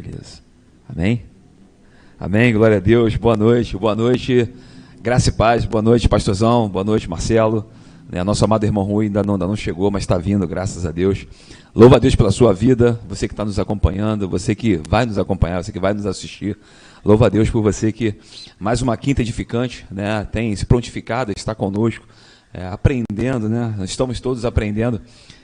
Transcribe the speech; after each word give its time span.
Beleza. 0.00 0.40
Amém? 0.88 1.22
Amém, 2.18 2.52
glória 2.52 2.78
a 2.78 2.80
Deus. 2.80 3.14
Boa 3.14 3.36
noite, 3.36 3.76
boa 3.76 3.94
noite. 3.94 4.48
Graça 5.00 5.28
e 5.28 5.32
paz, 5.32 5.64
boa 5.64 5.80
noite, 5.80 6.08
pastorzão. 6.08 6.68
Boa 6.68 6.84
noite, 6.84 7.08
Marcelo. 7.08 7.64
Né, 8.10 8.24
nosso 8.24 8.44
amado 8.44 8.64
irmão 8.64 8.82
Rui 8.82 9.06
ainda 9.06 9.22
não, 9.22 9.34
ainda 9.34 9.46
não 9.46 9.54
chegou, 9.54 9.92
mas 9.92 10.02
está 10.02 10.18
vindo, 10.18 10.48
graças 10.48 10.84
a 10.84 10.90
Deus. 10.90 11.28
Louva 11.72 11.94
a 11.94 11.98
Deus 12.00 12.16
pela 12.16 12.32
sua 12.32 12.52
vida, 12.52 13.00
você 13.08 13.28
que 13.28 13.34
está 13.34 13.44
nos 13.44 13.56
acompanhando, 13.60 14.28
você 14.28 14.52
que 14.52 14.80
vai 14.88 15.06
nos 15.06 15.16
acompanhar, 15.16 15.62
você 15.62 15.70
que 15.70 15.78
vai 15.78 15.94
nos 15.94 16.06
assistir. 16.06 16.58
Louva 17.04 17.26
a 17.26 17.28
Deus 17.28 17.48
por 17.48 17.62
você 17.62 17.92
que, 17.92 18.16
mais 18.58 18.82
uma 18.82 18.96
quinta 18.96 19.22
edificante, 19.22 19.86
né, 19.92 20.26
tem 20.32 20.56
se 20.56 20.66
prontificado, 20.66 21.32
está 21.36 21.54
conosco, 21.54 22.04
é, 22.54 22.68
aprendendo, 22.68 23.48
né? 23.48 23.74
Estamos 23.80 24.20
todos 24.20 24.44
aprendendo. 24.44 25.00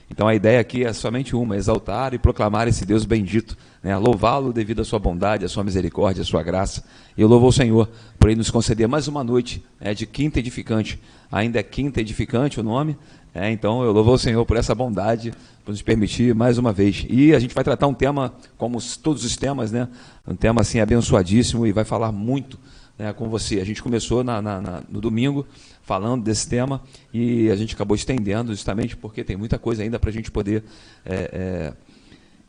Então 0.09 0.27
a 0.27 0.33
ideia 0.33 0.61
aqui 0.61 0.83
é 0.85 0.93
somente 0.93 1.35
uma: 1.35 1.57
exaltar 1.57 2.13
e 2.13 2.17
proclamar 2.17 2.69
esse 2.69 2.85
Deus 2.85 3.03
bendito, 3.03 3.57
né? 3.83 3.95
louvá-lo 3.97 4.53
devido 4.53 4.81
à 4.81 4.85
sua 4.85 4.97
bondade, 4.97 5.43
à 5.43 5.49
sua 5.49 5.63
misericórdia, 5.63 6.21
à 6.21 6.25
sua 6.25 6.41
graça. 6.41 6.83
E 7.17 7.21
eu 7.21 7.27
louvo 7.27 7.47
o 7.47 7.51
Senhor 7.51 7.89
por 8.17 8.29
ele 8.29 8.37
nos 8.37 8.49
conceder 8.49 8.87
mais 8.87 9.09
uma 9.09 9.23
noite 9.23 9.61
né, 9.79 9.93
de 9.93 10.05
quinta 10.05 10.39
edificante. 10.39 10.99
Ainda 11.29 11.59
é 11.59 11.63
quinta 11.63 11.99
edificante 11.99 12.59
o 12.59 12.63
nome, 12.63 12.97
é, 13.33 13.51
então 13.51 13.83
eu 13.83 13.91
louvo 13.91 14.13
o 14.13 14.17
Senhor 14.17 14.45
por 14.45 14.57
essa 14.57 14.75
bondade, 14.75 15.33
por 15.63 15.71
nos 15.71 15.81
permitir 15.81 16.33
mais 16.33 16.57
uma 16.57 16.73
vez. 16.73 17.05
E 17.09 17.33
a 17.33 17.39
gente 17.39 17.55
vai 17.55 17.63
tratar 17.63 17.87
um 17.87 17.93
tema, 17.93 18.33
como 18.57 18.79
todos 19.01 19.23
os 19.23 19.35
temas, 19.37 19.71
né? 19.71 19.87
Um 20.27 20.35
tema 20.35 20.61
assim 20.61 20.79
abençoadíssimo 20.79 21.65
e 21.67 21.71
vai 21.71 21.85
falar 21.85 22.11
muito 22.11 22.57
né, 23.01 23.11
com 23.13 23.27
você. 23.27 23.59
A 23.59 23.65
gente 23.65 23.81
começou 23.81 24.23
na, 24.23 24.39
na, 24.39 24.61
na, 24.61 24.83
no 24.87 25.01
domingo 25.01 25.47
falando 25.81 26.23
desse 26.23 26.47
tema 26.47 26.79
e 27.11 27.49
a 27.49 27.55
gente 27.55 27.73
acabou 27.73 27.95
estendendo 27.95 28.51
justamente 28.51 28.95
porque 28.95 29.23
tem 29.23 29.35
muita 29.35 29.57
coisa 29.57 29.81
ainda 29.81 29.97
para 29.97 30.11
a 30.11 30.13
gente 30.13 30.29
poder 30.29 30.63
é, 31.03 31.73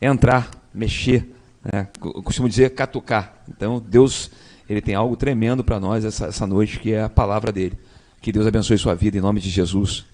é, 0.00 0.06
entrar, 0.06 0.50
mexer. 0.74 1.34
Né? 1.64 1.88
Eu 2.04 2.22
costumo 2.22 2.50
dizer 2.50 2.68
catucar. 2.74 3.42
Então 3.48 3.82
Deus 3.88 4.30
ele 4.68 4.82
tem 4.82 4.94
algo 4.94 5.16
tremendo 5.16 5.64
para 5.64 5.80
nós 5.80 6.04
essa, 6.04 6.26
essa 6.26 6.46
noite 6.46 6.78
que 6.78 6.92
é 6.92 7.02
a 7.02 7.08
palavra 7.08 7.50
dele. 7.50 7.78
Que 8.20 8.30
Deus 8.30 8.46
abençoe 8.46 8.76
sua 8.76 8.94
vida 8.94 9.16
em 9.16 9.22
nome 9.22 9.40
de 9.40 9.48
Jesus. 9.48 10.04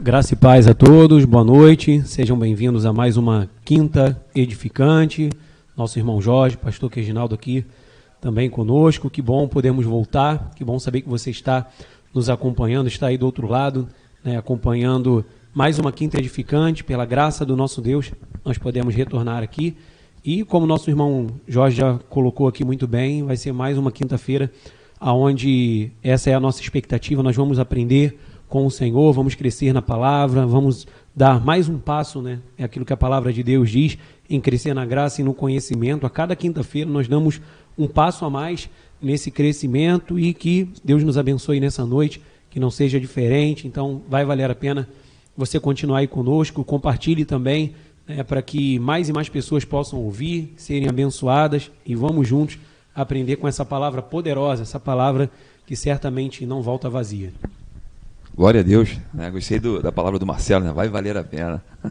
Graça 0.00 0.34
e 0.34 0.36
paz 0.36 0.68
a 0.68 0.74
todos, 0.74 1.24
boa 1.24 1.42
noite, 1.42 2.02
sejam 2.06 2.38
bem-vindos 2.38 2.84
a 2.84 2.92
mais 2.92 3.16
uma 3.16 3.48
quinta 3.64 4.20
edificante. 4.34 5.30
Nosso 5.74 5.98
irmão 5.98 6.20
Jorge, 6.20 6.58
pastor 6.58 6.90
Reginaldo 6.92 7.34
aqui 7.34 7.64
também 8.20 8.48
conosco. 8.50 9.10
Que 9.10 9.22
bom 9.22 9.48
podermos 9.48 9.84
voltar, 9.84 10.50
que 10.54 10.64
bom 10.64 10.78
saber 10.78 11.02
que 11.02 11.08
você 11.08 11.30
está 11.30 11.66
nos 12.14 12.28
acompanhando, 12.28 12.88
está 12.88 13.08
aí 13.08 13.18
do 13.18 13.26
outro 13.26 13.46
lado, 13.46 13.88
né, 14.24 14.36
acompanhando 14.36 15.24
mais 15.54 15.78
uma 15.78 15.92
quinta 15.92 16.18
edificante. 16.18 16.84
Pela 16.84 17.04
graça 17.04 17.44
do 17.44 17.56
nosso 17.56 17.80
Deus, 17.80 18.12
nós 18.44 18.58
podemos 18.58 18.94
retornar 18.94 19.42
aqui. 19.42 19.76
E 20.24 20.44
como 20.44 20.66
nosso 20.66 20.90
irmão 20.90 21.28
Jorge 21.46 21.76
já 21.76 21.98
colocou 22.08 22.48
aqui 22.48 22.64
muito 22.64 22.86
bem, 22.86 23.22
vai 23.22 23.36
ser 23.36 23.52
mais 23.52 23.78
uma 23.78 23.92
quinta-feira 23.92 24.50
aonde 25.00 25.92
essa 26.02 26.30
é 26.30 26.34
a 26.34 26.40
nossa 26.40 26.60
expectativa, 26.60 27.22
nós 27.22 27.36
vamos 27.36 27.58
aprender 27.58 28.18
com 28.48 28.66
o 28.66 28.70
Senhor, 28.70 29.12
vamos 29.12 29.34
crescer 29.34 29.72
na 29.72 29.82
palavra, 29.82 30.46
vamos 30.46 30.86
dar 31.14 31.44
mais 31.44 31.68
um 31.68 31.78
passo, 31.78 32.22
né? 32.22 32.40
É 32.56 32.64
aquilo 32.64 32.84
que 32.84 32.92
a 32.92 32.96
palavra 32.96 33.32
de 33.32 33.42
Deus 33.42 33.70
diz, 33.70 33.98
em 34.28 34.40
crescer 34.40 34.72
na 34.72 34.86
graça 34.86 35.20
e 35.20 35.24
no 35.24 35.34
conhecimento. 35.34 36.06
A 36.06 36.10
cada 36.10 36.34
quinta-feira 36.34 36.90
nós 36.90 37.06
damos 37.06 37.40
um 37.78 37.86
passo 37.86 38.24
a 38.24 38.30
mais 38.30 38.68
nesse 39.00 39.30
crescimento 39.30 40.18
e 40.18 40.34
que 40.34 40.68
Deus 40.84 41.04
nos 41.04 41.16
abençoe 41.16 41.60
nessa 41.60 41.86
noite, 41.86 42.20
que 42.50 42.58
não 42.58 42.70
seja 42.70 42.98
diferente. 42.98 43.66
Então, 43.66 44.02
vai 44.08 44.24
valer 44.24 44.50
a 44.50 44.54
pena 44.54 44.88
você 45.36 45.60
continuar 45.60 45.98
aí 45.98 46.08
conosco, 46.08 46.64
compartilhe 46.64 47.24
também, 47.24 47.74
né, 48.06 48.24
para 48.24 48.42
que 48.42 48.78
mais 48.80 49.08
e 49.08 49.12
mais 49.12 49.28
pessoas 49.28 49.64
possam 49.64 50.00
ouvir, 50.00 50.52
serem 50.56 50.88
abençoadas 50.88 51.70
e 51.86 51.94
vamos 51.94 52.26
juntos 52.26 52.58
aprender 52.92 53.36
com 53.36 53.46
essa 53.46 53.64
palavra 53.64 54.02
poderosa, 54.02 54.62
essa 54.62 54.80
palavra 54.80 55.30
que 55.64 55.76
certamente 55.76 56.44
não 56.44 56.60
volta 56.60 56.90
vazia. 56.90 57.32
Glória 58.38 58.60
a 58.60 58.62
Deus. 58.62 58.96
Né? 59.12 59.28
Gostei 59.30 59.58
do, 59.58 59.82
da 59.82 59.90
palavra 59.90 60.16
do 60.16 60.24
Marcelo, 60.24 60.64
né? 60.64 60.72
Vai 60.72 60.88
valer 60.88 61.16
a 61.16 61.24
pena. 61.24 61.60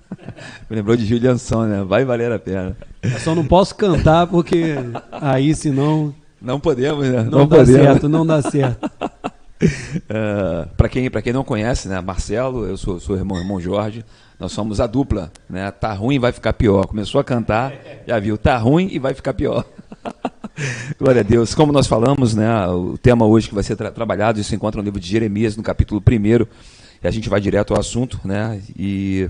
Me 0.69 0.78
lembrou 0.78 0.96
de 0.96 1.06
Julianson, 1.06 1.66
né? 1.66 1.84
Vai 1.84 2.06
valer 2.06 2.31
a 2.31 2.40
pena. 2.40 2.74
Eu 3.03 3.19
só 3.19 3.35
não 3.35 3.46
posso 3.46 3.75
cantar 3.75 4.28
porque 4.28 4.75
aí 5.12 5.53
senão. 5.53 6.16
Não 6.41 6.57
podemos, 6.57 7.06
né? 7.06 7.24
Não, 7.24 7.40
não 7.40 7.47
dá 7.47 7.57
podemos. 7.57 7.81
certo, 7.81 8.07
não 8.07 8.25
dá 8.25 8.41
certo. 8.41 8.86
uh, 8.86 9.09
é, 10.07 10.68
para 10.78 10.88
quem, 10.88 11.09
quem 11.09 11.34
não 11.34 11.44
conhece, 11.44 11.90
né? 11.90 12.00
Marcelo, 12.00 12.66
eu 12.66 12.78
sou, 12.78 12.97
sou 12.97 13.18
irmão, 13.18 13.38
irmão 13.38 13.59
Jorge. 13.59 14.06
Nós 14.40 14.53
somos 14.53 14.80
a 14.80 14.88
dupla, 14.88 15.30
né? 15.50 15.69
Tá 15.72 15.91
ruim, 15.91 16.18
vai 16.18 16.31
ficar 16.31 16.53
pior. 16.53 16.86
Começou 16.86 17.19
a 17.19 17.25
cantar, 17.25 17.74
já 18.07 18.18
viu, 18.19 18.38
tá 18.38 18.57
ruim 18.57 18.88
e 18.90 19.00
vai 19.00 19.13
ficar 19.13 19.34
pior. 19.34 19.66
Glória 21.00 21.22
a 21.22 21.23
Deus. 21.23 21.53
Como 21.53 21.72
nós 21.72 21.88
falamos, 21.88 22.34
né, 22.34 22.68
o 22.68 22.97
tema 22.97 23.25
hoje 23.25 23.47
que 23.47 23.56
vai 23.56 23.63
ser 23.63 23.75
tra 23.75 23.91
trabalhado, 23.91 24.40
isso 24.40 24.50
se 24.50 24.56
encontra 24.56 24.81
no 24.81 24.85
livro 24.85 25.00
de 25.00 25.07
Jeremias, 25.07 25.56
no 25.56 25.63
capítulo 25.63 26.01
1, 26.01 26.47
e 27.03 27.07
a 27.07 27.12
gente 27.12 27.29
vai 27.29 27.40
direto 27.40 27.73
ao 27.73 27.79
assunto, 27.79 28.19
né, 28.25 28.59
e 28.78 29.29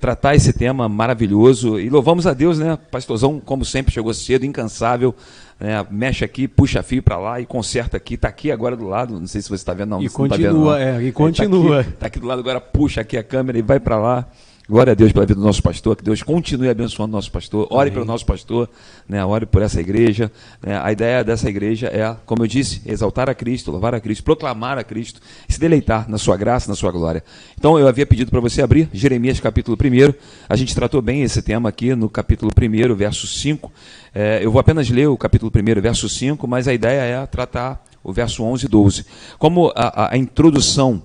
tratar 0.00 0.34
esse 0.34 0.52
tema 0.52 0.88
maravilhoso. 0.88 1.78
E 1.78 1.88
louvamos 1.88 2.26
a 2.26 2.32
Deus, 2.32 2.58
né, 2.58 2.76
pastorzão, 2.90 3.38
como 3.38 3.64
sempre, 3.64 3.92
chegou 3.92 4.12
cedo, 4.12 4.44
incansável, 4.44 5.14
né, 5.58 5.86
mexe 5.90 6.24
aqui, 6.24 6.48
puxa 6.48 6.82
fio 6.82 7.02
para 7.02 7.16
lá 7.18 7.40
e 7.40 7.46
conserta 7.46 7.96
aqui, 7.96 8.14
está 8.14 8.28
aqui 8.28 8.50
agora 8.50 8.76
do 8.76 8.86
lado, 8.86 9.20
não 9.20 9.26
sei 9.26 9.40
se 9.40 9.48
você 9.48 9.62
está 9.62 9.72
vendo, 9.72 9.90
não. 9.90 10.02
E 10.02 10.08
continua, 10.08 10.28
tá 10.28 10.36
vendo, 10.36 10.64
não. 10.64 10.74
é, 10.74 11.02
e 11.04 11.12
continua. 11.12 11.80
Está 11.80 11.80
aqui, 11.80 11.92
tá 11.98 12.06
aqui 12.06 12.18
do 12.18 12.26
lado 12.26 12.40
agora, 12.40 12.60
puxa 12.60 13.02
aqui 13.02 13.16
a 13.16 13.22
câmera 13.22 13.58
e 13.58 13.62
vai 13.62 13.78
para 13.78 13.96
lá. 13.96 14.26
Glória 14.70 14.92
a 14.92 14.94
Deus 14.94 15.10
pela 15.10 15.26
vida 15.26 15.34
do 15.34 15.44
nosso 15.44 15.60
pastor, 15.60 15.96
que 15.96 16.04
Deus 16.04 16.22
continue 16.22 16.68
abençoando 16.68 17.12
o 17.12 17.16
nosso 17.16 17.32
pastor. 17.32 17.66
Ore 17.70 17.88
Amém. 17.88 17.92
pelo 17.92 18.04
nosso 18.04 18.24
pastor, 18.24 18.70
né? 19.08 19.24
ore 19.24 19.44
por 19.44 19.62
essa 19.62 19.80
igreja. 19.80 20.30
Né? 20.62 20.80
A 20.80 20.92
ideia 20.92 21.24
dessa 21.24 21.48
igreja 21.48 21.88
é, 21.88 22.14
como 22.24 22.44
eu 22.44 22.46
disse, 22.46 22.80
exaltar 22.86 23.28
a 23.28 23.34
Cristo, 23.34 23.72
louvar 23.72 23.96
a 23.96 24.00
Cristo, 24.00 24.22
proclamar 24.22 24.78
a 24.78 24.84
Cristo, 24.84 25.20
se 25.48 25.58
deleitar 25.58 26.08
na 26.08 26.18
sua 26.18 26.36
graça, 26.36 26.68
na 26.68 26.76
sua 26.76 26.92
glória. 26.92 27.24
Então 27.58 27.80
eu 27.80 27.88
havia 27.88 28.06
pedido 28.06 28.30
para 28.30 28.38
você 28.38 28.62
abrir 28.62 28.88
Jeremias 28.92 29.40
capítulo 29.40 29.76
1. 29.76 30.14
A 30.48 30.54
gente 30.54 30.72
tratou 30.72 31.02
bem 31.02 31.22
esse 31.22 31.42
tema 31.42 31.68
aqui 31.68 31.92
no 31.96 32.08
capítulo 32.08 32.52
1, 32.56 32.94
verso 32.94 33.26
5. 33.26 33.72
É, 34.14 34.38
eu 34.40 34.52
vou 34.52 34.60
apenas 34.60 34.88
ler 34.88 35.08
o 35.08 35.16
capítulo 35.16 35.50
1, 35.52 35.80
verso 35.80 36.08
5, 36.08 36.46
mas 36.46 36.68
a 36.68 36.72
ideia 36.72 37.00
é 37.00 37.26
tratar 37.26 37.84
o 38.04 38.12
verso 38.12 38.44
11 38.44 38.66
e 38.66 38.68
12. 38.68 39.04
Como 39.36 39.72
a, 39.74 40.04
a, 40.04 40.14
a 40.14 40.16
introdução 40.16 41.02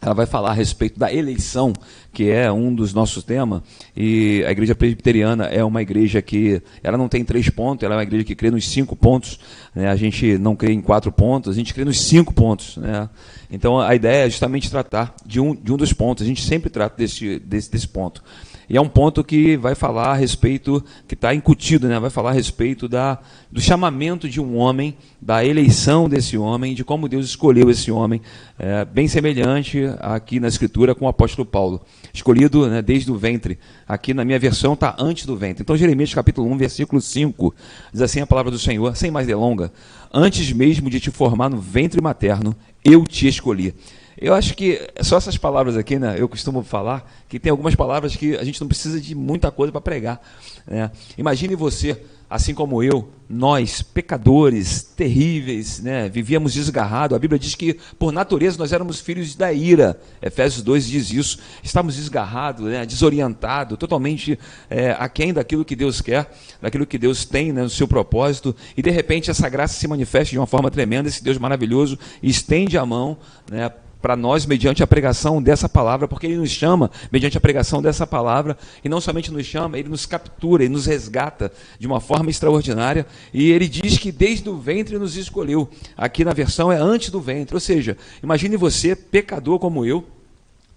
ela 0.00 0.14
vai 0.14 0.26
falar 0.26 0.50
a 0.50 0.54
respeito 0.54 0.98
da 0.98 1.12
eleição, 1.12 1.72
que 2.12 2.30
é 2.30 2.50
um 2.50 2.72
dos 2.72 2.94
nossos 2.94 3.24
temas, 3.24 3.62
e 3.96 4.44
a 4.46 4.52
igreja 4.52 4.74
presbiteriana 4.74 5.46
é 5.46 5.64
uma 5.64 5.82
igreja 5.82 6.22
que, 6.22 6.62
ela 6.82 6.96
não 6.96 7.08
tem 7.08 7.24
três 7.24 7.50
pontos, 7.50 7.82
ela 7.82 7.94
é 7.94 7.96
uma 7.98 8.02
igreja 8.04 8.24
que 8.24 8.34
crê 8.34 8.50
nos 8.50 8.68
cinco 8.68 8.94
pontos, 8.94 9.40
né? 9.74 9.88
a 9.88 9.96
gente 9.96 10.38
não 10.38 10.54
crê 10.54 10.72
em 10.72 10.80
quatro 10.80 11.10
pontos, 11.10 11.52
a 11.52 11.56
gente 11.56 11.74
crê 11.74 11.84
nos 11.84 12.00
cinco 12.00 12.32
pontos. 12.32 12.76
Né? 12.76 13.08
Então 13.50 13.80
a 13.80 13.94
ideia 13.94 14.26
é 14.26 14.30
justamente 14.30 14.70
tratar 14.70 15.14
de 15.26 15.40
um, 15.40 15.54
de 15.54 15.72
um 15.72 15.76
dos 15.76 15.92
pontos, 15.92 16.24
a 16.24 16.26
gente 16.26 16.42
sempre 16.42 16.70
trata 16.70 16.96
desse, 16.96 17.38
desse, 17.40 17.70
desse 17.70 17.88
ponto. 17.88 18.22
E 18.70 18.76
é 18.76 18.80
um 18.80 18.88
ponto 18.88 19.24
que 19.24 19.56
vai 19.56 19.74
falar 19.74 20.08
a 20.08 20.14
respeito, 20.14 20.84
que 21.06 21.14
está 21.14 21.34
incutido, 21.34 21.88
né? 21.88 21.98
vai 21.98 22.10
falar 22.10 22.30
a 22.30 22.34
respeito 22.34 22.86
da, 22.86 23.18
do 23.50 23.62
chamamento 23.62 24.28
de 24.28 24.40
um 24.40 24.58
homem, 24.58 24.94
da 25.20 25.42
eleição 25.42 26.06
desse 26.06 26.36
homem, 26.36 26.74
de 26.74 26.84
como 26.84 27.08
Deus 27.08 27.24
escolheu 27.24 27.70
esse 27.70 27.90
homem, 27.90 28.20
é, 28.58 28.84
bem 28.84 29.08
semelhante 29.08 29.84
aqui 30.00 30.38
na 30.38 30.48
Escritura 30.48 30.94
com 30.94 31.06
o 31.06 31.08
apóstolo 31.08 31.46
Paulo. 31.46 31.80
Escolhido 32.12 32.68
né, 32.68 32.82
desde 32.82 33.10
o 33.10 33.16
ventre. 33.16 33.58
Aqui 33.86 34.12
na 34.12 34.22
minha 34.22 34.38
versão 34.38 34.74
está 34.74 34.94
antes 34.98 35.24
do 35.24 35.34
ventre. 35.34 35.62
Então, 35.62 35.76
Jeremias 35.76 36.12
capítulo 36.12 36.50
1, 36.50 36.58
versículo 36.58 37.00
5, 37.00 37.54
diz 37.90 38.02
assim 38.02 38.20
a 38.20 38.26
palavra 38.26 38.50
do 38.50 38.58
Senhor, 38.58 38.94
sem 38.96 39.10
mais 39.10 39.26
delonga: 39.26 39.72
Antes 40.12 40.52
mesmo 40.52 40.90
de 40.90 41.00
te 41.00 41.10
formar 41.10 41.48
no 41.48 41.58
ventre 41.58 42.02
materno, 42.02 42.54
eu 42.84 43.04
te 43.04 43.26
escolhi. 43.26 43.74
Eu 44.20 44.34
acho 44.34 44.54
que 44.54 44.80
só 45.00 45.16
essas 45.16 45.38
palavras 45.38 45.76
aqui, 45.76 45.96
né? 45.96 46.16
Eu 46.18 46.28
costumo 46.28 46.64
falar 46.64 47.08
que 47.28 47.38
tem 47.38 47.50
algumas 47.50 47.76
palavras 47.76 48.16
que 48.16 48.36
a 48.36 48.42
gente 48.42 48.60
não 48.60 48.66
precisa 48.66 49.00
de 49.00 49.14
muita 49.14 49.48
coisa 49.52 49.70
para 49.70 49.80
pregar. 49.80 50.20
Né? 50.66 50.90
Imagine 51.16 51.54
você, 51.54 52.02
assim 52.28 52.52
como 52.52 52.82
eu, 52.82 53.08
nós, 53.30 53.80
pecadores 53.80 54.82
terríveis, 54.82 55.80
né? 55.80 56.08
vivíamos 56.08 56.52
desgarrados. 56.52 57.14
A 57.14 57.18
Bíblia 57.18 57.38
diz 57.38 57.54
que, 57.54 57.78
por 57.96 58.10
natureza, 58.10 58.58
nós 58.58 58.72
éramos 58.72 58.98
filhos 58.98 59.36
da 59.36 59.52
ira. 59.52 60.00
Efésios 60.20 60.62
2 60.64 60.88
diz 60.88 61.12
isso. 61.12 61.38
Estávamos 61.62 61.94
desgarrados, 61.94 62.66
né? 62.66 62.84
desorientados, 62.84 63.78
totalmente 63.78 64.36
é, 64.68 64.96
aquém 64.98 65.32
daquilo 65.32 65.64
que 65.64 65.76
Deus 65.76 66.00
quer, 66.00 66.28
daquilo 66.60 66.86
que 66.86 66.98
Deus 66.98 67.24
tem 67.24 67.52
né? 67.52 67.62
no 67.62 67.70
seu 67.70 67.86
propósito. 67.86 68.56
E, 68.76 68.82
de 68.82 68.90
repente, 68.90 69.30
essa 69.30 69.48
graça 69.48 69.78
se 69.78 69.86
manifesta 69.86 70.32
de 70.32 70.38
uma 70.38 70.46
forma 70.46 70.72
tremenda. 70.72 71.08
Esse 71.08 71.22
Deus 71.22 71.38
maravilhoso 71.38 71.96
estende 72.20 72.76
a 72.76 72.84
mão 72.84 73.16
né? 73.48 73.70
Para 74.00 74.16
nós 74.16 74.46
mediante 74.46 74.82
a 74.82 74.86
pregação 74.86 75.42
dessa 75.42 75.68
palavra, 75.68 76.06
porque 76.06 76.26
Ele 76.26 76.36
nos 76.36 76.50
chama 76.50 76.90
mediante 77.10 77.36
a 77.36 77.40
pregação 77.40 77.82
dessa 77.82 78.06
palavra, 78.06 78.56
e 78.84 78.88
não 78.88 79.00
somente 79.00 79.30
nos 79.32 79.46
chama, 79.46 79.78
Ele 79.78 79.88
nos 79.88 80.06
captura, 80.06 80.62
Ele 80.62 80.72
nos 80.72 80.86
resgata 80.86 81.52
de 81.78 81.86
uma 81.86 82.00
forma 82.00 82.30
extraordinária, 82.30 83.06
e 83.32 83.50
Ele 83.50 83.68
diz 83.68 83.98
que 83.98 84.12
desde 84.12 84.48
o 84.48 84.56
ventre 84.56 84.98
nos 84.98 85.16
escolheu. 85.16 85.68
Aqui 85.96 86.24
na 86.24 86.32
versão 86.32 86.70
é 86.70 86.76
antes 86.76 87.10
do 87.10 87.20
ventre, 87.20 87.54
ou 87.54 87.60
seja, 87.60 87.96
imagine 88.22 88.56
você, 88.56 88.94
pecador 88.94 89.58
como 89.58 89.84
eu, 89.84 90.04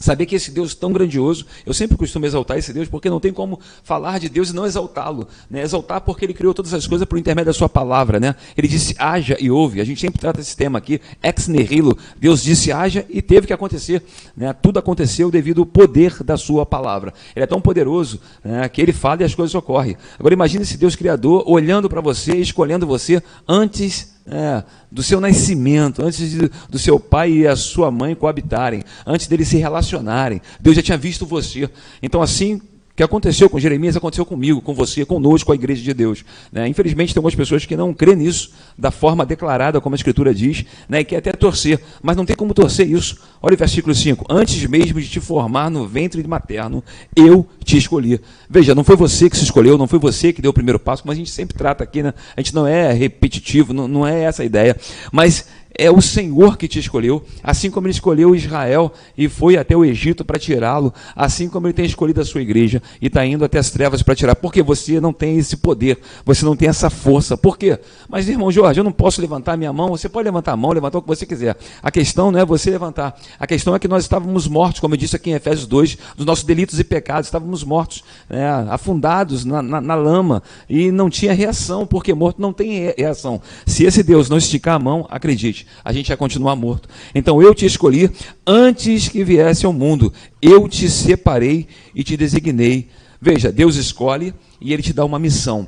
Saber 0.02 0.26
que 0.26 0.36
esse 0.36 0.52
Deus 0.52 0.74
tão 0.74 0.92
grandioso, 0.92 1.46
eu 1.66 1.74
sempre 1.74 1.96
costumo 1.96 2.26
exaltar 2.26 2.58
esse 2.58 2.74
Deus, 2.74 2.90
porque 2.90 3.10
não 3.10 3.20
tem 3.20 3.32
como 3.32 3.60
falar 3.84 4.20
de 4.20 4.28
Deus 4.28 4.50
e 4.50 4.56
não 4.56 4.66
exaltá-lo. 4.66 5.28
Né? 5.50 5.62
Exaltar 5.62 6.02
porque 6.02 6.26
ele 6.26 6.34
criou 6.34 6.54
todas 6.54 6.74
as 6.74 6.88
coisas 6.88 7.08
por 7.08 7.18
intermédio 7.20 7.54
da 7.54 7.54
sua 7.54 7.70
palavra. 7.70 8.20
Né? 8.20 8.36
Ele 8.58 8.68
disse, 8.68 8.96
haja 8.98 9.38
e 9.40 9.52
ouve. 9.52 9.80
A 9.80 9.84
gente 9.86 10.02
sempre 10.02 10.20
trata 10.20 10.42
esse 10.42 10.58
tema 10.58 10.80
aqui, 10.80 11.00
ex 11.22 11.48
nihilo. 11.48 11.98
Deus 12.20 12.42
disse, 12.42 12.72
haja 12.72 13.06
e 13.10 13.22
teve 13.22 13.46
que 13.46 13.54
acontecer. 13.54 14.04
Né? 14.36 14.52
Tudo 14.54 14.80
aconteceu 14.80 15.30
devido 15.30 15.62
ao 15.62 15.66
poder 15.66 16.24
da 16.24 16.36
sua 16.36 16.66
palavra. 16.66 17.14
Ele 17.36 17.44
é 17.44 17.48
tão 17.48 17.62
poderoso 17.62 18.20
né, 18.44 18.68
que 18.68 18.82
ele 18.82 18.92
fala 18.92 19.22
e 19.22 19.26
as 19.26 19.36
coisas 19.36 19.54
ocorrem. 19.54 19.96
Agora 20.20 20.34
imagine 20.34 20.64
esse 20.64 20.78
Deus 20.78 20.96
Criador 20.96 21.44
olhando 21.46 21.88
para 21.88 22.02
você, 22.02 22.36
escolhendo 22.38 22.88
você 22.88 23.22
antes 23.48 24.20
é, 24.26 24.64
do 24.92 25.02
seu 25.02 25.20
nascimento, 25.20 26.04
antes 26.04 26.30
de, 26.30 26.52
do 26.70 26.80
seu 26.80 27.00
pai 27.00 27.32
e 27.32 27.48
a 27.48 27.56
sua 27.56 27.90
mãe 27.92 28.16
coabitarem, 28.16 28.84
antes 29.06 29.28
deles 29.28 29.48
se 29.48 29.58
relacionarem. 29.58 30.42
Deus 30.60 30.76
já 30.76 30.82
tinha 30.82 30.98
visto 30.98 31.26
você. 31.26 31.70
Então, 32.02 32.22
assim 32.22 32.62
que 33.02 33.06
aconteceu 33.06 33.50
com 33.50 33.60
Jeremias 33.60 33.98
aconteceu 33.98 34.24
comigo, 34.24 34.62
com 34.62 34.76
você, 34.76 35.04
conosco, 35.04 35.48
com 35.48 35.52
a 35.52 35.56
igreja 35.56 35.82
de 35.82 35.92
Deus. 35.92 36.24
Né? 36.52 36.68
Infelizmente, 36.68 37.14
tem 37.14 37.20
algumas 37.20 37.34
pessoas 37.34 37.66
que 37.66 37.76
não 37.76 37.94
crêem 37.94 38.16
nisso 38.16 38.52
da 38.78 38.92
forma 38.92 39.26
declarada, 39.26 39.82
como 39.82 39.96
a 39.96 39.98
Escritura 39.98 40.34
diz, 40.34 40.64
né? 40.88 41.00
e 41.00 41.04
quer 41.04 41.18
até 41.18 41.32
torcer, 41.32 41.82
mas 42.02 42.16
não 42.16 42.26
tem 42.26 42.36
como 42.36 42.54
torcer 42.54 42.88
isso. 42.88 43.18
Olha 43.42 43.56
o 43.56 43.58
versículo 43.58 43.96
5: 43.96 44.26
Antes 44.30 44.64
mesmo 44.68 45.02
de 45.02 45.10
te 45.10 45.20
formar 45.20 45.72
no 45.72 45.88
ventre 45.88 46.26
materno, 46.28 46.84
eu 47.16 47.48
te 47.64 47.76
escolhi. 47.76 48.22
Veja, 48.48 48.76
não 48.76 48.84
foi 48.84 48.96
você 48.96 49.30
que 49.30 49.38
se 49.38 49.44
escolheu, 49.44 49.78
não 49.78 49.88
foi 49.88 49.98
você 49.98 50.32
que 50.32 50.42
deu 50.42 50.52
o 50.52 50.54
primeiro 50.54 50.80
passo, 50.80 51.02
como 51.02 51.12
a 51.12 51.16
gente 51.16 51.32
sempre 51.32 51.58
trata 51.58 51.84
aqui, 51.84 52.04
né? 52.04 52.14
a 52.38 52.42
gente 52.42 52.54
não 52.54 52.68
é 52.68 52.94
repetitivo, 52.94 53.74
não, 53.74 53.88
não 53.88 54.06
é 54.06 54.22
essa 54.22 54.44
a 54.44 54.46
ideia, 54.46 54.78
mas 55.12 55.48
é 55.78 55.90
o 55.90 56.02
Senhor 56.02 56.58
que 56.58 56.68
te 56.68 56.80
escolheu, 56.80 57.24
assim 57.42 57.72
como 57.72 57.88
ele 57.88 57.94
escolheu 57.94 58.36
Israel 58.36 58.92
e 59.18 59.30
foi 59.30 59.58
até 59.58 59.76
o 59.76 59.86
Egito 59.86 60.26
para 60.26 60.38
tirá-lo, 60.38 60.94
assim 61.16 61.48
como 61.48 61.68
ele 61.68 61.74
tem 61.74 61.86
escolhido 61.86 62.20
a 62.20 62.26
sua 62.26 62.42
igreja 62.42 62.82
e 63.02 63.08
está 63.08 63.26
indo 63.26 63.46
até 63.46 63.58
as 63.58 63.70
trevas 63.70 64.04
para 64.04 64.16
tirar, 64.16 64.36
porque 64.36 64.62
você 64.62 65.00
não 65.00 65.14
tem 65.14 65.38
esse 65.38 65.58
poder, 65.58 66.00
você 66.26 66.44
não 66.44 66.56
tem 66.56 66.68
essa 66.68 66.90
força. 66.90 67.38
Por 67.38 67.58
quê? 67.58 67.80
Mas, 68.10 68.28
irmão 68.28 68.52
Jorge, 68.52 68.80
eu 68.80 68.84
não 68.84 68.92
posso 68.92 69.22
levantar 69.22 69.58
minha 69.58 69.72
mão, 69.72 69.90
você 69.90 70.10
pode 70.10 70.26
levantar 70.26 70.52
a 70.52 70.58
mão, 70.58 70.72
levantar 70.72 70.98
o 70.98 71.02
que 71.02 71.08
você 71.08 71.26
quiser. 71.26 71.56
A 71.82 71.90
questão 71.90 72.32
não 72.32 72.40
é 72.40 72.46
você 72.46 72.70
levantar, 72.70 73.18
a 73.40 73.48
questão 73.48 73.74
é 73.74 73.80
que 73.80 73.88
nós 73.88 74.04
estávamos 74.04 74.48
mortos, 74.48 74.80
como 74.80 74.94
eu 74.94 74.98
disse 74.98 75.16
aqui 75.16 75.30
em 75.30 75.34
Efésios 75.34 75.68
2, 75.68 75.98
dos 76.18 76.26
nossos 76.26 76.44
delitos 76.44 76.80
e 76.80 76.84
pecados, 76.84 77.28
estávamos 77.28 77.64
mortos, 77.64 78.04
né, 78.30 78.50
afundados 78.70 79.46
na, 79.46 79.62
na, 79.62 79.80
na 79.80 79.96
lama 79.96 80.44
e 80.70 80.92
não 80.92 81.10
tinha 81.10 81.34
reação, 81.34 81.88
porque 81.88 82.14
morto 82.14 82.42
não 82.42 82.52
tem 82.52 82.94
reação. 82.98 83.42
Se 83.66 83.86
esse 83.86 84.04
Deus 84.04 84.30
não 84.30 84.38
esticar 84.38 84.76
a 84.76 84.80
mão, 84.80 85.08
acredite 85.10 85.61
a 85.84 85.92
gente 85.94 86.10
ia 86.10 86.18
continuar 86.18 86.56
morto. 86.56 86.88
Então 87.14 87.42
eu 87.42 87.54
te 87.54 87.66
escolhi 87.66 88.10
antes 88.46 89.08
que 89.08 89.24
viesse 89.24 89.66
ao 89.66 89.74
mundo. 89.74 90.14
Eu 90.42 90.68
te 90.68 90.90
separei 90.90 91.68
e 91.94 92.04
te 92.04 92.16
designei. 92.18 92.90
Veja, 93.22 93.52
Deus 93.52 93.76
escolhe 93.76 94.34
e 94.60 94.74
ele 94.74 94.82
te 94.82 94.94
dá 94.94 95.06
uma 95.06 95.20
missão. 95.20 95.68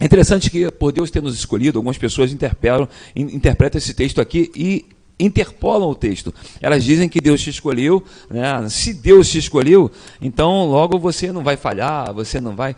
É 0.00 0.04
interessante 0.04 0.50
que, 0.50 0.70
por 0.70 0.90
Deus 0.90 1.10
ter 1.10 1.22
nos 1.22 1.36
escolhido, 1.36 1.78
algumas 1.78 1.96
pessoas 1.96 2.32
interpretam, 2.32 2.88
interpretam 3.14 3.78
esse 3.78 3.94
texto 3.94 4.20
aqui 4.20 4.50
e 4.56 4.84
interpolam 5.18 5.88
o 5.88 5.94
texto. 5.94 6.34
Elas 6.60 6.82
dizem 6.82 7.08
que 7.08 7.20
Deus 7.20 7.40
te 7.40 7.50
escolheu, 7.50 8.02
né? 8.28 8.68
se 8.68 8.94
Deus 8.94 9.30
te 9.30 9.38
escolheu, 9.38 9.90
então 10.20 10.66
logo 10.66 10.98
você 10.98 11.30
não 11.30 11.44
vai 11.44 11.56
falhar, 11.56 12.12
você 12.12 12.40
não 12.40 12.56
vai. 12.56 12.74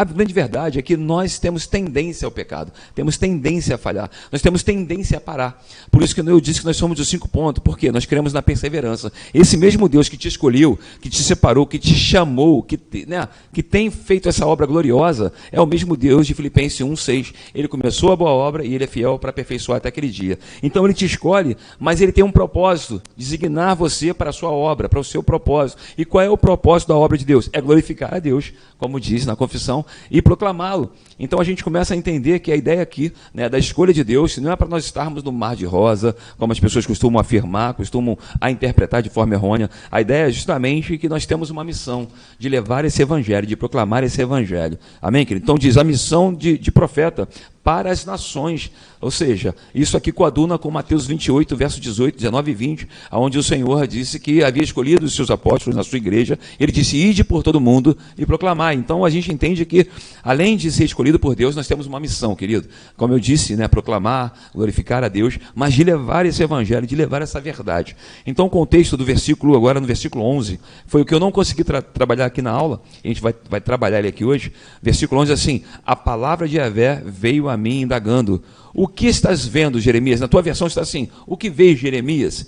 A 0.00 0.04
grande 0.04 0.32
verdade 0.32 0.78
é 0.78 0.82
que 0.82 0.96
nós 0.96 1.38
temos 1.38 1.66
tendência 1.66 2.24
ao 2.24 2.30
pecado, 2.30 2.72
temos 2.94 3.18
tendência 3.18 3.74
a 3.74 3.78
falhar, 3.78 4.10
nós 4.32 4.40
temos 4.40 4.62
tendência 4.62 5.18
a 5.18 5.20
parar. 5.20 5.62
Por 5.90 6.02
isso 6.02 6.14
que 6.14 6.22
eu 6.22 6.40
disse 6.40 6.60
que 6.60 6.64
nós 6.64 6.78
somos 6.78 6.98
os 6.98 7.06
cinco 7.06 7.28
pontos, 7.28 7.62
porque 7.62 7.92
nós 7.92 8.06
queremos 8.06 8.32
na 8.32 8.40
perseverança. 8.40 9.12
Esse 9.34 9.58
mesmo 9.58 9.90
Deus 9.90 10.08
que 10.08 10.16
te 10.16 10.26
escolheu, 10.26 10.78
que 11.02 11.10
te 11.10 11.22
separou, 11.22 11.66
que 11.66 11.78
te 11.78 11.94
chamou, 11.94 12.62
que, 12.62 12.80
né, 13.06 13.28
que 13.52 13.62
tem 13.62 13.90
feito 13.90 14.26
essa 14.26 14.46
obra 14.46 14.64
gloriosa, 14.64 15.34
é 15.52 15.60
o 15.60 15.66
mesmo 15.66 15.94
Deus 15.94 16.26
de 16.26 16.32
Filipenses 16.32 16.80
1,6. 16.80 17.34
Ele 17.54 17.68
começou 17.68 18.10
a 18.10 18.16
boa 18.16 18.30
obra 18.30 18.64
e 18.64 18.74
ele 18.74 18.84
é 18.84 18.86
fiel 18.86 19.18
para 19.18 19.28
aperfeiçoar 19.28 19.76
até 19.76 19.90
aquele 19.90 20.08
dia. 20.08 20.38
Então 20.62 20.86
ele 20.86 20.94
te 20.94 21.04
escolhe, 21.04 21.58
mas 21.78 22.00
ele 22.00 22.10
tem 22.10 22.24
um 22.24 22.32
propósito, 22.32 23.02
designar 23.14 23.76
você 23.76 24.14
para 24.14 24.30
a 24.30 24.32
sua 24.32 24.50
obra, 24.50 24.88
para 24.88 24.98
o 24.98 25.04
seu 25.04 25.22
propósito. 25.22 25.78
E 25.98 26.06
qual 26.06 26.24
é 26.24 26.30
o 26.30 26.38
propósito 26.38 26.88
da 26.88 26.96
obra 26.96 27.18
de 27.18 27.26
Deus? 27.26 27.50
É 27.52 27.60
glorificar 27.60 28.14
a 28.14 28.18
Deus, 28.18 28.50
como 28.78 28.98
diz 28.98 29.26
na 29.26 29.36
confissão 29.36 29.84
e 30.10 30.20
proclamá-lo. 30.20 30.92
Então 31.18 31.40
a 31.40 31.44
gente 31.44 31.62
começa 31.62 31.94
a 31.94 31.96
entender 31.96 32.38
que 32.40 32.50
a 32.50 32.56
ideia 32.56 32.82
aqui 32.82 33.12
né, 33.34 33.48
da 33.48 33.58
escolha 33.58 33.92
de 33.92 34.02
Deus 34.02 34.38
não 34.38 34.50
é 34.50 34.56
para 34.56 34.68
nós 34.68 34.84
estarmos 34.84 35.22
no 35.22 35.32
mar 35.32 35.54
de 35.54 35.64
rosa, 35.64 36.16
como 36.38 36.52
as 36.52 36.60
pessoas 36.60 36.86
costumam 36.86 37.20
afirmar, 37.20 37.74
costumam 37.74 38.18
a 38.40 38.50
interpretar 38.50 39.02
de 39.02 39.10
forma 39.10 39.34
errônea. 39.34 39.68
A 39.90 40.00
ideia 40.00 40.28
é 40.28 40.30
justamente 40.30 40.96
que 40.98 41.08
nós 41.08 41.26
temos 41.26 41.50
uma 41.50 41.62
missão 41.62 42.08
de 42.38 42.48
levar 42.48 42.84
esse 42.84 43.02
evangelho, 43.02 43.46
de 43.46 43.56
proclamar 43.56 44.02
esse 44.04 44.20
evangelho. 44.20 44.78
Amém, 45.00 45.26
querido? 45.26 45.44
Então 45.44 45.56
diz 45.56 45.76
a 45.76 45.84
missão 45.84 46.32
de, 46.32 46.56
de 46.56 46.70
profeta 46.70 47.28
para 47.62 47.90
as 47.90 48.04
nações. 48.04 48.70
Ou 49.00 49.10
seja, 49.10 49.54
isso 49.74 49.96
aqui 49.96 50.12
coaduna 50.12 50.58
com 50.58 50.70
Mateus 50.70 51.06
28, 51.06 51.56
verso 51.56 51.80
18, 51.80 52.16
19 52.16 52.50
e 52.50 52.54
20, 52.54 52.88
onde 53.12 53.38
o 53.38 53.42
Senhor 53.42 53.86
disse 53.86 54.18
que 54.18 54.42
havia 54.42 54.62
escolhido 54.62 55.06
os 55.06 55.14
seus 55.14 55.30
apóstolos 55.30 55.76
na 55.76 55.82
sua 55.82 55.98
igreja. 55.98 56.38
Ele 56.58 56.72
disse: 56.72 56.96
Ide 56.96 57.24
por 57.24 57.42
todo 57.42 57.60
mundo 57.60 57.96
e 58.16 58.26
proclamar. 58.26 58.74
Então 58.74 59.04
a 59.04 59.10
gente 59.10 59.32
entende 59.32 59.64
que, 59.64 59.86
além 60.22 60.56
de 60.56 60.70
ser 60.70 60.84
escolhido 60.84 61.18
por 61.18 61.34
Deus, 61.34 61.56
nós 61.56 61.66
temos 61.66 61.86
uma 61.86 62.00
missão, 62.00 62.34
querido. 62.34 62.68
Como 62.96 63.14
eu 63.14 63.20
disse, 63.20 63.56
né, 63.56 63.68
proclamar, 63.68 64.32
glorificar 64.54 65.04
a 65.04 65.08
Deus, 65.08 65.38
mas 65.54 65.74
de 65.74 65.84
levar 65.84 66.26
esse 66.26 66.42
evangelho, 66.42 66.86
de 66.86 66.96
levar 66.96 67.22
essa 67.22 67.40
verdade. 67.40 67.96
Então 68.26 68.46
o 68.46 68.50
contexto 68.50 68.96
do 68.96 69.04
versículo, 69.04 69.56
agora 69.56 69.80
no 69.80 69.86
versículo 69.86 70.24
11, 70.24 70.60
foi 70.86 71.02
o 71.02 71.04
que 71.04 71.14
eu 71.14 71.20
não 71.20 71.32
consegui 71.32 71.64
tra 71.64 71.80
trabalhar 71.82 72.26
aqui 72.26 72.42
na 72.42 72.50
aula, 72.50 72.82
a 73.02 73.08
gente 73.08 73.20
vai, 73.20 73.34
vai 73.48 73.60
trabalhar 73.60 73.98
ele 73.98 74.08
aqui 74.08 74.24
hoje. 74.24 74.52
Versículo 74.82 75.20
11 75.22 75.32
assim: 75.32 75.62
A 75.84 75.96
palavra 75.96 76.46
de 76.46 76.56
Javé 76.56 77.02
veio 77.04 77.49
a 77.50 77.56
mim 77.56 77.82
indagando: 77.82 78.42
O 78.72 78.86
que 78.86 79.06
estás 79.06 79.46
vendo, 79.46 79.80
Jeremias? 79.80 80.20
Na 80.20 80.28
tua 80.28 80.42
versão 80.42 80.66
está 80.66 80.80
assim: 80.80 81.08
O 81.26 81.36
que 81.36 81.50
vês, 81.50 81.78
Jeremias? 81.78 82.46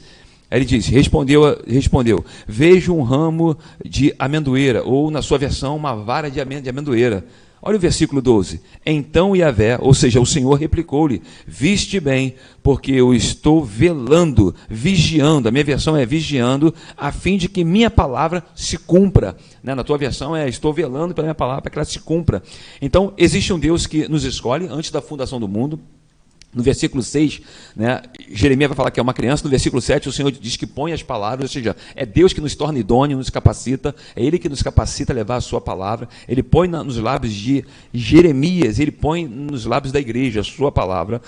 Aí 0.50 0.58
ele 0.58 0.64
diz: 0.66 0.87
respondeu, 0.87 1.62
respondeu, 1.66 2.22
vejo 2.46 2.94
um 2.94 3.02
ramo 3.02 3.56
de 3.82 4.14
amendoeira, 4.19 4.82
ou 4.84 5.10
na 5.10 5.22
sua 5.22 5.38
versão, 5.38 5.76
uma 5.76 5.94
vara 5.94 6.31
de 6.31 6.40
amendoeira. 6.40 7.25
Olha 7.64 7.76
o 7.76 7.81
versículo 7.81 8.20
12. 8.20 8.61
Então 8.85 9.37
Yahvé, 9.37 9.79
ou 9.81 9.94
seja, 9.94 10.20
o 10.20 10.26
Senhor 10.26 10.55
replicou-lhe: 10.55 11.23
Viste 11.47 12.00
bem, 12.00 12.35
porque 12.61 12.91
eu 12.91 13.14
estou 13.14 13.64
velando, 13.64 14.53
vigiando. 14.69 15.49
A 15.49 15.53
minha 15.53 15.62
versão 15.62 15.97
é 15.97 16.05
vigiando, 16.05 16.75
a 16.97 17.12
fim 17.12 17.37
de 17.37 17.49
que 17.49 17.62
minha 17.62 17.88
palavra 17.88 18.43
se 18.56 18.76
cumpra. 18.76 19.37
Né? 19.62 19.76
Na 19.76 19.85
tua 19.85 19.97
versão 19.97 20.35
é: 20.35 20.49
Estou 20.49 20.73
velando 20.73 21.14
pela 21.14 21.26
minha 21.26 21.37
palavra 21.37 21.62
para 21.62 21.70
que 21.70 21.79
ela 21.79 21.85
se 21.85 22.00
cumpra. 22.00 22.43
Então, 22.81 23.12
existe 23.17 23.53
um 23.53 23.59
Deus 23.61 23.87
que 23.87 24.09
nos 24.09 24.25
escolhe 24.25 24.66
antes 24.69 24.90
da 24.90 25.00
fundação 25.00 25.38
do 25.38 25.47
mundo. 25.47 25.78
No 26.54 26.62
versículo 26.62 27.02
6, 27.02 27.40
né, 27.75 28.02
Jeremias 28.28 28.68
vai 28.68 28.76
falar 28.76 28.90
que 28.90 29.00
é 29.00 29.02
uma 29.02 29.14
criança. 29.14 29.42
No 29.42 29.49
versículo 29.49 29.80
7, 29.80 30.11
o 30.11 30.12
Senhor 30.12 30.30
diz 30.30 30.54
que 30.54 30.66
põe 30.66 30.92
as 30.92 31.02
palavras, 31.02 31.49
ou 31.49 31.52
seja, 31.52 31.75
é 31.97 32.04
Deus 32.04 32.35
que 32.35 32.42
nos 32.42 32.54
torna 32.54 32.78
idôneo, 32.78 33.16
nos 33.16 33.30
capacita, 33.30 33.94
é 34.14 34.23
Ele 34.23 34.38
que 34.38 34.50
nos 34.50 34.62
capacita 34.62 35.14
a 35.14 35.16
levar 35.16 35.37
a 35.37 35.40
Sua 35.40 35.62
palavra. 35.62 36.11
Ele 36.28 36.42
põe 36.42 36.68
na, 36.68 36.85
nos 36.85 36.99
lábios 36.99 37.32
de 37.32 37.64
Jeremias, 37.94 38.78
Ele 38.78 38.90
põe 38.90 39.26
nos 39.26 39.64
lábios 39.64 39.92
da 39.92 40.00
igreja 40.00 40.40
a 40.40 40.44
Sua 40.44 40.71
palavra. 40.71 41.23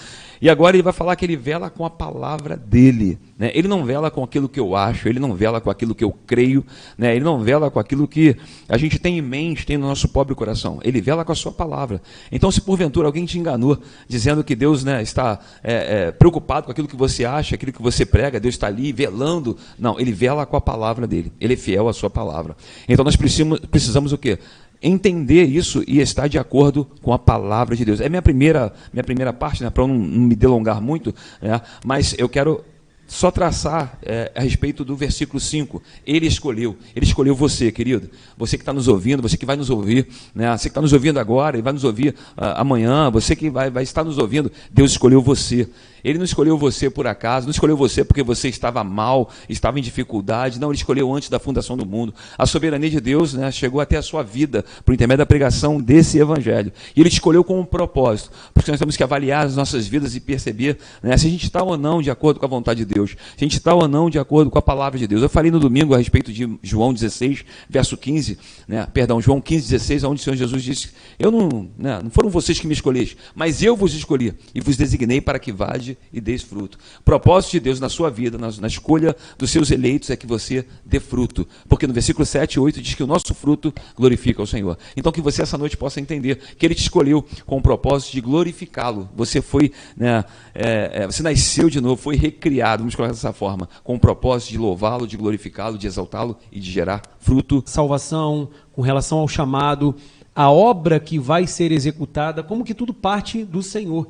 E 0.45 0.51
agora 0.51 0.77
ele 0.77 0.83
vai 0.83 0.93
falar 0.93 1.17
que 1.17 1.25
ele 1.25 1.39
vela 1.39 1.71
com 1.71 1.87
a 1.87 1.91
palavra 1.91 2.55
dele. 2.55 3.19
Né? 3.39 3.51
Ele 3.55 3.67
não 3.67 3.83
vela 3.83 4.11
com 4.11 4.23
aquilo 4.23 4.47
que 4.47 4.61
eu 4.61 4.77
acho, 4.77 5.09
ele 5.09 5.19
não 5.19 5.35
vela 5.35 5.59
com 5.59 5.71
aquilo 5.71 5.95
que 5.95 6.05
eu 6.05 6.15
creio, 6.27 6.63
né? 6.99 7.17
ele 7.17 7.25
não 7.25 7.41
vela 7.41 7.71
com 7.71 7.79
aquilo 7.79 8.07
que 8.07 8.37
a 8.69 8.77
gente 8.77 8.99
tem 8.99 9.17
em 9.17 9.23
mente, 9.23 9.65
tem 9.65 9.79
no 9.79 9.87
nosso 9.87 10.07
pobre 10.07 10.35
coração. 10.35 10.81
Ele 10.85 11.01
vela 11.01 11.25
com 11.25 11.33
a 11.33 11.35
sua 11.35 11.51
palavra. 11.51 11.99
Então, 12.31 12.51
se 12.51 12.61
porventura 12.61 13.09
alguém 13.09 13.25
te 13.25 13.39
enganou, 13.39 13.79
dizendo 14.07 14.45
que 14.45 14.55
Deus 14.55 14.85
né, 14.85 15.03
está 15.03 15.39
é, 15.63 16.09
é, 16.09 16.11
preocupado 16.13 16.67
com 16.67 16.73
aquilo 16.73 16.89
que 16.89 16.95
você 16.95 17.25
acha, 17.25 17.55
aquilo 17.55 17.73
que 17.73 17.81
você 17.81 18.05
prega, 18.05 18.39
Deus 18.39 18.55
está 18.55 18.67
ali 18.67 18.93
velando. 18.93 19.57
Não, 19.79 19.99
ele 19.99 20.13
vela 20.13 20.45
com 20.45 20.59
a 20.59 20.61
palavra 20.61 21.07
dele. 21.07 21.33
Ele 21.41 21.55
é 21.55 21.57
fiel 21.57 21.89
à 21.89 21.95
sua 21.95 22.11
palavra. 22.11 22.55
Então, 22.87 23.03
nós 23.03 23.17
precisamos, 23.17 23.61
precisamos 23.61 24.13
o 24.13 24.19
quê? 24.19 24.39
Entender 24.85 25.45
isso 25.45 25.83
e 25.89 26.01
estar 26.01 26.29
de 26.29 26.39
acordo 26.39 26.87
com 27.01 27.13
a 27.13 27.19
palavra 27.19 27.75
de 27.75 27.85
Deus. 27.85 28.01
É 28.01 28.09
minha 28.09 28.23
primeira, 28.23 28.73
minha 28.93 29.03
primeira 29.03 29.33
parte, 29.33 29.63
né, 29.63 29.71
para 29.71 29.87
não, 29.87 29.95
não, 29.95 30.21
me 30.23 30.37
delongar 30.37 30.81
muito, 30.81 31.15
né, 31.41 31.61
mas 31.85 32.15
eu 32.19 32.29
quero 32.29 32.63
só 33.07 33.31
traçar 33.31 33.99
é, 34.03 34.33
a 34.35 34.41
respeito 34.41 34.85
do 34.85 34.97
versículo 34.97 35.39
5. 35.39 35.83
Ele 36.07 36.27
escolheu, 36.27 36.77
ele 36.95 37.05
escolheu 37.05 37.35
você, 37.35 37.71
querido. 37.71 38.11
Você 38.37 38.57
que 38.57 38.63
está 38.63 38.73
nos 38.73 38.89
ouvindo, 38.89 39.23
você 39.23 39.37
que 39.37 39.47
vai 39.47 39.57
nos 39.57 39.71
ouvir, 39.71 40.09
né? 40.35 40.57
você 40.57 40.65
que 40.65 40.71
está 40.71 40.81
nos 40.81 40.93
ouvindo 40.93 41.19
agora 41.19 41.59
e 41.59 41.63
vai 41.63 41.73
nos 41.73 41.85
ouvir 41.85 42.15
uh, 42.37 42.57
amanhã, 42.57 43.11
você 43.11 43.37
que 43.37 43.51
vai, 43.51 43.71
vai 43.71 43.83
estar 43.83 44.05
nos 44.05 44.19
ouvindo, 44.19 44.51
Deus 44.71 44.93
escolheu 44.93 45.21
você. 45.21 45.69
Ele 46.05 46.19
não 46.19 46.25
escolheu 46.25 46.59
você 46.59 46.91
por 46.91 47.07
acaso, 47.07 47.47
não 47.47 47.51
escolheu 47.51 47.77
você 47.77 48.05
porque 48.05 48.23
você 48.23 48.49
estava 48.49 48.85
mal, 48.85 49.31
estava 49.49 49.79
em 49.79 49.83
dificuldade. 49.83 50.61
Não, 50.61 50.69
ele 50.69 50.77
escolheu 50.77 51.13
antes 51.13 51.31
da 51.31 51.39
fundação 51.39 51.77
do 51.77 51.87
mundo. 51.87 52.15
A 52.37 52.45
soberania 52.45 52.91
de 52.91 53.01
Deus 53.01 53.33
né, 53.33 53.51
chegou 53.51 53.81
até 53.81 53.97
a 53.97 54.03
sua 54.03 54.23
vida 54.23 54.65
por 54.85 54.93
intermédio 54.93 55.19
da 55.19 55.27
pregação 55.27 55.81
desse 55.81 56.19
evangelho. 56.19 56.71
E 56.95 57.01
ele 57.01 57.09
escolheu 57.09 57.43
com 57.43 57.59
um 57.59 57.65
propósito. 57.65 58.31
Porque 58.53 58.71
nós 58.71 58.79
temos 58.79 58.97
que 58.97 59.03
avaliar 59.03 59.47
as 59.47 59.57
nossas 59.57 59.87
vidas 59.87 60.15
e 60.15 60.21
perceber 60.21 60.79
né, 61.03 61.17
se 61.17 61.27
a 61.27 61.31
gente 61.31 61.45
está 61.45 61.63
ou 61.63 61.79
não 61.79 62.03
de 62.03 62.11
acordo 62.11 62.39
com 62.39 62.45
a 62.45 62.49
vontade 62.49 62.85
de 62.85 62.95
Deus, 62.95 63.11
se 63.11 63.43
a 63.43 63.45
gente 63.45 63.57
está 63.57 63.73
ou 63.73 63.89
não 63.89 64.11
de 64.11 64.19
acordo 64.19 64.51
com 64.51 64.59
a 64.59 64.63
palavra 64.63 64.99
de 64.99 65.07
Deus. 65.07 65.23
Eu 65.23 65.29
falei 65.31 65.51
no 65.51 65.59
domingo 65.59 65.95
a 65.95 65.99
respeito 65.99 66.31
de 66.33 66.59
João 66.63 66.93
16, 66.93 67.45
verso 67.69 67.97
15, 67.97 68.39
né, 68.69 68.87
perdão, 68.93 69.21
João 69.21 69.41
15, 69.41 69.71
16, 69.71 70.05
onde 70.05 70.21
o 70.21 70.25
Senhor 70.25 70.37
Jesus 70.37 70.63
disse: 70.63 70.91
Eu 71.19 71.31
não, 71.31 71.71
né, 71.79 72.01
não 72.03 72.11
foram 72.11 72.29
vocês 72.29 72.59
que 72.59 72.67
me 72.67 72.75
escolheram, 72.75 72.95
mas 73.35 73.63
eu 73.63 73.75
vos 73.75 73.95
escolhi 73.95 74.35
e 74.55 74.61
vos 74.61 74.77
designei 74.77 75.21
para 75.21 75.39
que 75.39 75.53
vade 75.53 75.94
e 76.13 76.21
deis 76.21 76.43
fruto. 76.43 76.79
O 77.01 77.03
propósito 77.03 77.53
de 77.53 77.61
Deus 77.61 77.81
na 77.81 77.89
sua 77.89 78.11
vida, 78.11 78.37
na, 78.39 78.51
na 78.61 78.67
escolha 78.67 79.17
dos 79.39 79.51
seus 79.51 79.71
eleitos, 79.71 80.11
é 80.11 80.17
que 80.17 80.27
você 80.27 80.65
dê 80.85 81.01
fruto. 81.01 81.47
Porque 81.69 81.87
no 81.87 81.93
versículo 81.93 82.27
7 82.27 82.55
e 82.55 82.61
8 82.61 82.83
diz 82.83 82.95
que 82.95 83.03
o 83.03 83.07
nosso 83.07 83.35
fruto 83.35 83.73
glorifica 83.97 84.43
o 84.43 84.47
Senhor. 84.47 84.79
Então 84.97 85.13
que 85.13 85.21
você 85.21 85.43
essa 85.43 85.59
noite 85.59 85.77
possa 85.77 86.01
entender 86.01 86.39
que 86.59 86.67
Ele 86.67 86.75
te 86.75 86.83
escolheu 86.83 87.25
com 87.47 87.59
o 87.59 87.63
propósito 87.63 88.13
de 88.13 88.21
glorificá-lo. 88.21 89.09
Você 89.15 89.41
foi, 89.41 89.73
né, 89.97 90.25
é, 90.55 91.03
é, 91.03 91.07
você 91.07 91.23
nasceu 91.23 91.71
de 91.71 91.81
novo, 91.81 92.01
foi 92.01 92.17
recriado, 92.17 92.83
vamos 92.83 92.95
colocar 92.95 93.13
dessa 93.13 93.33
forma, 93.33 93.69
com 93.83 93.95
o 93.95 94.01
propósito 94.01 94.51
de 94.51 94.59
louvá-lo, 94.59 95.07
de 95.07 95.17
glorificá-lo, 95.17 95.79
de 95.79 95.87
exaltá-lo 95.87 96.37
e 96.51 96.59
de 96.59 96.71
gerar 96.71 97.03
fruto. 97.19 97.63
Salvação, 97.67 98.49
com 98.73 98.83
relação 98.83 99.19
ao 99.19 99.29
chamado, 99.29 99.95
a 100.35 100.51
obra 100.51 100.99
que 100.99 101.19
vai 101.19 101.47
ser 101.47 101.71
executada, 101.71 102.43
como 102.43 102.65
que 102.65 102.75
tudo 102.75 102.93
parte 102.93 103.45
do 103.45 103.63
Senhor. 103.63 104.09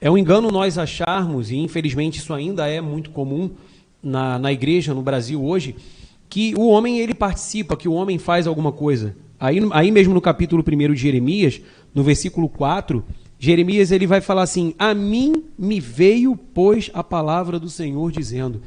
É 0.00 0.10
um 0.10 0.16
engano 0.16 0.50
nós 0.50 0.78
acharmos, 0.78 1.50
e 1.50 1.56
infelizmente 1.56 2.20
isso 2.20 2.32
ainda 2.32 2.66
é 2.66 2.80
muito 2.80 3.10
comum 3.10 3.50
na, 4.02 4.38
na 4.38 4.50
igreja 4.50 4.94
no 4.94 5.02
Brasil 5.02 5.44
hoje, 5.44 5.76
que 6.26 6.54
o 6.56 6.68
homem 6.68 7.00
ele 7.00 7.12
participa, 7.12 7.76
que 7.76 7.86
o 7.86 7.92
homem 7.92 8.16
faz 8.16 8.46
alguma 8.46 8.72
coisa. 8.72 9.14
Aí, 9.38 9.58
aí 9.72 9.90
mesmo 9.90 10.14
no 10.14 10.20
capítulo 10.20 10.64
1 10.66 10.94
de 10.94 11.00
Jeremias, 11.00 11.60
no 11.94 12.02
versículo 12.02 12.48
4, 12.48 13.04
Jeremias 13.38 13.92
ele 13.92 14.06
vai 14.06 14.22
falar 14.22 14.42
assim: 14.42 14.74
A 14.78 14.94
mim 14.94 15.44
me 15.58 15.78
veio, 15.80 16.34
pois, 16.34 16.90
a 16.94 17.04
palavra 17.04 17.58
do 17.58 17.68
Senhor 17.68 18.10
dizendo. 18.10 18.62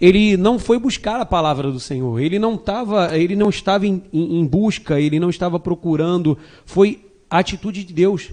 Ele 0.00 0.36
não 0.36 0.58
foi 0.58 0.78
buscar 0.78 1.20
a 1.20 1.26
palavra 1.26 1.70
do 1.70 1.80
Senhor, 1.80 2.18
ele 2.20 2.38
não, 2.38 2.56
tava, 2.56 3.18
ele 3.18 3.36
não 3.36 3.50
estava 3.50 3.86
em, 3.86 4.02
em, 4.12 4.40
em 4.40 4.46
busca, 4.46 4.98
ele 4.98 5.20
não 5.20 5.28
estava 5.28 5.60
procurando, 5.60 6.38
foi 6.64 7.04
a 7.28 7.38
atitude 7.38 7.84
de 7.84 7.92
Deus 7.92 8.30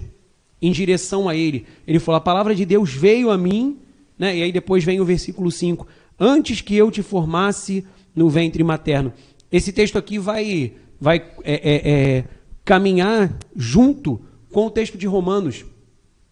em 0.60 0.72
direção 0.72 1.28
a 1.28 1.36
ele. 1.36 1.66
Ele 1.86 1.98
falou: 1.98 2.16
A 2.16 2.20
palavra 2.20 2.54
de 2.54 2.64
Deus 2.64 2.92
veio 2.92 3.30
a 3.30 3.38
mim, 3.38 3.78
né? 4.18 4.36
e 4.36 4.42
aí 4.42 4.52
depois 4.52 4.84
vem 4.84 5.00
o 5.00 5.04
versículo 5.04 5.50
5: 5.50 5.86
Antes 6.18 6.60
que 6.60 6.74
eu 6.74 6.90
te 6.90 7.02
formasse 7.02 7.84
no 8.14 8.28
ventre 8.28 8.62
materno. 8.64 9.12
Esse 9.50 9.72
texto 9.72 9.96
aqui 9.96 10.18
vai, 10.18 10.72
vai 11.00 11.24
é, 11.42 11.54
é, 11.54 11.90
é, 11.90 12.24
caminhar 12.64 13.38
junto 13.56 14.20
com 14.52 14.66
o 14.66 14.70
texto 14.70 14.98
de 14.98 15.06
Romanos, 15.06 15.64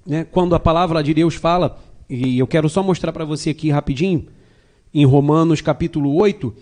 né? 0.05 0.27
quando 0.31 0.55
a 0.55 0.61
palavra 0.61 1.03
de 1.03 1.15
Deus 1.15 1.35
fala, 1.35 1.79
e 2.11 2.39
eu 2.39 2.47
quero 2.47 2.69
só 2.69 2.83
mostrar 2.83 3.13
para 3.13 3.25
você 3.25 3.51
aqui 3.51 3.71
rapidinho, 3.71 4.27
em 4.93 5.05
Romanos 5.05 5.61
capítulo 5.61 6.15
8, 6.15 6.55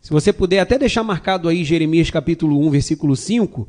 se 0.00 0.10
você 0.10 0.32
puder 0.32 0.60
até 0.60 0.78
deixar 0.78 1.02
marcado 1.02 1.48
aí 1.48 1.64
Jeremias 1.64 2.10
capítulo 2.10 2.58
1, 2.66 2.70
versículo 2.70 3.16
5, 3.16 3.68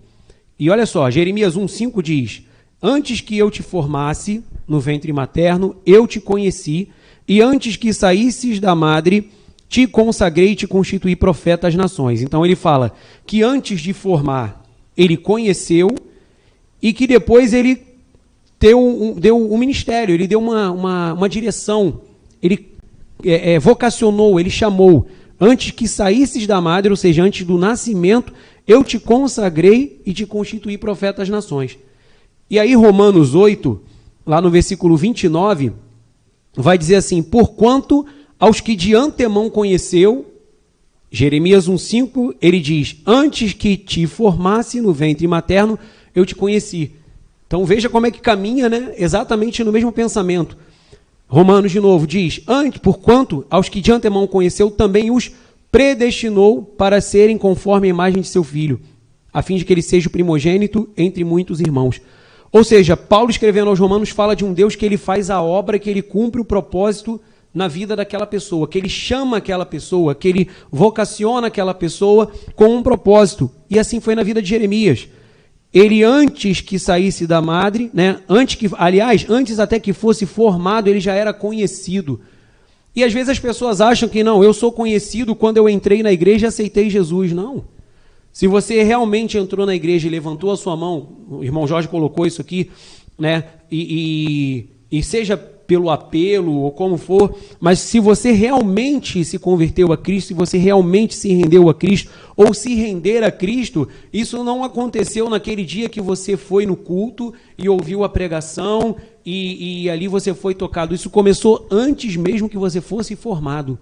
e 0.60 0.70
olha 0.70 0.86
só, 0.86 1.10
Jeremias 1.10 1.56
1, 1.56 1.68
5 1.68 2.04
diz: 2.04 2.44
Antes 2.82 3.20
que 3.20 3.38
eu 3.38 3.52
te 3.52 3.62
formasse 3.62 4.44
no 4.68 4.80
ventre 4.80 5.12
materno, 5.12 5.76
eu 5.86 6.08
te 6.08 6.20
conheci, 6.20 6.90
e 7.28 7.42
antes 7.42 7.76
que 7.76 7.94
saísses 7.94 8.60
da 8.60 8.74
madre, 8.74 9.30
te 9.68 9.86
consagrei 9.86 10.52
e 10.52 10.56
te 10.56 10.66
constituí 10.66 11.16
profeta 11.16 11.68
às 11.68 11.76
nações. 11.76 12.22
Então 12.22 12.46
ele 12.46 12.56
fala 12.56 12.94
que 13.26 13.44
antes 13.44 13.82
de 13.82 13.94
formar, 13.94 14.66
ele 14.98 15.18
conheceu 15.18 15.90
e 16.82 16.94
que 16.94 17.06
depois 17.06 17.54
ele 17.54 17.84
deu 18.60 18.80
um, 18.80 19.14
deu 19.14 19.38
um 19.38 19.58
ministério, 19.58 20.16
ele 20.16 20.28
deu 20.28 20.40
uma, 20.40 20.72
uma, 20.72 21.14
uma 21.14 21.30
direção, 21.30 22.02
ele 22.42 22.70
é, 23.24 23.54
é, 23.54 23.60
vocacionou, 23.60 24.40
ele 24.40 24.50
chamou. 24.50 25.08
Antes 25.40 25.72
que 25.72 25.88
saísses 25.88 26.48
da 26.48 26.60
madre, 26.60 26.90
ou 26.90 26.98
seja, 26.98 27.24
antes 27.24 27.46
do 27.46 27.58
nascimento, 27.58 28.34
eu 28.68 28.84
te 28.84 29.00
consagrei 29.00 30.02
e 30.06 30.14
te 30.14 30.26
constituí 30.26 30.78
profeta 30.78 31.22
às 31.22 31.30
nações. 31.30 31.78
E 32.50 32.58
aí, 32.58 32.74
Romanos 32.74 33.36
8, 33.36 33.80
lá 34.26 34.42
no 34.42 34.50
versículo 34.50 34.98
29, 34.98 35.72
vai 36.56 36.78
dizer 36.78 36.96
assim: 36.96 37.22
Porquanto 37.22 38.06
aos 38.40 38.60
que 38.60 38.76
de 38.76 38.96
antemão 38.96 39.50
conheceu, 39.50 40.26
Jeremias 41.12 41.70
1,5, 41.70 42.36
ele 42.42 42.60
diz: 42.60 42.98
Antes 43.06 43.54
que 43.54 43.78
te 43.78 44.08
formasse 44.08 44.82
no 44.82 44.94
ventre 44.94 45.28
materno, 45.28 45.78
eu 46.16 46.26
te 46.26 46.36
conheci. 46.36 46.94
Então 47.46 47.66
veja 47.66 47.90
como 47.90 48.08
é 48.08 48.12
que 48.12 48.20
caminha, 48.20 48.70
né? 48.70 48.94
Exatamente 48.98 49.64
no 49.64 49.72
mesmo 49.72 49.92
pensamento. 49.92 50.58
Romanos, 51.28 51.72
de 51.72 51.80
novo, 51.80 52.08
diz: 52.08 52.42
Antes, 52.48 52.80
porquanto 52.80 53.46
aos 53.50 53.70
que 53.70 53.82
de 53.82 53.92
antemão 53.92 54.26
conheceu, 54.26 54.72
também 54.72 55.12
os 55.12 55.32
predestinou 55.72 56.64
para 56.64 57.00
serem 57.00 57.38
conforme 57.38 57.88
a 57.88 57.92
imagem 57.92 58.22
de 58.22 58.28
seu 58.28 58.44
filho, 58.44 58.80
a 59.32 59.44
fim 59.44 59.56
de 59.56 59.66
que 59.66 59.72
ele 59.72 59.84
seja 59.84 60.08
o 60.08 60.12
primogênito 60.12 60.90
entre 60.98 61.24
muitos 61.24 61.60
irmãos. 61.60 62.02
Ou 62.52 62.64
seja, 62.64 62.98
Paulo 62.98 63.30
escrevendo 63.30 63.70
aos 63.70 63.80
Romanos 63.80 64.10
fala 64.10 64.36
de 64.36 64.44
um 64.44 64.54
Deus 64.54 64.76
que 64.76 64.86
ele 64.86 64.98
faz 64.98 65.30
a 65.30 65.42
obra, 65.42 65.78
que 65.78 65.90
ele 65.90 66.02
cumpre 66.02 66.42
o 66.42 66.46
propósito 66.46 67.22
na 67.54 67.68
vida 67.68 67.96
daquela 67.96 68.26
pessoa, 68.26 68.68
que 68.68 68.78
ele 68.78 68.90
chama 68.90 69.38
aquela 69.38 69.66
pessoa, 69.66 70.16
que 70.16 70.28
ele 70.28 70.50
vocaciona 70.72 71.48
aquela 71.48 71.74
pessoa 71.74 72.32
com 72.56 72.76
um 72.76 72.84
propósito. 72.84 73.50
E 73.70 73.78
assim 73.78 74.00
foi 74.00 74.16
na 74.16 74.24
vida 74.24 74.42
de 74.42 74.50
Jeremias. 74.50 75.08
Ele 75.72 76.04
antes 76.04 76.62
que 76.62 76.80
saísse 76.80 77.28
da 77.28 77.42
madre, 77.42 77.92
né, 77.94 78.20
antes 78.28 78.56
que, 78.56 78.70
aliás, 78.74 79.26
antes 79.30 79.60
até 79.60 79.80
que 79.80 79.94
fosse 79.94 80.26
formado, 80.26 80.88
ele 80.88 81.00
já 81.00 81.14
era 81.14 81.32
conhecido. 81.32 82.20
E 82.96 83.04
às 83.04 83.14
vezes 83.14 83.30
as 83.30 83.40
pessoas 83.40 83.80
acham 83.80 84.10
que 84.10 84.24
não, 84.24 84.44
eu 84.44 84.54
sou 84.54 84.72
conhecido 84.72 85.36
quando 85.36 85.58
eu 85.58 85.70
entrei 85.70 86.02
na 86.02 86.12
igreja 86.12 86.48
e 86.48 86.50
aceitei 86.50 86.90
Jesus. 86.90 87.32
Não. 87.32 87.64
Se 88.32 88.48
você 88.48 88.84
realmente 88.84 89.38
entrou 89.38 89.66
na 89.66 89.76
igreja 89.76 90.08
e 90.08 90.12
levantou 90.12 90.52
a 90.52 90.58
sua 90.58 90.76
mão, 90.76 91.10
o 91.30 91.44
irmão 91.44 91.68
Jorge 91.68 91.88
colocou 91.88 92.26
isso 92.26 92.42
aqui, 92.42 92.70
né? 93.18 93.46
E, 93.72 94.70
e, 94.92 94.98
e 95.00 95.04
seja 95.04 95.38
pelo 95.38 95.92
apelo 95.92 96.52
ou 96.52 96.72
como 96.72 96.98
for, 96.98 97.36
mas 97.60 97.78
se 97.78 98.00
você 98.00 98.32
realmente 98.32 99.24
se 99.24 99.38
converteu 99.38 99.94
a 99.94 99.98
Cristo, 99.98 100.30
se 100.30 100.34
você 100.34 100.58
realmente 100.58 101.14
se 101.14 101.32
rendeu 101.32 101.70
a 101.70 101.76
Cristo 101.76 102.10
ou 102.36 102.56
se 102.56 102.74
render 102.74 103.24
a 103.24 103.32
Cristo, 103.32 103.88
isso 104.12 104.44
não 104.44 104.64
aconteceu 104.64 105.30
naquele 105.30 105.64
dia 105.64 105.88
que 105.88 106.02
você 106.02 106.36
foi 106.36 106.66
no 106.66 106.76
culto 106.76 107.36
e 107.56 107.70
ouviu 107.70 108.04
a 108.04 108.10
pregação 108.10 108.96
e, 109.24 109.84
e 109.84 109.90
ali 109.92 110.08
você 110.08 110.34
foi 110.34 110.56
tocado. 110.56 110.96
Isso 110.96 111.12
começou 111.12 111.68
antes 111.70 112.16
mesmo 112.16 112.50
que 112.50 112.58
você 112.58 112.82
fosse 112.82 113.16
formado. 113.16 113.78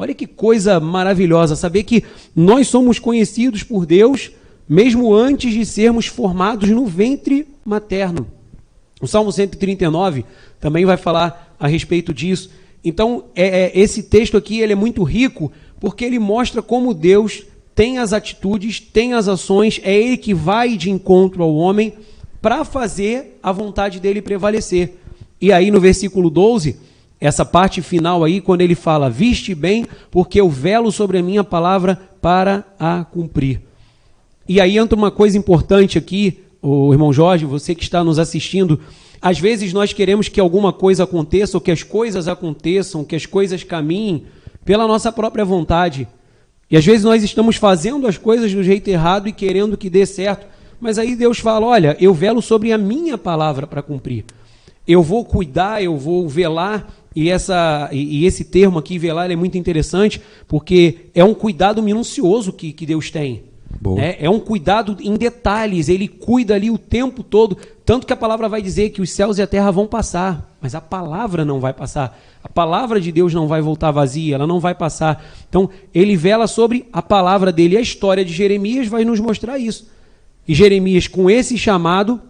Olha 0.00 0.14
que 0.14 0.28
coisa 0.28 0.78
maravilhosa 0.78 1.56
saber 1.56 1.82
que 1.82 2.04
nós 2.34 2.68
somos 2.68 3.00
conhecidos 3.00 3.64
por 3.64 3.84
Deus 3.84 4.30
mesmo 4.68 5.12
antes 5.12 5.52
de 5.52 5.66
sermos 5.66 6.06
formados 6.06 6.70
no 6.70 6.86
ventre 6.86 7.48
materno. 7.64 8.24
O 9.02 9.08
Salmo 9.08 9.32
139 9.32 10.24
também 10.60 10.84
vai 10.84 10.96
falar 10.96 11.56
a 11.58 11.66
respeito 11.66 12.14
disso. 12.14 12.48
Então, 12.84 13.24
é, 13.34 13.64
é, 13.64 13.72
esse 13.74 14.04
texto 14.04 14.36
aqui 14.36 14.60
ele 14.60 14.72
é 14.72 14.76
muito 14.76 15.02
rico 15.02 15.50
porque 15.80 16.04
ele 16.04 16.20
mostra 16.20 16.62
como 16.62 16.94
Deus 16.94 17.42
tem 17.74 17.98
as 17.98 18.12
atitudes, 18.12 18.78
tem 18.78 19.14
as 19.14 19.26
ações, 19.26 19.80
é 19.82 19.92
Ele 19.92 20.16
que 20.16 20.32
vai 20.32 20.76
de 20.76 20.90
encontro 20.90 21.42
ao 21.42 21.56
homem 21.56 21.94
para 22.40 22.64
fazer 22.64 23.36
a 23.42 23.50
vontade 23.50 23.98
dele 23.98 24.22
prevalecer. 24.22 24.94
E 25.40 25.52
aí 25.52 25.72
no 25.72 25.80
versículo 25.80 26.30
12, 26.30 26.76
essa 27.20 27.44
parte 27.44 27.82
final 27.82 28.22
aí, 28.22 28.40
quando 28.40 28.60
ele 28.60 28.74
fala: 28.74 29.10
Viste 29.10 29.54
bem, 29.54 29.86
porque 30.10 30.40
eu 30.40 30.48
velo 30.48 30.92
sobre 30.92 31.18
a 31.18 31.22
minha 31.22 31.42
palavra 31.42 32.00
para 32.20 32.64
a 32.78 33.04
cumprir. 33.04 33.60
E 34.48 34.60
aí 34.60 34.78
entra 34.78 34.96
uma 34.96 35.10
coisa 35.10 35.36
importante 35.36 35.98
aqui, 35.98 36.40
o 36.62 36.92
irmão 36.92 37.12
Jorge, 37.12 37.44
você 37.44 37.74
que 37.74 37.82
está 37.82 38.02
nos 38.02 38.18
assistindo, 38.18 38.80
às 39.20 39.38
vezes 39.38 39.72
nós 39.72 39.92
queremos 39.92 40.28
que 40.28 40.40
alguma 40.40 40.72
coisa 40.72 41.04
aconteça, 41.04 41.56
ou 41.56 41.60
que 41.60 41.70
as 41.70 41.82
coisas 41.82 42.28
aconteçam, 42.28 43.04
que 43.04 43.16
as 43.16 43.26
coisas 43.26 43.62
caminhem 43.62 44.24
pela 44.64 44.86
nossa 44.86 45.10
própria 45.10 45.44
vontade. 45.44 46.06
E 46.70 46.76
às 46.76 46.84
vezes 46.84 47.04
nós 47.04 47.22
estamos 47.22 47.56
fazendo 47.56 48.06
as 48.06 48.16
coisas 48.16 48.52
do 48.52 48.62
jeito 48.62 48.88
errado 48.88 49.28
e 49.28 49.32
querendo 49.32 49.76
que 49.76 49.90
dê 49.90 50.06
certo. 50.06 50.46
Mas 50.80 50.98
aí 50.98 51.16
Deus 51.16 51.38
fala: 51.38 51.66
olha, 51.66 51.96
eu 52.00 52.14
velo 52.14 52.40
sobre 52.40 52.72
a 52.72 52.78
minha 52.78 53.18
palavra 53.18 53.66
para 53.66 53.82
cumprir. 53.82 54.24
Eu 54.86 55.02
vou 55.02 55.24
cuidar, 55.24 55.82
eu 55.82 55.96
vou 55.96 56.28
velar. 56.28 56.88
E, 57.14 57.30
essa, 57.30 57.88
e, 57.92 58.20
e 58.20 58.26
esse 58.26 58.44
termo 58.44 58.78
aqui, 58.78 58.98
velar, 58.98 59.30
é 59.30 59.36
muito 59.36 59.58
interessante, 59.58 60.20
porque 60.46 61.06
é 61.14 61.24
um 61.24 61.34
cuidado 61.34 61.82
minucioso 61.82 62.52
que, 62.52 62.72
que 62.72 62.86
Deus 62.86 63.10
tem. 63.10 63.48
É, 63.96 64.24
é 64.26 64.30
um 64.30 64.40
cuidado 64.40 64.96
em 65.00 65.14
detalhes, 65.14 65.88
ele 65.88 66.08
cuida 66.08 66.54
ali 66.54 66.70
o 66.70 66.78
tempo 66.78 67.22
todo. 67.22 67.56
Tanto 67.84 68.06
que 68.06 68.12
a 68.12 68.16
palavra 68.16 68.48
vai 68.48 68.60
dizer 68.60 68.90
que 68.90 69.00
os 69.00 69.10
céus 69.10 69.38
e 69.38 69.42
a 69.42 69.46
terra 69.46 69.70
vão 69.70 69.86
passar, 69.86 70.56
mas 70.60 70.74
a 70.74 70.80
palavra 70.80 71.44
não 71.44 71.60
vai 71.60 71.72
passar. 71.72 72.18
A 72.42 72.48
palavra 72.48 73.00
de 73.00 73.12
Deus 73.12 73.32
não 73.32 73.46
vai 73.46 73.60
voltar 73.60 73.90
vazia, 73.90 74.34
ela 74.34 74.46
não 74.46 74.58
vai 74.58 74.74
passar. 74.74 75.24
Então, 75.48 75.70
ele 75.94 76.16
vela 76.16 76.46
sobre 76.46 76.86
a 76.92 77.00
palavra 77.00 77.52
dele. 77.52 77.74
E 77.74 77.78
a 77.78 77.80
história 77.80 78.24
de 78.24 78.32
Jeremias 78.32 78.88
vai 78.88 79.04
nos 79.04 79.20
mostrar 79.20 79.58
isso. 79.58 79.88
E 80.46 80.54
Jeremias, 80.54 81.06
com 81.06 81.30
esse 81.30 81.56
chamado 81.56 82.20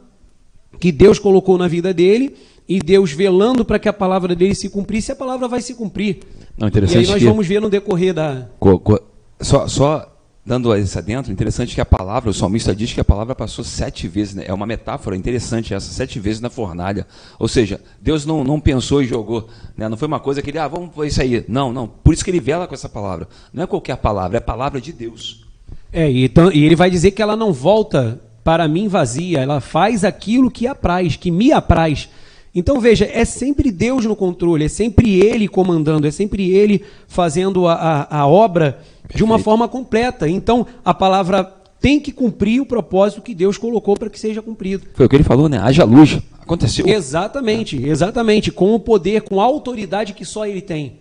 que 0.79 0.93
Deus 0.93 1.19
colocou 1.19 1.57
na 1.57 1.69
vida 1.69 1.95
dele, 1.95 2.37
e 2.69 2.79
Deus 2.81 3.13
velando 3.13 3.65
para 3.65 3.79
que 3.79 3.89
a 3.89 3.93
palavra 3.93 4.35
dele 4.35 4.55
se 4.55 4.69
cumprisse, 4.69 5.11
a 5.13 5.17
palavra 5.17 5.49
vai 5.49 5.61
se 5.63 5.75
cumprir. 5.75 6.19
Não, 6.57 6.69
interessante 6.69 6.97
e 6.97 7.07
aí 7.07 7.13
nós 7.13 7.23
vamos 7.23 7.47
ver 7.47 7.61
no 7.61 7.71
decorrer 7.71 8.13
da. 8.13 8.47
Co- 8.61 8.79
co- 8.79 9.01
Só, 9.41 9.67
só 9.69 10.15
dando 10.45 10.75
isso 10.77 10.99
adentro, 10.99 11.31
interessante 11.31 11.75
que 11.75 11.81
a 11.81 11.85
palavra, 11.85 12.31
o 12.31 12.35
salmista 12.35 12.75
diz 12.75 12.93
que 12.93 13.01
a 13.01 13.05
palavra 13.05 13.35
passou 13.35 13.63
sete 13.63 14.09
vezes, 14.09 14.35
né? 14.35 14.45
é 14.47 14.53
uma 14.53 14.65
metáfora 14.67 15.15
interessante 15.15 15.75
essa, 15.75 15.93
sete 15.93 16.19
vezes 16.19 16.41
na 16.41 16.49
fornalha. 16.49 17.07
Ou 17.39 17.47
seja, 17.47 17.81
Deus 18.01 18.25
não, 18.25 18.43
não 18.43 18.59
pensou 18.59 19.03
e 19.03 19.07
jogou, 19.07 19.47
né? 19.77 19.89
não 19.91 19.97
foi 19.99 20.09
uma 20.09 20.19
coisa 20.21 20.41
que 20.41 20.49
ele, 20.51 20.59
ah, 20.59 20.67
vamos 20.67 20.91
pôr 20.91 21.07
isso 21.07 21.21
aí. 21.21 21.45
Não, 21.49 21.71
não, 21.73 21.87
por 21.87 22.15
isso 22.15 22.25
que 22.25 22.31
ele 22.31 22.41
vela 22.41 22.67
com 22.67 22.75
essa 22.75 22.89
palavra. 22.89 23.29
Não 23.53 23.63
é 23.63 23.67
qualquer 23.67 23.97
palavra, 23.99 24.37
é 24.37 24.41
a 24.41 24.43
palavra 24.43 24.81
de 24.81 24.91
Deus. 24.93 25.45
É, 25.93 26.11
e, 26.11 26.25
então- 26.25 26.51
e 26.51 26.65
ele 26.65 26.75
vai 26.77 26.91
dizer 26.91 27.11
que 27.11 27.21
ela 27.21 27.37
não 27.37 27.53
volta 27.53 28.19
para 28.43 28.67
mim 28.67 28.89
vazia, 28.89 29.41
ela 29.41 29.61
faz 29.61 30.03
aquilo 30.03 30.51
que 30.51 30.67
apraz, 30.67 31.15
que 31.17 31.31
me 31.31 31.53
apraz. 31.53 32.09
Então 32.55 32.81
veja, 32.81 33.09
é 33.13 33.25
sempre 33.25 33.71
Deus 33.71 34.05
no 34.05 34.17
controle, 34.17 34.65
é 34.65 34.69
sempre 34.69 35.21
Ele 35.21 35.47
comandando, 35.47 36.07
é 36.07 36.11
sempre 36.11 36.51
Ele 36.51 36.83
fazendo 37.07 37.67
a, 37.67 37.75
a, 37.75 38.21
a 38.21 38.27
obra 38.27 38.81
de 39.15 39.23
uma 39.23 39.35
Perfeito. 39.35 39.45
forma 39.45 39.69
completa. 39.69 40.29
Então 40.29 40.67
a 40.85 40.95
palavra 40.95 41.55
tem 41.81 42.01
que 42.01 42.13
cumprir 42.13 42.61
o 42.61 42.67
propósito 42.67 43.23
que 43.23 43.35
Deus 43.35 43.57
colocou 43.57 43.97
para 43.97 44.11
que 44.11 44.19
seja 44.19 44.43
cumprido. 44.43 44.87
Foi 44.95 45.07
o 45.07 45.09
que 45.09 45.17
ele 45.17 45.25
falou, 45.25 45.49
né? 45.49 45.59
Haja 45.59 45.85
luz. 45.85 46.19
Aconteceu. 46.41 46.89
Exatamente, 46.89 47.77
exatamente, 47.87 48.51
com 48.51 48.75
o 48.75 48.81
poder, 48.81 49.23
com 49.23 49.41
a 49.41 49.45
autoridade 49.45 50.15
que 50.15 50.25
só 50.25 50.47
ele 50.47 50.63
tem. 50.63 50.95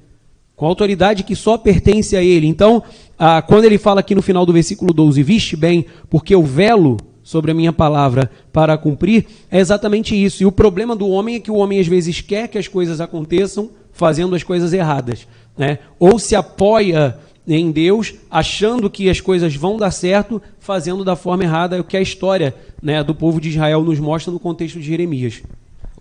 Com 0.55 0.65
a 0.65 0.69
autoridade 0.69 1.23
que 1.23 1.35
só 1.35 1.57
pertence 1.57 2.17
a 2.17 2.23
ele. 2.23 2.47
Então, 2.47 2.83
ah, 3.17 3.41
quando 3.41 3.65
ele 3.65 3.77
fala 3.77 4.01
aqui 4.01 4.13
no 4.13 4.21
final 4.21 4.45
do 4.45 4.53
versículo 4.53 4.93
12, 4.93 5.23
viste 5.23 5.55
bem, 5.55 5.85
porque 6.09 6.35
eu 6.35 6.43
velo 6.43 6.97
sobre 7.27 7.51
a 7.51 7.53
minha 7.53 7.73
palavra 7.73 8.31
para 8.53 8.77
cumprir, 8.77 9.25
é 9.51 9.59
exatamente 9.59 10.15
isso. 10.15 10.41
E 10.41 10.45
o 10.45 10.51
problema 10.51 10.95
do 10.95 11.09
homem 11.09 11.35
é 11.35 11.39
que 11.41 11.51
o 11.51 11.55
homem 11.55 11.77
às 11.77 11.85
vezes 11.85 12.21
quer 12.21 12.47
que 12.47 12.57
as 12.57 12.69
coisas 12.69 13.01
aconteçam 13.01 13.69
fazendo 13.91 14.33
as 14.33 14.43
coisas 14.43 14.71
erradas, 14.71 15.27
né? 15.57 15.79
Ou 15.99 16.17
se 16.19 16.37
apoia 16.37 17.19
em 17.45 17.69
Deus, 17.69 18.13
achando 18.31 18.89
que 18.89 19.09
as 19.09 19.19
coisas 19.19 19.53
vão 19.53 19.75
dar 19.75 19.91
certo, 19.91 20.41
fazendo 20.57 21.03
da 21.03 21.17
forma 21.17 21.43
errada, 21.43 21.75
é 21.75 21.81
o 21.81 21.83
que 21.83 21.97
a 21.97 22.01
história 22.01 22.55
né, 22.81 23.03
do 23.03 23.13
povo 23.13 23.41
de 23.41 23.49
Israel 23.49 23.83
nos 23.83 23.99
mostra 23.99 24.31
no 24.31 24.39
contexto 24.39 24.79
de 24.79 24.85
Jeremias. 24.85 25.43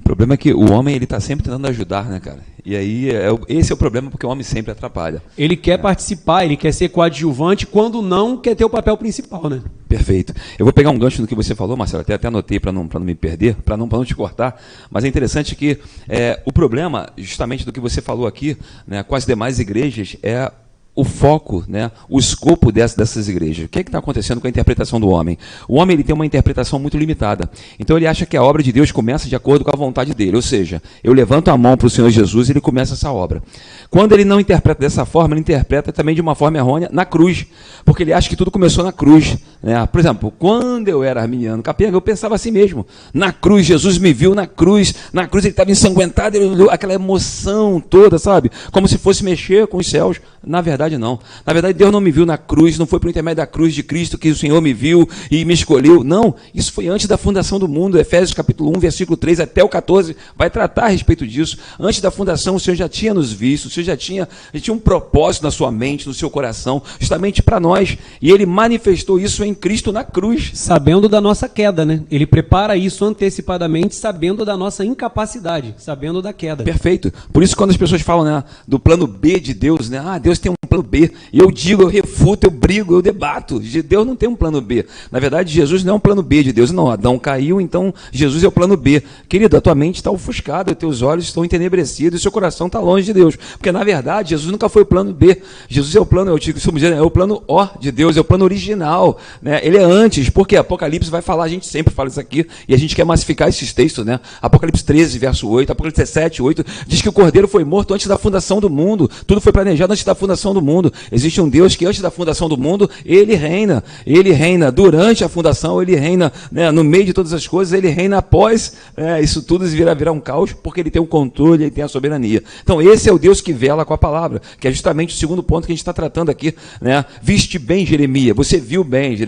O 0.06 0.14
problema 0.14 0.34
é 0.34 0.36
que 0.36 0.54
o 0.54 0.70
homem 0.70 0.94
ele 0.94 1.02
está 1.02 1.18
sempre 1.18 1.44
tentando 1.44 1.66
ajudar, 1.66 2.04
né, 2.04 2.20
cara? 2.20 2.38
E 2.64 2.76
aí 2.76 3.10
é, 3.10 3.26
esse 3.48 3.72
é 3.72 3.74
o 3.74 3.76
problema 3.76 4.08
porque 4.08 4.24
o 4.24 4.28
homem 4.28 4.44
sempre 4.44 4.70
atrapalha. 4.70 5.20
Ele 5.36 5.56
quer 5.56 5.78
participar, 5.78 6.44
ele 6.44 6.56
quer 6.56 6.70
ser 6.70 6.90
coadjuvante, 6.90 7.66
quando 7.66 8.00
não 8.00 8.36
quer 8.36 8.54
ter 8.54 8.64
o 8.64 8.70
papel 8.70 8.96
principal, 8.96 9.50
né? 9.50 9.60
Perfeito. 9.88 10.32
Eu 10.56 10.64
vou 10.64 10.72
pegar 10.72 10.90
um 10.90 10.98
gancho 10.98 11.20
no 11.20 11.26
que 11.26 11.34
você 11.34 11.56
falou, 11.56 11.76
Marcelo, 11.76 12.02
até, 12.02 12.14
até 12.14 12.28
anotei 12.28 12.60
para 12.60 12.70
não, 12.70 12.86
pra 12.86 13.00
não 13.00 13.04
me 13.04 13.16
perder, 13.16 13.56
para 13.56 13.76
não, 13.76 13.88
pra 13.88 13.98
não 13.98 14.04
te 14.04 14.14
cortar, 14.14 14.62
mas 14.88 15.02
é 15.02 15.08
interessante 15.08 15.56
que 15.56 15.76
é, 16.08 16.40
o 16.44 16.52
problema, 16.52 17.08
justamente 17.16 17.66
do 17.66 17.72
que 17.72 17.80
você 17.80 18.00
falou 18.00 18.28
aqui, 18.28 18.56
né, 18.86 19.02
com 19.02 19.16
as 19.16 19.26
demais 19.26 19.58
igrejas, 19.58 20.16
é 20.22 20.52
o 20.96 21.04
foco, 21.04 21.62
né, 21.68 21.90
o 22.08 22.18
escopo 22.18 22.72
dessa, 22.72 22.96
dessas 22.96 23.28
igrejas. 23.28 23.66
O 23.66 23.68
que 23.68 23.78
é 23.78 23.82
está 23.82 23.98
acontecendo 23.98 24.40
com 24.40 24.46
a 24.46 24.50
interpretação 24.50 24.98
do 24.98 25.08
homem? 25.10 25.36
O 25.68 25.76
homem 25.76 25.94
ele 25.94 26.02
tem 26.02 26.14
uma 26.14 26.24
interpretação 26.24 26.78
muito 26.78 26.96
limitada. 26.96 27.50
Então 27.78 27.98
ele 27.98 28.06
acha 28.06 28.24
que 28.24 28.36
a 28.36 28.42
obra 28.42 28.62
de 28.62 28.72
Deus 28.72 28.90
começa 28.90 29.28
de 29.28 29.36
acordo 29.36 29.62
com 29.62 29.70
a 29.70 29.76
vontade 29.76 30.14
dele. 30.14 30.36
Ou 30.36 30.42
seja, 30.42 30.82
eu 31.04 31.12
levanto 31.12 31.48
a 31.48 31.56
mão 31.58 31.76
para 31.76 31.86
o 31.86 31.90
Senhor 31.90 32.08
Jesus 32.08 32.48
e 32.48 32.52
ele 32.52 32.60
começa 32.62 32.94
essa 32.94 33.12
obra. 33.12 33.42
Quando 33.90 34.12
ele 34.12 34.24
não 34.24 34.40
interpreta 34.40 34.80
dessa 34.80 35.04
forma, 35.04 35.34
ele 35.34 35.40
interpreta 35.40 35.92
também 35.92 36.14
de 36.14 36.20
uma 36.22 36.34
forma 36.34 36.56
errônea 36.56 36.88
na 36.90 37.04
cruz. 37.04 37.46
Porque 37.84 38.02
ele 38.02 38.14
acha 38.14 38.28
que 38.28 38.36
tudo 38.36 38.50
começou 38.50 38.82
na 38.82 38.92
cruz. 38.92 39.36
Né? 39.66 39.84
Por 39.84 39.98
exemplo, 39.98 40.32
quando 40.38 40.86
eu 40.86 41.02
era 41.02 41.20
arminiano 41.20 41.60
capenga, 41.60 41.96
eu 41.96 42.00
pensava 42.00 42.36
assim 42.36 42.52
mesmo. 42.52 42.86
Na 43.12 43.32
cruz, 43.32 43.66
Jesus 43.66 43.98
me 43.98 44.12
viu 44.12 44.32
na 44.32 44.46
cruz. 44.46 44.94
Na 45.12 45.26
cruz 45.26 45.44
ele 45.44 45.50
estava 45.50 45.72
ensanguentado, 45.72 46.36
ele 46.36 46.44
olhou 46.44 46.70
aquela 46.70 46.94
emoção 46.94 47.80
toda, 47.80 48.16
sabe? 48.16 48.48
Como 48.70 48.86
se 48.86 48.96
fosse 48.96 49.24
mexer 49.24 49.66
com 49.66 49.78
os 49.78 49.90
céus. 49.90 50.20
Na 50.46 50.60
verdade, 50.60 50.96
não. 50.96 51.18
Na 51.44 51.52
verdade, 51.52 51.76
Deus 51.76 51.90
não 51.90 52.00
me 52.00 52.12
viu 52.12 52.24
na 52.24 52.38
cruz, 52.38 52.78
não 52.78 52.86
foi 52.86 53.00
por 53.00 53.10
intermédio 53.10 53.38
da 53.38 53.46
cruz 53.46 53.74
de 53.74 53.82
Cristo 53.82 54.16
que 54.16 54.28
o 54.28 54.36
Senhor 54.36 54.62
me 54.62 54.72
viu 54.72 55.08
e 55.28 55.44
me 55.44 55.52
escolheu. 55.54 56.04
Não, 56.04 56.36
isso 56.54 56.72
foi 56.72 56.86
antes 56.86 57.08
da 57.08 57.18
fundação 57.18 57.58
do 57.58 57.66
mundo. 57.66 57.98
Efésios 57.98 58.32
capítulo 58.32 58.70
1, 58.76 58.78
versículo 58.78 59.16
3 59.16 59.40
até 59.40 59.64
o 59.64 59.68
14 59.68 60.16
vai 60.36 60.48
tratar 60.48 60.84
a 60.84 60.88
respeito 60.90 61.26
disso. 61.26 61.58
Antes 61.80 62.00
da 62.00 62.12
fundação, 62.12 62.54
o 62.54 62.60
Senhor 62.60 62.76
já 62.76 62.88
tinha 62.88 63.12
nos 63.12 63.32
visto, 63.32 63.64
o 63.64 63.70
Senhor 63.70 63.86
já 63.86 63.96
tinha, 63.96 64.28
já 64.54 64.60
tinha 64.60 64.74
um 64.74 64.78
propósito 64.78 65.42
na 65.42 65.50
sua 65.50 65.72
mente, 65.72 66.06
no 66.06 66.14
seu 66.14 66.30
coração, 66.30 66.80
justamente 67.00 67.42
para 67.42 67.58
nós. 67.58 67.98
E 68.22 68.30
ele 68.30 68.46
manifestou 68.46 69.18
isso 69.18 69.42
em 69.42 69.55
Cristo 69.56 69.90
na 69.90 70.04
cruz. 70.04 70.52
Sabendo 70.54 71.08
da 71.08 71.20
nossa 71.20 71.48
queda, 71.48 71.84
né? 71.84 72.02
Ele 72.10 72.26
prepara 72.26 72.76
isso 72.76 73.04
antecipadamente, 73.04 73.94
sabendo 73.94 74.44
da 74.44 74.56
nossa 74.56 74.84
incapacidade, 74.84 75.74
sabendo 75.78 76.20
da 76.22 76.32
queda. 76.32 76.62
Perfeito. 76.62 77.12
Por 77.32 77.42
isso, 77.42 77.56
quando 77.56 77.70
as 77.70 77.76
pessoas 77.76 78.02
falam 78.02 78.24
né, 78.24 78.44
do 78.66 78.78
plano 78.78 79.06
B 79.06 79.40
de 79.40 79.54
Deus, 79.54 79.88
né? 79.88 80.00
Ah, 80.04 80.18
Deus 80.18 80.38
tem 80.38 80.52
um 80.52 80.68
plano 80.68 80.82
B. 80.82 81.10
E 81.32 81.38
eu 81.38 81.50
digo, 81.50 81.82
eu 81.82 81.88
refuto, 81.88 82.46
eu 82.46 82.50
brigo, 82.50 82.94
eu 82.94 83.02
debato. 83.02 83.58
De- 83.60 83.82
Deus 83.82 84.06
não 84.06 84.14
tem 84.16 84.28
um 84.28 84.36
plano 84.36 84.60
B. 84.60 84.84
Na 85.10 85.18
verdade, 85.18 85.52
Jesus 85.52 85.82
não 85.84 85.94
é 85.94 85.96
um 85.96 86.00
plano 86.00 86.22
B 86.22 86.42
de 86.42 86.52
Deus. 86.52 86.70
Não, 86.70 86.90
Adão 86.90 87.18
caiu, 87.18 87.60
então 87.60 87.92
Jesus 88.12 88.44
é 88.44 88.48
o 88.48 88.52
plano 88.52 88.76
B. 88.76 89.02
Querido, 89.28 89.56
a 89.56 89.60
tua 89.60 89.74
mente 89.74 89.96
está 89.96 90.10
ofuscada, 90.10 90.72
os 90.72 90.78
teus 90.78 91.02
olhos 91.02 91.24
estão 91.24 91.44
entenebrecidos 91.44 92.18
e 92.18 92.20
o 92.20 92.22
seu 92.22 92.32
coração 92.32 92.66
está 92.66 92.78
longe 92.80 93.06
de 93.06 93.12
Deus. 93.12 93.36
Porque, 93.36 93.72
na 93.72 93.82
verdade, 93.84 94.30
Jesus 94.30 94.50
nunca 94.50 94.68
foi 94.68 94.82
o 94.82 94.86
plano 94.86 95.12
B. 95.12 95.40
Jesus 95.68 95.94
é 95.94 96.00
o 96.00 96.06
plano, 96.06 96.30
eu 96.30 96.38
te 96.38 96.52
costumo 96.52 96.78
dizer, 96.78 96.92
é 96.92 97.00
o 97.02 97.10
plano 97.10 97.42
O 97.48 97.66
de 97.78 97.90
Deus, 97.92 98.16
é 98.16 98.20
o 98.20 98.24
plano 98.24 98.44
original. 98.44 99.18
Né? 99.46 99.60
Ele 99.62 99.76
é 99.76 99.84
antes, 99.84 100.28
porque 100.28 100.56
Apocalipse 100.56 101.08
vai 101.08 101.22
falar, 101.22 101.44
a 101.44 101.48
gente 101.48 101.68
sempre 101.68 101.94
fala 101.94 102.08
isso 102.08 102.18
aqui, 102.18 102.44
e 102.66 102.74
a 102.74 102.76
gente 102.76 102.96
quer 102.96 103.04
massificar 103.04 103.48
esses 103.48 103.72
textos, 103.72 104.04
né? 104.04 104.18
Apocalipse 104.42 104.84
13, 104.84 105.20
verso 105.20 105.48
8, 105.48 105.70
Apocalipse 105.70 106.02
17, 106.02 106.42
8, 106.42 106.64
diz 106.84 107.00
que 107.00 107.08
o 107.08 107.12
Cordeiro 107.12 107.46
foi 107.46 107.62
morto 107.62 107.94
antes 107.94 108.08
da 108.08 108.18
fundação 108.18 108.58
do 108.58 108.68
mundo. 108.68 109.08
Tudo 109.24 109.40
foi 109.40 109.52
planejado 109.52 109.92
antes 109.92 110.04
da 110.04 110.16
fundação 110.16 110.52
do 110.52 110.60
mundo. 110.60 110.92
Existe 111.12 111.40
um 111.40 111.48
Deus 111.48 111.76
que 111.76 111.86
antes 111.86 112.00
da 112.00 112.10
fundação 112.10 112.48
do 112.48 112.58
mundo, 112.58 112.90
ele 113.04 113.36
reina. 113.36 113.84
Ele 114.04 114.32
reina 114.32 114.72
durante 114.72 115.22
a 115.22 115.28
fundação, 115.28 115.80
ele 115.80 115.94
reina 115.94 116.32
né, 116.50 116.72
no 116.72 116.82
meio 116.82 117.04
de 117.04 117.12
todas 117.12 117.32
as 117.32 117.46
coisas, 117.46 117.72
ele 117.72 117.88
reina 117.88 118.18
após 118.18 118.72
é, 118.96 119.20
isso 119.20 119.42
tudo 119.42 119.64
virar, 119.64 119.94
virar 119.94 120.10
um 120.10 120.18
caos, 120.18 120.52
porque 120.52 120.80
ele 120.80 120.90
tem 120.90 121.00
o 121.00 121.06
controle, 121.06 121.62
ele 121.62 121.70
tem 121.70 121.84
a 121.84 121.88
soberania. 121.88 122.42
Então, 122.64 122.82
esse 122.82 123.08
é 123.08 123.12
o 123.12 123.18
Deus 123.18 123.40
que 123.40 123.52
vela 123.52 123.84
com 123.84 123.94
a 123.94 123.98
palavra, 123.98 124.42
que 124.58 124.66
é 124.66 124.72
justamente 124.72 125.14
o 125.14 125.16
segundo 125.16 125.40
ponto 125.40 125.66
que 125.66 125.72
a 125.72 125.74
gente 125.74 125.82
está 125.82 125.92
tratando 125.92 126.30
aqui. 126.30 126.52
Né? 126.80 127.04
Viste 127.22 127.60
bem, 127.60 127.86
Jeremias. 127.86 128.34
Você 128.34 128.58
viu 128.58 128.82
bem, 128.82 129.16
Jeremias. 129.16 129.25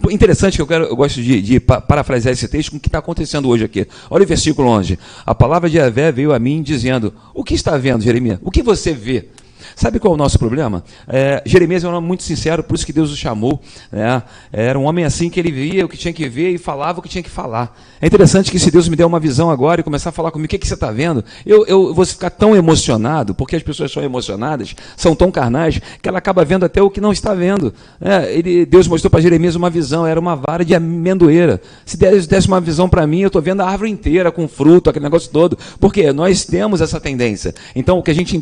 Pô, 0.00 0.10
Interessante 0.10 0.56
que 0.56 0.62
eu, 0.62 0.66
quero, 0.66 0.84
eu 0.84 0.96
gosto 0.96 1.22
de, 1.22 1.40
de 1.42 1.60
pa- 1.60 1.80
parafrasear 1.80 2.32
esse 2.32 2.48
texto 2.48 2.70
com 2.70 2.76
o 2.76 2.80
que 2.80 2.88
está 2.88 2.98
acontecendo 2.98 3.48
hoje 3.48 3.64
aqui. 3.64 3.86
Olha 4.10 4.24
o 4.24 4.26
versículo 4.26 4.68
11. 4.68 4.98
A 5.24 5.34
palavra 5.34 5.68
de 5.68 5.76
Javé 5.76 6.10
veio 6.12 6.32
a 6.32 6.38
mim 6.38 6.62
dizendo: 6.62 7.12
O 7.34 7.42
que 7.44 7.54
está 7.54 7.76
vendo, 7.76 8.02
Jeremias? 8.02 8.38
O 8.42 8.50
que 8.50 8.62
você 8.62 8.92
vê? 8.92 9.26
Sabe 9.76 9.98
qual 9.98 10.12
é 10.12 10.14
o 10.14 10.16
nosso 10.16 10.38
problema? 10.38 10.82
É, 11.06 11.42
Jeremias 11.44 11.84
é 11.84 11.86
um 11.86 11.92
homem 11.92 12.08
muito 12.08 12.22
sincero, 12.22 12.64
por 12.64 12.74
isso 12.74 12.86
que 12.86 12.94
Deus 12.94 13.12
o 13.12 13.16
chamou. 13.16 13.60
né? 13.92 14.22
Era 14.50 14.78
um 14.78 14.84
homem 14.84 15.04
assim 15.04 15.28
que 15.28 15.38
ele 15.38 15.52
via 15.52 15.84
o 15.84 15.88
que 15.88 15.98
tinha 15.98 16.14
que 16.14 16.26
ver 16.30 16.48
e 16.48 16.56
falava 16.56 16.98
o 16.98 17.02
que 17.02 17.10
tinha 17.10 17.22
que 17.22 17.28
falar. 17.28 17.78
É 18.00 18.06
interessante 18.06 18.50
que 18.50 18.58
se 18.58 18.70
Deus 18.70 18.88
me 18.88 18.96
der 18.96 19.04
uma 19.04 19.20
visão 19.20 19.50
agora 19.50 19.82
e 19.82 19.84
começar 19.84 20.08
a 20.08 20.12
falar 20.12 20.30
comigo, 20.30 20.46
o 20.46 20.48
que, 20.48 20.56
que 20.56 20.66
você 20.66 20.72
está 20.72 20.90
vendo? 20.90 21.22
Eu, 21.44 21.66
eu 21.66 21.92
vou 21.92 22.06
ficar 22.06 22.30
tão 22.30 22.56
emocionado, 22.56 23.34
porque 23.34 23.54
as 23.54 23.62
pessoas 23.62 23.92
são 23.92 24.02
emocionadas, 24.02 24.74
são 24.96 25.14
tão 25.14 25.30
carnais, 25.30 25.78
que 26.00 26.08
ela 26.08 26.16
acaba 26.16 26.42
vendo 26.42 26.64
até 26.64 26.80
o 26.80 26.88
que 26.88 26.98
não 27.00 27.12
está 27.12 27.34
vendo. 27.34 27.74
É, 28.00 28.32
ele, 28.34 28.64
Deus 28.64 28.88
mostrou 28.88 29.10
para 29.10 29.20
Jeremias 29.20 29.56
uma 29.56 29.68
visão, 29.68 30.06
era 30.06 30.18
uma 30.18 30.34
vara 30.34 30.64
de 30.64 30.74
amendoeira. 30.74 31.60
Se 31.84 31.98
Deus 31.98 32.26
desse 32.26 32.48
uma 32.48 32.62
visão 32.62 32.88
para 32.88 33.06
mim, 33.06 33.20
eu 33.20 33.26
estou 33.26 33.42
vendo 33.42 33.60
a 33.60 33.68
árvore 33.68 33.90
inteira 33.90 34.32
com 34.32 34.48
fruto, 34.48 34.88
aquele 34.88 35.04
negócio 35.04 35.30
todo. 35.30 35.58
Porque 35.78 36.14
nós 36.14 36.46
temos 36.46 36.80
essa 36.80 36.98
tendência. 36.98 37.54
Então, 37.74 37.98
o 37.98 38.02
que 38.02 38.10
a 38.10 38.14
gente 38.14 38.40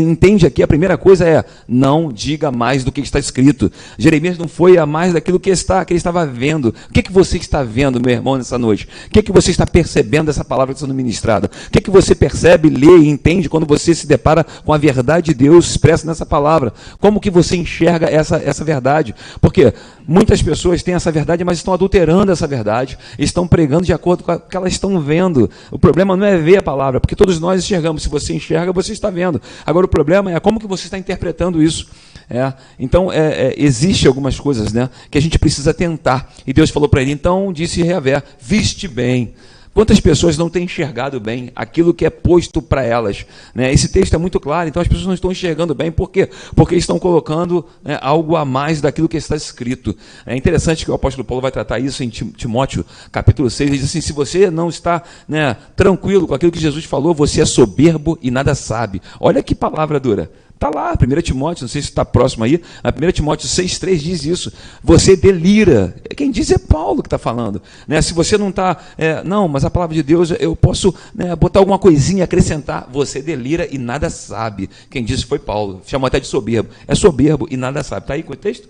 entende 0.00 0.46
aqui, 0.46 0.67
a 0.68 0.76
primeira 0.76 0.98
coisa 0.98 1.26
é 1.26 1.44
não 1.66 2.12
diga 2.12 2.52
mais 2.52 2.84
do 2.84 2.92
que 2.92 3.00
está 3.00 3.18
escrito. 3.18 3.72
Jeremias 3.96 4.36
não 4.36 4.46
foi 4.46 4.76
a 4.76 4.84
mais 4.84 5.14
daquilo 5.14 5.40
que, 5.40 5.48
está, 5.48 5.82
que 5.84 5.94
ele 5.94 5.98
estava 5.98 6.26
vendo. 6.26 6.74
O 6.88 6.92
que, 6.92 7.02
que 7.02 7.12
você 7.12 7.38
está 7.38 7.62
vendo, 7.62 8.00
meu 8.00 8.12
irmão, 8.12 8.36
nessa 8.36 8.58
noite? 8.58 8.86
O 9.06 9.10
que, 9.10 9.22
que 9.22 9.32
você 9.32 9.50
está 9.50 9.66
percebendo 9.66 10.26
dessa 10.26 10.44
palavra 10.44 10.74
que 10.74 10.78
está 10.78 10.86
sendo 10.86 10.94
ministrada? 10.94 11.50
O 11.66 11.70
que, 11.70 11.80
que 11.80 11.90
você 11.90 12.14
percebe, 12.14 12.68
lê 12.68 12.98
e 12.98 13.08
entende 13.08 13.48
quando 13.48 13.66
você 13.66 13.94
se 13.94 14.06
depara 14.06 14.44
com 14.64 14.72
a 14.72 14.78
verdade 14.78 15.32
de 15.32 15.34
Deus 15.34 15.70
expressa 15.70 16.06
nessa 16.06 16.26
palavra? 16.26 16.72
Como 17.00 17.20
que 17.20 17.30
você 17.30 17.56
enxerga 17.56 18.06
essa, 18.06 18.36
essa 18.36 18.62
verdade? 18.62 19.14
Porque 19.40 19.72
muitas 20.08 20.40
pessoas 20.42 20.82
têm 20.82 20.94
essa 20.94 21.12
verdade, 21.12 21.44
mas 21.44 21.58
estão 21.58 21.74
adulterando 21.74 22.32
essa 22.32 22.46
verdade, 22.46 22.98
estão 23.18 23.46
pregando 23.46 23.84
de 23.84 23.92
acordo 23.92 24.24
com 24.24 24.32
o 24.32 24.40
que 24.40 24.56
elas 24.56 24.72
estão 24.72 24.98
vendo. 24.98 25.50
O 25.70 25.78
problema 25.78 26.16
não 26.16 26.24
é 26.26 26.38
ver 26.38 26.56
a 26.56 26.62
palavra, 26.62 26.98
porque 26.98 27.14
todos 27.14 27.38
nós 27.38 27.62
enxergamos. 27.62 28.02
Se 28.02 28.08
você 28.08 28.34
enxerga, 28.34 28.72
você 28.72 28.92
está 28.92 29.10
vendo. 29.10 29.40
Agora 29.66 29.84
o 29.84 29.88
problema 29.88 30.32
é 30.32 30.40
como 30.40 30.58
que 30.58 30.66
você 30.66 30.86
está 30.86 30.96
interpretando 30.96 31.62
isso. 31.62 31.88
É, 32.30 32.52
então, 32.78 33.12
é, 33.12 33.48
é, 33.48 33.54
existe 33.56 34.06
algumas 34.06 34.40
coisas 34.40 34.72
né, 34.72 34.88
que 35.10 35.18
a 35.18 35.22
gente 35.22 35.38
precisa 35.38 35.74
tentar. 35.74 36.32
E 36.46 36.52
Deus 36.52 36.70
falou 36.70 36.88
para 36.88 37.02
ele, 37.02 37.10
então, 37.10 37.52
disse 37.52 37.82
Reavé, 37.82 38.22
viste 38.40 38.88
bem. 38.88 39.34
Quantas 39.78 40.00
pessoas 40.00 40.36
não 40.36 40.50
têm 40.50 40.64
enxergado 40.64 41.20
bem 41.20 41.52
aquilo 41.54 41.94
que 41.94 42.04
é 42.04 42.10
posto 42.10 42.60
para 42.60 42.82
elas? 42.82 43.24
Né? 43.54 43.72
Esse 43.72 43.88
texto 43.88 44.12
é 44.12 44.18
muito 44.18 44.40
claro, 44.40 44.68
então 44.68 44.82
as 44.82 44.88
pessoas 44.88 45.06
não 45.06 45.14
estão 45.14 45.30
enxergando 45.30 45.72
bem. 45.72 45.92
Por 45.92 46.10
quê? 46.10 46.28
Porque 46.56 46.74
estão 46.74 46.98
colocando 46.98 47.64
né, 47.84 47.96
algo 48.02 48.34
a 48.34 48.44
mais 48.44 48.80
daquilo 48.80 49.08
que 49.08 49.16
está 49.16 49.36
escrito. 49.36 49.96
É 50.26 50.34
interessante 50.34 50.84
que 50.84 50.90
o 50.90 50.94
apóstolo 50.94 51.24
Paulo 51.24 51.40
vai 51.40 51.52
tratar 51.52 51.78
isso 51.78 52.02
em 52.02 52.08
Timóteo, 52.08 52.84
capítulo 53.12 53.48
6. 53.48 53.70
Ele 53.70 53.78
diz 53.78 53.88
assim: 53.88 54.00
se 54.00 54.12
você 54.12 54.50
não 54.50 54.68
está 54.68 55.00
né, 55.28 55.56
tranquilo 55.76 56.26
com 56.26 56.34
aquilo 56.34 56.50
que 56.50 56.58
Jesus 56.58 56.84
falou, 56.84 57.14
você 57.14 57.42
é 57.42 57.46
soberbo 57.46 58.18
e 58.20 58.32
nada 58.32 58.56
sabe. 58.56 59.00
Olha 59.20 59.44
que 59.44 59.54
palavra 59.54 60.00
dura. 60.00 60.28
Está 60.58 60.70
lá, 60.70 60.92
1 61.00 61.22
Timóteo, 61.22 61.62
não 61.62 61.68
sei 61.68 61.80
se 61.80 61.88
está 61.88 62.04
próximo 62.04 62.42
aí, 62.42 62.60
a 62.82 62.88
1 62.88 63.12
Timóteo 63.12 63.48
6,3 63.48 63.96
diz 63.96 64.24
isso. 64.24 64.52
Você 64.82 65.14
delira. 65.14 65.94
Quem 66.16 66.32
diz 66.32 66.50
é 66.50 66.58
Paulo 66.58 67.00
que 67.00 67.06
está 67.06 67.16
falando. 67.16 67.62
Né? 67.86 68.02
Se 68.02 68.12
você 68.12 68.36
não 68.36 68.48
está, 68.48 68.76
é, 68.98 69.22
não, 69.22 69.46
mas 69.46 69.64
a 69.64 69.70
palavra 69.70 69.94
de 69.94 70.02
Deus, 70.02 70.32
eu 70.32 70.56
posso 70.56 70.92
né, 71.14 71.36
botar 71.36 71.60
alguma 71.60 71.78
coisinha, 71.78 72.24
acrescentar. 72.24 72.88
Você 72.92 73.22
delira 73.22 73.68
e 73.70 73.78
nada 73.78 74.10
sabe. 74.10 74.68
Quem 74.90 75.04
disse 75.04 75.24
foi 75.24 75.38
Paulo. 75.38 75.80
Chamou 75.86 76.08
até 76.08 76.18
de 76.18 76.26
soberbo. 76.26 76.70
É 76.88 76.94
soberbo 76.96 77.46
e 77.48 77.56
nada 77.56 77.84
sabe. 77.84 78.02
Está 78.02 78.14
aí 78.14 78.24
com 78.24 78.32
o 78.32 78.36
texto? 78.36 78.68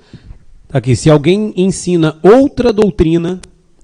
Tá 0.68 0.76
aqui, 0.76 0.94
se 0.94 1.08
alguém 1.08 1.54
ensina 1.56 2.18
outra 2.22 2.70
doutrina 2.70 3.40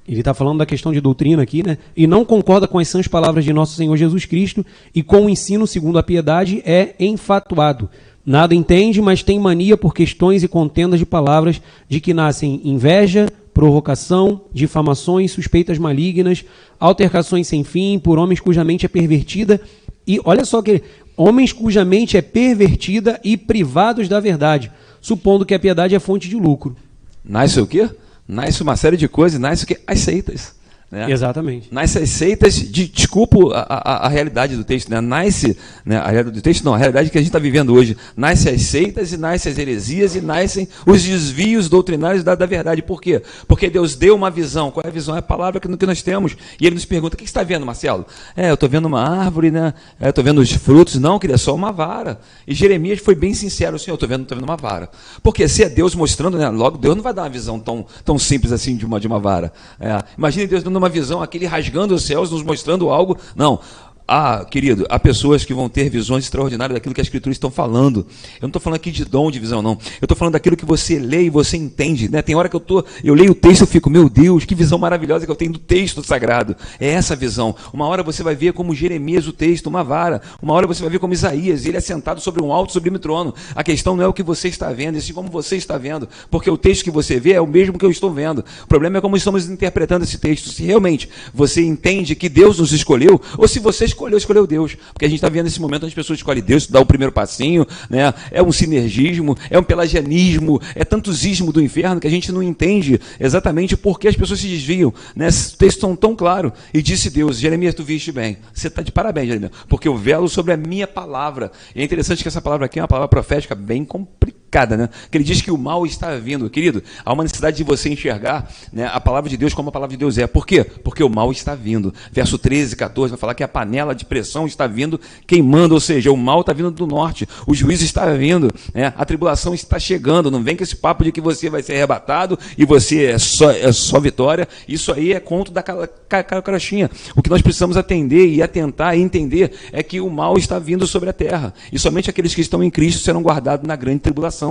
ele 0.07 0.21
está 0.21 0.35
falando 0.35 0.59
da 0.59 0.67
questão 0.67 0.93
de 0.93 1.01
doutrina 1.01 1.43
aqui, 1.43 1.63
né? 1.63 1.79
E 1.97 2.07
não 2.07 2.25
concorda 2.25 2.69
com 2.69 2.79
as 2.79 2.89
sãs 2.89 3.09
palavras 3.09 3.45
de 3.45 3.53
nosso 3.53 3.75
Senhor 3.75 3.97
Jesus 3.97 4.27
Cristo 4.27 4.65
e 4.95 5.03
com 5.03 5.27
o 5.27 5.31
ensino 5.31 5.67
segundo 5.67 5.99
a 5.99 6.03
piedade 6.03 6.63
é 6.65 6.95
enfatuado. 7.01 7.89
Nada 8.25 8.55
entende, 8.55 9.01
mas 9.01 9.23
tem 9.23 9.39
mania 9.39 9.77
por 9.77 9.95
questões 9.95 10.43
e 10.43 10.49
contendas 10.49 10.99
de 10.99 11.07
palavras 11.07 11.61
de 11.89 12.01
que 12.01 12.13
nascem 12.13 12.61
inveja, 12.65 13.29
provocação, 13.53 14.43
difamações, 14.53 15.31
suspeitas 15.31 15.79
malignas, 15.79 16.45
altercações 16.79 17.47
sem 17.47 17.65
fim 17.65 17.99
por 17.99 18.19
homens 18.19 18.41
cuja 18.41 18.65
mente 18.65 18.85
é 18.85 18.89
pervertida. 18.89 19.61
E 20.07 20.21
olha 20.25 20.45
só 20.45 20.61
que 20.61 20.83
homens 21.17 21.53
cuja 21.53 21.85
mente 21.85 22.17
é 22.17 22.23
pervertida 22.23 23.19
e 23.25 23.37
privados 23.37 24.09
da 24.09 24.21
verdade, 24.21 24.71
supondo 25.01 25.47
que 25.47 25.55
a 25.55 25.59
piedade 25.59 25.95
é 25.95 25.99
fonte 25.99 26.29
de 26.29 26.37
lucro. 26.37 26.77
Nasce 27.25 27.61
o 27.61 27.67
quê? 27.67 27.89
Nasce 28.27 28.63
uma 28.63 28.77
série 28.77 28.97
de 28.97 29.09
coisas, 29.09 29.41
nasce 29.41 29.65
o 29.65 29.67
que? 29.67 29.81
As 29.87 30.01
seitas. 30.01 30.55
Né? 30.95 31.11
Exatamente. 31.11 31.67
Nasce 31.73 31.99
as 31.99 32.09
seitas, 32.11 32.55
de, 32.55 32.87
desculpa 32.87 33.37
a, 33.53 33.63
a, 33.63 34.07
a, 34.07 34.09
realidade 34.09 34.55
do 34.55 34.63
texto, 34.63 34.89
né? 34.91 35.01
nasce, 35.01 35.59
né? 35.85 35.97
a 35.97 36.09
realidade 36.09 36.37
do 36.37 36.41
texto 36.41 36.63
não, 36.63 36.73
a 36.73 36.79
realidade 36.79 37.11
que 37.11 37.19
a 37.19 37.21
gente 37.21 37.31
está 37.31 37.41
vivendo 37.41 37.75
hoje, 37.75 37.97
nasce 38.17 38.49
as 38.49 38.63
seitas 38.63 39.13
e 39.13 39.17
nasce 39.17 39.49
as 39.49 39.59
heresias 39.59 40.15
e 40.15 40.21
nascem 40.21 40.69
os 40.87 41.03
desvios 41.03 41.69
doutrinários 41.69 42.23
da, 42.23 42.37
da 42.37 42.47
verdade. 42.47 42.81
Por 42.81 43.03
quê? 43.03 43.21
Porque 43.49 43.69
Deus 43.69 43.97
deu 43.97 44.15
uma 44.15 44.31
visão. 44.31 44.71
Qual 44.71 44.85
é 44.85 44.89
a 44.89 44.93
visão? 44.93 45.17
É 45.17 45.19
a 45.19 45.23
palavra 45.23 45.59
que, 45.59 45.77
que 45.77 45.85
nós 45.85 46.01
temos. 46.01 46.37
E 46.61 46.65
ele 46.65 46.77
nos 46.77 46.85
pergunta, 46.85 47.17
o 47.17 47.19
que 47.19 47.25
você 47.25 47.29
está 47.29 47.43
vendo, 47.43 47.67
Marcelo? 47.67 48.07
É, 48.37 48.51
eu 48.51 48.55
estou 48.55 48.69
vendo 48.69 48.87
uma 48.87 49.03
árvore, 49.03 49.51
né? 49.51 49.75
É, 50.01 50.11
estou 50.11 50.23
vendo 50.23 50.41
os 50.41 50.53
frutos. 50.53 50.95
Não, 51.01 51.19
queria 51.19 51.37
só 51.37 51.53
uma 51.57 51.73
vara. 51.73 52.21
E 52.47 52.55
Jeremias 52.55 53.01
foi 53.01 53.17
bem 53.17 53.35
sincero, 53.35 53.81
Senhor, 53.81 53.95
eu 53.95 53.97
estou 53.97 54.09
vendo, 54.09 54.33
vendo 54.33 54.45
uma 54.45 54.57
vara. 54.57 54.89
Porque 55.25 55.49
se 55.49 55.65
é 55.65 55.69
Deus 55.69 55.93
mostrando, 55.97 56.39
né? 56.39 56.49
logo 56.51 56.79
Deus 56.79 56.95
não 56.95 57.03
vai 57.03 57.13
dar 57.13 57.23
uma 57.23 57.31
visão 57.31 57.59
tão, 57.59 57.85
tão 58.05 58.17
simples 58.17 58.53
assim 58.53 58.77
de 58.77 58.87
uma, 58.87 59.01
de 59.01 59.09
uma 59.09 59.19
vara. 59.19 59.53
É, 59.81 60.01
imagine 60.17 60.47
Deus 60.47 60.63
dando 60.63 60.77
uma 60.77 60.84
visão, 60.89 61.23
aquele 61.23 61.47
rasgando 61.47 61.95
os 61.95 62.05
céus, 62.05 62.31
nos 62.31 62.43
mostrando 62.43 62.91
algo. 62.91 63.17
Não. 63.35 63.61
Ah, 64.07 64.45
querido, 64.45 64.85
há 64.91 64.99
pessoas 64.99 65.47
que 65.47 65.55
vão 65.55 65.67
ter 65.67 65.89
visões 65.89 66.25
extraordinárias 66.25 66.75
daquilo 66.75 66.95
que 66.95 67.01
as 67.01 67.07
escrituras 67.07 67.37
estão 67.37 67.51
falando. 67.51 68.01
Eu 68.35 68.43
não 68.43 68.49
estou 68.49 68.61
falando 68.61 68.77
aqui 68.77 68.91
de 68.91 69.03
dom 69.03 69.31
de 69.31 69.39
visão, 69.39 69.63
não. 69.63 69.79
Eu 69.99 70.05
estou 70.05 70.15
falando 70.15 70.35
daquilo 70.35 70.59
que 70.59 70.65
você 70.67 70.99
lê 70.99 71.23
e 71.23 71.31
você 71.31 71.57
entende. 71.57 72.11
Né? 72.11 72.21
Tem 72.21 72.35
hora 72.35 72.47
que 72.47 72.55
eu 72.55 72.61
tô, 72.61 72.85
eu 73.03 73.15
leio 73.15 73.31
o 73.31 73.35
texto 73.35 73.63
e 73.63 73.67
fico, 73.67 73.89
meu 73.89 74.11
Deus, 74.11 74.45
que 74.45 74.55
visão 74.55 74.79
maravilhosa 74.79 75.25
que 75.25 75.33
eu 75.33 75.37
tenho 75.37 75.53
do 75.53 75.59
texto 75.59 76.07
sagrado. 76.07 76.55
É 76.79 76.89
essa 76.89 77.17
visão. 77.17 77.57
Uma 77.73 77.87
hora 77.87 78.03
você 78.03 78.23
vai 78.23 78.35
ver 78.35 78.53
como 78.53 78.75
Jeremias 78.75 79.27
o 79.27 79.33
texto, 79.33 79.69
uma 79.69 79.83
vara. 79.83 80.21
Uma 80.43 80.53
hora 80.53 80.67
você 80.67 80.83
vai 80.83 80.91
ver 80.91 80.99
como 80.99 81.15
Isaías, 81.15 81.65
ele 81.65 81.79
é 81.79 81.81
sentado 81.81 82.21
sobre 82.21 82.43
um 82.43 82.53
alto 82.53 82.75
sublime 82.75 82.99
trono. 82.99 83.35
A 83.55 83.65
questão 83.65 83.97
não 83.97 84.05
é 84.05 84.07
o 84.07 84.13
que 84.13 84.23
você 84.23 84.49
está 84.49 84.71
vendo, 84.71 84.99
é 84.99 85.01
sim 85.01 85.15
como 85.15 85.31
você 85.31 85.57
está 85.57 85.79
vendo. 85.79 86.07
Porque 86.31 86.51
o 86.51 86.59
texto 86.59 86.85
que 86.85 86.91
você 86.91 87.19
vê 87.19 87.33
é 87.33 87.41
o 87.41 87.47
mesmo 87.47 87.79
que 87.79 87.87
eu 87.87 87.91
estou 87.91 88.13
vendo. 88.13 88.45
O 88.65 88.67
problema 88.67 88.99
é 88.99 89.01
como 89.01 89.17
estamos 89.17 89.49
interpretando 89.49 90.03
esse 90.03 90.19
texto. 90.19 90.51
Se 90.51 90.63
realmente 90.63 91.09
você 91.33 91.65
entende 91.65 92.15
que 92.15 92.29
Deus 92.29 92.59
nos 92.59 92.71
escolheu, 92.71 93.19
ou 93.39 93.49
se 93.49 93.59
você 93.59 93.94
escolheu, 93.95 94.19
escolheu 94.19 94.47
Deus. 94.47 94.77
Porque 94.93 95.05
a 95.05 95.09
gente 95.09 95.19
está 95.19 95.29
vendo 95.29 95.47
esse 95.47 95.61
momento 95.61 95.87
as 95.87 95.95
pessoas 95.95 96.19
escolhem 96.19 96.43
Deus, 96.43 96.67
dá 96.67 96.81
o 96.81 96.87
primeiro 96.87 97.13
passinho, 97.13 97.67
né? 97.89 98.13
é 98.31 98.43
um 98.43 98.53
sinergismo, 98.53 99.37
é 99.49 99.59
um 99.59 99.63
pelagianismo, 99.63 100.61
é 100.75 100.85
tantos 100.85 101.25
ismo 101.25 101.53
do 101.53 101.63
inferno 101.63 102.01
que 102.01 102.07
a 102.07 102.11
gente 102.11 102.31
não 102.33 102.43
entende 102.43 103.01
exatamente 103.19 103.77
por 103.77 103.99
que 103.99 104.09
as 104.09 104.17
pessoas 104.17 104.41
se 104.41 104.49
desviam. 104.49 104.93
Né? 105.15 105.29
Esse 105.29 105.57
texto 105.57 105.81
tão, 105.81 105.97
tão 105.97 106.17
claro. 106.17 106.53
E 106.73 106.83
disse 106.83 107.09
Deus, 107.11 107.39
Jeremias, 107.39 107.75
tu 107.75 107.85
viste 107.85 108.13
bem. 108.13 108.39
Você 108.53 108.69
está 108.69 108.83
de 108.83 108.93
parabéns, 108.93 109.29
Jeremias, 109.29 109.53
porque 109.69 109.89
eu 109.89 109.97
velo 109.97 110.29
sobre 110.29 110.53
a 110.53 110.57
minha 110.57 110.87
palavra. 110.87 111.53
E 111.75 111.81
é 111.81 111.85
interessante 111.85 112.23
que 112.23 112.29
essa 112.29 112.43
palavra 112.43 112.67
aqui 112.67 112.79
é 112.79 112.83
uma 112.83 112.89
palavra 112.89 113.09
profética 113.09 113.55
bem 113.55 113.85
complicada 113.85 114.44
né? 114.77 114.89
Que 115.11 115.19
ele 115.19 115.25
diz 115.25 115.41
que 115.41 115.51
o 115.51 115.59
mal 115.59 115.85
está 115.85 116.15
vindo. 116.17 116.49
Querido, 116.49 116.83
há 117.05 117.13
uma 117.13 117.25
necessidade 117.25 117.57
de 117.57 117.65
você 117.65 117.89
enxergar 117.89 118.49
né, 118.73 118.89
a 118.93 119.01
palavra 119.01 119.29
de 119.29 119.37
Deus 119.37 119.53
como 119.53 119.69
a 119.69 119.73
palavra 119.73 119.97
de 119.97 119.99
Deus 119.99 120.17
é. 120.19 120.27
Por 120.27 120.47
quê? 120.47 120.65
Porque 120.65 121.03
o 121.03 121.09
mal 121.09 121.33
está 121.33 121.55
vindo. 121.55 121.93
Verso 122.13 122.39
13, 122.39 122.77
14 122.77 123.11
vai 123.11 123.19
falar 123.19 123.35
que 123.35 123.43
a 123.43 123.49
panela 123.49 123.95
de 123.95 124.05
pressão 124.05 124.47
está 124.47 124.67
vindo 124.67 125.01
queimando, 125.27 125.75
ou 125.75 125.81
seja, 125.81 126.13
o 126.13 126.17
mal 126.17 126.41
está 126.41 126.53
vindo 126.53 126.71
do 126.71 126.87
norte, 126.87 127.29
o 127.47 127.55
juízo 127.55 127.85
está 127.85 128.07
vindo, 128.15 128.53
né? 128.73 128.93
a 128.97 129.05
tribulação 129.05 129.55
está 129.55 129.79
chegando. 129.79 130.31
Não 130.31 130.43
vem 130.43 130.57
com 130.57 130.63
esse 130.63 130.77
papo 130.77 131.05
de 131.05 131.13
que 131.13 131.21
você 131.21 131.51
vai 131.51 131.63
ser 131.63 131.75
arrebatado 131.75 132.39
e 132.57 132.65
você 132.65 133.07
é 133.07 133.19
só, 133.19 133.51
é 133.51 133.73
só 133.73 133.99
vitória. 133.99 134.47
Isso 134.69 134.93
aí 134.93 135.13
é 135.13 135.21
conto 135.21 135.51
da 135.51 135.63
carochinha. 135.63 136.91
O 137.17 137.23
que 137.23 137.31
nós 137.31 137.43
precisamos 137.43 137.77
atender 137.77 138.29
e 138.29 138.43
atentar 138.43 138.97
e 138.97 139.01
entender 139.01 139.53
é 139.73 139.83
que 139.83 140.01
o 140.01 140.11
mal 140.11 140.37
está 140.37 140.59
vindo 140.59 140.87
sobre 140.87 141.11
a 141.11 141.13
terra. 141.13 141.53
E 141.73 141.79
somente 141.79 142.11
aqueles 142.11 142.35
que 142.35 142.41
estão 142.41 142.63
em 142.63 142.71
Cristo 142.71 143.03
serão 143.03 143.23
guardados 143.23 143.67
na 143.67 143.77
grande 143.77 144.01
tribulação. 144.01 144.44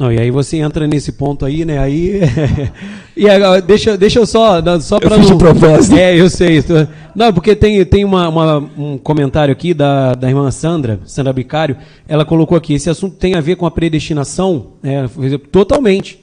Não, 0.00 0.10
e 0.10 0.18
aí 0.18 0.30
você 0.30 0.56
entra 0.56 0.86
nesse 0.86 1.12
ponto 1.12 1.44
aí, 1.44 1.64
né? 1.64 1.78
Aí. 1.78 2.20
e 3.14 3.28
agora, 3.28 3.60
deixa, 3.60 3.98
deixa 3.98 4.18
eu 4.18 4.24
só. 4.24 4.58
Só 4.80 4.98
para 4.98 5.18
não. 5.18 5.36
propósito. 5.36 5.94
É, 5.94 6.18
eu 6.18 6.30
sei. 6.30 6.64
Não, 7.14 7.32
porque 7.32 7.54
tem, 7.54 7.84
tem 7.84 8.02
uma, 8.02 8.28
uma, 8.28 8.58
um 8.78 8.96
comentário 8.96 9.52
aqui 9.52 9.74
da, 9.74 10.14
da 10.14 10.28
irmã 10.28 10.50
Sandra, 10.50 11.00
Sandra 11.04 11.34
Bicário. 11.34 11.76
Ela 12.08 12.24
colocou 12.24 12.56
aqui: 12.56 12.72
esse 12.72 12.88
assunto 12.88 13.16
tem 13.16 13.34
a 13.34 13.42
ver 13.42 13.56
com 13.56 13.66
a 13.66 13.70
predestinação? 13.70 14.68
É, 14.82 15.06
totalmente. 15.52 16.18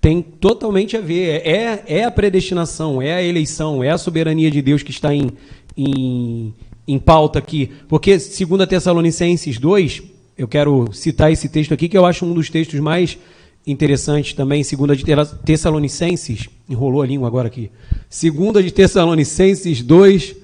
Tem 0.00 0.22
totalmente 0.22 0.96
a 0.96 1.00
ver. 1.00 1.42
É, 1.44 1.82
é 1.88 2.04
a 2.04 2.10
predestinação, 2.12 3.02
é 3.02 3.14
a 3.14 3.22
eleição, 3.22 3.82
é 3.82 3.90
a 3.90 3.98
soberania 3.98 4.48
de 4.48 4.62
Deus 4.62 4.84
que 4.84 4.92
está 4.92 5.12
em, 5.12 5.32
em, 5.76 6.54
em 6.86 6.98
pauta 7.00 7.40
aqui. 7.40 7.72
Porque, 7.88 8.20
segundo 8.20 8.62
a 8.62 8.66
Tessalonicenses 8.66 9.58
2, 9.58 10.02
eu 10.38 10.46
quero 10.46 10.92
citar 10.92 11.32
esse 11.32 11.48
texto 11.48 11.74
aqui, 11.74 11.88
que 11.88 11.98
eu 11.98 12.06
acho 12.06 12.24
um 12.24 12.32
dos 12.32 12.48
textos 12.48 12.78
mais 12.78 13.18
interessantes 13.66 14.32
também, 14.32 14.62
segunda 14.62 14.94
de 14.94 15.04
Tessalonicenses, 15.44 16.48
enrolou 16.70 17.02
a 17.02 17.06
língua 17.06 17.26
agora 17.26 17.48
aqui. 17.48 17.72
Segunda 18.08 18.62
de 18.62 18.70
Tessalonicenses 18.70 19.82
2, 19.82 20.36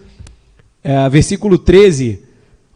é, 0.82 1.08
versículo 1.08 1.56
13. 1.56 2.18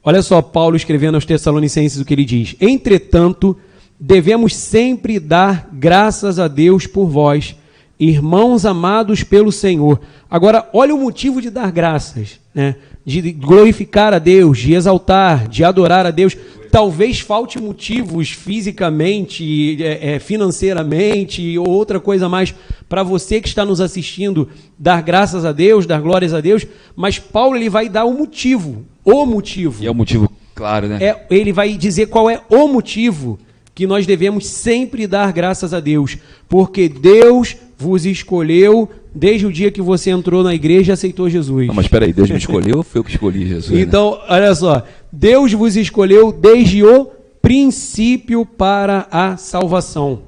Olha 0.02 0.22
só 0.22 0.40
Paulo 0.40 0.76
escrevendo 0.76 1.16
aos 1.16 1.26
Tessalonicenses 1.26 2.00
o 2.00 2.04
que 2.04 2.14
ele 2.14 2.24
diz: 2.24 2.54
Entretanto, 2.60 3.58
devemos 3.98 4.54
sempre 4.54 5.18
dar 5.18 5.68
graças 5.72 6.38
a 6.38 6.46
Deus 6.46 6.86
por 6.86 7.08
vós, 7.08 7.56
irmãos 7.98 8.64
amados 8.64 9.24
pelo 9.24 9.50
Senhor. 9.50 10.00
Agora, 10.30 10.70
olha 10.72 10.94
o 10.94 11.00
motivo 11.00 11.42
de 11.42 11.50
dar 11.50 11.72
graças, 11.72 12.38
né? 12.54 12.76
De 13.08 13.32
glorificar 13.32 14.12
a 14.12 14.18
Deus, 14.18 14.58
de 14.58 14.74
exaltar, 14.74 15.48
de 15.48 15.64
adorar 15.64 16.04
a 16.04 16.10
Deus 16.10 16.36
talvez 16.70 17.20
falte 17.20 17.58
motivos 17.60 18.30
fisicamente, 18.30 19.82
é, 19.82 20.14
é, 20.14 20.18
financeiramente 20.18 21.58
ou 21.58 21.68
outra 21.68 21.98
coisa 21.98 22.28
mais 22.28 22.54
para 22.88 23.02
você 23.02 23.40
que 23.40 23.48
está 23.48 23.64
nos 23.64 23.80
assistindo 23.80 24.48
dar 24.78 25.02
graças 25.02 25.44
a 25.44 25.52
Deus, 25.52 25.86
dar 25.86 26.00
glórias 26.00 26.32
a 26.32 26.40
Deus, 26.40 26.66
mas 26.94 27.18
Paulo 27.18 27.56
ele 27.56 27.68
vai 27.68 27.88
dar 27.88 28.04
o 28.04 28.12
motivo, 28.12 28.84
o 29.04 29.26
motivo. 29.26 29.82
E 29.82 29.86
é 29.86 29.90
o 29.90 29.94
motivo 29.94 30.30
claro, 30.54 30.88
né? 30.88 30.98
É, 31.00 31.26
ele 31.30 31.52
vai 31.52 31.72
dizer 31.74 32.06
qual 32.06 32.28
é 32.28 32.42
o 32.48 32.68
motivo 32.68 33.38
que 33.74 33.86
nós 33.86 34.06
devemos 34.06 34.46
sempre 34.46 35.06
dar 35.06 35.32
graças 35.32 35.72
a 35.72 35.80
Deus, 35.80 36.18
porque 36.48 36.88
Deus 36.88 37.56
vos 37.76 38.04
escolheu 38.04 38.88
desde 39.14 39.46
o 39.46 39.52
dia 39.52 39.70
que 39.70 39.82
você 39.82 40.10
entrou 40.10 40.42
na 40.42 40.54
igreja 40.54 40.92
e 40.92 40.94
aceitou 40.94 41.28
Jesus. 41.28 41.66
Não, 41.66 41.74
mas 41.74 41.86
espera 41.86 42.06
aí, 42.06 42.12
Deus 42.12 42.30
me 42.30 42.36
escolheu 42.38 42.78
ou 42.78 42.82
foi 42.82 43.00
eu 43.00 43.04
que 43.04 43.10
escolhi 43.10 43.46
Jesus? 43.46 43.70
Né? 43.70 43.80
Então, 43.80 44.12
né? 44.12 44.18
olha 44.28 44.54
só, 44.54 44.82
Deus 45.12 45.52
vos 45.52 45.76
escolheu 45.76 46.32
desde 46.32 46.82
o 46.82 47.10
princípio 47.40 48.44
para 48.44 49.06
a 49.10 49.36
salvação. 49.36 50.20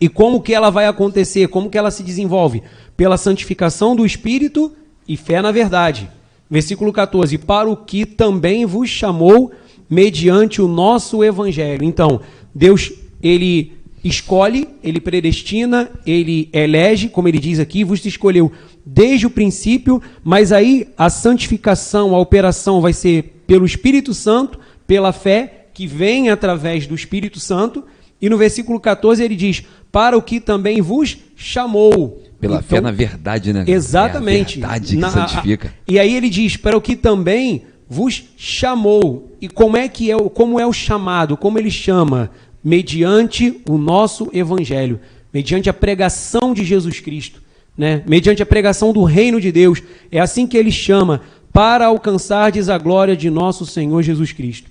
E 0.00 0.08
como 0.08 0.40
que 0.40 0.54
ela 0.54 0.70
vai 0.70 0.86
acontecer? 0.86 1.48
Como 1.48 1.68
que 1.68 1.76
ela 1.76 1.90
se 1.90 2.02
desenvolve? 2.02 2.62
Pela 2.96 3.16
santificação 3.16 3.96
do 3.96 4.06
Espírito 4.06 4.72
e 5.06 5.16
fé 5.16 5.42
na 5.42 5.50
verdade. 5.50 6.08
Versículo 6.50 6.92
14: 6.92 7.36
Para 7.38 7.68
o 7.68 7.76
que 7.76 8.06
também 8.06 8.64
vos 8.64 8.88
chamou 8.88 9.50
mediante 9.90 10.62
o 10.62 10.68
nosso 10.68 11.24
evangelho. 11.24 11.84
Então, 11.84 12.20
Deus, 12.54 12.92
ele 13.22 13.72
escolhe, 14.04 14.68
ele 14.82 15.00
predestina, 15.00 15.90
ele 16.06 16.48
elege, 16.52 17.08
como 17.08 17.28
ele 17.28 17.38
diz 17.38 17.58
aqui, 17.58 17.84
vos 17.84 18.04
escolheu 18.04 18.52
desde 18.84 19.26
o 19.26 19.30
princípio, 19.30 20.00
mas 20.24 20.52
aí 20.52 20.88
a 20.96 21.10
santificação, 21.10 22.14
a 22.14 22.18
operação 22.18 22.80
vai 22.80 22.92
ser 22.92 23.42
pelo 23.46 23.66
Espírito 23.66 24.14
Santo, 24.14 24.58
pela 24.86 25.12
fé 25.12 25.66
que 25.74 25.86
vem 25.86 26.30
através 26.30 26.86
do 26.86 26.94
Espírito 26.94 27.38
Santo. 27.38 27.84
E 28.20 28.28
no 28.28 28.36
versículo 28.36 28.80
14 28.80 29.22
ele 29.22 29.36
diz: 29.36 29.62
Para 29.92 30.16
o 30.16 30.22
que 30.22 30.40
também 30.40 30.80
vos 30.80 31.16
chamou. 31.36 32.22
Pela 32.40 32.56
então, 32.56 32.68
fé 32.68 32.80
na 32.80 32.90
verdade, 32.90 33.52
né? 33.52 33.64
Exatamente. 33.66 34.60
É 34.60 34.64
a 34.64 34.68
verdade 34.68 34.94
que 34.94 35.00
na, 35.00 35.10
santifica. 35.10 35.74
E 35.86 35.98
aí 35.98 36.14
ele 36.14 36.28
diz: 36.28 36.56
Para 36.56 36.76
o 36.76 36.80
que 36.80 36.96
também 36.96 37.64
vos 37.88 38.24
chamou. 38.36 39.36
E 39.40 39.48
como 39.48 39.76
é 39.76 39.88
que 39.88 40.10
é, 40.10 40.16
como 40.16 40.58
é 40.58 40.66
o 40.66 40.72
chamado? 40.72 41.36
Como 41.36 41.58
ele 41.58 41.70
chama? 41.70 42.30
Mediante 42.62 43.62
o 43.68 43.78
nosso 43.78 44.28
evangelho, 44.32 45.00
mediante 45.32 45.70
a 45.70 45.74
pregação 45.74 46.52
de 46.52 46.64
Jesus 46.64 47.00
Cristo, 47.00 47.40
né? 47.76 48.02
Mediante 48.06 48.42
a 48.42 48.46
pregação 48.46 48.92
do 48.92 49.04
reino 49.04 49.40
de 49.40 49.52
Deus. 49.52 49.80
É 50.10 50.18
assim 50.18 50.46
que 50.46 50.56
ele 50.56 50.72
chama 50.72 51.20
para 51.52 51.86
alcançardes 51.86 52.68
a 52.68 52.76
glória 52.76 53.16
de 53.16 53.30
nosso 53.30 53.64
Senhor 53.64 54.02
Jesus 54.02 54.32
Cristo. 54.32 54.70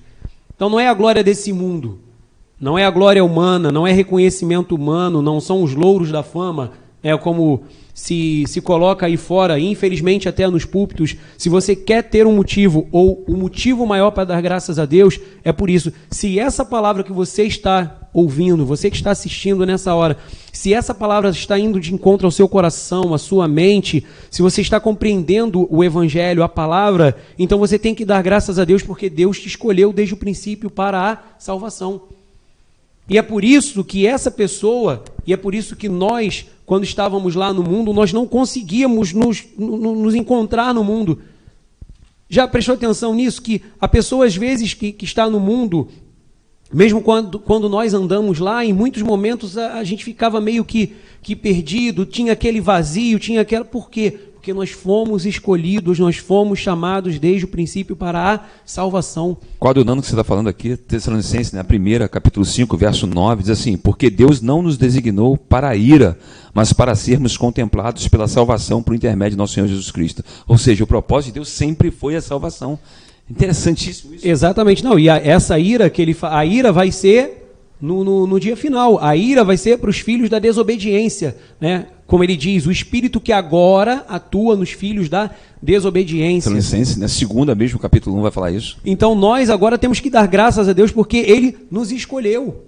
Então 0.56 0.70
não 0.70 0.80
é 0.80 0.88
a 0.88 0.94
glória 0.94 1.24
desse 1.24 1.54
mundo, 1.54 2.00
não 2.60 2.78
é 2.78 2.86
a 2.86 2.92
glória 2.92 3.24
humana, 3.24 3.72
não 3.72 3.86
é 3.86 3.92
reconhecimento 3.92 4.76
humano, 4.76 5.22
não 5.22 5.40
são 5.40 5.64
os 5.64 5.74
louros 5.74 6.12
da 6.12 6.24
fama, 6.24 6.72
é 7.02 7.16
como 7.18 7.64
se, 7.98 8.44
se 8.46 8.62
coloca 8.62 9.08
aí 9.08 9.18
fora, 9.18 9.60
infelizmente 9.60 10.30
até 10.30 10.48
nos 10.48 10.64
púlpitos, 10.64 11.16
se 11.36 11.50
você 11.50 11.76
quer 11.76 12.04
ter 12.04 12.28
um 12.28 12.36
motivo 12.36 12.88
ou 12.92 13.26
o 13.28 13.34
um 13.34 13.38
motivo 13.38 13.88
maior 13.88 14.12
para 14.12 14.24
dar 14.24 14.40
graças 14.40 14.78
a 14.78 14.86
Deus, 14.86 15.20
é 15.44 15.52
por 15.52 15.68
isso. 15.68 15.92
Se 16.12 16.38
essa 16.38 16.64
palavra 16.64 17.04
que 17.04 17.12
você 17.12 17.46
está 17.46 18.08
ouvindo, 18.14 18.68
você 18.68 18.92
que 18.92 18.98
está 18.98 19.10
assistindo 19.10 19.66
nessa 19.66 19.96
hora, 19.96 20.16
se 20.54 20.76
essa 20.76 20.94
palavra 20.94 21.32
está 21.32 21.58
indo 21.58 21.80
de 21.80 21.92
encontro 21.92 22.28
ao 22.28 22.32
seu 22.32 22.48
coração, 22.48 23.16
à 23.16 23.18
sua 23.18 23.48
mente, 23.48 24.06
se 24.30 24.44
você 24.44 24.62
está 24.62 24.80
compreendendo 24.80 25.68
o 25.68 25.84
evangelho, 25.84 26.44
a 26.44 26.48
palavra, 26.48 27.18
então 27.38 27.58
você 27.58 27.80
tem 27.80 27.96
que 27.96 28.06
dar 28.06 28.22
graças 28.22 28.60
a 28.60 28.64
Deus 28.64 28.84
porque 28.84 29.10
Deus 29.10 29.40
te 29.40 29.48
escolheu 29.48 29.92
desde 29.92 30.14
o 30.14 30.18
princípio 30.18 30.70
para 30.70 31.14
a 31.14 31.20
salvação. 31.40 32.17
E 33.10 33.18
é 33.18 33.22
por 33.22 33.44
isso 33.44 33.84
que 33.84 34.06
essa 34.06 34.30
pessoa, 34.30 35.04
e 35.26 35.34
é 35.34 35.38
por 35.38 35.56
isso 35.56 35.76
que 35.76 35.88
nós 35.88 36.46
quando 36.68 36.84
estávamos 36.84 37.34
lá 37.34 37.54
no 37.54 37.64
mundo, 37.64 37.94
nós 37.94 38.12
não 38.12 38.28
conseguíamos 38.28 39.14
nos, 39.14 39.42
nos 39.58 40.14
encontrar 40.14 40.74
no 40.74 40.84
mundo. 40.84 41.22
Já 42.30 42.46
prestou 42.46 42.76
atenção 42.76 43.16
nisso? 43.16 43.42
Que 43.42 43.62
a 43.80 43.88
pessoa, 43.88 44.26
às 44.26 44.36
vezes, 44.36 44.74
que, 44.74 44.92
que 44.92 45.06
está 45.06 45.30
no 45.30 45.40
mundo, 45.40 45.88
mesmo 46.72 47.02
quando, 47.02 47.40
quando 47.40 47.70
nós 47.70 47.94
andamos 47.94 48.40
lá, 48.40 48.66
em 48.66 48.74
muitos 48.74 49.02
momentos 49.02 49.58
a, 49.58 49.76
a 49.76 49.84
gente 49.86 50.04
ficava 50.04 50.42
meio 50.42 50.66
que, 50.66 50.94
que 51.22 51.38
perdido, 51.38 52.06
tinha 52.06 52.34
aquele 52.34 52.60
vazio, 52.60 53.18
tinha 53.18 53.40
aquela. 53.40 53.64
Por 53.64 53.90
quê? 53.90 54.20
Porque 54.48 54.54
nós 54.54 54.70
fomos 54.70 55.26
escolhidos, 55.26 56.00
nós 56.00 56.16
fomos 56.16 56.58
chamados 56.58 57.20
desde 57.20 57.44
o 57.44 57.50
princípio 57.50 57.98
para 57.98 58.34
a 58.34 58.40
salvação. 58.66 59.36
Qual 59.60 59.74
é 59.74 59.76
que 59.76 59.84
você 59.84 60.12
está 60.14 60.24
falando 60.24 60.48
aqui? 60.48 60.78
Tessalonicenses, 60.78 61.52
na 61.52 61.58
né? 61.58 61.64
primeira, 61.64 62.08
capítulo 62.08 62.46
5, 62.46 62.78
verso 62.78 63.06
9, 63.06 63.42
diz 63.42 63.50
assim: 63.50 63.76
Porque 63.76 64.10
Deus 64.10 64.40
não 64.40 64.62
nos 64.62 64.78
designou 64.78 65.36
para 65.36 65.68
a 65.68 65.76
ira, 65.76 66.18
mas 66.54 66.72
para 66.72 66.96
sermos 66.96 67.36
contemplados 67.36 68.08
pela 68.08 68.26
salvação 68.26 68.82
por 68.82 68.96
intermédio 68.96 69.32
de 69.32 69.38
nosso 69.38 69.54
Senhor 69.54 69.68
Jesus 69.68 69.92
Cristo. 69.92 70.24
Ou 70.48 70.58
seja, 70.58 70.86
o 70.86 70.88
propósito 70.88 71.28
de 71.28 71.34
Deus 71.34 71.50
sempre 71.50 71.92
foi 71.92 72.16
a 72.16 72.22
salvação. 72.22 72.80
Interessantíssimo 73.30 74.16
isso. 74.16 74.26
Exatamente, 74.26 74.82
não. 74.82 74.98
E 74.98 75.10
a, 75.10 75.18
essa 75.18 75.60
ira 75.60 75.90
que 75.90 76.02
ele 76.02 76.16
a 76.22 76.46
ira 76.46 76.72
vai 76.72 76.90
ser 76.90 77.50
no, 77.82 78.02
no, 78.02 78.26
no, 78.26 78.40
dia 78.40 78.56
final. 78.56 78.98
A 79.04 79.14
ira 79.14 79.44
vai 79.44 79.58
ser 79.58 79.78
para 79.78 79.90
os 79.90 80.00
filhos 80.00 80.30
da 80.30 80.40
desobediência. 80.40 81.36
Né? 81.60 81.88
Como 82.08 82.24
ele 82.24 82.38
diz, 82.38 82.66
o 82.66 82.72
espírito 82.72 83.20
que 83.20 83.34
agora 83.34 84.06
atua 84.08 84.56
nos 84.56 84.72
filhos 84.72 85.10
da 85.10 85.30
desobediência. 85.62 86.50
Licença, 86.50 86.98
né? 86.98 87.08
Segunda 87.08 87.54
mesmo, 87.54 87.78
capítulo 87.78 88.18
1 88.18 88.22
vai 88.22 88.32
falar 88.32 88.52
isso. 88.52 88.78
Então 88.86 89.14
nós 89.14 89.50
agora 89.50 89.78
temos 89.78 90.00
que 90.00 90.10
dar 90.10 90.26
graças 90.26 90.70
a 90.70 90.74
Deus 90.74 90.90
porque 90.90 91.18
ele 91.18 91.58
nos 91.70 91.92
escolheu. 91.92 92.64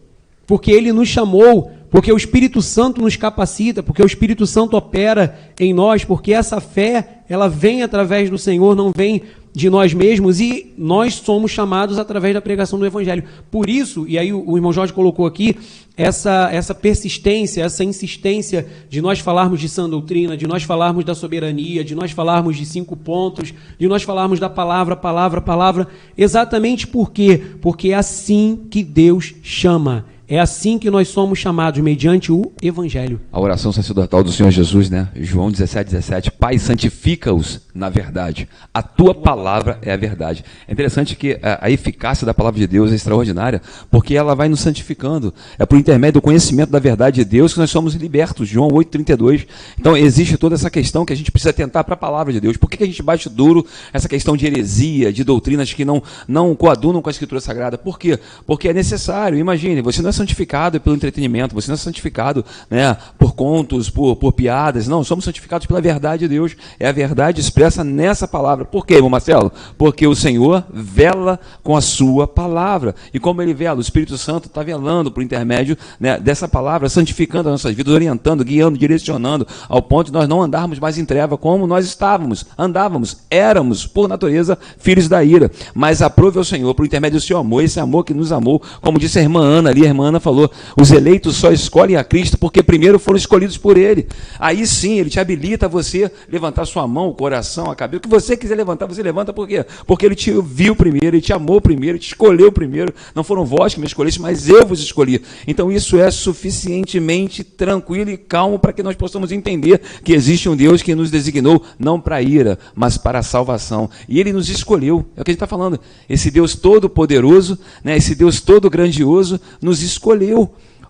Porque 0.45 0.71
ele 0.71 0.91
nos 0.91 1.08
chamou, 1.08 1.71
porque 1.89 2.12
o 2.12 2.17
Espírito 2.17 2.62
Santo 2.62 3.02
nos 3.02 3.15
capacita, 3.15 3.82
porque 3.82 4.02
o 4.02 4.06
Espírito 4.06 4.45
Santo 4.45 4.75
opera 4.75 5.39
em 5.60 5.73
nós, 5.73 6.04
porque 6.04 6.34
essa 6.34 6.60
fé, 6.60 7.21
ela 7.30 7.47
vem 7.47 7.84
através 7.84 8.30
do 8.30 8.38
Senhor, 8.38 8.75
não 8.75 8.91
vem 8.93 9.21
de 9.54 9.70
nós 9.70 9.94
mesmos 9.94 10.40
e 10.40 10.74
nós 10.78 11.16
somos 11.16 11.52
chamados 11.52 11.98
através 11.98 12.34
da 12.34 12.42
pregação 12.42 12.78
do 12.78 12.86
Evangelho. 12.86 13.24
Por 13.50 13.70
isso, 13.70 14.06
e 14.08 14.18
aí 14.18 14.32
o, 14.32 14.56
irmão 14.56 14.72
Jorge 14.72 14.94
colocou 14.94 15.26
aqui, 15.26 15.56
essa, 15.98 16.50
essa 16.52 16.74
persistência, 16.74 17.64
essa 17.64 17.84
insistência 17.84 18.68
de 18.90 19.02
nós 19.02 19.20
falarmos 19.20 19.60
de 19.60 19.68
sã 19.68 19.90
doutrina, 19.90 20.38
de 20.38 20.48
nós 20.48 20.64
falarmos 20.64 21.04
da 21.04 21.14
soberania, 21.14 21.84
de 21.84 21.96
nós 21.96 22.12
falarmos 22.12 22.56
de 22.56 22.66
cinco 22.66 22.96
pontos, 22.96 23.54
de 23.78 23.88
nós 23.88 24.04
falarmos 24.04 24.40
da 24.40 24.50
palavra, 24.50 24.96
palavra, 24.96 25.42
palavra, 25.42 25.88
exatamente 26.18 26.88
por 26.88 27.12
quê? 27.12 27.42
Porque 27.62 27.90
é 27.90 27.96
assim 27.96 28.60
que 28.70 28.84
Deus 28.84 29.34
chama. 29.44 30.06
É 30.30 30.39
assim 30.39 30.78
que 30.78 30.92
nós 30.92 31.08
somos 31.08 31.39
chamados, 31.39 31.82
mediante 31.82 32.32
o 32.32 32.52
Evangelho. 32.62 33.20
A 33.32 33.39
oração 33.39 33.72
sacerdotal 33.72 34.24
do 34.24 34.32
Senhor 34.32 34.52
Jesus, 34.52 34.88
né? 34.88 35.10
João 35.15 35.50
17, 35.50 35.89
17. 35.89 36.30
Pai, 36.30 36.60
santifica-os 36.60 37.62
na 37.74 37.89
verdade. 37.89 38.48
A 38.72 38.84
tua 38.84 39.15
palavra 39.15 39.80
é 39.82 39.92
a 39.92 39.98
verdade. 39.98 40.44
É 40.68 40.72
interessante 40.72 41.15
que 41.15 41.39
a, 41.42 41.72
eficácia 41.72 42.26
da 42.26 42.34
palavra 42.34 42.60
de 42.60 42.68
Deus 42.68 42.92
é 42.92 42.96
extraordinária, 42.96 43.60
porque 43.89 44.15
ela 44.15 44.36
vai 44.36 44.50
nos 44.50 44.60
santificando. 44.60 45.34
É 45.58 45.65
por 45.65 45.80
intermédio 45.80 46.22
do 46.22 46.22
conhecimento 46.22 46.70
da 46.70 46.80
verdade 46.80 47.24
de 47.24 47.26
Deus 47.26 47.54
que 47.54 47.60
nós 47.60 47.72
somos 47.72 47.96
libertos. 47.96 48.48
João 48.48 48.70
8, 48.72 48.89
32. 48.92 49.48
Então, 49.80 49.98
existe 49.98 50.38
toda 50.38 50.54
essa 50.54 50.70
questão 50.70 51.06
que 51.06 51.13
a 51.13 51.15
gente 51.15 51.32
precisa 51.32 51.54
tentar 51.54 51.84
para 51.84 51.96
a 51.96 51.98
palavra 51.98 52.32
de 52.32 52.39
Deus. 52.39 52.58
Por 52.58 52.70
que, 52.70 52.78
que 52.78 52.84
a 52.84 52.88
gente 52.88 53.02
bate 53.02 53.30
duro 53.30 53.65
essa 53.92 54.08
questão 54.08 54.38
de 54.38 54.46
heresia, 54.46 55.12
de 55.12 55.24
doutrinas 55.24 55.74
que 55.74 55.86
não, 55.86 56.04
não 56.28 56.54
coadunam 56.54 57.02
com 57.02 57.10
a 57.10 57.12
Escritura 57.12 57.42
Sagrada? 57.42 57.78
Por 57.78 57.98
quê? 57.98 58.20
Porque 58.46 58.68
é 58.68 58.74
necessário. 58.74 59.39
Imagine, 59.39 59.82
você 59.82 60.02
não 60.02 60.10
é 60.10 60.13
santificado 60.19 60.79
pelo 60.79 60.95
entretenimento, 60.95 61.55
você 61.55 61.69
não 61.69 61.75
é 61.75 61.77
santificado 61.77 62.43
né, 62.69 62.95
por 63.17 63.34
contos, 63.34 63.89
por, 63.89 64.15
por 64.15 64.34
piadas. 64.34 64.88
Não, 64.88 65.03
somos 65.03 65.25
santificados 65.25 65.65
pela 65.65 65.82
verdade 65.82 66.27
de 66.27 66.27
Deus. 66.27 66.55
É 66.79 66.88
a 66.88 66.91
verdade 66.91 67.39
expressa 67.39 67.84
nessa 67.84 68.27
palavra. 68.27 68.65
Por 68.65 68.86
quê, 68.86 68.95
irmão 68.95 69.10
Marcelo? 69.10 69.51
Porque 69.77 70.05
o 70.05 70.15
Senhor 70.15 70.63
vela 70.71 71.39
com 71.63 71.75
a 71.75 71.82
sua 71.82 72.27
palavra. 72.27 72.93
E 73.13 73.19
como 73.19 73.41
ele 73.41 73.53
vela, 73.53 73.77
o 73.77 73.82
Espírito 73.82 74.17
Santo 74.17 74.47
está 74.47 74.62
velando 74.62 75.12
por 75.12 75.23
intermédio 75.23 75.77
né, 75.99 76.19
dessa 76.19 76.47
palavra, 76.47 76.89
santificando 76.89 77.49
as 77.49 77.53
nossas 77.53 77.75
vidas, 77.75 77.93
orientando, 77.93 78.43
guiando, 78.43 78.77
direcionando, 78.77 79.47
ao 79.67 79.82
ponto 79.82 80.08
de 80.08 80.13
nós 80.13 80.27
não 80.27 80.41
andarmos 80.41 80.79
mais 80.79 80.97
em 80.97 81.05
treva 81.05 81.38
como 81.38 81.65
nós 81.65 81.86
estávamos, 81.86 82.45
andávamos, 82.58 83.17
éramos, 83.29 83.86
por 83.86 84.08
natureza, 84.08 84.58
filhos 84.77 85.08
da 85.08 85.23
ira. 85.23 85.49
Mas 85.73 86.01
aprove 86.01 86.38
ao 86.38 86.43
Senhor, 86.43 86.73
por 86.75 86.86
intermédio 86.86 87.19
do 87.19 87.23
seu 87.23 87.38
amor, 87.38 87.63
esse 87.63 87.79
amor 87.79 88.03
que 88.03 88.13
nos 88.13 88.32
amou, 88.32 88.62
como 88.82 88.99
disse 88.99 89.19
a 89.19 89.21
irmã 89.21 89.41
Ana 89.41 89.69
ali, 89.69 89.84
a 89.84 89.88
irmã 89.88 90.08
Ana 90.10 90.19
falou, 90.19 90.52
os 90.80 90.91
eleitos 90.91 91.36
só 91.36 91.52
escolhem 91.52 91.95
a 91.95 92.04
Cristo 92.04 92.38
porque 92.38 92.62
primeiro 92.62 93.00
foram 93.00 93.17
escolhidos 93.17 93.58
por 93.58 93.78
Ele. 93.78 94.08
Aí 94.39 94.65
sim, 94.65 95.00
Ele 95.00 95.10
te 95.10 95.19
habilita 95.19 95.65
a 95.65 95.69
você 95.69 96.12
levantar 96.30 96.65
sua 96.65 96.88
mão, 96.88 97.10
o 97.10 97.13
coração, 97.13 97.72
a 97.72 97.76
cabeça, 97.76 97.98
o 97.98 98.02
que 98.02 98.10
você 98.10 98.36
quiser 98.36 98.56
levantar, 98.56 98.86
você 98.86 99.02
levanta 99.02 99.32
por 99.32 99.48
quê? 99.48 99.65
Porque 99.86 100.06
Ele 100.06 100.15
te 100.15 100.32
viu 100.41 100.76
primeiro, 100.76 101.15
Ele 101.15 101.22
te 101.22 101.34
amou 101.34 101.62
primeiro, 101.62 101.98
Ele 101.98 102.04
te 102.04 102.08
escolheu 102.08 102.52
primeiro. 102.52 102.93
Não 103.15 103.24
foram 103.24 103.45
vós 103.45 103.74
que 103.74 103.80
me 103.80 103.86
escolheste, 103.86 104.22
mas 104.22 104.50
eu 104.50 104.65
vos 104.65 104.82
escolhi. 104.82 105.22
Então 105.48 105.72
isso 105.72 106.00
é 106.00 106.10
suficientemente 106.12 107.43
tranquilo 107.43 108.10
e 108.10 108.17
calmo 108.17 108.60
para 108.60 108.74
que 108.74 108.84
nós 108.84 108.95
possamos 108.95 109.32
entender 109.32 109.82
que 110.04 110.13
existe 110.13 110.50
um 110.50 110.56
Deus 110.56 110.82
que 110.82 110.95
nos 110.95 111.12
designou 111.12 111.63
não 111.78 112.00
para 112.00 112.22
ira, 112.22 112.58
mas 112.76 112.98
para 112.98 113.19
a 113.19 113.24
salvação. 113.24 113.89
E 114.08 114.19
Ele 114.19 114.34
nos 114.34 114.50
escolheu. 114.50 115.06
É 115.15 115.22
o 115.22 115.24
que 115.24 115.32
a 115.32 115.34
gente 115.34 115.38
está 115.38 115.48
falando. 115.48 115.80
Esse 116.10 116.32
Deus 116.32 116.56
todo-poderoso, 116.56 117.58
né, 117.84 117.98
esse 117.98 118.15
Deus 118.15 118.41
todo-grandioso, 118.41 119.39
nos 119.62 119.82
escolheu. 119.82 119.99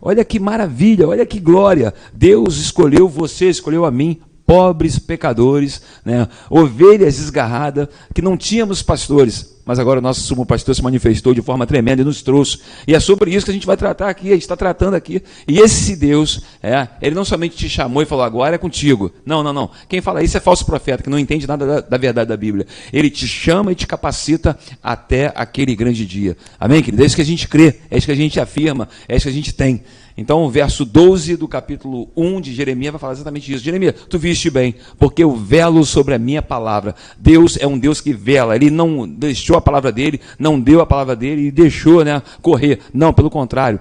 Olha 0.02 0.24
que 0.24 0.40
maravilha, 0.40 1.08
olha 1.08 1.26
que 1.26 1.40
glória. 1.40 1.94
Deus 2.14 2.58
escolheu 2.58 3.08
você, 3.08 3.50
escolheu 3.50 3.86
a 3.86 3.92
mim, 3.92 4.20
pobres 4.46 4.98
pecadores, 4.98 5.82
né, 6.04 6.28
ovelhas 6.50 7.18
desgarradas, 7.18 7.88
que 8.14 8.22
não 8.22 8.38
tínhamos 8.38 8.82
pastores. 8.82 9.59
Mas 9.70 9.78
agora 9.78 10.00
o 10.00 10.02
nosso 10.02 10.22
sumo 10.22 10.48
pastor 10.48 10.74
se 10.74 10.82
manifestou 10.82 11.32
de 11.32 11.44
forma 11.44 11.68
tremenda 11.68 12.02
e 12.02 12.04
nos 12.04 12.24
trouxe. 12.24 12.58
E 12.88 12.96
é 12.96 13.00
sobre 13.00 13.30
isso 13.30 13.46
que 13.46 13.52
a 13.52 13.54
gente 13.54 13.68
vai 13.68 13.78
tratar 13.78 14.10
aqui, 14.10 14.30
a 14.30 14.34
gente 14.34 14.42
está 14.42 14.58
tratando 14.58 14.96
aqui. 14.96 15.22
E 15.48 15.60
esse 15.60 15.96
Deus, 15.96 16.42
é, 16.64 16.88
ele 17.00 17.14
não 17.14 17.24
somente 17.24 17.56
te 17.56 17.70
chamou 17.70 18.02
e 18.02 18.06
falou, 18.08 18.24
agora 18.24 18.56
é 18.56 18.58
contigo. 18.58 19.12
Não, 19.24 19.44
não, 19.44 19.54
não. 19.54 19.70
Quem 19.88 20.02
fala 20.02 20.24
isso 20.24 20.36
é 20.36 20.40
falso 20.40 20.66
profeta, 20.66 21.04
que 21.04 21.10
não 21.12 21.20
entende 21.20 21.46
nada 21.46 21.68
da, 21.68 21.82
da 21.82 21.98
verdade 21.98 22.30
da 22.30 22.36
Bíblia. 22.36 22.66
Ele 22.92 23.12
te 23.12 23.28
chama 23.28 23.72
e 23.72 23.76
te 23.76 23.86
capacita 23.86 24.58
até 24.82 25.32
aquele 25.36 25.76
grande 25.76 26.04
dia. 26.04 26.36
Amém, 26.60 26.82
querido? 26.82 27.04
É 27.04 27.06
isso 27.06 27.16
que 27.16 27.22
a 27.22 27.26
gente 27.26 27.48
crê, 27.48 27.76
é 27.92 27.98
isso 28.00 28.08
que 28.08 28.12
a 28.12 28.16
gente 28.16 28.40
afirma, 28.40 28.90
é 29.08 29.18
isso 29.18 29.26
que 29.26 29.30
a 29.30 29.36
gente 29.36 29.54
tem. 29.54 29.84
Então, 30.20 30.44
o 30.44 30.50
verso 30.50 30.84
12 30.84 31.38
do 31.38 31.48
capítulo 31.48 32.10
1 32.16 32.42
de 32.42 32.54
Jeremias 32.54 32.92
vai 32.92 33.00
falar 33.00 33.14
exatamente 33.14 33.54
isso. 33.54 33.64
Jeremias, 33.64 33.96
tu 34.10 34.20
viste 34.20 34.50
bem, 34.50 34.76
porque 34.98 35.24
eu 35.24 35.34
velo 35.34 35.86
sobre 35.86 36.14
a 36.14 36.20
minha 36.20 36.42
palavra. 36.42 36.94
Deus 37.18 37.58
é 37.58 37.66
um 37.66 37.80
Deus 37.80 38.02
que 38.02 38.12
vela. 38.12 38.56
Ele 38.56 38.70
não 38.70 39.08
deixou 39.08 39.56
a 39.56 39.62
palavra 39.62 39.94
dele, 39.94 40.20
não 40.38 40.60
deu 40.60 40.82
a 40.82 40.86
palavra 40.86 41.16
dele 41.16 41.48
e 41.48 41.52
deixou 41.52 42.04
né, 42.04 42.22
correr. 42.42 42.80
Não, 42.94 43.14
pelo 43.14 43.30
contrário. 43.30 43.80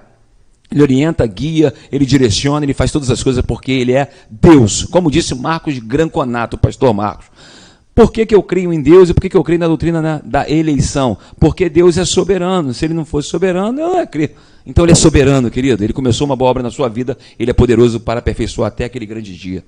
Ele 0.71 0.81
orienta, 0.81 1.25
guia, 1.25 1.73
ele 1.91 2.05
direciona, 2.05 2.63
ele 2.63 2.73
faz 2.73 2.91
todas 2.91 3.09
as 3.09 3.21
coisas 3.21 3.43
porque 3.43 3.71
ele 3.71 3.91
é 3.91 4.09
Deus. 4.29 4.85
Como 4.85 5.11
disse 5.11 5.35
Marcos 5.35 5.77
Granconato, 5.79 6.57
pastor 6.57 6.93
Marcos. 6.93 7.25
Por 7.99 8.13
que, 8.13 8.25
que 8.25 8.33
eu 8.33 8.41
creio 8.41 8.71
em 8.71 8.81
Deus 8.81 9.09
e 9.09 9.13
por 9.13 9.19
que, 9.19 9.27
que 9.27 9.35
eu 9.35 9.43
creio 9.43 9.59
na 9.59 9.67
doutrina 9.67 10.01
da, 10.01 10.21
da 10.23 10.49
eleição? 10.49 11.17
Porque 11.37 11.67
Deus 11.67 11.97
é 11.97 12.05
soberano. 12.05 12.73
Se 12.73 12.85
ele 12.85 12.93
não 12.93 13.03
fosse 13.03 13.27
soberano, 13.27 13.77
eu 13.77 13.89
não 13.89 13.97
ia 13.97 14.07
crer. 14.07 14.37
Então 14.65 14.85
ele 14.85 14.93
é 14.93 14.95
soberano, 14.95 15.51
querido. 15.51 15.83
Ele 15.83 15.91
começou 15.91 16.25
uma 16.25 16.33
boa 16.33 16.49
obra 16.49 16.63
na 16.63 16.71
sua 16.71 16.87
vida, 16.87 17.17
ele 17.37 17.51
é 17.51 17.53
poderoso 17.53 17.99
para 17.99 18.19
aperfeiçoar 18.19 18.69
até 18.69 18.85
aquele 18.85 19.05
grande 19.05 19.35
dia. 19.35 19.65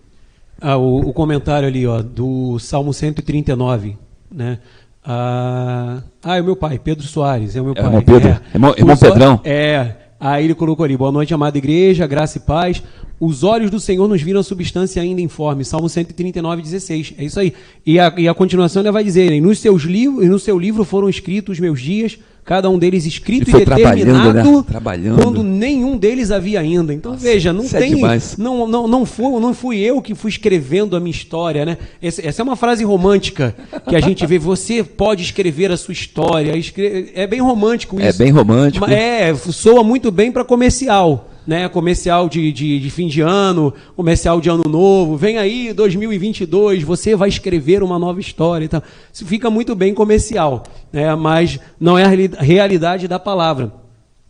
Ah, 0.61 0.77
o, 0.77 1.09
o 1.09 1.11
comentário 1.11 1.67
ali, 1.67 1.85
ó, 1.85 2.01
do 2.01 2.57
Salmo 2.57 2.93
139, 2.93 3.97
né? 4.33 4.59
Ah, 5.03 6.01
ah, 6.23 6.37
é 6.37 6.41
o 6.41 6.45
meu 6.45 6.55
pai, 6.55 6.79
Pedro 6.79 7.05
Soares, 7.05 7.57
é 7.57 7.61
o 7.61 7.65
meu 7.65 7.75
pai. 7.75 7.83
Irmão 7.83 8.01
Pedro, 8.01 8.29
é, 8.29 8.41
irmão, 8.53 8.73
irmão 8.77 8.95
Pedrão. 8.95 9.41
É, 9.43 9.91
aí 10.17 10.45
ele 10.45 10.55
colocou 10.55 10.85
ali, 10.85 10.95
boa 10.95 11.11
noite, 11.11 11.33
amada 11.33 11.57
igreja, 11.57 12.07
graça 12.07 12.37
e 12.37 12.41
paz. 12.41 12.81
Os 13.21 13.43
olhos 13.43 13.69
do 13.69 13.79
Senhor 13.79 14.07
nos 14.07 14.19
viram 14.19 14.39
a 14.39 14.43
substância 14.43 14.99
ainda 14.99 15.21
informe. 15.21 15.63
Salmo 15.63 15.87
139, 15.87 16.63
16. 16.63 17.13
É 17.19 17.23
isso 17.23 17.39
aí. 17.39 17.53
E 17.85 17.99
a, 17.99 18.11
e 18.17 18.27
a 18.27 18.33
continuação 18.33 18.81
ele 18.81 18.91
vai 18.91 19.03
dizer: 19.03 19.39
nos 19.39 19.59
seus 19.59 19.83
livros, 19.83 20.27
no 20.27 20.39
seu 20.39 20.57
livro 20.57 20.83
foram 20.83 21.07
escritos 21.07 21.53
os 21.53 21.59
meus 21.59 21.79
dias, 21.79 22.17
cada 22.43 22.67
um 22.67 22.79
deles 22.79 23.05
escrito 23.05 23.51
e, 23.51 23.53
e 23.53 23.63
determinado, 23.63 24.33
né? 24.33 24.63
trabalhando. 24.67 25.21
quando 25.21 25.43
nenhum 25.43 25.99
deles 25.99 26.31
havia 26.31 26.61
ainda. 26.61 26.95
Então 26.95 27.11
Nossa, 27.11 27.23
veja, 27.23 27.53
não 27.53 27.63
é 27.63 27.67
tem, 27.67 28.03
é 28.03 28.19
não, 28.39 28.65
não, 28.65 28.87
não, 28.87 29.05
foi, 29.05 29.39
não 29.39 29.53
fui 29.53 29.77
eu 29.77 30.01
que 30.01 30.15
fui 30.15 30.31
escrevendo 30.31 30.95
a 30.95 30.99
minha 30.99 31.11
história, 31.11 31.63
né? 31.63 31.77
Essa, 32.01 32.27
essa, 32.27 32.41
é 32.41 32.43
uma 32.43 32.55
frase 32.55 32.83
romântica 32.83 33.55
que 33.87 33.95
a 33.95 34.01
gente 34.01 34.25
vê. 34.25 34.39
Você 34.39 34.83
pode 34.83 35.21
escrever 35.21 35.71
a 35.71 35.77
sua 35.77 35.91
história. 35.91 36.57
Escreve, 36.57 37.11
é 37.13 37.27
bem 37.27 37.39
romântico 37.39 37.99
é 37.99 38.09
isso. 38.09 38.19
É 38.19 38.25
bem 38.25 38.33
romântico. 38.33 38.89
É, 38.89 39.31
soa 39.35 39.83
muito 39.83 40.09
bem 40.09 40.31
para 40.31 40.43
comercial 40.43 41.27
né, 41.45 41.67
comercial 41.67 42.29
de, 42.29 42.51
de, 42.51 42.79
de, 42.79 42.89
fim 42.89 43.07
de 43.07 43.21
ano, 43.21 43.73
comercial 43.95 44.39
de 44.39 44.49
ano 44.49 44.63
novo, 44.67 45.17
vem 45.17 45.37
aí 45.37 45.73
2022, 45.73 46.83
você 46.83 47.15
vai 47.15 47.29
escrever 47.29 47.83
uma 47.83 47.97
nova 47.97 48.19
história. 48.19 48.65
Então, 48.65 48.81
isso 49.11 49.25
fica 49.25 49.49
muito 49.49 49.75
bem 49.75 49.93
comercial, 49.93 50.63
né, 50.91 51.13
mas 51.15 51.59
não 51.79 51.97
é 51.97 52.03
a 52.03 52.43
realidade 52.43 53.07
da 53.07 53.19
palavra. 53.19 53.73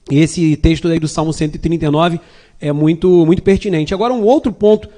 Esse 0.10 0.56
texto 0.56 0.88
aí 0.88 1.00
do 1.00 1.08
Salmo 1.08 1.32
139 1.32 2.20
é 2.60 2.72
muito, 2.72 3.26
muito 3.26 3.44
pertinente. 3.44 3.94
Agora, 3.94 4.14
um 4.14 4.24
outro 4.24 4.52
ponto 4.52 4.90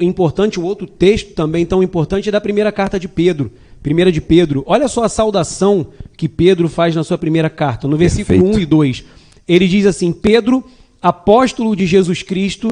importante, 0.00 0.60
um 0.60 0.64
outro 0.64 0.86
texto 0.86 1.34
também 1.34 1.64
tão 1.64 1.82
importante 1.82 2.28
é 2.28 2.32
da 2.32 2.40
primeira 2.40 2.72
carta 2.72 2.98
de 2.98 3.08
Pedro. 3.08 3.50
Primeira 3.82 4.10
de 4.10 4.20
Pedro. 4.20 4.64
Olha 4.66 4.88
só 4.88 5.04
a 5.04 5.08
saudação 5.08 5.86
que 6.16 6.28
Pedro 6.28 6.68
faz 6.68 6.94
na 6.94 7.04
sua 7.04 7.16
primeira 7.16 7.48
carta, 7.48 7.86
no 7.86 7.96
versículo 7.96 8.40
Perfeito. 8.40 8.58
1 8.58 8.62
e 8.62 8.66
2. 8.66 9.04
Ele 9.46 9.68
diz 9.68 9.86
assim: 9.86 10.12
Pedro 10.12 10.64
apóstolo 11.02 11.74
de 11.74 11.86
Jesus 11.86 12.22
Cristo, 12.22 12.70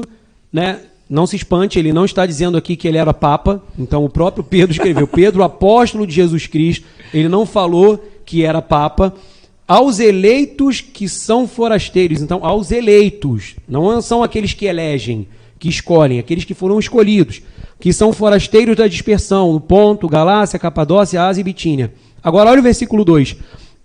né? 0.51 0.79
Não 1.09 1.25
se 1.25 1.37
espante, 1.37 1.79
ele 1.79 1.93
não 1.93 2.03
está 2.03 2.25
dizendo 2.25 2.57
aqui 2.57 2.75
que 2.75 2.87
ele 2.87 2.97
era 2.97 3.13
papa. 3.13 3.63
Então 3.79 4.03
o 4.03 4.09
próprio 4.09 4.43
Pedro 4.43 4.73
escreveu: 4.73 5.07
Pedro, 5.07 5.43
apóstolo 5.43 6.05
de 6.05 6.13
Jesus 6.13 6.47
Cristo. 6.47 6.85
Ele 7.13 7.29
não 7.29 7.45
falou 7.45 8.03
que 8.25 8.43
era 8.43 8.61
papa. 8.61 9.13
Aos 9.65 9.99
eleitos 9.99 10.81
que 10.81 11.07
são 11.07 11.47
forasteiros. 11.47 12.21
Então, 12.21 12.45
aos 12.45 12.71
eleitos. 12.71 13.55
Não 13.67 14.01
são 14.01 14.23
aqueles 14.23 14.53
que 14.53 14.65
elegem, 14.65 15.27
que 15.59 15.67
escolhem, 15.67 16.19
aqueles 16.19 16.45
que 16.45 16.53
foram 16.53 16.79
escolhidos. 16.79 17.41
Que 17.79 17.93
são 17.93 18.11
forasteiros 18.11 18.75
da 18.75 18.87
dispersão. 18.87 19.53
No 19.53 19.61
Ponto, 19.61 20.07
Galácia, 20.09 20.59
Capadócia, 20.59 21.23
Ásia 21.23 21.41
e 21.41 21.43
Bitínia. 21.43 21.93
Agora, 22.21 22.49
olha 22.49 22.59
o 22.59 22.63
versículo 22.63 23.05
2 23.05 23.37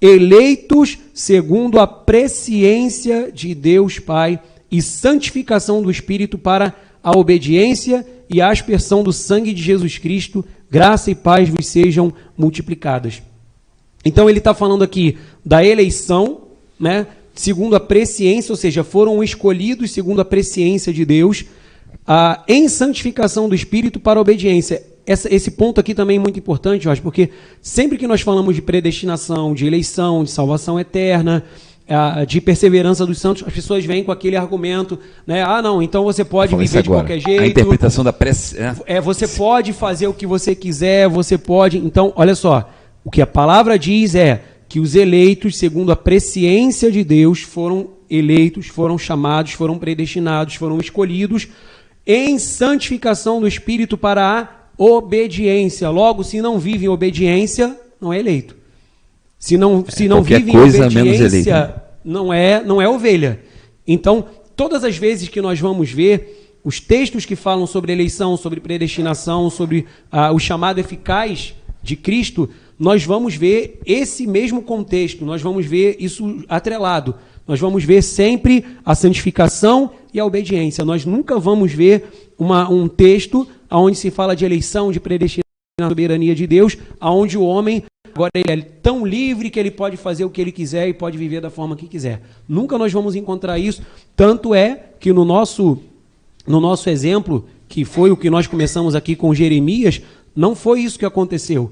eleitos 0.02 0.98
segundo 1.14 1.78
a 1.78 1.86
presciência 1.86 3.30
de 3.32 3.54
Deus 3.54 4.00
Pai 4.00 4.40
e 4.68 4.82
santificação 4.82 5.80
do 5.80 5.92
Espírito 5.92 6.36
para 6.36 6.74
a 7.00 7.16
obediência 7.16 8.04
e 8.28 8.40
a 8.40 8.50
aspersão 8.50 9.04
do 9.04 9.12
sangue 9.12 9.52
de 9.52 9.62
Jesus 9.62 9.98
Cristo, 9.98 10.44
graça 10.68 11.10
e 11.10 11.14
paz 11.14 11.48
vos 11.48 11.66
sejam 11.66 12.12
multiplicadas. 12.36 13.22
Então 14.04 14.28
ele 14.28 14.38
está 14.38 14.52
falando 14.52 14.82
aqui 14.82 15.18
da 15.44 15.64
eleição, 15.64 16.48
né? 16.80 17.06
Segundo 17.34 17.76
a 17.76 17.80
presciência, 17.80 18.52
ou 18.52 18.56
seja, 18.56 18.84
foram 18.84 19.22
escolhidos 19.22 19.92
segundo 19.92 20.20
a 20.20 20.24
presciência 20.24 20.92
de 20.92 21.04
Deus, 21.04 21.44
a, 22.06 22.42
em 22.46 22.68
santificação 22.68 23.48
do 23.48 23.54
Espírito 23.54 23.98
para 23.98 24.18
a 24.18 24.20
obediência 24.20 24.91
essa, 25.06 25.32
esse 25.34 25.50
ponto 25.52 25.80
aqui 25.80 25.94
também 25.94 26.16
é 26.16 26.20
muito 26.20 26.38
importante, 26.38 26.84
Jorge, 26.84 27.00
porque 27.02 27.30
sempre 27.60 27.98
que 27.98 28.06
nós 28.06 28.20
falamos 28.20 28.54
de 28.54 28.62
predestinação, 28.62 29.54
de 29.54 29.66
eleição, 29.66 30.24
de 30.24 30.30
salvação 30.30 30.78
eterna, 30.78 31.44
de 32.26 32.40
perseverança 32.40 33.04
dos 33.04 33.18
santos, 33.18 33.42
as 33.46 33.52
pessoas 33.52 33.84
vêm 33.84 34.04
com 34.04 34.12
aquele 34.12 34.36
argumento, 34.36 34.98
né? 35.26 35.42
Ah, 35.42 35.60
não, 35.60 35.82
então 35.82 36.04
você 36.04 36.24
pode 36.24 36.54
viver 36.54 36.82
de 36.82 36.88
qualquer 36.88 37.18
jeito. 37.18 37.42
A 37.42 37.46
interpretação 37.46 38.04
da 38.04 38.12
prece. 38.12 38.56
É, 38.58 38.96
é, 38.96 39.00
você 39.00 39.28
pode 39.28 39.72
fazer 39.72 40.06
o 40.06 40.14
que 40.14 40.26
você 40.26 40.54
quiser, 40.54 41.08
você 41.08 41.36
pode. 41.36 41.78
Então, 41.78 42.12
olha 42.16 42.34
só, 42.34 42.70
o 43.04 43.10
que 43.10 43.20
a 43.20 43.26
palavra 43.26 43.78
diz 43.78 44.14
é 44.14 44.42
que 44.68 44.80
os 44.80 44.94
eleitos, 44.94 45.58
segundo 45.58 45.92
a 45.92 45.96
presciência 45.96 46.90
de 46.90 47.04
Deus, 47.04 47.42
foram 47.42 47.90
eleitos, 48.08 48.68
foram 48.68 48.96
chamados, 48.96 49.52
foram 49.52 49.76
predestinados, 49.76 50.54
foram 50.54 50.78
escolhidos 50.78 51.48
em 52.06 52.38
santificação 52.38 53.40
do 53.40 53.46
Espírito 53.46 53.98
para 53.98 54.38
a 54.40 54.62
obediência. 54.76 55.88
Logo, 55.90 56.22
se 56.22 56.40
não 56.40 56.58
vive 56.58 56.87
em 56.87 56.88
obediência, 56.88 57.78
não 58.00 58.12
é 58.12 58.18
eleito. 58.18 58.56
Se 59.38 59.56
não, 59.56 59.85
se 59.88 60.06
não 60.08 60.22
vive 60.22 60.52
em 60.52 60.56
obediência, 60.56 61.82
não 62.04 62.32
é, 62.32 62.62
não 62.62 62.80
é 62.80 62.88
ovelha. 62.88 63.40
Então, 63.87 64.24
todas 64.54 64.85
as 64.85 64.96
vezes 64.96 65.28
que 65.28 65.40
nós 65.40 65.58
vamos 65.58 65.90
ver 65.90 66.58
os 66.64 66.78
textos 66.78 67.24
que 67.24 67.35
falam 67.35 67.66
sobre 67.66 67.92
eleição, 67.92 68.37
sobre 68.37 68.61
predestinação, 68.61 69.50
sobre 69.50 69.87
ah, 70.11 70.30
o 70.30 70.38
chamado 70.38 70.78
eficaz 70.78 71.54
de 71.82 71.96
Cristo, 71.96 72.48
nós 72.78 73.04
vamos 73.04 73.35
ver 73.35 73.80
esse 73.85 74.26
mesmo 74.26 74.62
contexto, 74.62 75.24
nós 75.24 75.42
vamos 75.42 75.66
ver 75.66 75.96
isso 75.98 76.44
atrelado. 76.48 77.14
Nós 77.46 77.58
vamos 77.58 77.82
ver 77.82 78.02
sempre 78.02 78.64
a 78.85 78.94
santificação 78.94 79.90
e 80.14 80.20
a 80.20 80.24
obediência. 80.24 80.85
Nós 80.85 81.04
nunca 81.04 81.38
vamos 81.38 81.72
ver 81.72 82.32
uma, 82.38 82.68
um 82.70 82.87
texto 82.87 83.48
onde 83.78 83.96
se 83.96 84.11
fala 84.11 84.37
de 84.37 84.44
eleição, 84.44 84.92
de 84.92 85.00
predestinação, 85.00 85.42
soberania 85.88 86.35
de 86.35 86.46
Deus, 86.46 86.76
aonde 87.00 87.38
o 87.38 87.42
homem 87.42 87.82
agora 88.14 88.30
ele 88.35 88.61
é 88.61 88.64
tão 88.82 89.06
livre 89.06 89.50
que 89.50 89.58
ele 89.58 89.70
pode 89.70 89.96
fazer 89.96 90.24
o 90.24 90.30
que 90.30 90.40
ele 90.40 90.52
quiser 90.52 90.88
e 90.88 90.92
pode 90.92 91.16
viver 91.16 91.40
da 91.40 91.50
forma 91.50 91.74
que 91.74 91.87
quiser. 91.87 92.20
Nunca 92.48 92.76
nós 92.76 92.92
vamos 92.92 93.14
encontrar 93.14 93.58
isso. 93.58 93.82
Tanto 94.14 94.54
é 94.54 94.90
que 95.00 95.12
no 95.12 95.24
nosso 95.24 95.78
no 96.46 96.61
nosso 96.61 96.90
exemplo, 96.90 97.46
que 97.68 97.85
foi 97.85 98.11
o 98.11 98.16
que 98.16 98.28
nós 98.28 98.46
começamos 98.46 98.94
aqui 98.94 99.14
com 99.14 99.32
Jeremias, 99.32 100.02
não 100.35 100.54
foi 100.54 100.80
isso 100.80 100.98
que 100.98 101.06
aconteceu. 101.06 101.70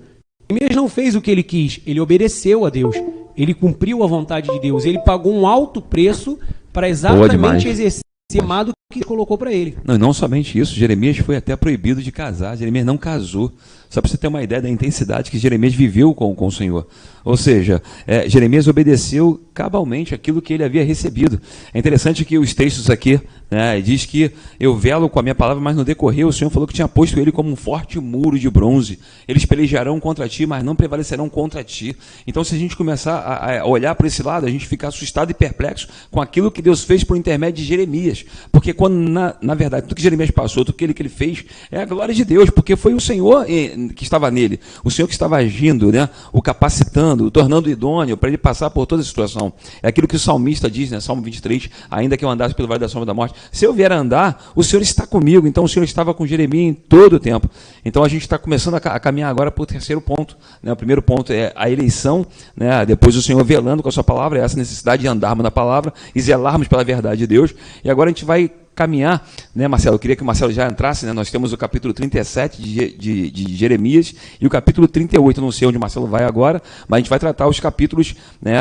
Jeremias 0.48 0.76
não 0.76 0.88
fez 0.88 1.14
o 1.14 1.20
que 1.20 1.30
ele 1.30 1.42
quis, 1.42 1.80
ele 1.86 2.00
obedeceu 2.00 2.64
a 2.64 2.70
Deus, 2.70 2.96
ele 3.36 3.52
cumpriu 3.52 4.02
a 4.02 4.06
vontade 4.06 4.50
de 4.50 4.60
Deus, 4.60 4.84
ele 4.84 4.98
pagou 5.00 5.32
um 5.32 5.46
alto 5.46 5.82
preço 5.82 6.38
para 6.72 6.88
exatamente 6.88 7.68
exercer 7.68 8.02
o 8.34 8.46
que 8.90 9.04
colocou 9.04 9.38
para 9.38 9.52
ele. 9.52 9.76
Não, 9.84 9.96
não 9.96 10.12
somente 10.12 10.58
isso, 10.58 10.74
Jeremias 10.74 11.16
foi 11.18 11.36
até 11.36 11.54
proibido 11.54 12.02
de 12.02 12.10
casar. 12.10 12.56
Jeremias 12.56 12.84
não 12.84 12.98
casou. 12.98 13.52
Só 13.88 14.00
para 14.00 14.10
você 14.10 14.16
ter 14.16 14.26
uma 14.26 14.42
ideia 14.42 14.60
da 14.60 14.68
intensidade 14.68 15.30
que 15.30 15.38
Jeremias 15.38 15.72
viveu 15.72 16.12
com, 16.12 16.34
com 16.34 16.46
o 16.48 16.52
Senhor. 16.52 16.88
Ou 17.24 17.36
seja, 17.36 17.80
é, 18.04 18.28
Jeremias 18.28 18.66
obedeceu 18.66 19.40
cabalmente 19.54 20.12
aquilo 20.12 20.42
que 20.42 20.52
ele 20.52 20.64
havia 20.64 20.84
recebido. 20.84 21.40
É 21.72 21.78
interessante 21.78 22.24
que 22.24 22.36
os 22.36 22.52
textos 22.52 22.90
aqui 22.90 23.20
né, 23.50 23.80
diz 23.80 24.06
que 24.06 24.30
eu 24.58 24.76
velo 24.76 25.08
com 25.08 25.18
a 25.18 25.22
minha 25.22 25.34
palavra, 25.34 25.62
mas 25.62 25.76
no 25.76 25.84
decorrer 25.84 26.26
o 26.26 26.32
Senhor 26.32 26.50
falou 26.50 26.66
que 26.66 26.74
tinha 26.74 26.86
posto 26.86 27.18
ele 27.18 27.32
como 27.32 27.50
um 27.50 27.56
forte 27.56 27.98
muro 27.98 28.38
de 28.38 28.48
bronze. 28.48 28.98
Eles 29.26 29.44
pelejarão 29.44 29.98
contra 29.98 30.28
ti, 30.28 30.46
mas 30.46 30.62
não 30.62 30.76
prevalecerão 30.76 31.28
contra 31.28 31.64
ti. 31.64 31.96
Então, 32.26 32.44
se 32.44 32.54
a 32.54 32.58
gente 32.58 32.76
começar 32.76 33.18
a, 33.18 33.60
a 33.60 33.66
olhar 33.66 33.94
para 33.94 34.06
esse 34.06 34.22
lado, 34.22 34.46
a 34.46 34.50
gente 34.50 34.66
fica 34.66 34.88
assustado 34.88 35.30
e 35.30 35.34
perplexo 35.34 35.88
com 36.10 36.20
aquilo 36.20 36.50
que 36.50 36.62
Deus 36.62 36.84
fez 36.84 37.02
por 37.02 37.16
intermédio 37.16 37.62
de 37.62 37.68
Jeremias. 37.68 38.24
Porque 38.52 38.72
quando, 38.72 38.94
na, 38.94 39.34
na 39.40 39.54
verdade, 39.54 39.84
tudo 39.86 39.96
que 39.96 40.02
Jeremias 40.02 40.30
passou, 40.30 40.64
tudo 40.64 40.74
aquilo 40.74 40.94
que 40.94 41.02
ele 41.02 41.08
fez, 41.08 41.44
é 41.70 41.80
a 41.80 41.84
glória 41.84 42.14
de 42.14 42.24
Deus, 42.24 42.50
porque 42.50 42.76
foi 42.76 42.94
o 42.94 43.00
Senhor 43.00 43.46
que 43.94 44.02
estava 44.02 44.30
nele, 44.30 44.60
o 44.84 44.90
Senhor 44.90 45.06
que 45.06 45.14
estava 45.14 45.36
agindo, 45.36 45.90
né, 45.90 46.08
o 46.32 46.40
capacitando, 46.40 47.24
o 47.24 47.30
tornando 47.30 47.70
idôneo 47.70 48.16
para 48.16 48.28
ele 48.28 48.38
passar 48.38 48.70
por 48.70 48.86
toda 48.86 49.02
a 49.02 49.04
situação. 49.04 49.52
É 49.82 49.88
aquilo 49.88 50.06
que 50.06 50.16
o 50.16 50.18
salmista 50.18 50.70
diz, 50.70 50.90
né, 50.90 51.00
Salmo 51.00 51.22
23, 51.22 51.68
ainda 51.90 52.16
que 52.16 52.24
eu 52.24 52.30
andasse 52.30 52.54
pelo 52.54 52.68
vale 52.68 52.80
da 52.80 52.88
sombra 52.88 53.06
da 53.06 53.14
morte, 53.14 53.34
se 53.52 53.64
eu 53.64 53.72
vier 53.72 53.92
a 53.92 53.96
andar, 53.96 54.50
o 54.54 54.62
Senhor 54.62 54.82
está 54.82 55.06
comigo. 55.06 55.46
Então 55.46 55.64
o 55.64 55.68
Senhor 55.68 55.84
estava 55.84 56.12
com 56.14 56.26
Jeremias 56.26 56.70
em 56.70 56.74
todo 56.74 57.14
o 57.14 57.20
tempo. 57.20 57.48
Então 57.84 58.04
a 58.04 58.08
gente 58.08 58.22
está 58.22 58.38
começando 58.38 58.74
a, 58.74 58.80
caminhar 59.00 59.30
agora 59.30 59.50
para 59.50 59.62
o 59.62 59.66
terceiro 59.66 60.00
ponto. 60.00 60.36
Né? 60.62 60.72
O 60.72 60.76
primeiro 60.76 61.02
ponto 61.02 61.32
é 61.32 61.52
a 61.56 61.70
eleição, 61.70 62.26
né? 62.56 62.84
depois 62.86 63.16
o 63.16 63.22
Senhor 63.22 63.42
velando 63.44 63.82
com 63.82 63.88
a 63.88 63.92
sua 63.92 64.04
palavra, 64.04 64.40
essa 64.40 64.56
necessidade 64.56 65.02
de 65.02 65.08
andarmos 65.08 65.42
na 65.42 65.50
palavra 65.50 65.92
e 66.14 66.20
zelarmos 66.20 66.68
pela 66.68 66.84
verdade 66.84 67.18
de 67.18 67.26
Deus. 67.26 67.54
E 67.84 67.90
agora 67.90 68.10
a 68.10 68.12
gente 68.12 68.24
vai 68.24 68.50
caminhar, 68.74 69.28
né, 69.54 69.68
Marcelo? 69.68 69.96
Eu 69.96 69.98
queria 69.98 70.16
que 70.16 70.22
o 70.22 70.26
Marcelo 70.26 70.52
já 70.52 70.66
entrasse, 70.66 71.06
né? 71.06 71.12
Nós 71.12 71.30
temos 71.30 71.52
o 71.52 71.56
capítulo 71.56 71.92
37 71.92 72.62
de, 72.62 72.96
de, 72.96 73.30
de 73.30 73.56
Jeremias 73.56 74.14
e 74.40 74.46
o 74.46 74.50
capítulo 74.50 74.88
38, 74.88 75.40
não 75.40 75.52
sei 75.52 75.68
onde 75.68 75.76
o 75.76 75.80
Marcelo 75.80 76.06
vai 76.06 76.24
agora, 76.24 76.62
mas 76.88 76.98
a 76.98 77.00
gente 77.00 77.10
vai 77.10 77.18
tratar 77.18 77.46
os 77.48 77.60
capítulos 77.60 78.14
né, 78.40 78.54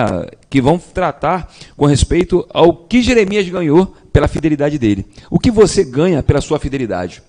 que 0.50 0.62
vão 0.62 0.78
tratar 0.78 1.52
com 1.78 1.86
respeito 1.86 2.46
ao 2.54 2.76
que 2.76 3.02
Jeremias 3.02 3.48
ganhou 3.48 3.96
pela 4.12 4.28
fidelidade 4.28 4.78
dele. 4.78 5.06
O 5.30 5.40
que 5.40 5.52
você 5.52 5.84
ganha 5.84 6.22
pela 6.22 6.42
sua 6.42 6.60
fidelidade? 6.60 7.22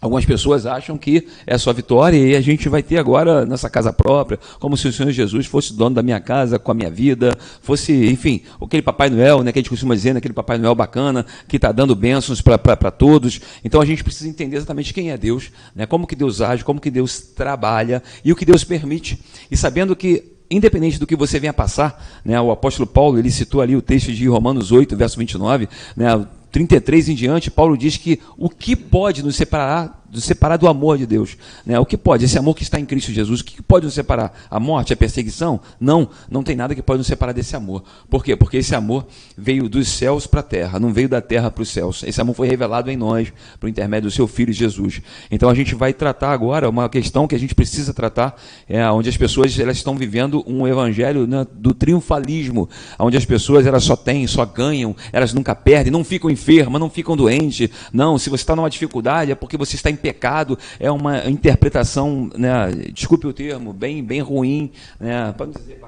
Algumas 0.00 0.24
pessoas 0.24 0.64
acham 0.64 0.96
que 0.96 1.26
é 1.44 1.58
só 1.58 1.72
vitória 1.72 2.16
e 2.16 2.36
a 2.36 2.40
gente 2.40 2.68
vai 2.68 2.84
ter 2.84 2.98
agora 2.98 3.44
nossa 3.44 3.68
casa 3.68 3.92
própria, 3.92 4.38
como 4.60 4.76
se 4.76 4.86
o 4.86 4.92
Senhor 4.92 5.10
Jesus 5.10 5.46
fosse 5.46 5.74
dono 5.74 5.96
da 5.96 6.04
minha 6.04 6.20
casa, 6.20 6.56
com 6.56 6.70
a 6.70 6.74
minha 6.74 6.88
vida, 6.88 7.36
fosse, 7.60 8.08
enfim, 8.08 8.42
aquele 8.62 8.80
Papai 8.80 9.10
Noel, 9.10 9.42
né, 9.42 9.50
que 9.50 9.58
a 9.58 9.60
gente 9.60 9.70
costuma 9.70 9.96
dizer, 9.96 10.12
né, 10.12 10.18
aquele 10.18 10.34
Papai 10.34 10.56
Noel 10.56 10.76
bacana, 10.76 11.26
que 11.48 11.56
está 11.56 11.72
dando 11.72 11.96
bênçãos 11.96 12.40
para 12.40 12.90
todos. 12.92 13.40
Então 13.64 13.80
a 13.80 13.84
gente 13.84 14.04
precisa 14.04 14.30
entender 14.30 14.56
exatamente 14.56 14.94
quem 14.94 15.10
é 15.10 15.18
Deus, 15.18 15.50
né, 15.74 15.84
como 15.84 16.06
que 16.06 16.14
Deus 16.14 16.40
age, 16.40 16.62
como 16.62 16.80
que 16.80 16.92
Deus 16.92 17.20
trabalha 17.20 18.00
e 18.24 18.32
o 18.32 18.36
que 18.36 18.44
Deus 18.44 18.62
permite. 18.62 19.18
E 19.50 19.56
sabendo 19.56 19.96
que 19.96 20.38
independente 20.48 20.98
do 21.00 21.06
que 21.08 21.16
você 21.16 21.40
venha 21.40 21.52
passar, 21.52 22.20
né, 22.24 22.40
o 22.40 22.52
apóstolo 22.52 22.86
Paulo, 22.86 23.18
ele 23.18 23.32
citou 23.32 23.60
ali 23.60 23.74
o 23.74 23.82
texto 23.82 24.12
de 24.12 24.28
Romanos 24.28 24.70
8, 24.70 24.96
verso 24.96 25.18
29, 25.18 25.68
né, 25.96 26.24
33 26.50 27.10
em 27.10 27.14
diante, 27.14 27.50
Paulo 27.50 27.76
diz 27.76 27.96
que 27.96 28.20
o 28.36 28.48
que 28.48 28.74
pode 28.74 29.22
nos 29.22 29.36
separar 29.36 29.97
nos 30.10 30.24
separar 30.24 30.56
do 30.56 30.68
amor 30.68 30.98
de 30.98 31.06
Deus. 31.06 31.36
Né? 31.64 31.78
O 31.78 31.86
que 31.86 31.96
pode? 31.96 32.24
Esse 32.24 32.38
amor 32.38 32.54
que 32.54 32.62
está 32.62 32.78
em 32.78 32.86
Cristo 32.86 33.12
Jesus, 33.12 33.40
o 33.40 33.44
que 33.44 33.62
pode 33.62 33.84
nos 33.84 33.94
separar? 33.94 34.32
A 34.50 34.58
morte, 34.58 34.92
a 34.92 34.96
perseguição? 34.96 35.60
Não, 35.80 36.08
não 36.30 36.42
tem 36.42 36.56
nada 36.56 36.74
que 36.74 36.82
pode 36.82 36.98
nos 36.98 37.06
separar 37.06 37.32
desse 37.32 37.54
amor. 37.54 37.82
Por 38.08 38.24
quê? 38.24 38.36
Porque 38.36 38.56
esse 38.56 38.74
amor 38.74 39.06
veio 39.36 39.68
dos 39.68 39.88
céus 39.88 40.26
para 40.26 40.40
a 40.40 40.42
terra, 40.42 40.78
não 40.78 40.92
veio 40.92 41.08
da 41.08 41.20
terra 41.20 41.50
para 41.50 41.62
os 41.62 41.68
céus. 41.68 42.02
Esse 42.06 42.20
amor 42.20 42.34
foi 42.34 42.48
revelado 42.48 42.90
em 42.90 42.96
nós, 42.96 43.32
por 43.60 43.68
intermédio 43.68 44.08
do 44.08 44.14
seu 44.14 44.26
Filho 44.26 44.52
Jesus. 44.52 45.00
Então 45.30 45.48
a 45.48 45.54
gente 45.54 45.74
vai 45.74 45.92
tratar 45.92 46.32
agora 46.32 46.68
uma 46.68 46.88
questão 46.88 47.26
que 47.26 47.34
a 47.34 47.38
gente 47.38 47.54
precisa 47.54 47.92
tratar, 47.92 48.40
é, 48.68 48.88
onde 48.90 49.08
as 49.08 49.16
pessoas 49.16 49.58
elas 49.58 49.76
estão 49.76 49.96
vivendo 49.96 50.42
um 50.46 50.66
evangelho 50.66 51.26
né, 51.26 51.46
do 51.52 51.74
triunfalismo, 51.74 52.68
onde 52.98 53.16
as 53.16 53.24
pessoas 53.24 53.66
elas 53.66 53.84
só 53.84 53.96
têm, 53.96 54.26
só 54.26 54.44
ganham, 54.44 54.94
elas 55.12 55.34
nunca 55.34 55.54
perdem, 55.54 55.92
não 55.92 56.04
ficam 56.04 56.30
enfermas, 56.30 56.80
não 56.80 56.90
ficam 56.90 57.16
doentes. 57.16 57.68
Não, 57.92 58.18
se 58.18 58.30
você 58.30 58.42
está 58.42 58.56
numa 58.56 58.70
dificuldade 58.70 59.32
é 59.32 59.34
porque 59.34 59.56
você 59.56 59.76
está 59.76 59.90
em 59.90 59.96
pecado 59.98 60.58
é 60.78 60.90
uma 60.90 61.28
interpretação, 61.28 62.30
né, 62.36 62.70
desculpe 62.92 63.26
o 63.26 63.32
termo, 63.32 63.72
bem, 63.72 64.02
bem 64.02 64.20
ruim, 64.20 64.70
né, 64.98 65.32
para 65.36 65.46
não 65.46 65.52
dizer 65.52 65.78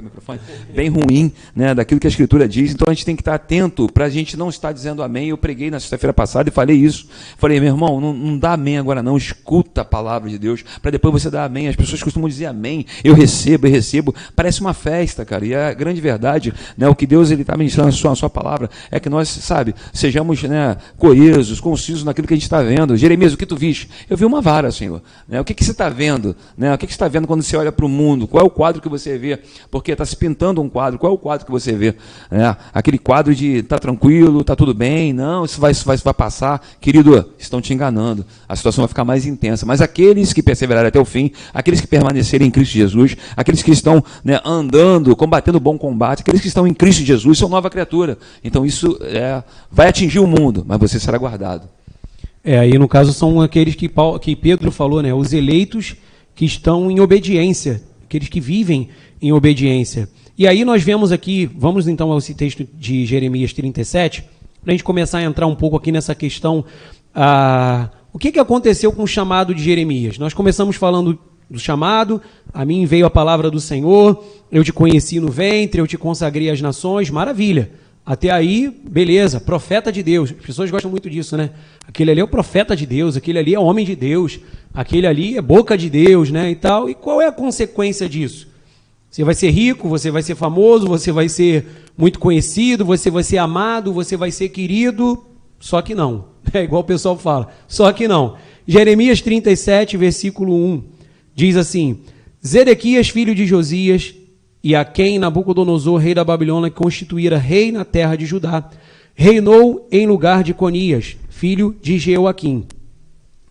o 0.00 0.04
microfone, 0.04 0.40
bem 0.74 0.88
ruim 0.88 1.32
né, 1.54 1.74
daquilo 1.74 2.00
que 2.00 2.06
a 2.06 2.10
Escritura 2.10 2.48
diz. 2.48 2.72
Então 2.72 2.86
a 2.88 2.94
gente 2.94 3.04
tem 3.04 3.16
que 3.16 3.22
estar 3.22 3.34
atento 3.34 3.88
para 3.92 4.06
a 4.06 4.10
gente 4.10 4.36
não 4.36 4.48
estar 4.48 4.72
dizendo 4.72 5.02
amém. 5.02 5.28
Eu 5.28 5.38
preguei 5.38 5.70
na 5.70 5.78
sexta-feira 5.78 6.12
passada 6.12 6.48
e 6.48 6.52
falei 6.52 6.76
isso. 6.76 7.08
Falei, 7.36 7.60
meu 7.60 7.72
irmão, 7.72 8.00
não, 8.00 8.12
não 8.12 8.38
dá 8.38 8.52
amém 8.52 8.78
agora 8.78 9.02
não, 9.02 9.16
escuta 9.16 9.82
a 9.82 9.84
palavra 9.84 10.28
de 10.28 10.38
Deus 10.38 10.64
para 10.80 10.90
depois 10.90 11.22
você 11.22 11.30
dar 11.30 11.44
amém. 11.44 11.68
As 11.68 11.76
pessoas 11.76 12.02
costumam 12.02 12.28
dizer 12.28 12.46
amém, 12.46 12.86
eu 13.02 13.14
recebo, 13.14 13.66
eu 13.66 13.70
recebo. 13.70 14.14
Parece 14.34 14.60
uma 14.60 14.74
festa, 14.74 15.24
cara. 15.24 15.44
E 15.44 15.54
a 15.54 15.72
grande 15.72 16.00
verdade, 16.00 16.52
né, 16.76 16.88
o 16.88 16.94
que 16.94 17.06
Deus 17.06 17.30
está 17.30 17.56
ministrando 17.56 17.90
na 17.90 17.92
sua, 17.92 18.10
na 18.10 18.16
sua 18.16 18.30
palavra 18.30 18.70
é 18.90 18.98
que 18.98 19.08
nós, 19.08 19.28
sabe, 19.28 19.74
sejamos 19.92 20.42
né, 20.42 20.76
coesos, 20.96 21.60
concisos 21.60 22.04
naquilo 22.04 22.26
que 22.26 22.34
a 22.34 22.36
gente 22.36 22.44
está 22.44 22.62
vendo. 22.62 22.96
Jeremias, 22.96 23.32
o 23.32 23.36
que 23.36 23.46
tu 23.46 23.56
viste? 23.56 23.88
Eu 24.08 24.16
vi 24.16 24.24
uma 24.24 24.40
vara, 24.40 24.70
Senhor. 24.70 25.02
Né, 25.28 25.40
o 25.40 25.44
que, 25.44 25.54
que 25.54 25.64
você 25.64 25.72
está 25.72 25.88
vendo? 25.88 26.34
Né, 26.56 26.72
o 26.74 26.78
que, 26.78 26.86
que 26.86 26.92
você 26.92 26.96
está 26.96 27.08
vendo 27.08 27.26
quando 27.26 27.42
você 27.42 27.56
olha 27.56 27.72
para 27.72 27.86
o 27.86 27.88
mundo? 27.88 28.26
Qual 28.26 28.42
é 28.42 28.46
o 28.46 28.50
quadro 28.50 28.80
que 28.80 28.88
você 28.88 29.18
vê? 29.18 29.38
Porque 29.70 29.83
porque 29.84 29.92
está 29.92 30.06
se 30.06 30.16
pintando 30.16 30.62
um 30.62 30.68
quadro. 30.70 30.98
Qual 30.98 31.12
é 31.12 31.14
o 31.14 31.18
quadro 31.18 31.44
que 31.44 31.52
você 31.52 31.72
vê? 31.72 31.94
É, 32.30 32.56
aquele 32.72 32.96
quadro 32.96 33.34
de 33.34 33.56
está 33.56 33.78
tranquilo, 33.78 34.40
está 34.40 34.56
tudo 34.56 34.72
bem, 34.72 35.12
não, 35.12 35.44
isso 35.44 35.60
vai, 35.60 35.72
isso 35.72 35.84
vai, 35.84 35.94
isso 35.94 36.02
vai 36.02 36.14
passar. 36.14 36.66
Querido, 36.80 37.30
estão 37.38 37.60
te 37.60 37.74
enganando. 37.74 38.24
A 38.48 38.56
situação 38.56 38.80
vai 38.80 38.88
ficar 38.88 39.04
mais 39.04 39.26
intensa. 39.26 39.66
Mas 39.66 39.82
aqueles 39.82 40.32
que 40.32 40.42
perseverarem 40.42 40.88
até 40.88 40.98
o 40.98 41.04
fim, 41.04 41.30
aqueles 41.52 41.82
que 41.82 41.86
permanecerem 41.86 42.48
em 42.48 42.50
Cristo 42.50 42.72
Jesus, 42.72 43.14
aqueles 43.36 43.62
que 43.62 43.70
estão 43.72 44.02
né, 44.24 44.40
andando, 44.42 45.14
combatendo 45.14 45.58
o 45.58 45.60
bom 45.60 45.76
combate, 45.76 46.20
aqueles 46.22 46.40
que 46.40 46.48
estão 46.48 46.66
em 46.66 46.72
Cristo 46.72 47.04
Jesus, 47.04 47.36
são 47.36 47.50
nova 47.50 47.68
criatura. 47.68 48.16
Então 48.42 48.64
isso 48.64 48.98
é, 49.02 49.42
vai 49.70 49.88
atingir 49.88 50.18
o 50.18 50.26
mundo, 50.26 50.64
mas 50.66 50.78
você 50.78 50.98
será 50.98 51.18
guardado. 51.18 51.68
É, 52.42 52.58
aí 52.58 52.78
no 52.78 52.88
caso 52.88 53.12
são 53.12 53.42
aqueles 53.42 53.74
que, 53.74 53.86
Paulo, 53.86 54.18
que 54.18 54.34
Pedro 54.34 54.72
falou, 54.72 55.02
né? 55.02 55.12
Os 55.12 55.34
eleitos 55.34 55.94
que 56.34 56.46
estão 56.46 56.90
em 56.90 57.00
obediência, 57.00 57.82
aqueles 58.02 58.28
que 58.28 58.40
vivem 58.40 58.88
em 59.24 59.32
obediência. 59.32 60.06
E 60.36 60.46
aí 60.46 60.66
nós 60.66 60.82
vemos 60.82 61.10
aqui, 61.10 61.46
vamos 61.56 61.88
então 61.88 62.12
ao 62.12 62.20
texto 62.20 62.68
de 62.74 63.06
Jeremias 63.06 63.54
37, 63.54 64.22
para 64.62 64.70
a 64.70 64.70
gente 64.72 64.84
começar 64.84 65.18
a 65.18 65.22
entrar 65.22 65.46
um 65.46 65.54
pouco 65.54 65.78
aqui 65.78 65.90
nessa 65.90 66.14
questão. 66.14 66.62
Ah, 67.14 67.88
o 68.12 68.18
que, 68.18 68.30
que 68.30 68.38
aconteceu 68.38 68.92
com 68.92 69.02
o 69.02 69.06
chamado 69.06 69.54
de 69.54 69.62
Jeremias? 69.62 70.18
Nós 70.18 70.34
começamos 70.34 70.76
falando 70.76 71.18
do 71.48 71.58
chamado, 71.58 72.20
a 72.52 72.66
mim 72.66 72.84
veio 72.84 73.06
a 73.06 73.10
palavra 73.10 73.50
do 73.50 73.58
Senhor, 73.60 74.22
eu 74.52 74.62
te 74.62 74.74
conheci 74.74 75.18
no 75.20 75.28
ventre, 75.28 75.80
eu 75.80 75.86
te 75.86 75.96
consagrei 75.96 76.50
às 76.50 76.60
nações, 76.60 77.08
maravilha. 77.08 77.70
Até 78.04 78.30
aí, 78.30 78.70
beleza, 78.86 79.40
profeta 79.40 79.90
de 79.90 80.02
Deus. 80.02 80.30
As 80.38 80.46
pessoas 80.46 80.70
gostam 80.70 80.90
muito 80.90 81.08
disso, 81.08 81.34
né? 81.34 81.48
Aquele 81.88 82.10
ali 82.10 82.20
é 82.20 82.24
o 82.24 82.28
profeta 82.28 82.76
de 82.76 82.84
Deus, 82.84 83.16
aquele 83.16 83.38
ali 83.38 83.54
é 83.54 83.58
homem 83.58 83.86
de 83.86 83.96
Deus, 83.96 84.38
aquele 84.74 85.06
ali 85.06 85.38
é 85.38 85.40
boca 85.40 85.78
de 85.78 85.88
Deus, 85.88 86.30
né? 86.30 86.50
E 86.50 86.56
tal. 86.56 86.90
E 86.90 86.94
qual 86.94 87.22
é 87.22 87.26
a 87.26 87.32
consequência 87.32 88.06
disso? 88.06 88.52
Você 89.14 89.22
vai 89.22 89.34
ser 89.36 89.50
rico, 89.50 89.88
você 89.88 90.10
vai 90.10 90.24
ser 90.24 90.34
famoso, 90.34 90.88
você 90.88 91.12
vai 91.12 91.28
ser 91.28 91.64
muito 91.96 92.18
conhecido, 92.18 92.84
você 92.84 93.12
vai 93.12 93.22
ser 93.22 93.38
amado, 93.38 93.92
você 93.92 94.16
vai 94.16 94.32
ser 94.32 94.48
querido. 94.48 95.24
Só 95.60 95.80
que 95.80 95.94
não. 95.94 96.24
É 96.52 96.64
igual 96.64 96.82
o 96.82 96.84
pessoal 96.84 97.16
fala. 97.16 97.48
Só 97.68 97.92
que 97.92 98.08
não. 98.08 98.34
Jeremias 98.66 99.20
37, 99.20 99.96
versículo 99.96 100.56
1, 100.56 100.82
diz 101.32 101.56
assim: 101.56 102.00
Zedequias, 102.44 103.08
filho 103.08 103.36
de 103.36 103.46
Josias, 103.46 104.12
e 104.64 104.74
a 104.74 104.84
quem 104.84 105.20
Nabucodonosor, 105.20 106.00
rei 106.00 106.12
da 106.12 106.24
Babilônia, 106.24 106.68
constituíra 106.68 107.38
rei 107.38 107.70
na 107.70 107.84
terra 107.84 108.16
de 108.16 108.26
Judá, 108.26 108.68
reinou 109.14 109.86
em 109.92 110.08
lugar 110.08 110.42
de 110.42 110.52
Conias, 110.52 111.16
filho 111.30 111.76
de 111.80 112.00
Jeoaquim. 112.00 112.66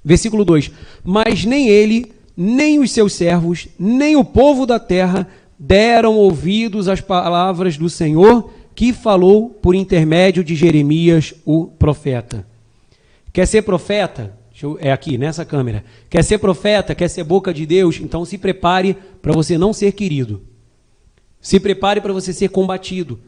Versículo 0.03 0.43
2: 0.43 0.71
Mas 1.05 1.45
nem 1.45 1.69
ele, 1.69 2.11
nem 2.35 2.79
os 2.79 2.91
seus 2.91 3.13
servos, 3.13 3.69
nem 3.79 4.17
o 4.17 4.25
povo 4.25 4.65
da 4.65 4.77
terra 4.77 5.25
deram 5.65 6.17
ouvidos 6.17 6.89
às 6.89 6.99
palavras 6.99 7.77
do 7.77 7.89
Senhor 7.89 8.51
que 8.75 8.91
falou 8.91 9.49
por 9.49 9.73
intermédio 9.73 10.43
de 10.43 10.55
Jeremias, 10.55 11.33
o 11.45 11.67
profeta. 11.67 12.45
Quer 13.31 13.47
ser 13.47 13.61
profeta? 13.61 14.37
é 14.79 14.91
aqui, 14.91 15.17
nessa 15.17 15.43
câmera. 15.43 15.83
Quer 16.09 16.23
ser 16.23 16.37
profeta? 16.37 16.93
Quer 16.93 17.09
ser 17.09 17.23
boca 17.23 17.53
de 17.53 17.65
Deus? 17.65 17.99
Então 18.01 18.23
se 18.25 18.37
prepare 18.37 18.95
para 19.21 19.33
você 19.33 19.57
não 19.57 19.73
ser 19.73 19.93
querido. 19.93 20.41
Se 21.41 21.59
prepare 21.59 22.01
para 22.01 22.13
você 22.13 22.33
ser 22.33 22.49
combatido. 22.49 23.19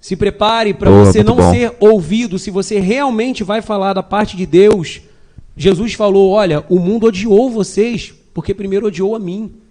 Se 0.00 0.16
prepare 0.16 0.74
para 0.74 0.90
você 0.90 1.22
não 1.22 1.36
bom. 1.36 1.52
ser 1.52 1.76
ouvido. 1.78 2.38
Se 2.38 2.50
você 2.50 2.80
realmente 2.80 3.44
vai 3.44 3.60
falar 3.60 3.92
da 3.92 4.02
parte 4.02 4.36
de 4.36 4.46
Deus, 4.46 5.02
Jesus 5.56 5.94
falou: 5.94 6.30
Olha, 6.30 6.64
o 6.68 6.78
mundo 6.78 7.06
odiou 7.06 7.50
vocês, 7.50 8.12
porque 8.34 8.54
primeiro 8.54 8.86
odiou 8.86 9.14
a 9.14 9.20
mim. 9.20 9.61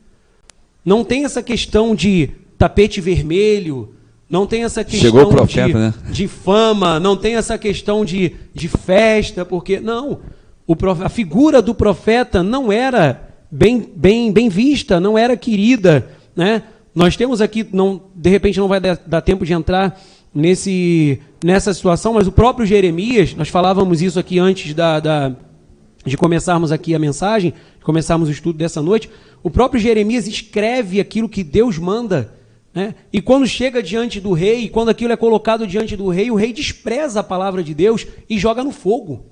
Não 0.84 1.04
tem 1.04 1.26
essa 1.26 1.44
questão 1.44 1.96
de 1.96 2.30
tapete 2.58 3.00
vermelho, 3.02 3.94
não 4.30 4.48
tem 4.48 4.64
essa 4.64 4.84
questão 4.84 5.30
profeta, 5.30 5.68
de, 5.68 5.74
né? 5.74 5.94
de, 6.10 6.28
fama, 6.28 7.00
não 7.00 7.18
tem 7.18 7.36
essa 7.36 7.58
questão 7.58 8.06
de, 8.06 8.34
de 8.54 8.68
festa, 8.68 9.44
porque. 9.46 9.80
Não. 9.80 10.20
O, 10.66 10.76
a 11.04 11.10
figura 11.10 11.62
do 11.62 11.76
profeta 11.76 12.42
não 12.42 12.72
era 12.72 13.30
bem, 13.52 13.92
bem, 13.94 14.32
bem 14.32 14.48
vista, 14.48 15.00
não 15.00 15.18
era 15.18 15.36
querida. 15.36 16.08
Né? 16.36 16.64
Nós 16.96 17.18
temos 17.18 17.42
aqui, 17.42 17.68
não, 17.74 18.02
de 18.16 18.30
repente 18.30 18.60
não 18.60 18.70
vai 18.70 18.80
dar, 18.80 18.98
dar 19.06 19.22
tempo 19.22 19.46
de 19.46 19.52
entrar 19.52 20.00
nesse, 20.34 21.20
nessa 21.44 21.74
situação, 21.74 22.14
mas 22.14 22.28
o 22.28 22.32
próprio 22.32 22.66
Jeremias, 22.66 23.36
nós 23.36 23.50
falávamos 23.50 24.02
isso 24.02 24.18
aqui 24.18 24.40
antes 24.40 24.74
da, 24.74 25.00
da 25.00 25.36
de 26.06 26.18
começarmos 26.18 26.72
aqui 26.72 26.96
a 26.96 27.00
mensagem, 27.00 27.54
começarmos 27.84 28.30
o 28.30 28.32
estudo 28.32 28.58
dessa 28.58 28.82
noite, 28.82 29.10
o 29.44 29.50
próprio 29.50 29.82
Jeremias 29.82 30.28
escreve 30.28 31.00
aquilo 31.00 31.30
que 31.30 31.44
Deus 31.44 31.78
manda. 31.78 32.34
Né? 32.74 32.96
E 33.12 33.22
quando 33.22 33.48
chega 33.48 33.84
diante 33.84 34.20
do 34.20 34.34
rei, 34.34 34.70
quando 34.70 34.90
aquilo 34.90 35.14
é 35.14 35.18
colocado 35.18 35.68
diante 35.68 35.96
do 35.98 36.10
rei, 36.10 36.32
o 36.32 36.36
rei 36.36 36.54
despreza 36.54 37.20
a 37.20 37.24
palavra 37.24 37.64
de 37.64 37.74
Deus 37.74 38.06
e 38.30 38.38
joga 38.38 38.64
no 38.64 38.72
fogo. 38.72 39.26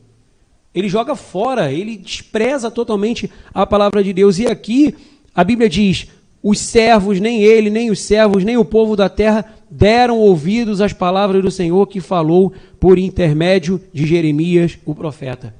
Ele 0.74 0.89
joga 0.89 1.16
fora, 1.16 1.72
ele 1.72 1.97
despreza 1.97 2.70
totalmente 2.70 3.30
a 3.54 3.66
palavra 3.66 4.04
de 4.04 4.14
Deus. 4.14 4.38
E 4.38 4.45
aqui 4.45 4.95
a 5.34 5.43
Bíblia 5.43 5.70
diz: 5.70 6.08
os 6.43 6.60
servos, 6.60 7.20
nem 7.20 7.43
ele, 7.43 7.70
nem 7.70 7.89
os 7.89 8.02
servos, 8.02 8.43
nem 8.43 8.58
o 8.58 8.66
povo 8.66 8.95
da 8.95 9.10
terra 9.10 9.45
deram 9.70 10.18
ouvidos 10.18 10.82
às 10.82 10.93
palavras 10.93 11.41
do 11.41 11.52
Senhor 11.52 11.86
que 11.88 12.00
falou 12.00 12.54
por 12.80 12.97
intermédio 12.97 13.82
de 13.93 14.06
Jeremias, 14.06 14.78
o 14.86 14.95
profeta. 14.95 15.54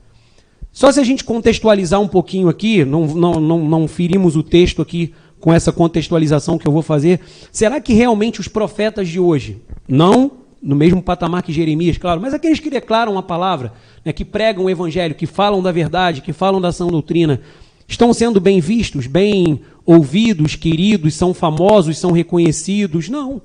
Só 0.80 0.90
se 0.94 0.98
a 0.98 1.04
gente 1.04 1.26
contextualizar 1.26 2.00
um 2.00 2.08
pouquinho 2.08 2.48
aqui, 2.48 2.86
não, 2.86 3.06
não, 3.06 3.34
não, 3.34 3.60
não 3.68 3.86
ferimos 3.86 4.38
o 4.38 4.42
texto 4.42 4.82
aqui 4.82 5.14
com 5.38 5.52
essa 5.52 5.74
contextualização 5.74 6.58
que 6.58 6.66
eu 6.66 6.72
vou 6.72 6.82
fazer, 6.82 7.20
será 7.52 7.82
que 7.82 7.92
realmente 7.92 8.40
os 8.40 8.48
profetas 8.48 9.10
de 9.10 9.20
hoje 9.20 9.62
não 9.86 10.32
no 10.64 10.78
mesmo 10.78 11.04
patamar 11.04 11.44
que 11.44 11.52
Jeremias, 11.52 11.98
claro, 11.98 12.22
mas 12.22 12.34
aqueles 12.34 12.62
que 12.62 12.70
declaram 12.70 13.18
a 13.18 13.22
palavra, 13.22 13.74
né, 14.06 14.14
que 14.14 14.24
pregam 14.24 14.64
o 14.64 14.70
evangelho, 14.70 15.16
que 15.16 15.26
falam 15.26 15.62
da 15.62 15.70
verdade, 15.70 16.22
que 16.22 16.32
falam 16.32 16.62
da 16.62 16.72
sã 16.72 16.88
doutrina, 16.88 17.42
estão 17.86 18.14
sendo 18.14 18.40
bem 18.40 18.62
vistos, 18.62 19.06
bem 19.06 19.60
ouvidos, 19.86 20.56
queridos, 20.56 21.14
são 21.14 21.34
famosos, 21.34 21.98
são 21.98 22.14
reconhecidos? 22.14 23.10
Não. 23.10 23.42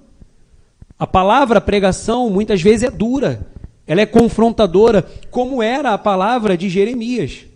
A 0.97 1.05
palavra 1.05 1.59
a 1.59 1.61
pregação 1.61 2.31
muitas 2.31 2.63
vezes 2.63 2.85
é 2.85 2.91
dura, 2.93 3.45
ela 3.87 4.01
é 4.01 4.07
confrontadora, 4.07 5.07
como 5.31 5.63
era 5.63 5.93
a 5.93 5.99
palavra 5.99 6.57
de 6.57 6.69
Jeremias, 6.69 7.47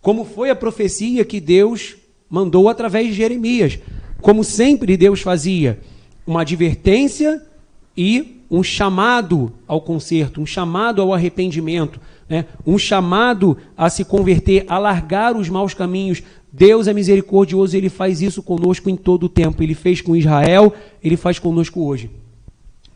como 0.00 0.24
foi 0.24 0.50
a 0.50 0.56
profecia 0.56 1.24
que 1.24 1.40
Deus 1.40 1.96
mandou 2.28 2.68
através 2.68 3.08
de 3.08 3.14
Jeremias, 3.14 3.78
como 4.20 4.44
sempre 4.44 4.96
Deus 4.96 5.20
fazia, 5.20 5.80
uma 6.26 6.42
advertência 6.42 7.42
e 7.96 8.42
um 8.50 8.62
chamado 8.62 9.52
ao 9.66 9.80
conserto, 9.80 10.40
um 10.40 10.46
chamado 10.46 11.00
ao 11.02 11.12
arrependimento, 11.12 12.00
né? 12.28 12.46
um 12.66 12.78
chamado 12.78 13.56
a 13.76 13.88
se 13.90 14.04
converter, 14.04 14.64
a 14.68 14.78
largar 14.78 15.36
os 15.36 15.48
maus 15.48 15.74
caminhos. 15.74 16.22
Deus 16.52 16.86
é 16.86 16.94
misericordioso, 16.94 17.76
ele 17.76 17.88
faz 17.88 18.22
isso 18.22 18.42
conosco 18.42 18.88
em 18.88 18.96
todo 18.96 19.24
o 19.24 19.28
tempo. 19.28 19.62
Ele 19.62 19.74
fez 19.74 20.00
com 20.00 20.16
Israel, 20.16 20.72
ele 21.02 21.16
faz 21.16 21.38
conosco 21.38 21.84
hoje. 21.84 22.10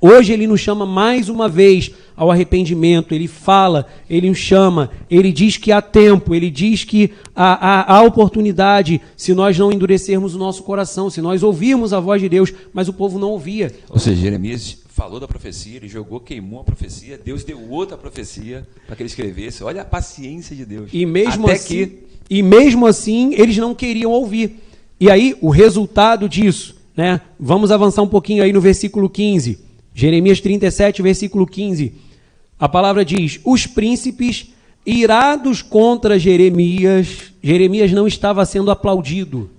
Hoje 0.05 0.33
ele 0.33 0.49
nos 0.49 0.61
chama 0.61 0.85
mais 0.85 1.29
uma 1.29 1.49
vez 1.49 1.93
ao 2.17 2.29
arrependimento, 2.29 3.15
ele 3.15 3.29
fala, 3.29 3.87
ele 4.11 4.29
nos 4.29 4.39
chama, 4.39 4.91
ele 5.09 5.31
diz 5.31 5.57
que 5.57 5.71
há 5.71 5.81
tempo, 5.81 6.35
ele 6.35 6.51
diz 6.51 6.83
que 6.83 7.13
há, 7.37 7.53
há, 7.55 7.99
há, 7.99 8.03
oportunidade 8.03 9.01
se 9.17 9.33
nós 9.33 9.57
não 9.57 9.71
endurecermos 9.71 10.35
o 10.35 10.39
nosso 10.41 10.65
coração, 10.65 11.09
se 11.09 11.23
nós 11.23 11.45
ouvirmos 11.45 11.93
a 11.93 12.01
voz 12.01 12.21
de 12.21 12.29
Deus, 12.29 12.53
mas 12.75 12.89
o 12.89 12.93
povo 12.93 13.17
não 13.17 13.29
ouvia. 13.29 13.73
Ou 13.89 14.01
seja, 14.01 14.21
Jeremias 14.21 14.79
falou 14.89 15.21
da 15.21 15.29
profecia, 15.29 15.77
ele 15.77 15.87
jogou, 15.87 16.19
queimou 16.19 16.63
a 16.63 16.65
profecia, 16.65 17.17
Deus 17.25 17.45
deu 17.45 17.61
outra 17.71 17.97
profecia 17.97 18.67
para 18.89 18.97
que 18.97 19.03
ele 19.05 19.09
escrevesse. 19.09 19.63
Olha 19.63 19.83
a 19.83 19.85
paciência 19.85 20.57
de 20.57 20.67
Deus. 20.67 20.91
E 20.93 21.07
mesmo 21.07 21.45
Até 21.45 21.55
assim, 21.55 21.87
que... 21.87 21.99
e 22.29 22.43
mesmo 22.43 22.87
assim 22.87 23.35
eles 23.35 23.57
não 23.57 23.73
queriam 23.73 24.11
ouvir. 24.11 24.61
E 24.99 25.09
aí 25.09 25.37
o 25.41 25.49
resultado 25.49 26.29
disso, 26.29 26.77
né? 26.97 27.21
Vamos 27.39 27.71
avançar 27.71 28.03
um 28.03 28.09
pouquinho 28.09 28.43
aí 28.43 28.53
no 28.53 28.61
versículo 28.61 29.09
15. 29.09 29.71
Jeremias 29.95 30.40
37, 30.40 31.03
versículo 31.03 31.47
15. 31.47 31.93
A 32.59 32.68
palavra 32.68 33.05
diz: 33.05 33.40
Os 33.45 33.66
príncipes 33.66 34.53
irados 34.86 35.62
contra 35.62 36.18
Jeremias, 36.18 37.32
Jeremias 37.43 37.93
não 37.93 38.07
estava 38.07 38.45
sendo 38.45 38.70
aplaudido. 38.70 39.51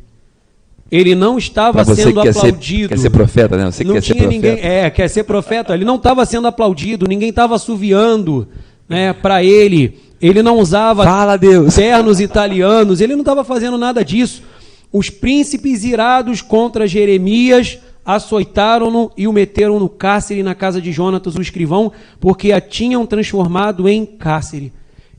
Ele 0.91 1.15
não 1.15 1.37
estava 1.39 1.83
sendo 1.85 2.19
aplaudido. 2.19 2.89
Ser, 2.89 2.89
quer 2.89 2.97
ser 2.99 3.09
profeta, 3.09 3.57
né? 3.57 3.65
Você 3.65 3.83
não 3.83 3.95
quer 3.95 4.01
tinha 4.01 4.21
ser 4.21 4.27
ninguém, 4.27 4.51
profeta. 4.51 4.67
é, 4.73 4.89
quer 4.91 5.07
ser 5.09 5.23
profeta. 5.23 5.73
Ele 5.73 5.85
não 5.85 5.95
estava 5.95 6.23
sendo 6.25 6.47
aplaudido, 6.47 7.07
ninguém 7.07 7.29
estava 7.29 7.55
assoviando, 7.55 8.47
né, 8.87 9.11
para 9.11 9.43
ele. 9.43 9.97
Ele 10.21 10.43
não 10.43 10.59
usava 10.59 11.03
Fala, 11.03 11.35
Deus. 11.35 11.73
ternos 11.75 12.19
italianos, 12.19 13.01
ele 13.01 13.13
não 13.13 13.21
estava 13.21 13.43
fazendo 13.43 13.77
nada 13.77 14.05
disso. 14.05 14.43
Os 14.91 15.09
príncipes 15.09 15.83
irados 15.83 16.41
contra 16.41 16.87
Jeremias 16.87 17.79
açoitaram-no 18.05 19.11
e 19.17 19.27
o 19.27 19.33
meteram 19.33 19.79
no 19.79 19.87
cárcere 19.87 20.43
na 20.43 20.53
casa 20.53 20.81
de 20.81 20.91
Jonatas, 20.91 21.35
o 21.35 21.41
escrivão, 21.41 21.91
porque 22.19 22.51
a 22.51 22.59
tinham 22.59 23.05
transformado 23.05 23.87
em 23.87 24.05
cárcere. 24.05 24.73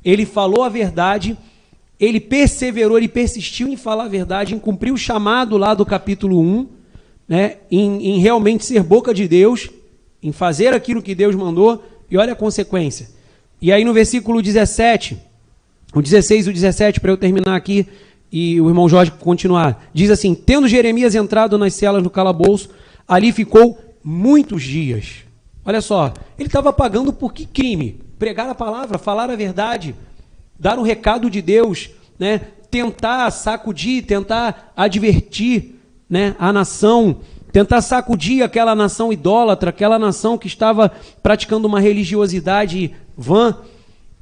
Ele 0.04 0.26
falou 0.26 0.62
a 0.62 0.68
verdade, 0.68 1.36
ele 1.98 2.20
perseverou, 2.20 2.98
ele 2.98 3.08
persistiu 3.08 3.68
em 3.68 3.76
falar 3.76 4.04
a 4.04 4.08
verdade, 4.08 4.54
em 4.54 4.58
cumprir 4.58 4.92
o 4.92 4.98
chamado 4.98 5.56
lá 5.56 5.72
do 5.72 5.86
capítulo 5.86 6.40
1, 6.40 6.68
né, 7.26 7.56
em, 7.70 8.10
em 8.10 8.18
realmente 8.18 8.64
ser 8.64 8.82
boca 8.82 9.14
de 9.14 9.26
Deus, 9.26 9.70
em 10.22 10.30
fazer 10.30 10.74
aquilo 10.74 11.02
que 11.02 11.14
Deus 11.14 11.34
mandou, 11.34 11.82
e 12.10 12.18
olha 12.18 12.34
a 12.34 12.36
consequência. 12.36 13.08
E 13.62 13.72
aí 13.72 13.82
no 13.82 13.94
versículo 13.94 14.42
17, 14.42 15.16
o 15.94 16.02
16 16.02 16.46
e 16.46 16.50
o 16.50 16.52
17, 16.52 17.00
para 17.00 17.12
eu 17.12 17.16
terminar 17.16 17.56
aqui, 17.56 17.86
e 18.36 18.60
o 18.60 18.68
irmão 18.68 18.88
Jorge 18.88 19.12
continuar. 19.12 19.80
Diz 19.94 20.10
assim: 20.10 20.34
Tendo 20.34 20.66
Jeremias 20.66 21.14
entrado 21.14 21.56
nas 21.56 21.72
celas 21.74 22.02
do 22.02 22.10
calabouço, 22.10 22.68
ali 23.06 23.30
ficou 23.30 23.78
muitos 24.02 24.64
dias. 24.64 25.18
Olha 25.64 25.80
só, 25.80 26.12
ele 26.36 26.48
estava 26.48 26.72
pagando 26.72 27.12
por 27.12 27.32
que 27.32 27.46
crime? 27.46 28.00
Pregar 28.18 28.48
a 28.50 28.54
palavra, 28.54 28.98
falar 28.98 29.30
a 29.30 29.36
verdade, 29.36 29.94
dar 30.58 30.80
um 30.80 30.82
recado 30.82 31.30
de 31.30 31.40
Deus, 31.40 31.90
né? 32.18 32.40
tentar 32.72 33.30
sacudir, 33.30 34.04
tentar 34.04 34.72
advertir 34.76 35.76
né? 36.10 36.34
a 36.36 36.52
nação, 36.52 37.18
tentar 37.52 37.82
sacudir 37.82 38.42
aquela 38.42 38.74
nação 38.74 39.12
idólatra, 39.12 39.70
aquela 39.70 39.96
nação 39.96 40.36
que 40.36 40.48
estava 40.48 40.90
praticando 41.22 41.68
uma 41.68 41.78
religiosidade 41.78 42.92
vã. 43.16 43.56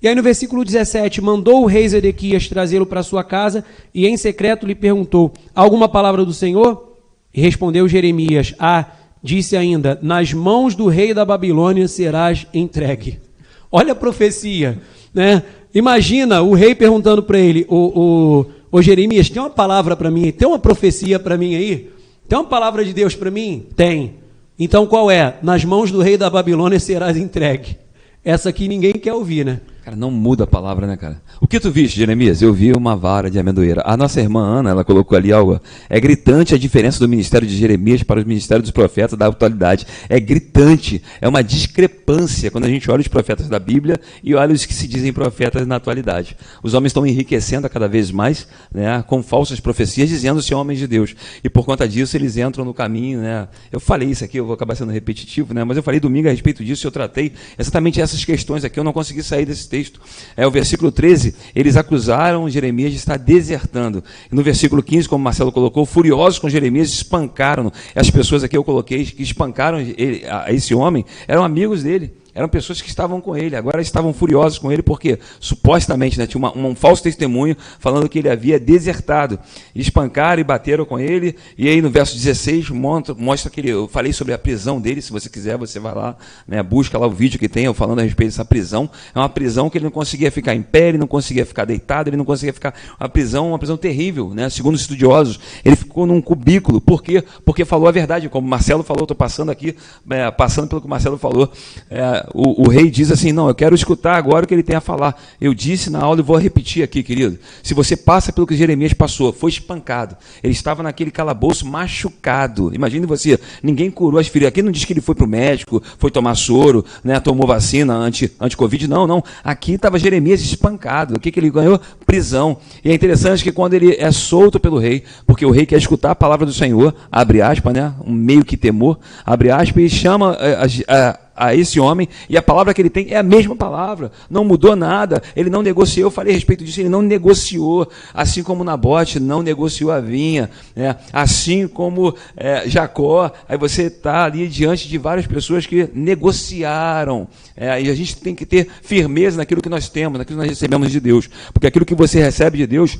E 0.02 0.08
aí 0.08 0.16
no 0.16 0.22
versículo 0.22 0.64
17, 0.64 1.20
mandou 1.20 1.62
o 1.62 1.66
rei 1.66 1.88
Zedequias 1.88 2.48
trazê-lo 2.48 2.84
para 2.84 3.04
sua 3.04 3.22
casa 3.22 3.64
e 3.94 4.04
em 4.04 4.16
secreto 4.16 4.66
lhe 4.66 4.74
perguntou: 4.74 5.32
Alguma 5.54 5.88
palavra 5.88 6.24
do 6.24 6.32
Senhor? 6.32 6.96
E 7.32 7.40
respondeu 7.40 7.86
Jeremias: 7.86 8.52
Ah, 8.58 8.84
disse 9.22 9.56
ainda: 9.56 10.00
Nas 10.02 10.32
mãos 10.32 10.74
do 10.74 10.88
rei 10.88 11.14
da 11.14 11.24
Babilônia 11.24 11.86
serás 11.86 12.48
entregue. 12.52 13.20
Olha 13.70 13.92
a 13.92 13.94
profecia, 13.96 14.76
né? 15.14 15.44
Imagina 15.72 16.42
o 16.42 16.52
rei 16.52 16.74
perguntando 16.74 17.22
para 17.22 17.38
ele: 17.38 17.64
o, 17.68 17.76
o, 17.76 18.46
o 18.72 18.82
Jeremias, 18.82 19.30
tem 19.30 19.40
uma 19.40 19.50
palavra 19.50 19.94
para 19.94 20.10
mim? 20.10 20.32
Tem 20.32 20.48
uma 20.48 20.58
profecia 20.58 21.20
para 21.20 21.38
mim 21.38 21.54
aí? 21.54 21.90
Tem 22.28 22.36
uma 22.36 22.44
palavra 22.44 22.84
de 22.84 22.92
Deus 22.92 23.14
para 23.14 23.30
mim? 23.30 23.66
Tem. 23.76 24.14
Então 24.58 24.84
qual 24.84 25.08
é? 25.08 25.36
Nas 25.42 25.64
mãos 25.64 25.92
do 25.92 26.00
rei 26.00 26.16
da 26.16 26.28
Babilônia 26.28 26.80
serás 26.80 27.16
entregue. 27.16 27.78
Essa 28.24 28.48
aqui 28.48 28.66
ninguém 28.66 28.94
quer 28.94 29.12
ouvir, 29.12 29.46
né? 29.46 29.60
Cara, 29.84 29.96
não 29.96 30.12
muda 30.12 30.44
a 30.44 30.46
palavra, 30.46 30.86
né, 30.86 30.96
cara? 30.96 31.20
O 31.40 31.46
que 31.48 31.58
tu 31.58 31.68
viste, 31.68 31.96
Jeremias? 31.96 32.40
Eu 32.40 32.54
vi 32.54 32.70
uma 32.72 32.94
vara 32.94 33.28
de 33.28 33.36
amendoeira. 33.36 33.82
A 33.84 33.96
nossa 33.96 34.20
irmã 34.20 34.40
Ana, 34.40 34.70
ela 34.70 34.84
colocou 34.84 35.18
ali 35.18 35.32
algo. 35.32 35.60
É 35.90 35.98
gritante 35.98 36.54
a 36.54 36.58
diferença 36.58 37.00
do 37.00 37.08
ministério 37.08 37.48
de 37.48 37.56
Jeremias 37.56 38.04
para 38.04 38.20
o 38.20 38.24
ministério 38.24 38.62
dos 38.62 38.70
profetas 38.70 39.18
da 39.18 39.26
atualidade. 39.26 39.84
É 40.08 40.20
gritante. 40.20 41.02
É 41.20 41.26
uma 41.26 41.42
discrepância 41.42 42.48
quando 42.48 42.66
a 42.66 42.68
gente 42.68 42.88
olha 42.88 43.00
os 43.00 43.08
profetas 43.08 43.48
da 43.48 43.58
Bíblia 43.58 43.98
e 44.22 44.36
olha 44.36 44.54
os 44.54 44.64
que 44.64 44.72
se 44.72 44.86
dizem 44.86 45.12
profetas 45.12 45.66
na 45.66 45.74
atualidade. 45.74 46.36
Os 46.62 46.74
homens 46.74 46.90
estão 46.90 47.04
enriquecendo 47.04 47.68
cada 47.68 47.88
vez 47.88 48.12
mais, 48.12 48.46
né, 48.72 49.02
com 49.08 49.20
falsas 49.20 49.58
profecias, 49.58 50.08
dizendo-se 50.08 50.54
homens 50.54 50.78
de 50.78 50.86
Deus. 50.86 51.16
E 51.42 51.50
por 51.50 51.64
conta 51.64 51.88
disso, 51.88 52.16
eles 52.16 52.36
entram 52.36 52.64
no 52.64 52.72
caminho, 52.72 53.20
né? 53.20 53.48
Eu 53.72 53.80
falei 53.80 54.10
isso 54.10 54.22
aqui, 54.22 54.36
eu 54.36 54.46
vou 54.46 54.54
acabar 54.54 54.76
sendo 54.76 54.92
repetitivo, 54.92 55.52
né? 55.52 55.64
Mas 55.64 55.76
eu 55.76 55.82
falei 55.82 55.98
domingo 55.98 56.28
a 56.28 56.30
respeito 56.30 56.64
disso, 56.64 56.86
eu 56.86 56.92
tratei 56.92 57.32
exatamente 57.58 58.00
essas 58.00 58.24
questões 58.24 58.64
aqui. 58.64 58.78
Eu 58.78 58.84
não 58.84 58.92
consegui 58.92 59.24
sair 59.24 59.44
desse 59.44 59.71
texto. 59.72 60.02
É 60.36 60.46
o 60.46 60.50
versículo 60.50 60.92
13, 60.92 61.34
eles 61.54 61.78
acusaram 61.78 62.46
Jeremias 62.50 62.90
de 62.90 62.98
estar 62.98 63.16
desertando. 63.16 64.04
E 64.30 64.34
no 64.34 64.42
versículo 64.42 64.82
15, 64.82 65.08
como 65.08 65.24
Marcelo 65.24 65.50
colocou, 65.50 65.86
furiosos 65.86 66.38
com 66.38 66.46
Jeremias, 66.50 66.92
espancaram. 66.92 67.72
As 67.96 68.10
pessoas 68.10 68.44
aqui 68.44 68.54
eu 68.54 68.62
coloquei 68.62 69.02
que 69.06 69.22
espancaram 69.22 69.80
ele, 69.80 70.26
a, 70.26 70.52
esse 70.52 70.74
homem 70.74 71.06
eram 71.26 71.42
amigos 71.42 71.82
dele 71.82 72.12
eram 72.34 72.48
pessoas 72.48 72.80
que 72.80 72.88
estavam 72.88 73.20
com 73.20 73.36
ele, 73.36 73.56
agora 73.56 73.80
estavam 73.82 74.12
furiosos 74.12 74.58
com 74.58 74.72
ele 74.72 74.82
porque 74.82 75.18
supostamente 75.38 76.18
né, 76.18 76.26
tinha 76.26 76.38
uma, 76.38 76.56
um 76.56 76.74
falso 76.74 77.02
testemunho 77.02 77.56
falando 77.78 78.08
que 78.08 78.18
ele 78.18 78.28
havia 78.28 78.58
desertado. 78.58 79.38
Espancaram 79.74 80.40
e 80.40 80.44
bateram 80.44 80.84
com 80.84 80.98
ele, 80.98 81.36
e 81.56 81.68
aí 81.68 81.82
no 81.82 81.90
verso 81.90 82.14
16 82.16 82.70
mostra, 82.70 83.14
mostra 83.14 83.50
que 83.50 83.60
ele, 83.60 83.70
eu 83.70 83.88
falei 83.88 84.12
sobre 84.12 84.32
a 84.32 84.38
prisão 84.38 84.80
dele, 84.80 85.02
se 85.02 85.12
você 85.12 85.28
quiser 85.28 85.56
você 85.56 85.78
vai 85.78 85.94
lá, 85.94 86.16
né, 86.46 86.62
busca 86.62 86.98
lá 86.98 87.06
o 87.06 87.10
vídeo 87.10 87.38
que 87.38 87.48
tem 87.48 87.64
eu 87.64 87.74
falando 87.74 88.00
a 88.00 88.02
respeito 88.02 88.30
dessa 88.30 88.44
prisão. 88.44 88.88
É 89.14 89.18
uma 89.18 89.28
prisão 89.28 89.68
que 89.68 89.78
ele 89.78 89.84
não 89.84 89.90
conseguia 89.90 90.30
ficar 90.30 90.54
em 90.54 90.62
pé, 90.62 90.88
ele 90.88 90.98
não 90.98 91.06
conseguia 91.06 91.44
ficar 91.44 91.64
deitado, 91.64 92.08
ele 92.08 92.16
não 92.16 92.24
conseguia 92.24 92.52
ficar. 92.52 92.74
Uma 92.98 93.08
prisão, 93.08 93.48
uma 93.48 93.58
prisão 93.58 93.76
terrível, 93.76 94.32
né? 94.34 94.48
segundo 94.48 94.74
os 94.74 94.80
estudiosos. 94.80 95.38
Ele 95.64 95.76
ficou 95.76 96.06
num 96.06 96.20
cubículo, 96.20 96.80
por 96.80 97.02
quê? 97.02 97.22
Porque 97.44 97.64
falou 97.64 97.88
a 97.88 97.92
verdade, 97.92 98.28
como 98.28 98.46
o 98.46 98.50
Marcelo 98.50 98.82
falou, 98.82 99.04
estou 99.04 99.16
passando 99.16 99.50
aqui, 99.50 99.76
é, 100.10 100.30
passando 100.30 100.68
pelo 100.68 100.80
que 100.80 100.86
o 100.86 100.90
Marcelo 100.90 101.18
falou. 101.18 101.50
É, 101.90 102.21
o, 102.34 102.64
o, 102.64 102.68
rei 102.68 102.90
diz 102.90 103.10
assim: 103.10 103.32
Não, 103.32 103.48
eu 103.48 103.54
quero 103.54 103.74
escutar 103.74 104.16
agora 104.16 104.44
o 104.44 104.48
que 104.48 104.54
ele 104.54 104.62
tem 104.62 104.76
a 104.76 104.80
falar. 104.80 105.20
Eu 105.40 105.54
disse 105.54 105.90
na 105.90 106.00
aula 106.00 106.20
e 106.20 106.22
vou 106.22 106.36
repetir 106.36 106.82
aqui, 106.82 107.02
querido. 107.02 107.38
Se 107.62 107.74
você 107.74 107.96
passa 107.96 108.32
pelo 108.32 108.46
que 108.46 108.56
Jeremias 108.56 108.92
passou, 108.92 109.32
foi 109.32 109.50
espancado. 109.50 110.16
Ele 110.42 110.52
estava 110.52 110.82
naquele 110.82 111.10
calabouço 111.10 111.66
machucado. 111.66 112.74
Imagine 112.74 113.06
você, 113.06 113.38
ninguém 113.62 113.90
curou 113.90 114.20
as 114.20 114.28
feridas. 114.28 114.48
Aqui 114.48 114.62
não 114.62 114.70
diz 114.72 114.84
que 114.84 114.92
ele 114.92 115.00
foi 115.00 115.14
para 115.14 115.24
o 115.24 115.28
médico, 115.28 115.82
foi 115.98 116.10
tomar 116.10 116.34
soro, 116.34 116.84
né, 117.02 117.18
tomou 117.20 117.46
vacina 117.46 117.94
anti-Covid. 117.94 118.84
Anti 118.84 118.90
não, 118.90 119.06
não. 119.06 119.24
Aqui 119.42 119.72
estava 119.72 119.98
Jeremias 119.98 120.40
espancado. 120.40 121.14
O 121.16 121.20
que, 121.20 121.30
que 121.30 121.40
ele 121.40 121.50
ganhou? 121.50 121.80
Prisão. 122.06 122.56
E 122.84 122.90
é 122.90 122.94
interessante 122.94 123.42
que 123.42 123.52
quando 123.52 123.74
ele 123.74 123.96
é 123.98 124.10
solto 124.10 124.60
pelo 124.60 124.78
rei, 124.78 125.02
porque 125.26 125.46
o 125.46 125.50
rei 125.50 125.66
quer 125.66 125.78
escutar 125.78 126.10
a 126.10 126.16
palavra 126.16 126.46
do 126.46 126.52
Senhor, 126.52 126.94
abre 127.10 127.40
aspas, 127.40 127.72
né, 127.72 127.92
um 128.04 128.12
meio 128.12 128.44
que 128.44 128.56
temor, 128.56 128.98
abre 129.24 129.50
aspas, 129.50 129.82
e 129.84 129.90
chama. 129.90 130.32
A, 130.32 130.64
a, 130.64 131.10
a 131.10 131.21
a 131.36 131.54
esse 131.54 131.80
homem 131.80 132.08
e 132.28 132.36
a 132.36 132.42
palavra 132.42 132.74
que 132.74 132.82
ele 132.82 132.90
tem 132.90 133.08
é 133.10 133.18
a 133.18 133.22
mesma 133.22 133.56
palavra, 133.56 134.12
não 134.30 134.44
mudou 134.44 134.76
nada, 134.76 135.22
ele 135.34 135.50
não 135.50 135.62
negociou, 135.62 136.06
eu 136.06 136.10
falei 136.10 136.32
a 136.32 136.34
respeito 136.34 136.64
disso, 136.64 136.80
ele 136.80 136.88
não 136.88 137.02
negociou, 137.02 137.88
assim 138.12 138.42
como 138.42 138.64
Nabote 138.64 139.18
não 139.18 139.42
negociou 139.42 139.90
a 139.90 140.00
vinha, 140.00 140.50
né? 140.74 140.96
assim 141.12 141.66
como 141.66 142.14
é, 142.36 142.68
Jacó, 142.68 143.30
aí 143.48 143.56
você 143.56 143.84
está 143.84 144.24
ali 144.24 144.48
diante 144.48 144.88
de 144.88 144.98
várias 144.98 145.26
pessoas 145.26 145.66
que 145.66 145.88
negociaram, 145.94 147.28
é, 147.56 147.82
e 147.82 147.90
a 147.90 147.94
gente 147.94 148.16
tem 148.16 148.34
que 148.34 148.46
ter 148.46 148.68
firmeza 148.82 149.36
naquilo 149.36 149.62
que 149.62 149.68
nós 149.68 149.88
temos, 149.88 150.18
naquilo 150.18 150.38
que 150.38 150.46
nós 150.46 150.50
recebemos 150.50 150.90
de 150.90 151.00
Deus, 151.00 151.28
porque 151.52 151.66
aquilo 151.66 151.84
que 151.84 151.94
você 151.94 152.20
recebe 152.20 152.58
de 152.58 152.66
Deus, 152.66 152.98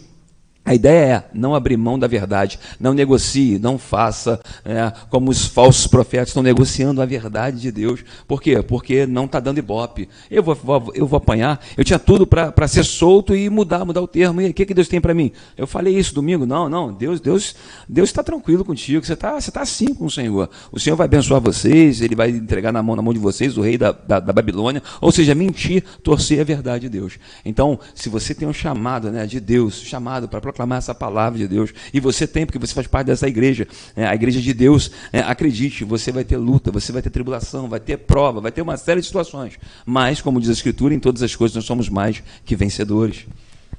a 0.65 0.75
ideia 0.75 1.15
é 1.15 1.25
não 1.35 1.57
abrir 1.57 1.77
mão 1.77 1.99
da 1.99 2.07
verdade, 2.07 2.59
não 2.79 2.95
negocie, 2.95 3.59
não 3.59 3.77
faça 3.77 4.41
é, 4.65 4.93
como 5.11 5.29
os 5.29 5.45
falsos 5.45 5.89
profetas 5.89 6.29
estão 6.29 6.43
negociando 6.43 7.03
a 7.03 7.07
verdade 7.07 7.61
de 7.61 7.73
Deus. 7.73 8.05
Por 8.29 8.41
quê? 8.41 8.63
Porque 8.63 9.05
não 9.05 9.25
está 9.25 9.41
dando 9.41 9.59
ibope. 9.59 10.09
Eu 10.31 10.41
vou, 10.41 10.55
vou, 10.55 10.93
eu 10.95 11.05
vou 11.05 11.17
apanhar, 11.17 11.61
eu 11.77 11.83
tinha 11.83 11.99
tudo 11.99 12.25
para 12.25 12.69
ser 12.69 12.85
solto 12.85 13.35
e 13.35 13.51
mudar, 13.51 13.85
mudar 13.85 14.01
o 14.01 14.07
termo. 14.07 14.41
E 14.41 14.51
o 14.51 14.55
que, 14.55 14.65
que 14.65 14.73
Deus 14.73 14.87
tem 14.87 15.01
para 15.01 15.13
mim? 15.13 15.33
Eu 15.57 15.67
falei 15.67 15.99
isso 15.99 16.15
domingo? 16.15 16.47
Não, 16.47 16.69
não, 16.69 16.93
Deus 16.93 17.21
Deus 17.21 17.57
Deus 17.89 18.09
está 18.09 18.23
tranquilo 18.23 18.65
contigo, 18.65 19.05
você 19.05 19.15
está 19.15 19.41
você 19.41 19.51
tá 19.51 19.63
assim 19.63 19.93
com 19.93 20.05
o 20.05 20.11
Senhor. 20.11 20.49
O 20.71 20.79
Senhor 20.79 20.95
vai 20.95 21.07
abençoar 21.07 21.41
vocês, 21.41 22.01
Ele 22.01 22.15
vai 22.15 22.31
entregar 22.31 22.73
na 22.73 22.83
mão, 22.85 22.95
na 22.95 23.03
mão 23.03 23.13
de 23.13 23.19
vocês 23.19 23.59
o 23.59 23.63
rei 23.63 23.77
da, 23.77 23.91
da, 23.91 24.21
da 24.21 24.33
Babilônia, 24.33 24.81
ou 25.01 25.11
seja, 25.11 25.35
mentir, 25.35 25.83
torcer 26.05 26.41
a 26.41 26.45
verdade 26.45 26.83
de 26.83 26.89
Deus. 26.89 27.19
Então, 27.45 27.81
se 27.97 28.09
você 28.09 28.33
tem 28.33 28.47
um 28.47 28.53
chamado 28.53 29.11
né, 29.11 29.27
de 29.27 29.41
Deus, 29.41 29.81
chamado 29.83 30.29
para 30.29 30.52
proclamar 30.53 30.79
essa 30.79 30.95
palavra 30.95 31.39
de 31.39 31.49
Deus. 31.49 31.73
E 31.93 31.99
você 31.99 32.27
tem, 32.27 32.45
porque 32.45 32.59
você 32.59 32.75
faz 32.75 32.87
parte 32.87 33.07
dessa 33.07 33.27
igreja, 33.27 33.67
né? 33.97 34.07
a 34.07 34.15
igreja 34.15 34.41
de 34.41 34.53
Deus. 34.53 34.91
Né? 35.13 35.21
Acredite, 35.21 35.85
você 35.85 36.13
vai 36.13 36.25
ter 36.25 36.37
luta, 36.37 36.71
você 36.71 36.93
vai 36.93 37.03
ter 37.03 37.11
tribulação, 37.11 37.69
vai 37.69 37.81
ter 37.81 37.97
prova, 37.97 38.41
vai 38.41 38.53
ter 38.53 38.63
uma 38.63 38.77
série 38.77 39.01
de 39.01 39.07
situações. 39.07 39.59
Mas, 39.85 40.21
como 40.21 40.41
diz 40.41 40.51
a 40.51 40.53
Escritura, 40.53 40.95
em 40.95 41.01
todas 41.01 41.23
as 41.23 41.35
coisas 41.35 41.57
nós 41.57 41.65
somos 41.65 41.89
mais 41.89 42.23
que 42.45 42.55
vencedores. 42.55 43.27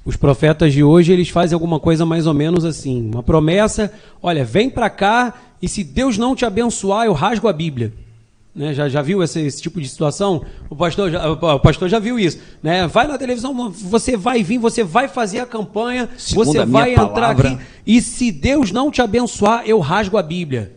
Os 0.04 0.16
profetas 0.16 0.72
de 0.72 0.82
hoje, 0.82 1.12
eles 1.12 1.30
fazem 1.30 1.54
alguma 1.54 1.80
coisa 1.80 2.04
mais 2.04 2.26
ou 2.26 2.34
menos 2.34 2.64
assim, 2.64 3.08
uma 3.10 3.22
promessa, 3.22 3.90
olha, 4.22 4.44
vem 4.44 4.68
para 4.68 4.90
cá 4.90 5.34
e 5.62 5.68
se 5.68 5.82
Deus 5.82 6.18
não 6.18 6.36
te 6.36 6.44
abençoar, 6.44 7.06
eu 7.06 7.12
rasgo 7.14 7.48
a 7.48 7.52
Bíblia. 7.52 7.92
Né, 8.54 8.72
já, 8.72 8.88
já 8.88 9.02
viu 9.02 9.20
esse, 9.22 9.40
esse, 9.40 9.60
tipo 9.60 9.80
de 9.80 9.88
situação? 9.88 10.44
O 10.70 10.76
pastor, 10.76 11.10
já, 11.10 11.28
o 11.28 11.58
pastor 11.58 11.88
já 11.88 11.98
viu 11.98 12.18
isso. 12.18 12.38
Né? 12.62 12.86
Vai 12.86 13.08
na 13.08 13.18
televisão, 13.18 13.70
você 13.70 14.16
vai 14.16 14.44
vir, 14.44 14.58
você 14.58 14.84
vai 14.84 15.08
fazer 15.08 15.40
a 15.40 15.46
campanha, 15.46 16.08
Segundo 16.16 16.46
você 16.46 16.58
a 16.58 16.64
vai 16.64 16.92
entrar 16.92 17.08
palavra... 17.08 17.48
aqui. 17.48 17.58
E 17.84 18.00
se 18.00 18.30
Deus 18.30 18.70
não 18.70 18.92
te 18.92 19.02
abençoar, 19.02 19.64
eu 19.66 19.80
rasgo 19.80 20.16
a 20.16 20.22
Bíblia. 20.22 20.72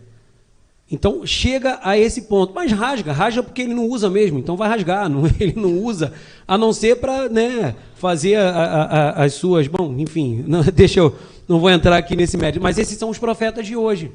Então 0.90 1.26
chega 1.26 1.80
a 1.84 1.98
esse 1.98 2.24
ponto. 2.24 2.54
Mas 2.56 2.72
rasga, 2.72 3.12
rasga 3.12 3.44
porque 3.44 3.62
ele 3.62 3.74
não 3.74 3.88
usa 3.88 4.10
mesmo. 4.10 4.40
Então 4.40 4.56
vai 4.56 4.70
rasgar. 4.70 5.08
Não, 5.10 5.26
ele 5.40 5.54
não 5.56 5.80
usa, 5.80 6.14
a 6.48 6.58
não 6.58 6.74
ser 6.74 6.98
para 6.98 7.30
né, 7.30 7.76
fazer 7.96 8.36
a, 8.36 8.50
a, 8.50 9.24
as 9.24 9.34
suas. 9.34 9.68
Bom, 9.68 9.94
enfim, 9.98 10.44
não, 10.48 10.62
deixa 10.62 11.00
eu. 11.00 11.16
Não 11.48 11.60
vou 11.60 11.70
entrar 11.70 11.98
aqui 11.98 12.16
nesse 12.16 12.36
mérito. 12.38 12.62
Mas 12.62 12.78
esses 12.78 12.98
são 12.98 13.10
os 13.10 13.18
profetas 13.18 13.66
de 13.66 13.76
hoje. 13.76 14.12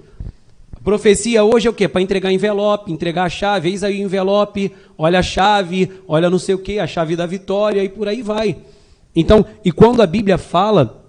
Profecia 0.82 1.44
hoje 1.44 1.68
é 1.68 1.70
o 1.70 1.74
quê? 1.74 1.86
Para 1.86 2.02
entregar 2.02 2.32
envelope, 2.32 2.90
entregar 2.90 3.24
a 3.24 3.28
chave. 3.28 3.68
Eis 3.68 3.84
aí 3.84 4.02
o 4.02 4.04
envelope, 4.04 4.72
olha 4.98 5.20
a 5.20 5.22
chave, 5.22 5.90
olha 6.08 6.28
não 6.28 6.40
sei 6.40 6.56
o 6.56 6.58
quê, 6.58 6.80
a 6.80 6.86
chave 6.86 7.14
da 7.14 7.24
vitória 7.24 7.84
e 7.84 7.88
por 7.88 8.08
aí 8.08 8.20
vai. 8.20 8.56
Então, 9.14 9.44
e 9.64 9.70
quando 9.70 10.02
a 10.02 10.06
Bíblia 10.06 10.36
fala 10.38 11.04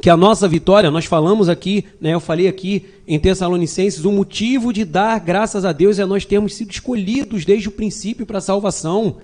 que 0.00 0.08
a 0.08 0.16
nossa 0.16 0.48
vitória, 0.48 0.90
nós 0.90 1.04
falamos 1.04 1.50
aqui, 1.50 1.84
né, 2.00 2.14
eu 2.14 2.20
falei 2.20 2.48
aqui 2.48 2.86
em 3.06 3.18
Tessalonicenses, 3.18 4.04
o 4.06 4.12
motivo 4.12 4.72
de 4.72 4.84
dar 4.84 5.20
graças 5.20 5.66
a 5.66 5.72
Deus 5.72 5.98
é 5.98 6.06
nós 6.06 6.24
termos 6.24 6.54
sido 6.54 6.70
escolhidos 6.70 7.44
desde 7.44 7.68
o 7.68 7.72
princípio 7.72 8.24
para 8.24 8.38
a 8.38 8.40
salvação. 8.40 9.18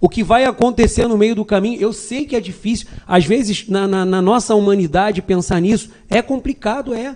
O 0.00 0.08
que 0.08 0.24
vai 0.24 0.44
acontecer 0.44 1.06
no 1.06 1.16
meio 1.16 1.36
do 1.36 1.44
caminho, 1.44 1.80
eu 1.80 1.92
sei 1.92 2.24
que 2.24 2.34
é 2.34 2.40
difícil, 2.40 2.88
às 3.06 3.24
vezes 3.24 3.68
na, 3.68 3.86
na, 3.86 4.04
na 4.04 4.20
nossa 4.20 4.56
humanidade 4.56 5.22
pensar 5.22 5.60
nisso, 5.60 5.90
é 6.08 6.20
complicado, 6.20 6.92
é. 6.92 7.14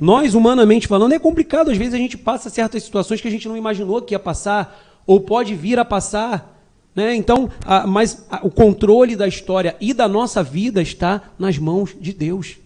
Nós, 0.00 0.34
humanamente 0.34 0.86
falando, 0.86 1.12
é 1.12 1.18
complicado. 1.18 1.70
Às 1.70 1.76
vezes 1.76 1.94
a 1.94 1.98
gente 1.98 2.16
passa 2.16 2.50
certas 2.50 2.82
situações 2.82 3.20
que 3.20 3.28
a 3.28 3.30
gente 3.30 3.48
não 3.48 3.56
imaginou 3.56 4.00
que 4.02 4.14
ia 4.14 4.18
passar, 4.18 5.02
ou 5.06 5.20
pode 5.20 5.54
vir 5.54 5.78
a 5.78 5.84
passar. 5.84 6.56
Né? 6.94 7.14
Então, 7.14 7.50
a, 7.64 7.86
mas 7.86 8.26
a, 8.30 8.44
o 8.46 8.50
controle 8.50 9.16
da 9.16 9.26
história 9.26 9.76
e 9.80 9.92
da 9.92 10.08
nossa 10.08 10.42
vida 10.42 10.82
está 10.82 11.22
nas 11.38 11.58
mãos 11.58 11.96
de 12.00 12.12
Deus. 12.12 12.56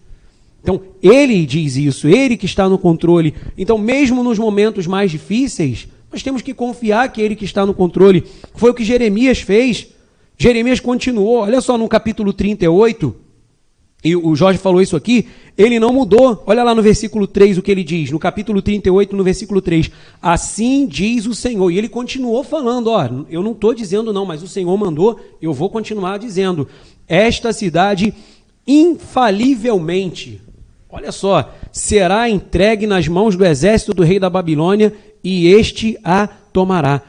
Então, 0.61 0.81
Ele 1.01 1.45
diz 1.45 1.75
isso, 1.75 2.07
Ele 2.07 2.37
que 2.37 2.45
está 2.45 2.69
no 2.69 2.77
controle. 2.77 3.35
Então, 3.57 3.77
mesmo 3.77 4.23
nos 4.23 4.39
momentos 4.39 4.87
mais 4.87 5.11
difíceis, 5.11 5.87
nós 6.11 6.23
temos 6.23 6.41
que 6.41 6.53
confiar 6.53 7.11
que 7.11 7.21
Ele 7.21 7.35
que 7.35 7.45
está 7.45 7.65
no 7.65 7.73
controle. 7.73 8.23
Foi 8.55 8.71
o 8.71 8.73
que 8.73 8.85
Jeremias 8.85 9.39
fez. 9.39 9.87
Jeremias 10.37 10.79
continuou, 10.79 11.39
olha 11.39 11.61
só 11.61 11.77
no 11.77 11.87
capítulo 11.87 12.31
38, 12.31 13.15
e 14.03 14.15
o 14.15 14.35
Jorge 14.35 14.59
falou 14.59 14.81
isso 14.81 14.97
aqui, 14.97 15.27
ele 15.57 15.79
não 15.79 15.93
mudou. 15.93 16.43
Olha 16.45 16.63
lá 16.63 16.75
no 16.75 16.81
versículo 16.81 17.25
3 17.25 17.57
o 17.57 17.61
que 17.61 17.71
ele 17.71 17.83
diz, 17.83 18.11
no 18.11 18.19
capítulo 18.19 18.61
38, 18.61 19.15
no 19.15 19.23
versículo 19.23 19.61
3. 19.61 19.89
Assim 20.21 20.85
diz 20.85 21.25
o 21.25 21.33
Senhor. 21.33 21.71
E 21.71 21.77
ele 21.77 21.87
continuou 21.87 22.43
falando, 22.43 22.87
ó, 22.87 23.07
eu 23.29 23.41
não 23.41 23.53
estou 23.53 23.73
dizendo 23.73 24.11
não, 24.11 24.25
mas 24.25 24.43
o 24.43 24.47
Senhor 24.47 24.75
mandou, 24.77 25.19
eu 25.41 25.53
vou 25.53 25.69
continuar 25.69 26.19
dizendo. 26.19 26.67
Esta 27.07 27.53
cidade 27.53 28.13
infalivelmente, 28.67 30.41
olha 30.89 31.11
só, 31.11 31.53
será 31.71 32.29
entregue 32.29 32.85
nas 32.85 33.07
mãos 33.07 33.37
do 33.37 33.45
exército 33.45 33.93
do 33.93 34.03
rei 34.03 34.19
da 34.19 34.29
Babilônia 34.29 34.93
e 35.23 35.47
este 35.47 35.97
a 36.03 36.27
tomará. 36.27 37.01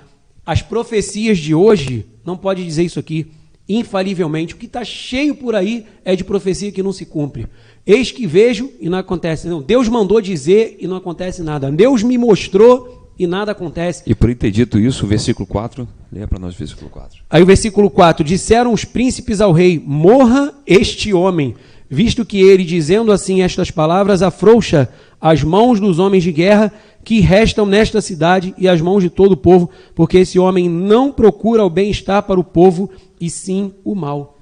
As 0.46 0.62
profecias 0.62 1.38
de 1.38 1.54
hoje, 1.54 2.06
não 2.24 2.36
pode 2.36 2.64
dizer 2.64 2.84
isso 2.84 3.00
aqui, 3.00 3.26
infalivelmente. 3.68 4.54
O 4.54 4.56
que 4.56 4.66
está 4.66 4.84
cheio 4.84 5.34
por 5.34 5.54
aí 5.54 5.86
é 6.04 6.14
de 6.14 6.24
profecia 6.24 6.72
que 6.72 6.82
não 6.82 6.92
se 6.92 7.06
cumpre. 7.06 7.46
Eis 7.86 8.10
que 8.10 8.26
vejo 8.26 8.70
e 8.80 8.88
não 8.88 8.98
acontece. 8.98 9.46
Não, 9.48 9.62
Deus 9.62 9.88
mandou 9.88 10.20
dizer 10.20 10.76
e 10.80 10.86
não 10.86 10.96
acontece 10.96 11.42
nada. 11.42 11.70
Deus 11.70 12.02
me 12.02 12.16
mostrou 12.16 13.10
e 13.18 13.26
nada 13.26 13.52
acontece. 13.52 14.02
E 14.06 14.14
por 14.14 14.34
ter 14.34 14.50
dito 14.50 14.78
isso, 14.78 15.04
o 15.04 15.08
versículo 15.08 15.46
4, 15.46 15.86
leia 16.12 16.26
para 16.26 16.38
nós 16.38 16.54
o 16.54 16.58
versículo 16.58 16.90
4. 16.90 17.22
Aí 17.30 17.42
o 17.42 17.46
versículo 17.46 17.90
4: 17.90 18.24
Disseram 18.24 18.72
os 18.72 18.84
príncipes 18.84 19.40
ao 19.40 19.52
rei: 19.52 19.82
Morra 19.84 20.52
este 20.66 21.12
homem, 21.12 21.54
visto 21.88 22.24
que 22.24 22.40
ele, 22.40 22.64
dizendo 22.64 23.12
assim 23.12 23.42
estas 23.42 23.70
palavras, 23.70 24.22
afrouxa 24.22 24.88
as 25.20 25.42
mãos 25.42 25.80
dos 25.80 25.98
homens 25.98 26.22
de 26.22 26.32
guerra 26.32 26.72
que 27.04 27.20
restam 27.20 27.66
nesta 27.66 28.00
cidade 28.00 28.54
e 28.56 28.66
as 28.66 28.80
mãos 28.80 29.02
de 29.02 29.10
todo 29.10 29.32
o 29.32 29.36
povo, 29.36 29.70
porque 29.94 30.18
esse 30.18 30.38
homem 30.38 30.68
não 30.68 31.12
procura 31.12 31.64
o 31.64 31.70
bem-estar 31.70 32.22
para 32.22 32.40
o 32.40 32.44
povo, 32.44 32.90
e 33.20 33.28
sim 33.28 33.72
o 33.84 33.94
mal. 33.94 34.38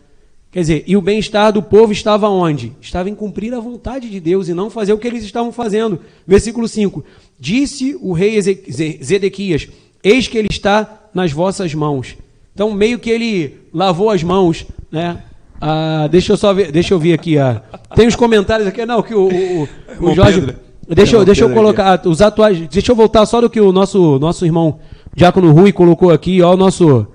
Quer 0.50 0.60
dizer, 0.60 0.84
e 0.86 0.96
o 0.96 1.00
bem-estar 1.00 1.50
do 1.52 1.62
povo 1.62 1.92
estava 1.92 2.28
onde? 2.28 2.72
Estava 2.80 3.08
em 3.08 3.14
cumprir 3.14 3.54
a 3.54 3.60
vontade 3.60 4.10
de 4.10 4.20
Deus 4.20 4.48
e 4.48 4.54
não 4.54 4.68
fazer 4.68 4.92
o 4.92 4.98
que 4.98 5.06
eles 5.06 5.24
estavam 5.24 5.50
fazendo. 5.50 5.98
Versículo 6.26 6.68
5: 6.68 7.02
Disse 7.40 7.96
o 8.00 8.12
rei 8.12 8.38
Zedequias: 8.40 9.68
Eis 10.04 10.28
que 10.28 10.36
ele 10.36 10.48
está 10.50 11.08
nas 11.14 11.32
vossas 11.32 11.74
mãos. 11.74 12.16
Então, 12.52 12.70
meio 12.70 12.98
que 12.98 13.08
ele 13.08 13.60
lavou 13.72 14.10
as 14.10 14.22
mãos, 14.22 14.66
né? 14.90 15.24
Ah, 15.64 16.08
deixa 16.10 16.32
eu 16.32 16.36
só 16.36 16.52
ver, 16.52 16.72
deixa 16.72 16.92
eu 16.92 16.98
ver 16.98 17.12
aqui. 17.12 17.38
Ah, 17.38 17.62
tem 17.94 18.08
os 18.08 18.16
comentários 18.16 18.66
aqui, 18.66 18.84
não, 18.84 19.00
que 19.00 19.14
o, 19.14 19.28
o, 19.28 19.68
o 20.00 20.12
Jorge. 20.12 20.40
Pedro. 20.40 20.56
Deixa, 20.88 21.16
eu, 21.16 21.24
deixa 21.24 21.44
eu 21.44 21.50
colocar 21.50 21.94
aqui. 21.94 22.08
os 22.08 22.20
atuais. 22.20 22.58
Deixa 22.68 22.90
eu 22.90 22.96
voltar 22.96 23.24
só 23.26 23.40
do 23.40 23.48
que 23.48 23.60
o 23.60 23.70
nosso, 23.70 24.18
nosso 24.18 24.44
irmão 24.44 24.80
Diácono 25.14 25.52
Rui 25.52 25.72
colocou 25.72 26.10
aqui, 26.10 26.42
ó, 26.42 26.54
o 26.54 26.56
nosso 26.56 27.06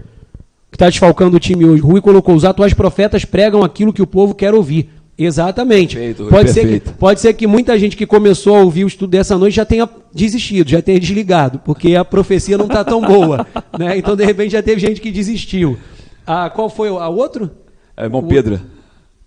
que 0.71 0.75
está 0.75 0.85
desfalcando 0.85 1.35
o 1.35 1.39
time 1.41 1.65
hoje. 1.65 1.81
Rui 1.81 1.99
colocou: 1.99 2.33
os 2.33 2.45
atuais 2.45 2.73
profetas 2.73 3.25
pregam 3.25 3.63
aquilo 3.63 3.91
que 3.91 4.01
o 4.01 4.07
povo 4.07 4.33
quer 4.33 4.53
ouvir. 4.53 4.91
Exatamente. 5.17 5.97
Perfeito, 5.97 6.23
Rui, 6.23 6.31
pode, 6.31 6.49
ser 6.51 6.67
que, 6.67 6.89
pode 6.91 7.19
ser 7.19 7.33
que 7.33 7.45
muita 7.45 7.77
gente 7.77 7.97
que 7.97 8.05
começou 8.05 8.55
a 8.55 8.61
ouvir 8.61 8.85
o 8.85 8.87
estudo 8.87 9.09
dessa 9.09 9.37
noite 9.37 9.57
já 9.57 9.65
tenha 9.65 9.89
desistido, 10.13 10.69
já 10.69 10.81
tenha 10.81 10.97
desligado, 10.97 11.59
porque 11.65 11.95
a 11.97 12.05
profecia 12.05 12.57
não 12.57 12.67
está 12.67 12.81
tão 12.85 13.01
boa. 13.01 13.45
né? 13.77 13.97
Então, 13.97 14.15
de 14.15 14.23
repente, 14.23 14.51
já 14.51 14.63
teve 14.63 14.79
gente 14.79 15.01
que 15.01 15.11
desistiu. 15.11 15.77
Ah, 16.25 16.49
qual 16.49 16.69
foi 16.69 16.87
a 16.87 17.09
outro? 17.09 17.51
É, 17.97 18.03
irmão 18.03 18.23
Pedro. 18.23 18.61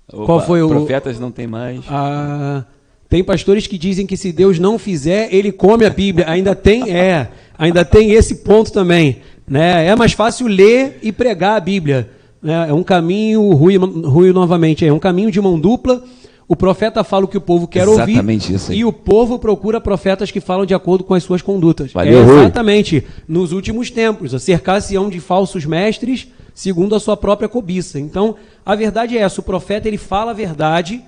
Qual 0.09 0.39
Opa, 0.39 0.47
foi 0.47 0.63
o. 0.63 0.69
Profetas 0.69 1.19
não 1.19 1.33
tem 1.33 1.47
mais. 1.47 1.81
Ah, 1.89 2.65
tem 3.09 3.25
pastores 3.25 3.67
que 3.67 3.77
dizem 3.77 4.07
que 4.07 4.17
se 4.17 4.31
Deus 4.31 4.61
não 4.61 4.79
fizer, 4.79 5.29
ele 5.35 5.51
come 5.51 5.85
a 5.85 5.91
Bíblia. 5.91 6.31
Ainda 6.31 6.55
tem, 6.55 6.91
é, 6.91 7.29
ainda 7.59 7.85
tem 7.85 8.13
esse 8.13 8.37
ponto 8.37 8.73
também. 8.73 9.19
Né? 9.49 9.89
É 9.89 9.97
mais 9.97 10.13
fácil 10.13 10.47
ler 10.47 11.01
e 11.03 11.11
pregar 11.11 11.57
a 11.57 11.61
Bíblia. 11.61 12.09
Né? 12.41 12.69
É 12.69 12.73
um 12.73 12.85
caminho, 12.85 13.51
Rui, 13.51 13.77
Rui 13.77 14.33
novamente, 14.33 14.87
é 14.87 14.93
um 14.93 14.99
caminho 15.01 15.31
de 15.33 15.41
mão 15.41 15.59
dupla. 15.59 16.05
O 16.47 16.57
profeta 16.57 17.05
fala 17.05 17.25
o 17.25 17.29
que 17.29 17.37
o 17.37 17.41
povo 17.41 17.67
quer 17.67 17.87
exatamente 17.87 18.45
ouvir. 18.45 18.57
Isso 18.57 18.73
aí. 18.73 18.79
E 18.79 18.85
o 18.85 18.93
povo 18.93 19.39
procura 19.39 19.81
profetas 19.81 20.31
que 20.31 20.41
falam 20.41 20.67
de 20.67 20.75
acordo 20.75 21.05
com 21.05 21.15
as 21.15 21.23
suas 21.23 21.43
condutas. 21.43 21.93
Valeu, 21.93 22.19
é 22.19 22.23
exatamente. 22.23 22.99
Rui. 22.99 23.09
Nos 23.29 23.53
últimos 23.53 23.91
tempos, 23.91 24.41
cercar-se-ão 24.43 25.09
de 25.09 25.21
falsos 25.21 25.65
mestres 25.65 26.29
segundo 26.61 26.95
a 26.95 27.01
sua 27.01 27.17
própria 27.17 27.49
cobiça. 27.49 27.99
Então, 27.99 28.37
a 28.67 28.75
verdade 28.75 29.17
é 29.17 29.23
essa: 29.23 29.41
o 29.41 29.45
profeta 29.45 29.89
ele 29.89 29.97
fala 29.97 30.33
a 30.33 30.35
verdade, 30.35 31.03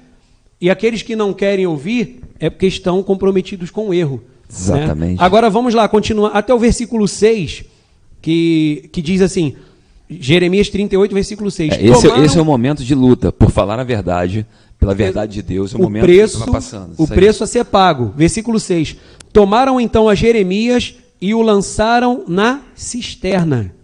e 0.58 0.70
aqueles 0.70 1.02
que 1.02 1.14
não 1.14 1.34
querem 1.34 1.66
ouvir 1.66 2.20
é 2.40 2.48
porque 2.48 2.66
estão 2.66 3.02
comprometidos 3.02 3.70
com 3.70 3.88
o 3.88 3.94
erro. 3.94 4.22
Exatamente. 4.50 5.18
Né? 5.18 5.24
Agora 5.24 5.50
vamos 5.50 5.74
lá, 5.74 5.86
continuar 5.88 6.30
até 6.30 6.54
o 6.54 6.58
versículo 6.58 7.06
6. 7.06 7.64
que, 8.22 8.88
que 8.92 9.02
diz 9.02 9.20
assim, 9.20 9.54
Jeremias 10.08 10.70
38, 10.70 11.14
versículo 11.14 11.50
6. 11.50 11.74
É, 11.74 11.84
esse, 11.84 12.06
esse, 12.06 12.38
é 12.38 12.40
o 12.40 12.46
momento 12.46 12.82
de 12.82 12.94
luta, 12.94 13.30
por 13.30 13.50
falar 13.50 13.78
a 13.78 13.84
verdade, 13.84 14.46
pela 14.78 14.94
verdade 14.94 15.34
de 15.34 15.42
Deus, 15.42 15.74
é 15.74 15.76
o, 15.76 15.80
o 15.80 15.82
momento 15.82 16.04
preço, 16.04 16.36
que 16.36 16.40
está 16.44 16.52
passando. 16.52 16.94
O 16.96 17.06
preço 17.06 17.44
a 17.44 17.46
ser 17.46 17.66
pago. 17.66 18.10
Versículo 18.16 18.58
6. 18.58 18.96
Tomaram 19.34 19.78
então 19.78 20.08
a 20.08 20.14
Jeremias 20.14 20.94
e 21.20 21.34
o 21.34 21.42
lançaram 21.42 22.24
na 22.26 22.62
cisterna 22.74 23.74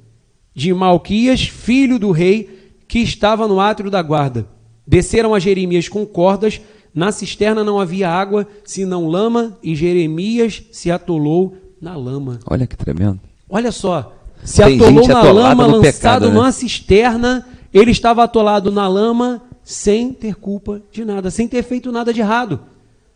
de 0.59 0.75
Malquias, 0.75 1.43
filho 1.43 2.01
do 2.01 2.11
rei, 2.11 2.73
que 2.89 2.99
estava 2.99 3.47
no 3.47 3.61
átrio 3.61 3.93
da 3.93 4.03
guarda. 4.03 4.45
Desceram 4.85 5.33
a 5.33 5.39
Jeremias 5.39 5.89
com 5.89 6.05
cordas, 6.05 6.61
na 6.93 7.13
cisterna 7.13 7.63
não 7.63 7.79
havia 7.79 8.11
água, 8.11 8.45
senão 8.65 9.07
lama, 9.07 9.57
e 9.63 9.77
Jeremias 9.77 10.65
se 10.73 10.91
atolou 10.91 11.57
na 11.81 11.97
lama. 11.97 12.41
Olha 12.45 12.67
que 12.67 12.77
tremendo. 12.77 13.21
Olha 13.49 13.71
só, 13.71 14.17
se 14.43 14.61
Tem 14.65 14.81
atolou 14.81 15.07
na 15.07 15.23
lama, 15.23 15.65
lançado 15.65 15.83
pecado, 15.83 16.27
né? 16.27 16.35
numa 16.35 16.51
cisterna, 16.51 17.47
ele 17.73 17.93
estava 17.93 18.25
atolado 18.25 18.73
na 18.73 18.89
lama 18.89 19.41
sem 19.63 20.13
ter 20.13 20.35
culpa 20.35 20.83
de 20.91 21.05
nada, 21.05 21.31
sem 21.31 21.47
ter 21.47 21.63
feito 21.63 21.93
nada 21.93 22.13
de 22.13 22.19
errado. 22.19 22.59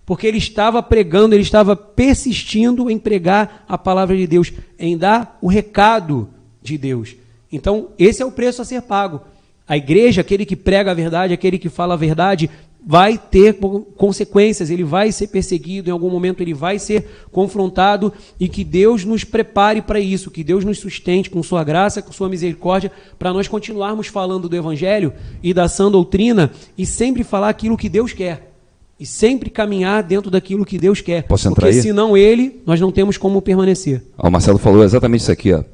Porque 0.06 0.28
ele 0.28 0.38
estava 0.38 0.80
pregando, 0.80 1.34
ele 1.34 1.42
estava 1.42 1.74
persistindo 1.74 2.88
em 2.88 3.00
pregar 3.00 3.64
a 3.68 3.76
palavra 3.76 4.16
de 4.16 4.28
Deus, 4.28 4.52
em 4.78 4.96
dar 4.96 5.38
o 5.42 5.48
recado 5.48 6.28
de 6.62 6.78
Deus. 6.78 7.16
Então, 7.52 7.88
esse 7.98 8.22
é 8.22 8.26
o 8.26 8.32
preço 8.32 8.62
a 8.62 8.64
ser 8.64 8.82
pago. 8.82 9.20
A 9.68 9.76
igreja, 9.76 10.22
aquele 10.22 10.44
que 10.44 10.56
prega 10.56 10.90
a 10.90 10.94
verdade, 10.94 11.34
aquele 11.34 11.58
que 11.58 11.68
fala 11.68 11.94
a 11.94 11.96
verdade, 11.96 12.50
vai 12.84 13.16
ter 13.16 13.58
consequências, 13.96 14.70
ele 14.70 14.82
vai 14.82 15.12
ser 15.12 15.28
perseguido, 15.28 15.88
em 15.88 15.92
algum 15.92 16.10
momento 16.10 16.40
ele 16.42 16.52
vai 16.52 16.78
ser 16.78 17.06
confrontado 17.30 18.12
e 18.40 18.48
que 18.48 18.64
Deus 18.64 19.04
nos 19.04 19.22
prepare 19.22 19.80
para 19.80 20.00
isso, 20.00 20.30
que 20.30 20.42
Deus 20.42 20.64
nos 20.64 20.78
sustente 20.78 21.30
com 21.30 21.42
sua 21.42 21.62
graça, 21.62 22.02
com 22.02 22.12
sua 22.12 22.28
misericórdia, 22.28 22.90
para 23.18 23.32
nós 23.32 23.46
continuarmos 23.46 24.08
falando 24.08 24.48
do 24.48 24.56
evangelho 24.56 25.12
e 25.42 25.54
da 25.54 25.68
sã 25.68 25.90
doutrina 25.90 26.50
e 26.76 26.84
sempre 26.84 27.22
falar 27.22 27.50
aquilo 27.50 27.76
que 27.76 27.88
Deus 27.88 28.12
quer. 28.12 28.48
E 28.98 29.06
sempre 29.06 29.50
caminhar 29.50 30.02
dentro 30.02 30.30
daquilo 30.30 30.64
que 30.64 30.78
Deus 30.78 31.00
quer. 31.00 31.24
Posso 31.24 31.48
entrar 31.48 31.66
Porque 31.66 31.76
aí? 31.76 31.82
senão 31.82 32.16
ele, 32.16 32.60
nós 32.64 32.80
não 32.80 32.92
temos 32.92 33.16
como 33.16 33.42
permanecer. 33.42 34.00
O 34.16 34.30
Marcelo 34.30 34.58
falou 34.58 34.84
exatamente 34.84 35.22
isso 35.22 35.32
aqui, 35.32 35.52
ó. 35.52 35.64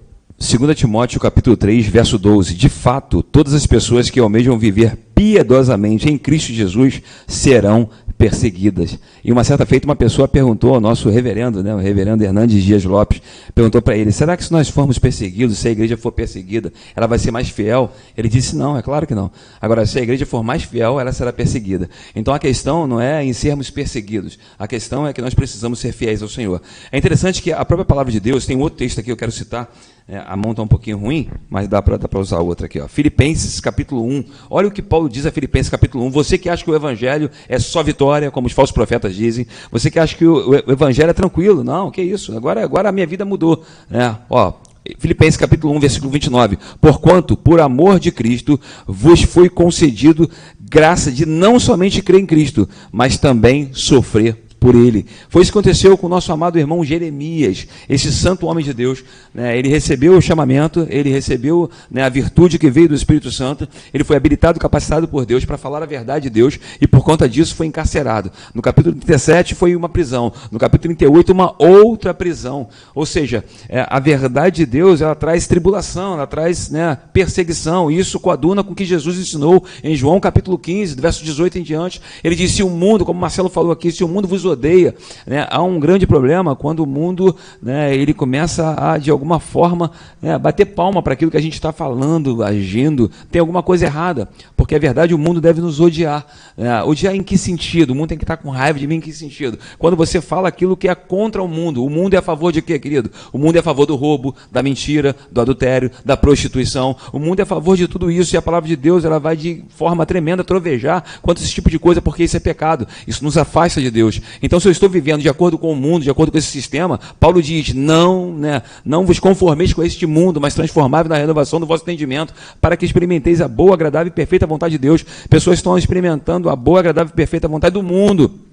2 0.41 0.73
Timóteo 0.79 1.19
capítulo 1.19 1.57
3, 1.57 1.89
verso 1.89 2.17
12. 2.17 2.55
De 2.55 2.69
fato, 2.69 3.25
todas 3.25 3.55
as 3.55 3.67
pessoas 3.67 4.09
que 4.09 4.21
almejam 4.21 4.57
viver 4.57 4.97
piedosamente 5.13 6.09
em 6.09 6.17
Cristo 6.17 6.53
Jesus 6.53 7.03
serão 7.27 7.91
perseguidas. 8.17 8.97
E 9.25 9.33
uma 9.33 9.43
certa 9.43 9.67
feita 9.67 9.87
uma 9.87 9.97
pessoa 9.97 10.29
perguntou 10.29 10.75
ao 10.75 10.81
nosso 10.81 11.11
reverendo, 11.11 11.61
né, 11.61 11.75
o 11.75 11.79
reverendo 11.79 12.23
Hernandes 12.23 12.63
Dias 12.63 12.85
Lopes, 12.85 13.21
perguntou 13.53 13.83
para 13.83 13.97
ele: 13.97 14.13
"Será 14.13 14.37
que 14.37 14.45
se 14.45 14.53
nós 14.53 14.69
formos 14.69 14.97
perseguidos, 14.97 15.59
se 15.59 15.67
a 15.67 15.71
igreja 15.73 15.97
for 15.97 16.13
perseguida, 16.13 16.73
ela 16.95 17.09
vai 17.09 17.19
ser 17.19 17.33
mais 17.33 17.49
fiel?" 17.49 17.91
Ele 18.17 18.29
disse: 18.29 18.55
"Não, 18.57 18.79
é 18.79 18.83
claro 18.83 19.09
que 19.09 19.17
não. 19.17 19.33
Agora, 19.61 19.85
se 19.87 19.99
a 19.99 20.03
igreja 20.03 20.25
for 20.25 20.45
mais 20.45 20.63
fiel, 20.63 21.01
ela 21.01 21.13
será 21.13 21.33
perseguida. 21.33 21.91
Então 22.15 22.33
a 22.33 22.39
questão 22.39 22.87
não 22.87 23.01
é 23.01 23.25
em 23.25 23.33
sermos 23.33 23.71
perseguidos. 23.71 24.39
A 24.57 24.69
questão 24.69 25.05
é 25.05 25.13
que 25.13 25.21
nós 25.21 25.35
precisamos 25.35 25.81
ser 25.81 25.93
fiéis 25.93 26.23
ao 26.23 26.29
Senhor. 26.29 26.63
É 26.93 26.97
interessante 26.97 27.43
que 27.43 27.53
a 27.53 27.65
própria 27.65 27.85
palavra 27.85 28.13
de 28.13 28.21
Deus 28.21 28.47
tem 28.47 28.57
um 28.57 28.61
outro 28.61 28.79
texto 28.79 29.01
aqui 29.01 29.07
que 29.07 29.13
eu 29.13 29.17
quero 29.17 29.33
citar. 29.33 29.69
É, 30.11 30.25
a 30.27 30.35
mão 30.39 30.53
está 30.53 30.63
um 30.63 30.67
pouquinho 30.67 30.97
ruim, 30.97 31.29
mas 31.51 31.69
dá 31.69 31.83
para 31.83 32.19
usar 32.19 32.39
outra 32.39 32.65
aqui. 32.65 32.81
Ó. 32.81 32.89
Filipenses 32.89 33.61
capítulo 33.61 34.03
1. 34.07 34.25
Olha 34.49 34.69
o 34.69 34.71
que 34.71 34.81
Paulo 34.81 35.07
diz 35.07 35.27
a 35.27 35.31
Filipenses 35.31 35.69
capítulo 35.69 36.03
1. 36.07 36.11
Você 36.11 36.39
que 36.39 36.49
acha 36.49 36.65
que 36.65 36.71
o 36.71 36.75
evangelho 36.75 37.31
é 37.47 37.59
só 37.59 37.83
vitória, 37.83 38.31
como 38.31 38.47
os 38.47 38.55
falsos 38.55 38.73
profetas 38.73 39.15
dizem. 39.15 39.47
Você 39.71 39.91
que 39.91 39.99
acha 39.99 40.17
que 40.17 40.25
o, 40.25 40.49
o 40.49 40.73
evangelho 40.73 41.11
é 41.11 41.13
tranquilo. 41.13 41.63
Não, 41.63 41.91
que 41.91 42.01
isso. 42.01 42.35
Agora, 42.35 42.65
agora 42.65 42.89
a 42.89 42.93
minha 42.93 43.07
vida 43.07 43.23
mudou. 43.27 43.63
É, 43.91 44.15
ó, 44.31 44.55
Filipenses 44.99 45.37
capítulo 45.37 45.75
1, 45.75 45.81
versículo 45.81 46.11
29. 46.11 46.59
Porquanto, 46.81 47.37
por 47.37 47.61
amor 47.61 48.01
de 48.01 48.11
Cristo, 48.11 48.59
vos 48.87 49.23
foi 49.23 49.51
concedido 49.51 50.31
graça 50.59 51.13
de 51.13 51.27
não 51.27 51.61
somente 51.61 52.01
crer 52.01 52.21
em 52.21 52.27
Cristo, 52.27 52.67
mas 52.91 53.19
também 53.19 53.69
sofrer 53.75 54.48
por 54.59 54.75
ele. 54.75 55.07
Foi 55.29 55.43
isso 55.43 55.53
que 55.53 55.59
aconteceu 55.59 55.97
com 55.97 56.07
o 56.07 56.11
nosso 56.11 56.33
amado 56.33 56.59
irmão 56.59 56.85
Jeremias, 56.85 57.67
esse 57.89 58.13
santo 58.13 58.47
homem 58.47 58.65
de 58.65 58.73
Deus. 58.73 59.05
Né? 59.33 59.59
Ele 59.59 59.69
recebeu 59.69 60.17
o 60.17 60.21
chamamento, 60.21 60.87
ele 60.91 61.11
recebeu 61.11 61.71
né, 61.91 62.03
a 62.03 62.09
virtude 62.09 62.59
que 62.59 62.71
veio 62.71 62.89
do 62.89 62.95
Espírito 62.95 63.31
Santo, 63.31 63.69
ele 63.93 64.05
foi 64.05 64.17
habilitado, 64.17 64.59
capacitado 64.59 65.07
por 65.07 65.25
Deus 65.25 65.45
para 65.45 65.57
falar 65.57 65.83
a 65.83 65.87
verdade 65.87 66.25
de 66.25 66.31
Deus 66.31 66.59
e 66.81 66.87
por 66.87 67.05
conta 67.05 67.29
disso 67.29 67.55
foi 67.55 67.67
encarcerado. 67.67 68.31
No 68.55 68.61
capítulo 68.61 68.95
37 68.97 69.55
foi 69.55 69.77
uma 69.77 69.89
prisão, 69.89 70.33
no 70.51 70.59
capítulo 70.59 70.95
38 70.95 71.33
uma 71.33 71.55
outra 71.59 72.13
prisão. 72.13 72.69
Ou 72.95 73.07
seja, 73.07 73.45
é, 73.69 73.87
a 73.89 74.01
verdade 74.01 74.57
de 74.57 74.67
Deus 74.67 75.01
ela 75.01 75.15
traz 75.15 75.47
tribulação, 75.47 76.15
ela 76.15 76.27
traz 76.27 76.71
né, 76.71 76.99
perseguição. 77.13 77.91
E 77.91 77.99
isso 77.99 78.19
coaduna 78.19 78.65
com 78.65 78.73
o 78.73 78.75
que 78.75 78.85
Jesus 78.85 79.19
ensinou 79.19 79.65
em 79.83 79.95
João 79.95 80.19
capítulo 80.19 80.59
15, 80.59 80.97
verso 81.01 81.25
18 81.25 81.59
em 81.59 81.63
diante. 81.63 82.01
Ele 82.25 82.35
disse: 82.35 82.63
o 82.63 82.71
mundo, 82.71 83.05
como 83.05 83.21
Marcelo 83.21 83.49
falou 83.49 83.73
aqui, 83.73 83.93
se 83.93 84.03
o 84.03 84.09
mundo 84.09 84.27
vos 84.27 84.45
odeia. 84.51 84.95
Né? 85.27 85.47
Há 85.51 85.63
um 85.63 85.79
grande 85.79 86.07
problema 86.07 86.55
quando 86.55 86.81
o 86.81 86.87
mundo 86.87 87.35
né, 87.63 87.95
ele 87.95 88.15
começa 88.15 88.75
a, 88.79 88.99
de 88.99 89.11
alguma 89.11 89.41
forma, 89.41 89.91
né, 90.21 90.39
bater 90.39 90.67
palma 90.67 91.03
para 91.03 91.13
aquilo 91.13 91.31
que 91.31 91.37
a 91.37 91.43
gente 91.43 91.55
está 91.55 91.73
falando, 91.73 92.43
agindo. 92.43 93.11
Tem 93.31 93.41
alguma 93.41 93.63
coisa 93.63 93.87
errada, 93.87 94.29
porque 94.57 94.75
é 94.75 94.79
verdade, 94.79 95.15
o 95.15 95.19
mundo 95.19 95.41
deve 95.41 95.61
nos 95.61 95.81
odiar. 95.81 96.27
Né? 96.57 96.83
Odiar 96.83 97.15
em 97.15 97.23
que 97.23 97.39
sentido? 97.39 97.91
O 97.91 97.95
mundo 97.95 98.09
tem 98.09 98.19
que 98.19 98.25
estar 98.25 98.37
com 98.37 98.51
raiva 98.51 98.79
de 98.79 98.87
mim 98.87 98.97
em 98.97 99.01
que 99.01 99.13
sentido? 99.13 99.59
Quando 99.79 99.97
você 99.97 100.21
fala 100.21 100.49
aquilo 100.49 100.77
que 100.77 100.89
é 100.89 100.95
contra 100.95 101.43
o 101.43 101.49
mundo. 101.49 101.85
O 101.85 101.91
mundo 101.91 102.15
é 102.15 102.19
a 102.19 102.23
favor 102.23 102.53
de 102.53 102.63
quê, 102.63 102.79
querido? 102.79 103.11
O 103.33 103.39
mundo 103.39 103.57
é 103.57 103.61
a 103.61 103.63
favor 103.63 103.87
do 103.87 103.97
roubo, 103.97 104.35
da 104.51 104.63
mentira, 104.63 105.15
do 105.31 105.41
adultério, 105.41 105.91
da 106.05 106.17
prostituição. 106.17 106.97
O 107.13 107.19
mundo 107.19 107.41
é 107.41 107.43
a 107.43 107.47
favor 107.47 107.77
de 107.77 107.89
tudo 107.89 108.11
isso 108.11 108.35
e 108.35 108.39
a 108.39 108.43
palavra 108.43 108.69
de 108.69 108.77
Deus 108.77 109.05
ela 109.05 109.19
vai 109.19 109.37
de 109.37 109.65
forma 109.71 110.05
tremenda 110.05 110.45
trovejar 110.45 111.05
contra 111.23 111.43
esse 111.43 111.53
tipo 111.53 111.71
de 111.71 111.79
coisa, 111.79 112.03
porque 112.03 112.25
isso 112.25 112.37
é 112.37 112.41
pecado. 112.41 112.87
Isso 113.07 113.25
nos 113.25 113.37
afasta 113.37 113.81
de 113.81 113.91
Deus. 113.91 114.21
Então, 114.43 114.59
se 114.61 114.69
eu 114.69 114.73
estou 114.73 114.89
vivendo 114.89 115.21
de 115.21 115.29
acordo 115.29 115.59
com 115.59 115.73
o 115.73 115.77
mundo, 115.77 116.03
de 116.03 116.11
acordo 116.11 116.33
com 116.33 116.39
esse 116.39 116.49
sistema, 116.49 116.99
Paulo 117.19 117.43
diz: 117.43 117.73
não, 117.75 118.33
né, 118.33 118.63
não 118.85 119.05
vos 119.05 119.19
conformeis 119.19 119.73
com 119.73 119.83
este 119.83 120.07
mundo, 120.07 120.41
mas 120.41 120.55
transformai-vos 120.55 121.11
na 121.11 121.17
renovação 121.17 121.61
do 121.61 121.67
vosso 121.67 121.83
entendimento, 121.85 122.33
para 122.61 122.77
que 122.77 122.85
experimenteis 122.85 123.41
a 123.41 123.49
boa, 123.49 123.75
agradável 123.75 124.09
e 124.09 124.11
perfeita 124.11 124.47
vontade 124.47 124.73
de 124.73 124.79
Deus. 124.79 125.05
Pessoas 125.29 125.59
estão 125.59 125.77
experimentando 125.77 126.49
a 126.49 126.57
boa, 126.57 126.81
agradável 126.81 127.11
e 127.13 127.17
perfeita 127.17 127.49
vontade 127.49 127.75
do 127.75 127.83
mundo 127.83 128.48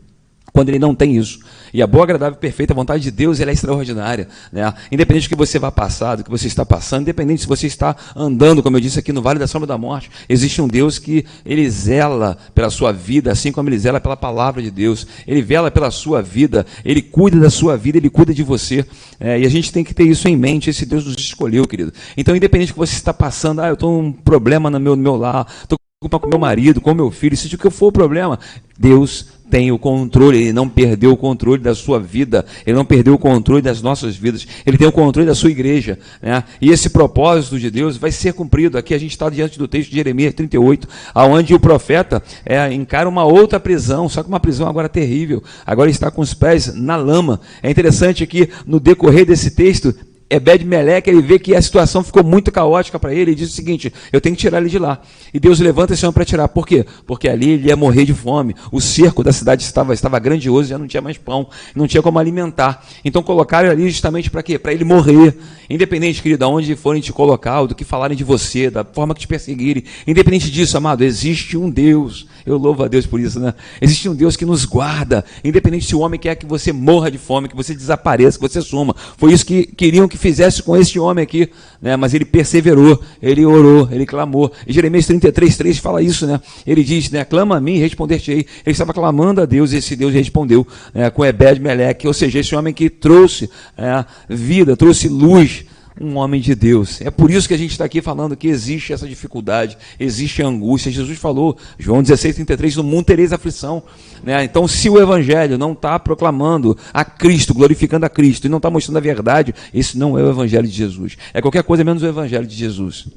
quando 0.55 0.69
ele 0.69 0.79
não 0.79 0.95
tem 0.95 1.17
isso. 1.17 1.39
E 1.73 1.81
a 1.81 1.87
boa, 1.87 2.05
agradável 2.05 2.39
perfeita 2.39 2.73
vontade 2.73 3.03
de 3.03 3.11
Deus 3.11 3.41
ela 3.41 3.51
é 3.51 3.53
extraordinária. 3.53 4.29
Né? 4.53 4.73
Independente 4.89 5.27
do 5.27 5.29
que 5.31 5.35
você 5.35 5.59
vá 5.59 5.69
passar, 5.69 6.15
do 6.15 6.23
que 6.23 6.29
você 6.29 6.47
está 6.47 6.65
passando, 6.65 7.01
independente 7.01 7.41
se 7.41 7.47
você 7.47 7.67
está 7.67 7.93
andando, 8.15 8.63
como 8.63 8.77
eu 8.77 8.79
disse 8.79 8.97
aqui, 8.97 9.11
no 9.11 9.21
Vale 9.21 9.37
da 9.37 9.47
Sombra 9.47 9.67
da 9.67 9.77
Morte, 9.77 10.09
existe 10.29 10.61
um 10.61 10.67
Deus 10.69 10.97
que 10.97 11.25
ele 11.45 11.69
zela 11.69 12.37
pela 12.55 12.69
sua 12.69 12.93
vida, 12.93 13.33
assim 13.33 13.51
como 13.51 13.67
ele 13.67 13.77
zela 13.77 13.99
pela 13.99 14.15
palavra 14.15 14.61
de 14.61 14.71
Deus. 14.71 15.05
Ele 15.27 15.41
vela 15.41 15.69
pela 15.69 15.91
sua 15.91 16.21
vida, 16.21 16.65
ele 16.85 17.01
cuida 17.01 17.37
da 17.37 17.49
sua 17.49 17.75
vida, 17.75 17.97
ele 17.97 18.09
cuida 18.09 18.33
de 18.33 18.41
você. 18.41 18.85
É, 19.19 19.37
e 19.37 19.45
a 19.45 19.49
gente 19.49 19.73
tem 19.73 19.83
que 19.83 19.93
ter 19.93 20.05
isso 20.05 20.29
em 20.29 20.37
mente. 20.37 20.69
Esse 20.69 20.85
Deus 20.85 21.05
nos 21.05 21.17
escolheu, 21.17 21.67
querido. 21.67 21.91
Então, 22.15 22.33
independente 22.33 22.69
do 22.69 22.75
que 22.75 22.79
você 22.79 22.95
está 22.95 23.13
passando, 23.13 23.59
ah, 23.59 23.67
eu 23.67 23.73
estou 23.73 23.99
um 23.99 24.13
problema 24.13 24.69
no 24.69 24.79
meu, 24.79 24.95
no 24.95 25.03
meu 25.03 25.17
lar, 25.17 25.45
estou 25.63 25.77
com 26.09 26.29
meu 26.29 26.39
marido, 26.39 26.79
com 26.79 26.93
meu 26.93 27.11
filho, 27.11 27.35
seja 27.35 27.57
o 27.57 27.59
que 27.59 27.69
for 27.69 27.87
o 27.87 27.91
problema, 27.91 28.39
Deus 28.77 29.34
tem 29.49 29.71
o 29.71 29.77
controle, 29.77 30.37
ele 30.37 30.53
não 30.53 30.67
perdeu 30.67 31.11
o 31.11 31.17
controle 31.17 31.61
da 31.61 31.75
sua 31.75 31.99
vida, 31.99 32.45
ele 32.65 32.75
não 32.75 32.85
perdeu 32.85 33.13
o 33.13 33.17
controle 33.17 33.61
das 33.61 33.81
nossas 33.81 34.15
vidas, 34.15 34.47
ele 34.65 34.77
tem 34.77 34.87
o 34.87 34.91
controle 34.91 35.27
da 35.27 35.35
sua 35.35 35.51
igreja. 35.51 35.99
Né? 36.21 36.43
E 36.59 36.71
esse 36.71 36.89
propósito 36.89 37.59
de 37.59 37.69
Deus 37.69 37.97
vai 37.97 38.11
ser 38.11 38.33
cumprido. 38.33 38.77
Aqui 38.77 38.93
a 38.93 38.97
gente 38.97 39.11
está 39.11 39.29
diante 39.29 39.57
do 39.57 39.67
texto 39.67 39.89
de 39.89 39.95
Jeremias 39.95 40.33
38, 40.33 40.87
aonde 41.13 41.53
o 41.53 41.59
profeta 41.59 42.21
é, 42.45 42.71
encara 42.73 43.07
uma 43.07 43.23
outra 43.23 43.59
prisão, 43.59 44.09
só 44.09 44.23
que 44.23 44.29
uma 44.29 44.39
prisão 44.39 44.67
agora 44.67 44.89
terrível. 44.89 45.43
Agora 45.65 45.89
está 45.89 46.09
com 46.09 46.21
os 46.21 46.33
pés 46.33 46.73
na 46.73 46.95
lama. 46.95 47.39
É 47.61 47.69
interessante 47.69 48.25
que 48.25 48.49
no 48.65 48.79
decorrer 48.79 49.25
desse 49.25 49.51
texto 49.51 49.93
Ebed 50.27 50.65
Meleque, 50.65 51.09
ele 51.09 51.21
vê 51.21 51.37
que 51.37 51.55
a 51.55 51.61
situação 51.61 52.03
ficou 52.03 52.23
muito 52.23 52.51
caótica 52.51 52.97
para 52.97 53.13
ele 53.13 53.31
e 53.31 53.35
diz 53.35 53.51
o 53.51 53.53
seguinte: 53.53 53.93
eu 54.11 54.19
tenho 54.19 54.35
que 54.35 54.41
tirar 54.41 54.59
ele 54.59 54.69
de 54.69 54.79
lá. 54.79 54.99
E 55.31 55.39
Deus 55.39 55.59
levanta 55.59 55.93
esse 55.93 56.03
homem 56.03 56.13
para 56.13 56.25
tirar. 56.25 56.47
Por 56.47 56.65
quê? 56.65 56.85
Porque 57.05 57.29
ali 57.29 57.51
ele 57.51 57.67
ia 57.67 57.75
morrer 57.75 58.05
de 58.05 58.13
fome. 58.13 58.55
O 58.71 58.81
cerco 58.81 59.23
da 59.23 59.31
cidade 59.31 59.63
estava, 59.63 59.93
estava 59.93 60.17
grandioso, 60.17 60.69
já 60.69 60.77
não 60.77 60.87
tinha 60.87 61.01
mais 61.01 61.17
pão, 61.17 61.47
não 61.75 61.87
tinha 61.87 62.01
como 62.01 62.17
alimentar. 62.17 62.83
Então 63.03 63.21
colocaram 63.21 63.69
ali 63.69 63.87
justamente 63.87 64.31
para 64.31 64.41
quê? 64.41 64.57
Para 64.57 64.73
ele 64.73 64.83
morrer. 64.83 65.37
Independente, 65.69 66.21
querido, 66.21 66.43
aonde 66.43 66.75
forem 66.75 67.01
te 67.01 67.13
colocar, 67.13 67.63
do 67.65 67.75
que 67.75 67.83
falarem 67.83 68.17
de 68.17 68.23
você, 68.23 68.69
da 68.69 68.83
forma 68.83 69.13
que 69.13 69.21
te 69.21 69.27
perseguirem. 69.27 69.83
Independente 70.07 70.49
disso, 70.49 70.75
amado, 70.75 71.03
existe 71.03 71.55
um 71.55 71.69
Deus. 71.69 72.27
Eu 72.45 72.57
louvo 72.57 72.83
a 72.83 72.87
Deus 72.87 73.07
por 73.07 73.19
isso, 73.19 73.39
né? 73.39 73.55
Existe 73.81 74.07
um 74.07 74.13
Deus 74.13 74.37
que 74.37 74.45
nos 74.45 74.65
guarda. 74.65 75.25
Independente 75.43 75.85
se 75.85 75.95
o 75.95 75.99
homem 75.99 76.19
quer 76.19 76.35
que 76.35 76.45
você 76.45 76.71
morra 76.71 77.09
de 77.09 77.17
fome, 77.17 77.49
que 77.49 77.55
você 77.55 77.73
desapareça, 77.73 78.37
que 78.37 78.47
você 78.47 78.61
suma. 78.61 78.95
Foi 79.17 79.33
isso 79.33 79.43
que 79.43 79.65
queriam 79.65 80.07
que 80.07 80.15
fizesse 80.15 80.61
com 80.61 80.77
este 80.77 80.99
homem 80.99 81.23
aqui, 81.23 81.49
né? 81.81 81.95
mas 81.95 82.13
ele 82.13 82.23
perseverou, 82.23 83.01
ele 83.19 83.43
orou, 83.43 83.89
ele 83.91 84.05
clamou. 84.05 84.51
E 84.67 84.71
Jeremias 84.71 85.07
33, 85.07 85.57
3 85.57 85.77
fala 85.79 86.03
isso, 86.03 86.27
né? 86.27 86.39
Ele 86.67 86.83
diz, 86.83 87.09
né? 87.09 87.25
clama 87.25 87.57
a 87.57 87.59
mim 87.59 87.75
e 87.75 87.79
responder-te-ei. 87.79 88.45
Ele 88.63 88.71
estava 88.71 88.93
clamando 88.93 89.41
a 89.41 89.45
Deus 89.45 89.71
e 89.71 89.77
esse 89.77 89.95
Deus 89.95 90.13
respondeu 90.13 90.67
né? 90.93 91.09
com 91.09 91.25
Ebed 91.25 91.59
Meleque, 91.59 92.07
ou 92.07 92.13
seja, 92.13 92.39
esse 92.39 92.55
homem 92.55 92.73
que 92.73 92.91
trouxe 92.91 93.49
é, 93.75 94.05
vida, 94.29 94.77
trouxe 94.77 95.07
luz 95.07 95.65
um 95.99 96.17
homem 96.17 96.41
de 96.41 96.53
Deus. 96.53 96.99
É 97.01 97.09
por 97.09 97.31
isso 97.31 97.47
que 97.47 97.53
a 97.53 97.57
gente 97.57 97.71
está 97.71 97.85
aqui 97.85 98.01
falando 98.01 98.35
que 98.35 98.47
existe 98.47 98.91
essa 98.91 99.07
dificuldade, 99.07 99.77
existe 99.99 100.41
angústia. 100.41 100.91
Jesus 100.91 101.17
falou, 101.17 101.57
João 101.79 102.01
16, 102.01 102.35
33, 102.35 102.75
no 102.77 102.83
mundo 102.83 103.05
tereis 103.05 103.31
aflição. 103.31 103.81
Né? 104.23 104.43
Então, 104.43 104.67
se 104.67 104.89
o 104.89 104.99
Evangelho 104.99 105.57
não 105.57 105.71
está 105.71 105.97
proclamando 105.97 106.77
a 106.93 107.05
Cristo, 107.05 107.53
glorificando 107.53 108.05
a 108.05 108.09
Cristo, 108.09 108.45
e 108.45 108.49
não 108.49 108.57
está 108.57 108.69
mostrando 108.69 108.97
a 108.97 109.01
verdade, 109.01 109.55
esse 109.73 109.97
não 109.97 110.19
é 110.19 110.23
o 110.23 110.29
Evangelho 110.29 110.67
de 110.67 110.73
Jesus. 110.73 111.17
É 111.33 111.41
qualquer 111.41 111.63
coisa 111.63 111.83
menos 111.83 112.03
o 112.03 112.07
Evangelho 112.07 112.45
de 112.45 112.55
Jesus. 112.55 113.07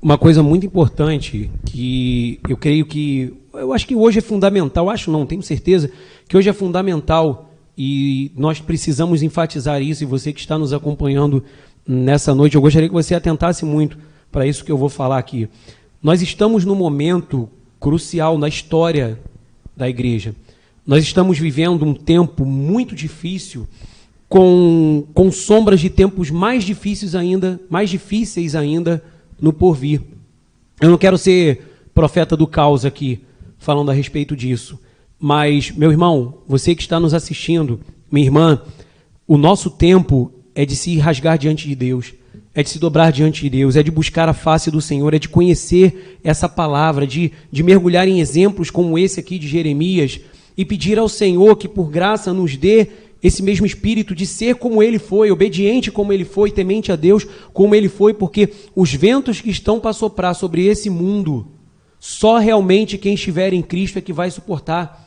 Uma 0.00 0.16
coisa 0.16 0.42
muito 0.42 0.64
importante 0.64 1.50
que 1.64 2.38
eu 2.48 2.56
creio 2.56 2.86
que. 2.86 3.34
Eu 3.52 3.72
acho 3.72 3.86
que 3.86 3.96
hoje 3.96 4.18
é 4.18 4.22
fundamental, 4.22 4.88
acho 4.88 5.10
não, 5.10 5.26
tenho 5.26 5.42
certeza, 5.42 5.90
que 6.28 6.36
hoje 6.36 6.48
é 6.48 6.52
fundamental 6.52 7.50
e 7.76 8.30
nós 8.36 8.60
precisamos 8.60 9.22
enfatizar 9.22 9.82
isso, 9.82 10.02
e 10.02 10.06
você 10.06 10.32
que 10.32 10.40
está 10.40 10.58
nos 10.58 10.72
acompanhando 10.72 11.42
nessa 11.86 12.34
noite, 12.34 12.56
eu 12.56 12.60
gostaria 12.60 12.88
que 12.88 12.94
você 12.94 13.14
atentasse 13.14 13.64
muito 13.64 13.98
para 14.30 14.46
isso 14.46 14.64
que 14.64 14.72
eu 14.72 14.78
vou 14.78 14.88
falar 14.88 15.18
aqui. 15.18 15.48
Nós 16.02 16.20
estamos 16.20 16.64
num 16.64 16.74
momento 16.74 17.48
crucial 17.78 18.36
na 18.38 18.48
história 18.48 19.18
da 19.76 19.88
igreja. 19.88 20.34
Nós 20.86 21.02
estamos 21.04 21.38
vivendo 21.38 21.84
um 21.84 21.94
tempo 21.94 22.44
muito 22.44 22.94
difícil, 22.94 23.66
com, 24.28 25.04
com 25.14 25.30
sombras 25.30 25.80
de 25.80 25.88
tempos 25.88 26.30
mais 26.30 26.64
difíceis 26.64 27.14
ainda, 27.14 27.60
mais 27.70 27.90
difíceis 27.90 28.54
ainda 28.54 29.02
no 29.40 29.52
porvir. 29.52 30.00
Eu 30.80 30.90
não 30.90 30.98
quero 30.98 31.16
ser 31.16 31.88
profeta 31.94 32.36
do 32.36 32.46
caos 32.46 32.84
aqui, 32.84 33.20
falando 33.58 33.90
a 33.90 33.94
respeito 33.94 34.36
disso. 34.36 34.78
Mas, 35.18 35.70
meu 35.70 35.90
irmão, 35.90 36.38
você 36.46 36.74
que 36.74 36.82
está 36.82 37.00
nos 37.00 37.14
assistindo, 37.14 37.80
minha 38.10 38.26
irmã, 38.26 38.60
o 39.26 39.38
nosso 39.38 39.70
tempo 39.70 40.30
é 40.56 40.64
de 40.64 40.74
se 40.74 40.96
rasgar 40.96 41.36
diante 41.36 41.68
de 41.68 41.74
Deus, 41.74 42.14
é 42.54 42.62
de 42.62 42.70
se 42.70 42.78
dobrar 42.78 43.12
diante 43.12 43.42
de 43.42 43.50
Deus, 43.50 43.76
é 43.76 43.82
de 43.82 43.90
buscar 43.90 44.26
a 44.26 44.32
face 44.32 44.70
do 44.70 44.80
Senhor, 44.80 45.12
é 45.12 45.18
de 45.18 45.28
conhecer 45.28 46.18
essa 46.24 46.48
palavra, 46.48 47.06
de, 47.06 47.30
de 47.52 47.62
mergulhar 47.62 48.08
em 48.08 48.20
exemplos 48.20 48.70
como 48.70 48.98
esse 48.98 49.20
aqui 49.20 49.38
de 49.38 49.46
Jeremias 49.46 50.18
e 50.56 50.64
pedir 50.64 50.98
ao 50.98 51.10
Senhor 51.10 51.56
que, 51.56 51.68
por 51.68 51.90
graça, 51.90 52.32
nos 52.32 52.56
dê 52.56 52.88
esse 53.22 53.42
mesmo 53.42 53.66
espírito 53.66 54.14
de 54.14 54.24
ser 54.24 54.54
como 54.54 54.82
ele 54.82 54.98
foi, 54.98 55.30
obediente 55.30 55.90
como 55.90 56.10
ele 56.10 56.24
foi, 56.24 56.50
temente 56.50 56.90
a 56.90 56.96
Deus 56.96 57.26
como 57.52 57.74
ele 57.74 57.88
foi, 57.88 58.14
porque 58.14 58.48
os 58.74 58.94
ventos 58.94 59.42
que 59.42 59.50
estão 59.50 59.78
para 59.78 59.92
soprar 59.92 60.34
sobre 60.34 60.64
esse 60.66 60.88
mundo, 60.88 61.48
só 62.00 62.38
realmente 62.38 62.96
quem 62.96 63.12
estiver 63.12 63.52
em 63.52 63.60
Cristo 63.60 63.98
é 63.98 64.00
que 64.00 64.12
vai 64.12 64.30
suportar. 64.30 65.05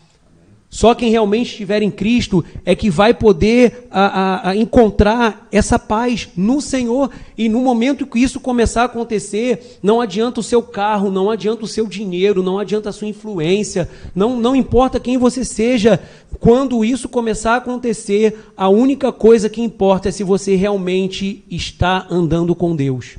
Só 0.70 0.94
quem 0.94 1.10
realmente 1.10 1.50
estiver 1.50 1.82
em 1.82 1.90
Cristo 1.90 2.46
é 2.64 2.76
que 2.76 2.92
vai 2.92 3.12
poder 3.12 3.88
a, 3.90 4.06
a, 4.06 4.50
a 4.52 4.56
encontrar 4.56 5.48
essa 5.52 5.80
paz 5.80 6.30
no 6.38 6.62
Senhor. 6.62 7.10
E 7.36 7.50
no 7.50 7.60
momento 7.60 8.06
que 8.06 8.20
isso 8.20 8.40
começar 8.40 8.84
a 8.84 8.86
acontecer, 8.86 9.80
não 9.82 10.00
adianta 10.00 10.40
o 10.40 10.44
seu 10.44 10.62
carro, 10.62 11.10
não 11.10 11.32
adianta 11.32 11.64
o 11.64 11.68
seu 11.68 11.88
dinheiro, 11.88 12.44
não 12.44 12.60
adianta 12.60 12.90
a 12.90 12.94
sua 12.94 13.08
influência, 13.08 13.90
não, 14.14 14.40
não 14.40 14.56
importa 14.56 15.00
quem 15.00 15.18
você 15.18 15.44
seja. 15.44 16.00
Quando 16.40 16.86
isso 16.86 17.10
começar 17.10 17.54
a 17.54 17.58
acontecer, 17.58 18.38
a 18.56 18.70
única 18.70 19.12
coisa 19.12 19.50
que 19.50 19.62
importa 19.62 20.10
é 20.10 20.12
se 20.12 20.24
você 20.24 20.56
realmente 20.56 21.44
está 21.50 22.06
andando 22.12 22.54
com 22.54 22.76
Deus. 22.76 23.18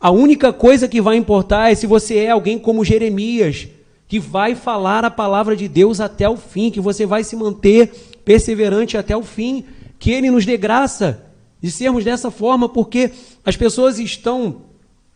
A 0.00 0.12
única 0.12 0.52
coisa 0.52 0.86
que 0.86 1.00
vai 1.00 1.16
importar 1.16 1.72
é 1.72 1.74
se 1.74 1.88
você 1.88 2.18
é 2.18 2.30
alguém 2.30 2.56
como 2.56 2.84
Jeremias 2.84 3.66
que 4.08 4.18
vai 4.18 4.54
falar 4.54 5.04
a 5.04 5.10
palavra 5.10 5.54
de 5.54 5.68
Deus 5.68 6.00
até 6.00 6.26
o 6.28 6.36
fim, 6.36 6.70
que 6.70 6.80
você 6.80 7.04
vai 7.04 7.22
se 7.22 7.36
manter 7.36 7.92
perseverante 8.24 8.96
até 8.96 9.14
o 9.14 9.22
fim, 9.22 9.64
que 9.98 10.10
Ele 10.10 10.30
nos 10.30 10.46
dê 10.46 10.56
graça 10.56 11.26
de 11.60 11.70
sermos 11.70 12.04
dessa 12.04 12.30
forma, 12.30 12.68
porque 12.68 13.10
as 13.44 13.56
pessoas 13.56 13.98
estão 13.98 14.62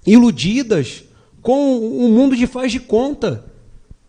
iludidas 0.07 1.05
com 1.41 1.79
o 1.79 2.09
mundo 2.09 2.37
de 2.37 2.47
faz 2.47 2.71
de 2.71 2.81
conta. 2.81 3.52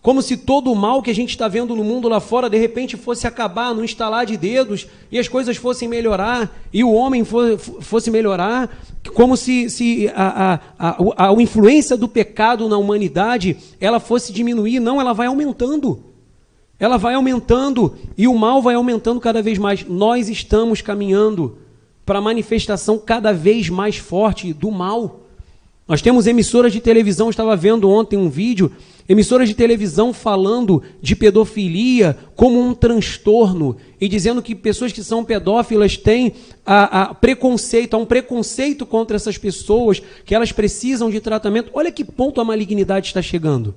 Como 0.03 0.21
se 0.21 0.35
todo 0.35 0.69
o 0.69 0.75
mal 0.75 1.01
que 1.01 1.09
a 1.09 1.15
gente 1.15 1.29
está 1.29 1.47
vendo 1.47 1.73
no 1.73 1.83
mundo 1.83 2.09
lá 2.09 2.19
fora 2.19 2.49
de 2.49 2.57
repente 2.57 2.97
fosse 2.97 3.25
acabar 3.25 3.73
no 3.73 3.85
instalar 3.85 4.25
de 4.25 4.35
dedos 4.35 4.85
e 5.09 5.17
as 5.17 5.29
coisas 5.29 5.55
fossem 5.55 5.87
melhorar 5.87 6.53
e 6.73 6.83
o 6.83 6.91
homem 6.91 7.23
fosse 7.23 8.11
melhorar, 8.11 8.69
como 9.13 9.37
se, 9.37 9.69
se 9.69 10.11
a, 10.13 10.59
a, 10.77 10.95
a, 11.17 11.29
a 11.29 11.41
influência 11.41 11.95
do 11.95 12.09
pecado 12.09 12.67
na 12.67 12.77
humanidade 12.77 13.55
ela 13.79 13.97
fosse 13.97 14.33
diminuir. 14.33 14.81
Não, 14.81 14.99
ela 14.99 15.13
vai 15.13 15.27
aumentando. 15.27 16.03
Ela 16.77 16.97
vai 16.97 17.13
aumentando 17.13 17.95
e 18.17 18.27
o 18.27 18.35
mal 18.35 18.61
vai 18.61 18.75
aumentando 18.75 19.21
cada 19.21 19.41
vez 19.41 19.57
mais. 19.57 19.85
Nós 19.87 20.27
estamos 20.27 20.81
caminhando 20.81 21.59
para 22.05 22.19
a 22.19 22.21
manifestação 22.21 22.99
cada 22.99 23.31
vez 23.31 23.69
mais 23.69 23.95
forte 23.95 24.51
do 24.51 24.69
mal. 24.69 25.21
Nós 25.87 26.01
temos 26.01 26.27
emissoras 26.27 26.73
de 26.73 26.81
televisão, 26.81 27.29
estava 27.29 27.55
vendo 27.55 27.89
ontem 27.89 28.17
um 28.17 28.29
vídeo 28.29 28.69
Emissoras 29.07 29.49
de 29.49 29.55
televisão 29.55 30.13
falando 30.13 30.81
de 31.01 31.13
pedofilia 31.13 32.17
como 32.35 32.61
um 32.61 32.73
transtorno 32.73 33.75
e 33.99 34.07
dizendo 34.07 34.41
que 34.41 34.55
pessoas 34.55 34.93
que 34.93 35.03
são 35.03 35.25
pedófilas 35.25 35.97
têm 35.97 36.33
a, 36.65 37.01
a 37.01 37.13
preconceito, 37.13 37.95
há 37.95 37.97
um 37.97 38.05
preconceito 38.05 38.85
contra 38.85 39.17
essas 39.17 39.37
pessoas, 39.37 40.01
que 40.25 40.33
elas 40.33 40.53
precisam 40.53 41.09
de 41.09 41.19
tratamento. 41.19 41.69
Olha 41.73 41.91
que 41.91 42.05
ponto 42.05 42.39
a 42.39 42.45
malignidade 42.45 43.07
está 43.07 43.21
chegando. 43.21 43.75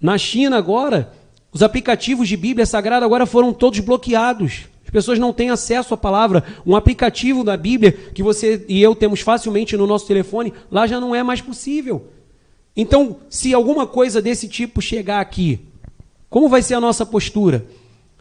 Na 0.00 0.16
China 0.16 0.56
agora, 0.56 1.12
os 1.52 1.62
aplicativos 1.62 2.26
de 2.26 2.36
Bíblia 2.36 2.64
Sagrada 2.64 3.04
agora 3.04 3.26
foram 3.26 3.52
todos 3.52 3.80
bloqueados. 3.80 4.66
As 4.82 4.90
pessoas 4.90 5.18
não 5.18 5.34
têm 5.34 5.50
acesso 5.50 5.92
à 5.92 5.96
palavra. 5.98 6.42
Um 6.66 6.74
aplicativo 6.74 7.44
da 7.44 7.54
Bíblia 7.58 7.92
que 7.92 8.22
você 8.22 8.64
e 8.66 8.80
eu 8.80 8.94
temos 8.94 9.20
facilmente 9.20 9.76
no 9.76 9.86
nosso 9.86 10.06
telefone, 10.06 10.54
lá 10.70 10.86
já 10.86 10.98
não 10.98 11.14
é 11.14 11.22
mais 11.22 11.42
possível. 11.42 12.06
Então, 12.80 13.16
se 13.28 13.52
alguma 13.52 13.88
coisa 13.88 14.22
desse 14.22 14.46
tipo 14.46 14.80
chegar 14.80 15.20
aqui, 15.20 15.58
como 16.30 16.48
vai 16.48 16.62
ser 16.62 16.74
a 16.74 16.80
nossa 16.80 17.04
postura? 17.04 17.66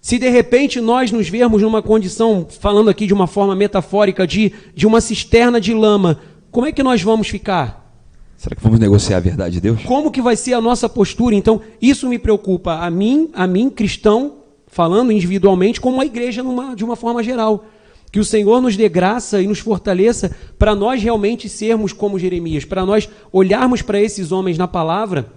Se 0.02 0.18
de 0.18 0.28
repente 0.30 0.82
nós 0.82 1.12
nos 1.12 1.30
vermos 1.30 1.62
numa 1.62 1.80
condição, 1.80 2.48
falando 2.50 2.90
aqui 2.90 3.06
de 3.06 3.14
uma 3.14 3.28
forma 3.28 3.56
metafórica, 3.56 4.26
de, 4.26 4.52
de 4.74 4.88
uma 4.88 5.00
cisterna 5.00 5.62
de 5.62 5.76
lama, 5.76 6.20
como 6.50 6.66
é 6.66 6.72
que 6.72 6.82
nós 6.82 7.04
vamos 7.04 7.28
ficar? 7.28 7.94
Será 8.36 8.56
que 8.56 8.64
vamos 8.64 8.80
negociar 8.80 9.18
a 9.18 9.20
verdade 9.20 9.54
de 9.56 9.62
Deus? 9.62 9.84
Como 9.84 10.10
que 10.10 10.24
vai 10.24 10.36
ser 10.36 10.54
a 10.54 10.62
nossa 10.62 10.90
postura? 10.90 11.36
Então, 11.36 11.62
isso 11.80 12.10
me 12.10 12.18
preocupa 12.18 12.80
a 12.80 12.90
mim, 12.90 13.30
a 13.34 13.46
mim 13.46 13.70
cristão, 13.70 14.38
falando 14.66 15.12
individualmente, 15.12 15.80
como 15.80 16.02
a 16.02 16.06
igreja 16.06 16.42
numa, 16.42 16.76
de 16.76 16.84
uma 16.84 16.96
forma 16.96 17.22
geral. 17.22 17.64
Que 18.12 18.20
o 18.20 18.26
Senhor 18.26 18.62
nos 18.62 18.78
dê 18.78 18.88
graça 18.88 19.42
e 19.42 19.48
nos 19.48 19.60
fortaleça 19.60 20.36
para 20.58 20.76
nós 20.76 21.02
realmente 21.02 21.50
sermos 21.50 21.94
como 21.94 22.20
Jeremias, 22.20 22.66
para 22.66 22.86
nós 22.86 23.10
olharmos 23.32 23.82
para 23.82 24.02
esses 24.02 24.32
homens 24.32 24.58
na 24.58 24.68
palavra 24.68 25.32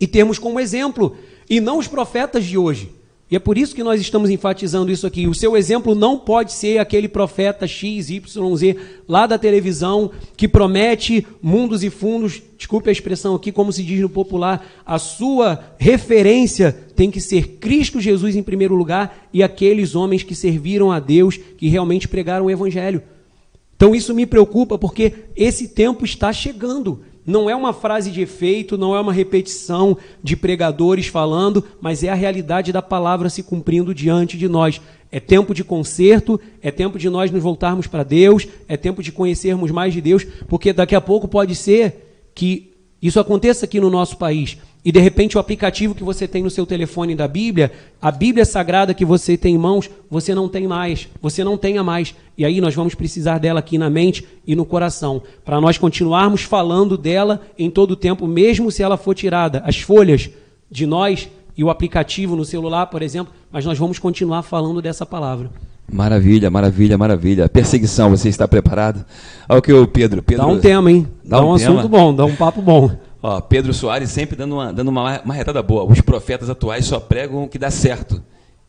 e 0.00 0.06
termos 0.06 0.38
como 0.38 0.58
exemplo, 0.58 1.16
e 1.48 1.60
não 1.60 1.78
os 1.78 1.86
profetas 1.86 2.44
de 2.44 2.56
hoje. 2.56 2.99
E 3.30 3.36
é 3.36 3.38
por 3.38 3.56
isso 3.56 3.76
que 3.76 3.84
nós 3.84 4.00
estamos 4.00 4.28
enfatizando 4.28 4.90
isso 4.90 5.06
aqui. 5.06 5.28
O 5.28 5.34
seu 5.34 5.56
exemplo 5.56 5.94
não 5.94 6.18
pode 6.18 6.52
ser 6.52 6.78
aquele 6.78 7.06
profeta 7.06 7.64
X, 7.64 8.10
Y, 8.10 8.56
Z 8.56 8.76
lá 9.06 9.24
da 9.24 9.38
televisão 9.38 10.10
que 10.36 10.48
promete 10.48 11.24
mundos 11.40 11.84
e 11.84 11.90
fundos. 11.90 12.42
Desculpe 12.58 12.88
a 12.88 12.92
expressão 12.92 13.36
aqui, 13.36 13.52
como 13.52 13.72
se 13.72 13.84
diz 13.84 14.00
no 14.00 14.08
popular. 14.08 14.66
A 14.84 14.98
sua 14.98 15.76
referência 15.78 16.72
tem 16.96 17.08
que 17.08 17.20
ser 17.20 17.58
Cristo 17.60 18.00
Jesus 18.00 18.34
em 18.34 18.42
primeiro 18.42 18.74
lugar 18.74 19.28
e 19.32 19.44
aqueles 19.44 19.94
homens 19.94 20.24
que 20.24 20.34
serviram 20.34 20.90
a 20.90 20.98
Deus, 20.98 21.38
que 21.56 21.68
realmente 21.68 22.08
pregaram 22.08 22.46
o 22.46 22.50
Evangelho. 22.50 23.00
Então 23.76 23.94
isso 23.94 24.12
me 24.12 24.26
preocupa 24.26 24.76
porque 24.76 25.14
esse 25.36 25.68
tempo 25.68 26.04
está 26.04 26.32
chegando. 26.32 27.02
Não 27.26 27.50
é 27.50 27.54
uma 27.54 27.72
frase 27.72 28.10
de 28.10 28.20
efeito, 28.20 28.78
não 28.78 28.94
é 28.96 29.00
uma 29.00 29.12
repetição 29.12 29.96
de 30.22 30.36
pregadores 30.36 31.06
falando, 31.06 31.64
mas 31.80 32.02
é 32.02 32.08
a 32.08 32.14
realidade 32.14 32.72
da 32.72 32.80
palavra 32.80 33.28
se 33.28 33.42
cumprindo 33.42 33.94
diante 33.94 34.38
de 34.38 34.48
nós. 34.48 34.80
É 35.12 35.20
tempo 35.20 35.54
de 35.54 35.62
conserto, 35.62 36.40
é 36.62 36.70
tempo 36.70 36.98
de 36.98 37.10
nós 37.10 37.30
nos 37.30 37.42
voltarmos 37.42 37.86
para 37.86 38.02
Deus, 38.02 38.46
é 38.68 38.76
tempo 38.76 39.02
de 39.02 39.12
conhecermos 39.12 39.70
mais 39.70 39.92
de 39.92 40.00
Deus, 40.00 40.24
porque 40.48 40.72
daqui 40.72 40.94
a 40.94 41.00
pouco 41.00 41.28
pode 41.28 41.54
ser 41.54 42.30
que 42.34 42.72
isso 43.02 43.18
aconteça 43.18 43.64
aqui 43.64 43.80
no 43.80 43.90
nosso 43.90 44.16
país 44.16 44.58
e 44.84 44.90
de 44.90 44.98
repente 44.98 45.36
o 45.36 45.40
aplicativo 45.40 45.94
que 45.94 46.02
você 46.02 46.26
tem 46.26 46.42
no 46.42 46.50
seu 46.50 46.64
telefone 46.64 47.14
da 47.14 47.28
Bíblia, 47.28 47.70
a 48.00 48.10
Bíblia 48.10 48.44
sagrada 48.44 48.94
que 48.94 49.04
você 49.04 49.36
tem 49.36 49.54
em 49.54 49.58
mãos, 49.58 49.90
você 50.10 50.34
não 50.34 50.48
tem 50.48 50.66
mais, 50.66 51.08
você 51.20 51.44
não 51.44 51.58
tenha 51.58 51.84
mais. 51.84 52.14
E 52.36 52.44
aí 52.44 52.60
nós 52.60 52.74
vamos 52.74 52.94
precisar 52.94 53.38
dela 53.38 53.60
aqui 53.60 53.76
na 53.76 53.90
mente 53.90 54.26
e 54.46 54.56
no 54.56 54.64
coração, 54.64 55.22
para 55.44 55.60
nós 55.60 55.76
continuarmos 55.76 56.42
falando 56.42 56.96
dela 56.96 57.42
em 57.58 57.70
todo 57.70 57.90
o 57.90 57.96
tempo, 57.96 58.26
mesmo 58.26 58.70
se 58.70 58.82
ela 58.82 58.96
for 58.96 59.14
tirada, 59.14 59.62
as 59.66 59.78
folhas 59.80 60.30
de 60.70 60.86
nós 60.86 61.28
e 61.56 61.62
o 61.62 61.68
aplicativo 61.68 62.34
no 62.34 62.44
celular, 62.44 62.86
por 62.86 63.02
exemplo, 63.02 63.34
mas 63.52 63.66
nós 63.66 63.78
vamos 63.78 63.98
continuar 63.98 64.42
falando 64.42 64.80
dessa 64.80 65.04
palavra. 65.04 65.50
Maravilha, 65.92 66.48
maravilha, 66.50 66.96
maravilha. 66.96 67.48
Perseguição, 67.48 68.10
você 68.10 68.28
está 68.28 68.46
preparado? 68.46 69.04
Olha 69.48 69.58
o 69.58 69.62
que 69.62 69.72
o 69.72 69.86
Pedro, 69.86 70.22
Pedro. 70.22 70.46
Dá 70.46 70.50
um 70.50 70.58
tema, 70.58 70.90
hein? 70.90 71.06
Dá, 71.24 71.38
dá 71.38 71.44
um, 71.44 71.50
um 71.50 71.54
assunto 71.54 71.88
bom, 71.88 72.14
dá 72.14 72.24
um 72.24 72.36
papo 72.36 72.62
bom. 72.62 72.90
Ó, 73.22 73.40
Pedro 73.40 73.74
Soares 73.74 74.10
sempre 74.10 74.36
dando 74.36 74.54
uma, 74.54 74.72
dando 74.72 74.88
uma 74.88 75.20
marretada 75.24 75.62
boa. 75.62 75.84
Os 75.84 76.00
profetas 76.00 76.48
atuais 76.48 76.86
só 76.86 76.98
pregam 76.98 77.44
o 77.44 77.48
que 77.48 77.58
dá 77.58 77.70
certo. 77.70 78.22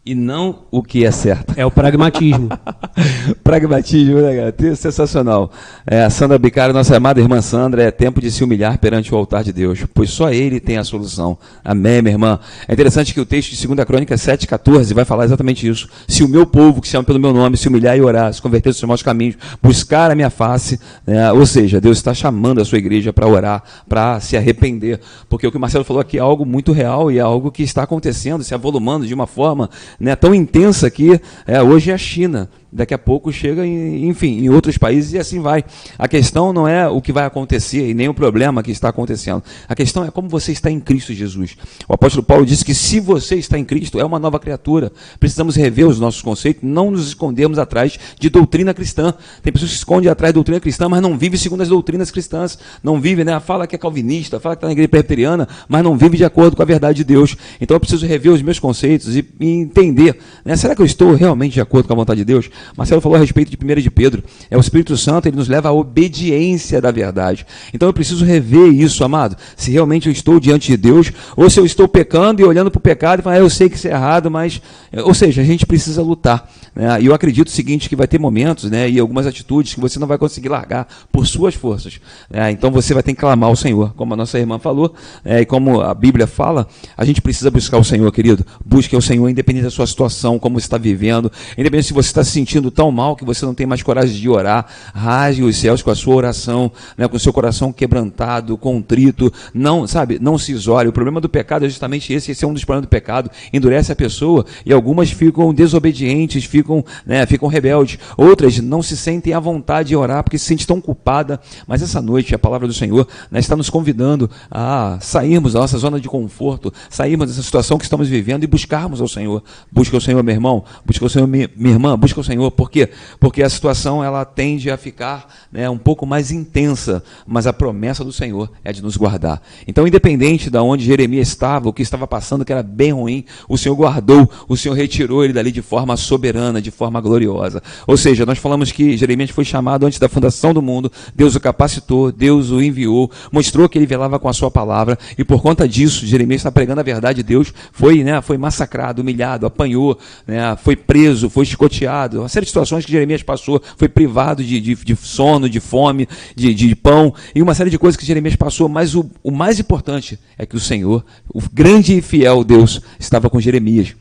E 0.04 0.16
não 0.16 0.64
o 0.72 0.82
que 0.82 1.06
é 1.06 1.12
certo. 1.12 1.54
É 1.56 1.64
o 1.64 1.70
pragmatismo. 1.70 2.49
pragmatismo, 3.43 4.20
né, 4.20 4.52
cara? 4.52 4.76
Sensacional. 4.76 5.52
É, 5.86 6.10
Sandra 6.10 6.39
Bicário, 6.39 6.74
nossa 6.74 6.97
amada 6.97 7.20
irmã 7.20 7.39
Sandra, 7.39 7.84
é 7.84 7.91
tempo 7.91 8.20
de 8.20 8.32
se 8.32 8.43
humilhar 8.43 8.80
perante 8.80 9.14
o 9.14 9.18
altar 9.18 9.43
de 9.43 9.54
Deus, 9.54 9.86
pois 9.93 10.10
só 10.10 10.32
Ele 10.32 10.60
tem 10.60 10.80
a 10.80 10.84
solução. 10.84 11.38
Amém, 11.64 12.02
minha 12.02 12.16
irmã. 12.16 12.39
É 12.68 12.74
interessante 12.74 13.14
que 13.14 13.20
o 13.20 13.26
texto 13.28 13.52
de 13.52 13.68
2 13.68 13.86
Crônica 13.86 14.16
7,14 14.16 14.91
vai 14.91 15.06
falar 15.06 15.26
exatamente 15.26 15.68
isso. 15.68 15.88
Se 16.08 16.24
o 16.24 16.28
meu 16.28 16.47
povo, 16.47 16.82
que 16.82 16.88
se 16.88 16.93
chama 16.93 17.04
pelo 17.04 17.20
meu 17.20 17.32
nome, 17.32 17.56
se 17.56 17.68
humilhar 17.68 17.95
e 17.95 18.02
orar, 18.02 18.34
se 18.34 18.41
converter 18.41 18.70
dos 18.70 18.82
maus 18.84 19.04
caminhos, 19.04 19.36
buscar 19.62 20.10
a 20.10 20.16
minha 20.16 20.32
face, 20.32 20.80
né? 21.06 21.32
ou 21.32 21.45
seja, 21.45 21.80
Deus 21.80 21.97
está 21.97 22.12
chamando 22.12 22.60
a 22.60 22.66
sua 22.66 22.80
igreja 22.80 23.14
para 23.14 23.28
orar, 23.28 23.64
para 23.88 24.20
se 24.20 24.36
arrepender. 24.36 24.99
Porque 25.30 25.45
o 25.45 25.52
que 25.52 25.58
o 25.58 25.60
Marcelo 25.60 25.84
falou 25.84 26.02
aqui 26.02 26.18
é 26.18 26.22
algo 26.22 26.43
muito 26.43 26.72
real 26.72 27.12
e 27.12 27.20
é 27.20 27.22
algo 27.22 27.52
que 27.52 27.62
está 27.62 27.84
acontecendo, 27.84 28.43
se 28.43 28.56
avolumando 28.56 29.06
de 29.06 29.14
uma 29.14 29.28
forma 29.28 29.70
né, 30.00 30.16
tão 30.16 30.34
intensa 30.34 30.89
que 30.89 31.20
é, 31.46 31.62
hoje 31.62 31.92
é 31.92 31.94
a 31.94 31.98
China 31.98 32.50
daqui 32.72 32.93
a 32.93 32.97
pouco 32.97 33.32
chega, 33.32 33.65
em, 33.65 34.07
enfim, 34.07 34.39
em 34.39 34.49
outros 34.49 34.78
países 34.78 35.13
e 35.13 35.19
assim 35.19 35.39
vai. 35.39 35.63
A 35.97 36.07
questão 36.07 36.53
não 36.53 36.67
é 36.67 36.88
o 36.88 37.01
que 37.01 37.11
vai 37.11 37.26
acontecer 37.26 37.89
e 37.89 37.93
nem 37.93 38.07
o 38.07 38.13
problema 38.13 38.63
que 38.63 38.72
está 38.72 38.89
acontecendo. 38.89 39.43
A 39.67 39.76
questão 39.76 40.03
é 40.03 40.11
como 40.11 40.30
você 40.30 40.51
está 40.51 40.72
em 40.72 40.80
Cristo 40.80 41.13
Jesus. 41.13 41.57
O 41.88 41.93
apóstolo 41.93 42.24
Paulo 42.24 42.45
disse 42.45 42.63
que 42.63 42.74
se 42.74 42.99
você 42.99 43.36
está 43.36 43.57
em 43.57 43.65
Cristo, 43.65 43.99
é 43.99 44.05
uma 44.05 44.19
nova 44.19 44.39
criatura. 44.39 44.91
Precisamos 45.19 45.55
rever 45.55 45.88
os 45.88 45.99
nossos 45.99 46.22
conceitos, 46.22 46.63
não 46.63 46.91
nos 46.91 47.07
escondermos 47.07 47.59
atrás 47.59 47.99
de 48.19 48.30
doutrina 48.30 48.74
cristã. 48.74 49.13
Tem 49.43 49.51
pessoas 49.51 49.72
que 49.72 49.78
se 49.78 49.82
escondem 49.82 50.09
atrás 50.09 50.32
de 50.32 50.36
doutrina 50.36 50.59
cristã, 50.59 50.88
mas 50.88 51.01
não 51.01 51.17
vivem 51.17 51.38
segundo 51.38 51.61
as 51.61 51.69
doutrinas 51.69 52.11
cristãs. 52.11 52.57
Não 52.84 52.99
vive, 53.01 53.24
né? 53.24 53.39
Fala 53.39 53.67
que 53.67 53.76
é 53.76 53.80
calvinista, 53.80 54.39
fala 54.39 54.55
que 54.55 54.59
está 54.59 54.67
na 54.67 54.74
igreja 54.74 54.89
presbiteriana, 54.89 55.47
mas 55.67 55.84
não 55.84 55.97
vive 55.97 56.17
de 56.17 56.26
acordo 56.26 56.55
com 56.55 56.61
a 56.61 56.65
verdade 56.65 56.97
de 56.97 57.03
Deus. 57.03 57.36
Então 57.59 57.76
eu 57.76 57.80
preciso 57.80 58.05
rever 58.05 58.32
os 58.32 58.41
meus 58.41 58.59
conceitos 58.59 59.15
e, 59.15 59.26
e 59.39 59.49
entender, 59.49 60.17
né? 60.45 60.55
será 60.55 60.76
que 60.76 60.82
eu 60.82 60.86
estou 60.86 61.13
realmente 61.13 61.53
de 61.53 61.61
acordo 61.61 61.88
com 61.88 61.93
a 61.93 61.95
vontade 61.95 62.19
de 62.19 62.26
Deus? 62.26 62.49
Marcelo 62.78 63.01
falou 63.01 63.18
a 63.18 63.20
respeito 63.20 63.49
de 63.49 63.57
1 63.57 63.82
de 63.82 63.91
Pedro. 63.91 64.24
É 64.49 64.57
o 64.57 64.59
Espírito 64.59 64.95
Santo, 64.97 65.28
ele 65.28 65.38
nos 65.38 65.47
leva 65.47 65.70
à 65.70 65.72
obediência 65.72 66.82
da 66.82 66.91
verdade. 66.91 67.45
Então 67.74 67.88
eu 67.88 67.93
preciso 67.93 68.26
rever 68.26 68.68
isso, 68.74 69.03
amado. 69.03 69.36
Se 69.55 69.72
realmente 69.72 70.07
eu 70.07 70.12
estou 70.12 70.39
diante 70.39 70.68
de 70.68 70.78
Deus, 70.78 71.12
ou 71.36 71.49
se 71.49 71.59
eu 71.59 71.66
estou 71.66 71.88
pecando 71.88 72.41
e 72.41 72.45
olhando 72.45 72.72
para 72.72 72.80
o 72.80 72.82
pecado 72.82 73.20
e 73.20 73.24
falando, 73.24 73.39
ah, 73.39 73.41
eu 73.41 73.49
sei 73.49 73.70
que 73.70 73.76
isso 73.76 73.88
é 73.88 73.91
errado, 73.91 74.30
mas. 74.30 74.62
Ou 75.03 75.14
seja, 75.14 75.41
a 75.41 75.45
gente 75.45 75.66
precisa 75.66 76.01
lutar. 76.01 76.49
Né? 76.76 77.01
E 77.01 77.05
eu 77.05 77.14
acredito 77.14 77.47
o 77.47 77.51
seguinte: 77.51 77.89
que 77.89 77.95
vai 77.95 78.07
ter 78.07 78.20
momentos 78.20 78.70
né, 78.70 78.89
e 78.89 78.99
algumas 78.99 79.28
atitudes 79.28 79.74
que 79.74 79.80
você 79.80 79.99
não 79.99 80.07
vai 80.07 80.18
conseguir 80.18 80.49
largar 80.49 80.88
por 81.12 81.26
suas 81.28 81.55
forças. 81.55 81.99
Né? 82.30 82.51
Então 82.51 82.72
você 82.72 82.93
vai 82.93 83.03
ter 83.03 83.14
que 83.14 83.20
clamar 83.20 83.49
ao 83.49 83.55
Senhor, 83.55 83.93
como 83.95 84.14
a 84.14 84.18
nossa 84.18 84.39
irmã 84.39 84.59
falou, 84.59 84.93
é, 85.24 85.41
e 85.41 85.45
como 85.45 85.82
a 85.82 85.93
Bíblia 85.93 86.28
fala, 86.28 86.68
a 86.95 87.05
gente 87.05 87.22
precisa 87.22 87.51
buscar 87.51 87.78
o 87.78 87.84
Senhor, 87.84 88.12
querido. 88.12 88.45
Busque 88.66 88.95
o 88.95 89.01
Senhor, 89.01 89.28
independente 89.30 89.64
da 89.64 89.72
sua 89.72 89.88
situação, 89.88 90.39
como 90.39 90.59
você 90.59 90.66
está 90.66 90.78
vivendo, 90.78 91.32
independente 91.57 91.88
se 91.88 91.93
você 91.93 92.07
está 92.07 92.24
se 92.24 92.32
sentindo 92.32 92.51
tão 92.72 92.91
mal 92.91 93.16
que 93.16 93.24
você 93.24 93.45
não 93.45 93.54
tem 93.54 93.66
mais 93.66 93.84
coragem 93.84 94.20
de 94.20 94.28
orar, 94.28 94.66
rasgue 94.93 95.43
os 95.43 95.56
céus 95.56 95.82
com 95.82 95.91
a 95.91 95.95
sua 95.95 96.16
oração, 96.16 96.72
né, 96.97 97.08
com 97.08 97.16
o 97.16 97.20
seu 97.20 97.32
coração 97.32 97.72
quebrantado, 97.72 98.58
contrito, 98.58 99.32
não, 99.54 99.88
sabe, 99.88 100.18
não 100.20 100.38
se 100.38 100.52
isole. 100.52 100.89
O 100.89 100.91
problema 100.91 101.22
do 101.22 101.30
pecado 101.30 101.66
é 101.66 101.70
justamente 101.70 102.12
esse, 102.12 102.32
esse 102.32 102.43
é 102.43 102.47
um 102.47 102.54
dos 102.54 102.66
problemas 102.66 102.88
do 102.88 102.89
pecado, 102.89 103.30
endurece 103.54 103.91
a 103.91 103.95
pessoa 103.95 104.45
e 104.66 104.74
algumas 104.74 105.12
ficam 105.12 105.54
desobedientes, 105.54 106.43
ficam, 106.43 106.84
né, 107.06 107.26
ficam 107.26 107.47
rebeldes. 107.47 107.99
Outras 108.18 108.60
não 108.60 108.82
se 108.82 108.97
sentem 108.97 109.34
à 109.34 109.39
vontade 109.39 109.89
de 109.89 109.95
orar 109.95 110.24
porque 110.24 110.38
se 110.38 110.45
sentem 110.45 110.66
tão 110.66 110.82
culpada, 110.82 111.39
mas 111.68 111.82
essa 111.82 112.02
noite 112.02 112.34
a 112.34 112.39
palavra 112.39 112.68
do 112.68 112.74
Senhor 112.74 113.08
né, 113.30 113.39
está 113.39 113.56
nos 113.56 113.70
convidando 113.70 114.30
a 114.49 114.97
sairmos 114.99 115.54
da 115.54 115.60
nossa 115.60 115.78
zona 115.78 115.99
de 115.99 116.08
conforto, 116.08 116.74
sairmos 116.89 117.28
dessa 117.28 117.43
situação 117.43 117.78
que 117.78 117.84
estamos 117.84 118.08
vivendo 118.10 118.43
e 118.43 118.47
buscarmos 118.47 119.02
ao 119.02 119.08
Senhor. 119.08 119.43
Busca 119.72 119.97
o 119.97 120.02
Senhor, 120.02 120.24
meu 120.24 120.34
irmão, 120.34 120.64
busca 120.86 121.06
o 121.06 121.10
Senhor, 121.10 121.28
minha 121.28 121.49
irmã, 121.58 121.97
busca 121.97 122.20
o 122.20 122.24
Senhor. 122.24 122.41
Por 122.50 122.72
quê? 122.72 122.89
Porque 123.20 123.44
a 123.44 123.50
situação 123.50 124.04
ela 124.04 124.24
tende 124.24 124.72
a 124.72 124.78
ficar 124.78 125.28
né, 125.52 125.70
um 125.70 125.78
pouco 125.78 126.06
mais 126.06 126.32
intensa, 126.32 127.04
mas 127.28 127.46
a 127.46 127.54
promessa 127.54 128.04
do 128.04 128.12
Senhor 128.12 128.50
é 128.64 128.72
de 128.72 128.82
nos 128.82 128.98
guardar. 128.98 129.42
Então, 129.68 129.86
independente 129.86 130.50
de 130.50 130.58
onde 130.58 130.86
Jeremias 130.86 131.28
estava, 131.28 131.70
o 131.70 131.74
que 131.74 131.82
estava 131.82 132.08
passando, 132.08 132.46
que 132.46 132.52
era 132.52 132.64
bem 132.64 132.94
ruim, 132.94 133.26
o 133.50 133.58
Senhor 133.58 133.76
guardou, 133.76 134.30
o 134.48 134.56
Senhor 134.56 134.74
retirou 134.74 135.24
ele 135.24 135.34
dali 135.34 135.52
de 135.52 135.62
forma 135.62 135.98
soberana, 135.98 136.62
de 136.62 136.72
forma 136.72 137.02
gloriosa. 137.02 137.62
Ou 137.86 137.98
seja, 137.98 138.26
nós 138.26 138.38
falamos 138.38 138.72
que 138.72 138.96
Jeremias 138.96 139.30
foi 139.30 139.44
chamado 139.44 139.86
antes 139.86 140.00
da 140.00 140.08
fundação 140.08 140.54
do 140.54 140.62
mundo, 140.62 140.92
Deus 141.14 141.36
o 141.36 141.39
capacitou, 141.39 142.12
Deus 142.12 142.52
o 142.52 142.62
enviou, 142.62 143.12
mostrou 143.32 143.68
que 143.68 143.78
ele 143.78 143.86
velava 143.86 144.20
com 144.20 144.30
a 144.30 144.34
sua 144.34 144.50
palavra, 144.50 144.98
e 145.18 145.24
por 145.24 145.42
conta 145.42 145.68
disso, 145.68 146.06
Jeremias 146.06 146.39
está 146.39 146.52
pregando 146.52 146.80
a 146.80 146.84
verdade 146.84 147.18
de 147.18 147.24
Deus, 147.24 147.54
foi, 147.72 148.04
né, 148.04 148.22
foi 148.22 148.38
massacrado, 148.38 149.02
humilhado, 149.02 149.46
apanhou, 149.46 149.98
né, 150.26 150.56
foi 150.62 150.76
preso, 150.76 151.30
foi 151.30 151.46
chicoteado, 151.46 152.20
uma 152.20 152.30
série 152.32 152.46
de 152.46 152.50
situações 152.50 152.86
que 152.86 152.92
Jeremias 152.92 153.22
passou, 153.22 153.62
foi 153.78 153.88
privado 153.88 154.44
de, 154.44 154.60
de, 154.60 154.76
de 154.76 154.96
sono, 154.96 155.50
de 155.50 155.60
fome, 155.60 156.08
de, 156.36 156.54
de, 156.54 156.76
pão, 156.76 157.14
e 157.36 157.42
uma 157.42 157.54
série 157.54 157.70
de 157.70 157.78
coisas 157.78 158.00
que 158.00 158.06
Jeremias 158.06 158.36
passou, 158.36 158.68
mas 158.68 158.96
o, 158.96 159.10
o 159.24 159.32
mais 159.32 159.60
importante 159.60 160.18
é 160.38 160.46
que 160.46 160.56
o 160.56 160.60
Senhor, 160.60 161.06
o 161.34 161.42
grande 161.54 161.98
e 161.98 162.02
fiel 162.02 162.44
Deus, 162.44 162.82
estava 163.00 163.30
com 163.30 163.40
Jeremias. 163.40 163.94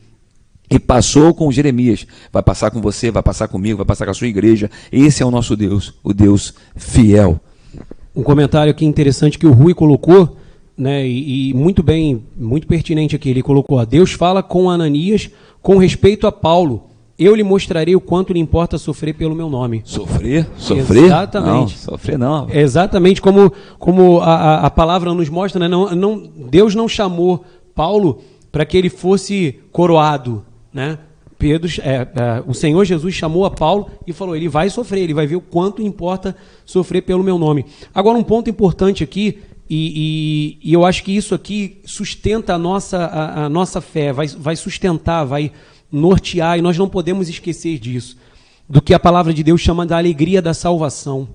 E 0.69 0.79
passou 0.79 1.33
com 1.33 1.51
Jeremias. 1.51 2.07
Vai 2.31 2.41
passar 2.41 2.71
com 2.71 2.79
você, 2.79 3.11
vai 3.11 3.21
passar 3.21 3.49
comigo, 3.49 3.77
vai 3.77 3.85
passar 3.85 4.05
com 4.05 4.11
a 4.11 4.13
sua 4.13 4.27
igreja. 4.27 4.71
Esse 4.89 5.21
é 5.21 5.25
o 5.25 5.31
nosso 5.31 5.57
Deus, 5.57 5.93
o 6.01 6.13
Deus 6.13 6.53
fiel. 6.77 7.41
Um 8.15 8.23
comentário 8.23 8.71
aqui 8.71 8.85
interessante 8.85 9.37
que 9.37 9.45
o 9.45 9.51
Rui 9.51 9.73
colocou, 9.73 10.37
né, 10.77 11.05
e, 11.05 11.49
e 11.49 11.53
muito 11.53 11.83
bem, 11.83 12.23
muito 12.37 12.67
pertinente 12.67 13.17
aqui. 13.17 13.29
Ele 13.29 13.43
colocou: 13.43 13.79
a 13.79 13.85
Deus 13.85 14.13
fala 14.13 14.41
com 14.41 14.69
Ananias 14.69 15.29
com 15.61 15.77
respeito 15.77 16.25
a 16.25 16.31
Paulo 16.31 16.90
eu 17.25 17.35
lhe 17.35 17.43
mostrarei 17.43 17.95
o 17.95 18.01
quanto 18.01 18.33
lhe 18.33 18.39
importa 18.39 18.77
sofrer 18.77 19.13
pelo 19.13 19.35
meu 19.35 19.49
nome. 19.49 19.81
Sofrer? 19.83 20.47
Sofrer? 20.57 21.05
Exatamente. 21.05 21.51
Não, 21.51 21.67
sofrer 21.67 22.17
não. 22.17 22.47
Exatamente 22.49 23.21
como, 23.21 23.51
como 23.77 24.19
a, 24.19 24.65
a 24.65 24.69
palavra 24.69 25.13
nos 25.13 25.29
mostra, 25.29 25.59
né? 25.59 25.67
não, 25.67 25.93
não, 25.95 26.29
Deus 26.49 26.73
não 26.73 26.87
chamou 26.87 27.45
Paulo 27.75 28.21
para 28.51 28.65
que 28.65 28.77
ele 28.77 28.89
fosse 28.89 29.59
coroado, 29.71 30.43
né? 30.73 30.97
Pedro, 31.37 31.71
é, 31.81 31.95
é, 31.95 32.07
o 32.45 32.53
Senhor 32.53 32.85
Jesus 32.85 33.15
chamou 33.15 33.45
a 33.45 33.49
Paulo 33.49 33.89
e 34.05 34.13
falou: 34.13 34.35
ele 34.35 34.47
vai 34.47 34.69
sofrer, 34.69 35.01
ele 35.01 35.13
vai 35.13 35.25
ver 35.25 35.37
o 35.37 35.41
quanto 35.41 35.81
importa 35.81 36.35
sofrer 36.63 37.01
pelo 37.01 37.23
meu 37.23 37.39
nome. 37.39 37.65
Agora, 37.95 38.15
um 38.15 38.23
ponto 38.23 38.47
importante 38.47 39.03
aqui, 39.03 39.39
e, 39.67 40.59
e, 40.61 40.69
e 40.69 40.73
eu 40.73 40.85
acho 40.85 41.03
que 41.03 41.15
isso 41.15 41.33
aqui 41.33 41.81
sustenta 41.83 42.53
a 42.53 42.59
nossa, 42.59 43.05
a, 43.05 43.45
a 43.45 43.49
nossa 43.49 43.81
fé, 43.81 44.13
vai, 44.13 44.27
vai 44.27 44.55
sustentar, 44.55 45.23
vai 45.23 45.51
nortear, 45.91 46.57
e 46.57 46.61
nós 46.61 46.77
não 46.77 46.87
podemos 46.87 47.29
esquecer 47.29 47.77
disso, 47.77 48.17
do 48.67 48.81
que 48.81 48.93
a 48.93 48.99
palavra 48.99 49.33
de 49.33 49.43
Deus 49.43 49.59
chama 49.61 49.85
da 49.85 49.97
alegria 49.97 50.41
da 50.41 50.53
salvação. 50.53 51.27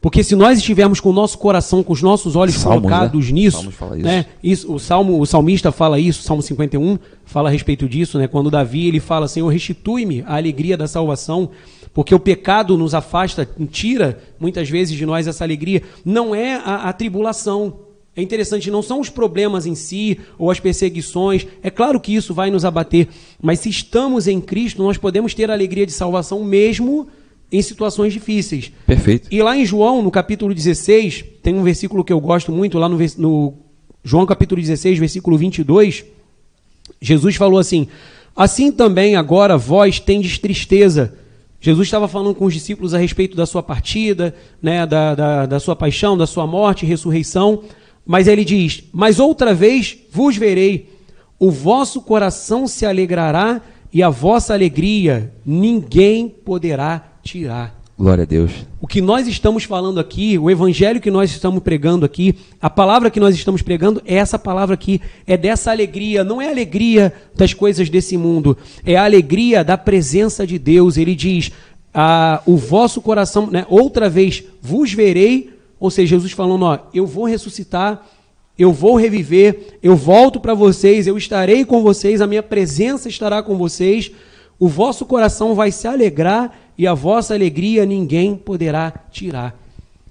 Porque 0.00 0.22
se 0.22 0.36
nós 0.36 0.58
estivermos 0.58 1.00
com 1.00 1.10
o 1.10 1.12
nosso 1.12 1.38
coração, 1.38 1.82
com 1.82 1.92
os 1.92 2.02
nossos 2.02 2.36
olhos 2.36 2.54
Salmos, 2.54 2.82
né? 2.82 2.88
colocados 2.88 3.26
né? 3.26 3.32
nisso, 3.32 3.68
isso. 3.68 3.84
Né? 3.96 4.26
isso, 4.42 4.72
o 4.72 4.78
salmo, 4.78 5.20
o 5.20 5.26
salmista 5.26 5.72
fala 5.72 5.98
isso, 5.98 6.22
Salmo 6.22 6.42
51 6.42 6.98
fala 7.24 7.48
a 7.48 7.52
respeito 7.52 7.88
disso, 7.88 8.18
né? 8.18 8.28
Quando 8.28 8.50
Davi 8.50 8.86
ele 8.86 9.00
fala, 9.00 9.26
Senhor, 9.26 9.48
restitui-me 9.48 10.22
a 10.26 10.36
alegria 10.36 10.76
da 10.76 10.86
salvação, 10.86 11.50
porque 11.92 12.14
o 12.14 12.20
pecado 12.20 12.76
nos 12.76 12.94
afasta, 12.94 13.48
tira 13.70 14.18
muitas 14.38 14.68
vezes 14.68 14.96
de 14.96 15.06
nós 15.06 15.26
essa 15.26 15.42
alegria. 15.42 15.82
Não 16.04 16.34
é 16.34 16.56
a, 16.56 16.88
a 16.88 16.92
tribulação, 16.92 17.74
é 18.16 18.22
interessante, 18.22 18.70
não 18.70 18.80
são 18.80 18.98
os 18.98 19.10
problemas 19.10 19.66
em 19.66 19.74
si 19.74 20.18
ou 20.38 20.50
as 20.50 20.58
perseguições. 20.58 21.46
É 21.62 21.70
claro 21.70 22.00
que 22.00 22.14
isso 22.14 22.32
vai 22.32 22.50
nos 22.50 22.64
abater, 22.64 23.08
mas 23.42 23.60
se 23.60 23.68
estamos 23.68 24.26
em 24.26 24.40
Cristo, 24.40 24.82
nós 24.82 24.96
podemos 24.96 25.34
ter 25.34 25.50
a 25.50 25.54
alegria 25.54 25.84
de 25.84 25.92
salvação 25.92 26.42
mesmo 26.42 27.08
em 27.52 27.60
situações 27.60 28.12
difíceis. 28.12 28.72
Perfeito. 28.86 29.28
E 29.30 29.42
lá 29.42 29.56
em 29.56 29.66
João, 29.66 30.02
no 30.02 30.10
capítulo 30.10 30.54
16, 30.54 31.24
tem 31.42 31.54
um 31.54 31.62
versículo 31.62 32.02
que 32.02 32.12
eu 32.12 32.20
gosto 32.20 32.50
muito, 32.50 32.78
lá 32.78 32.88
no, 32.88 32.98
no 33.18 33.54
João 34.02 34.24
capítulo 34.24 34.60
16, 34.60 34.98
versículo 34.98 35.36
22, 35.36 36.04
Jesus 37.00 37.36
falou 37.36 37.58
assim: 37.58 37.86
Assim 38.34 38.72
também 38.72 39.16
agora 39.16 39.58
vós 39.58 40.00
tendes 40.00 40.38
tristeza. 40.38 41.14
Jesus 41.60 41.88
estava 41.88 42.06
falando 42.06 42.34
com 42.34 42.44
os 42.44 42.54
discípulos 42.54 42.94
a 42.94 42.98
respeito 42.98 43.36
da 43.36 43.46
sua 43.46 43.62
partida, 43.62 44.34
né, 44.62 44.86
da, 44.86 45.14
da, 45.14 45.46
da 45.46 45.60
sua 45.60 45.74
paixão, 45.74 46.16
da 46.16 46.26
sua 46.26 46.46
morte 46.46 46.84
e 46.84 46.88
ressurreição. 46.88 47.62
Mas 48.06 48.28
ele 48.28 48.44
diz: 48.44 48.84
Mas 48.92 49.18
outra 49.18 49.52
vez 49.52 49.98
vos 50.12 50.36
verei, 50.36 50.88
o 51.38 51.50
vosso 51.50 52.00
coração 52.00 52.66
se 52.68 52.86
alegrará 52.86 53.60
e 53.92 54.02
a 54.02 54.08
vossa 54.08 54.54
alegria 54.54 55.32
ninguém 55.44 56.28
poderá 56.28 57.04
tirar. 57.22 57.74
Glória 57.98 58.24
a 58.24 58.26
Deus. 58.26 58.52
O 58.78 58.86
que 58.86 59.00
nós 59.00 59.26
estamos 59.26 59.64
falando 59.64 59.98
aqui, 59.98 60.38
o 60.38 60.50
evangelho 60.50 61.00
que 61.00 61.10
nós 61.10 61.30
estamos 61.30 61.62
pregando 61.62 62.04
aqui, 62.04 62.34
a 62.60 62.68
palavra 62.68 63.10
que 63.10 63.18
nós 63.18 63.34
estamos 63.34 63.62
pregando 63.62 64.02
é 64.04 64.16
essa 64.16 64.38
palavra 64.38 64.74
aqui, 64.74 65.00
é 65.26 65.34
dessa 65.34 65.70
alegria, 65.70 66.22
não 66.22 66.40
é 66.40 66.46
a 66.46 66.50
alegria 66.50 67.10
das 67.34 67.54
coisas 67.54 67.88
desse 67.88 68.18
mundo, 68.18 68.56
é 68.84 68.96
a 68.96 69.04
alegria 69.04 69.64
da 69.64 69.78
presença 69.78 70.46
de 70.46 70.58
Deus. 70.58 70.98
Ele 70.98 71.14
diz: 71.14 71.50
ah, 71.94 72.42
o 72.44 72.58
vosso 72.58 73.00
coração, 73.00 73.46
né, 73.46 73.64
outra 73.70 74.10
vez 74.10 74.44
vos 74.60 74.92
verei 74.92 75.55
ou 75.78 75.90
seja, 75.90 76.16
Jesus 76.16 76.32
falando, 76.32 76.64
ó, 76.64 76.78
eu 76.92 77.06
vou 77.06 77.24
ressuscitar 77.24 78.04
eu 78.58 78.72
vou 78.72 78.96
reviver, 78.96 79.78
eu 79.82 79.94
volto 79.94 80.40
para 80.40 80.54
vocês, 80.54 81.06
eu 81.06 81.18
estarei 81.18 81.64
com 81.64 81.82
vocês, 81.82 82.20
a 82.20 82.26
minha 82.26 82.42
presença 82.42 83.08
estará 83.08 83.42
com 83.42 83.56
vocês, 83.56 84.10
o 84.58 84.66
vosso 84.66 85.04
coração 85.04 85.54
vai 85.54 85.70
se 85.70 85.86
alegrar 85.86 86.58
e 86.78 86.86
a 86.86 86.94
vossa 86.94 87.34
alegria 87.34 87.84
ninguém 87.84 88.34
poderá 88.34 88.90
tirar. 89.10 89.54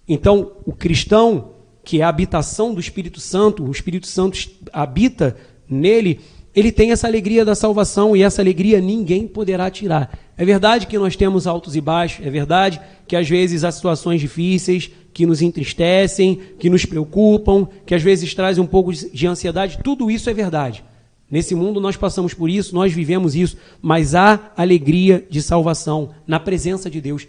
Então, 0.07 0.51
o 0.63 0.71
cristão, 0.71 1.53
que 1.83 2.01
é 2.01 2.03
a 2.03 2.09
habitação 2.09 2.73
do 2.73 2.79
Espírito 2.79 3.19
Santo, 3.19 3.63
o 3.63 3.71
Espírito 3.71 4.05
Santo 4.05 4.37
habita 4.71 5.35
nele, 5.67 6.19
ele 6.55 6.71
tem 6.71 6.91
essa 6.91 7.05
alegria 7.05 7.43
da 7.43 7.53
salvação 7.53 8.15
e 8.15 8.23
essa 8.23 8.41
alegria 8.41 8.79
ninguém 8.79 9.27
poderá 9.27 9.69
tirar. 9.69 10.17
É 10.37 10.45
verdade 10.45 10.87
que 10.87 10.97
nós 10.97 11.15
temos 11.15 11.45
altos 11.45 11.75
e 11.75 11.81
baixos, 11.81 12.25
é 12.25 12.29
verdade 12.29 12.79
que 13.07 13.15
às 13.15 13.27
vezes 13.27 13.63
há 13.63 13.71
situações 13.71 14.21
difíceis 14.21 14.89
que 15.13 15.25
nos 15.25 15.41
entristecem, 15.41 16.39
que 16.57 16.69
nos 16.69 16.85
preocupam, 16.85 17.67
que 17.85 17.93
às 17.93 18.01
vezes 18.01 18.33
trazem 18.33 18.63
um 18.63 18.67
pouco 18.67 18.93
de 18.93 19.27
ansiedade, 19.27 19.79
tudo 19.83 20.09
isso 20.09 20.29
é 20.29 20.33
verdade. 20.33 20.83
Nesse 21.29 21.55
mundo 21.55 21.81
nós 21.81 21.97
passamos 21.97 22.33
por 22.33 22.49
isso, 22.49 22.73
nós 22.73 22.93
vivemos 22.93 23.35
isso, 23.35 23.57
mas 23.81 24.15
há 24.15 24.51
alegria 24.55 25.25
de 25.29 25.41
salvação 25.41 26.11
na 26.25 26.39
presença 26.39 26.89
de 26.89 27.01
Deus. 27.01 27.27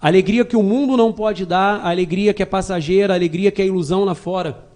Alegria 0.00 0.44
que 0.44 0.56
o 0.56 0.62
mundo 0.62 0.96
não 0.96 1.12
pode 1.12 1.44
dar, 1.44 1.84
alegria 1.84 2.32
que 2.32 2.42
é 2.42 2.46
passageira, 2.46 3.14
alegria 3.14 3.50
que 3.50 3.60
é 3.60 3.66
ilusão 3.66 4.04
lá 4.04 4.14
fora. 4.14 4.67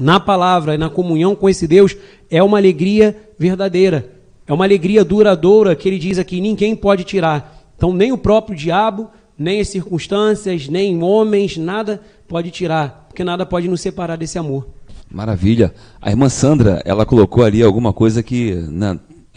Na 0.00 0.18
palavra 0.18 0.74
e 0.74 0.78
na 0.78 0.88
comunhão 0.88 1.36
com 1.36 1.48
esse 1.48 1.66
Deus, 1.66 1.94
é 2.30 2.42
uma 2.42 2.56
alegria 2.56 3.16
verdadeira. 3.38 4.10
É 4.46 4.52
uma 4.52 4.64
alegria 4.64 5.04
duradoura 5.04 5.76
que 5.76 5.86
ele 5.88 5.98
diz 5.98 6.18
aqui: 6.18 6.40
ninguém 6.40 6.74
pode 6.74 7.04
tirar. 7.04 7.62
Então, 7.76 7.92
nem 7.92 8.10
o 8.10 8.18
próprio 8.18 8.56
diabo, 8.56 9.10
nem 9.38 9.60
as 9.60 9.68
circunstâncias, 9.68 10.68
nem 10.68 11.02
homens, 11.02 11.56
nada 11.56 12.00
pode 12.26 12.50
tirar, 12.50 13.06
porque 13.08 13.22
nada 13.22 13.46
pode 13.46 13.68
nos 13.68 13.80
separar 13.80 14.16
desse 14.16 14.38
amor. 14.38 14.66
Maravilha. 15.10 15.74
A 16.00 16.10
irmã 16.10 16.28
Sandra, 16.28 16.82
ela 16.84 17.04
colocou 17.04 17.44
ali 17.44 17.62
alguma 17.62 17.92
coisa 17.92 18.22
que 18.22 18.52